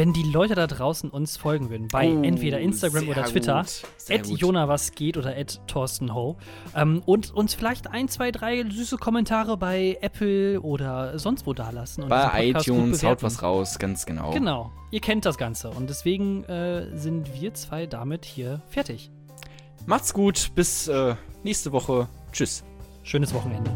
Wenn 0.00 0.14
die 0.14 0.22
Leute 0.22 0.54
da 0.54 0.66
draußen 0.66 1.10
uns 1.10 1.36
folgen 1.36 1.68
würden, 1.68 1.88
bei 1.88 2.10
Oh, 2.10 2.22
entweder 2.22 2.58
Instagram 2.58 3.06
oder 3.10 3.24
Twitter, 3.24 3.58
at. 3.58 4.26
Jona 4.28 4.66
was 4.66 4.92
geht 4.92 5.18
oder 5.18 5.36
at 5.36 5.60
Thorsten 5.66 6.14
Ho, 6.14 6.38
ähm, 6.74 7.02
und 7.04 7.34
uns 7.34 7.52
vielleicht 7.52 7.86
ein, 7.86 8.08
zwei, 8.08 8.30
drei 8.30 8.64
süße 8.66 8.96
Kommentare 8.96 9.58
bei 9.58 9.98
Apple 10.00 10.62
oder 10.62 11.18
sonst 11.18 11.46
wo 11.46 11.52
dalassen. 11.52 12.08
Bei 12.08 12.48
iTunes 12.48 13.04
haut 13.04 13.22
was 13.22 13.42
raus, 13.42 13.78
ganz 13.78 14.06
genau. 14.06 14.30
Genau, 14.30 14.72
ihr 14.90 15.00
kennt 15.00 15.26
das 15.26 15.36
Ganze 15.36 15.68
und 15.68 15.90
deswegen 15.90 16.44
äh, 16.44 16.96
sind 16.96 17.38
wir 17.38 17.52
zwei 17.52 17.84
damit 17.84 18.24
hier 18.24 18.62
fertig. 18.70 19.10
Macht's 19.84 20.14
gut, 20.14 20.52
bis 20.54 20.88
äh, 20.88 21.14
nächste 21.42 21.72
Woche. 21.72 22.08
Tschüss. 22.32 22.64
Schönes 23.02 23.34
Wochenende. 23.34 23.70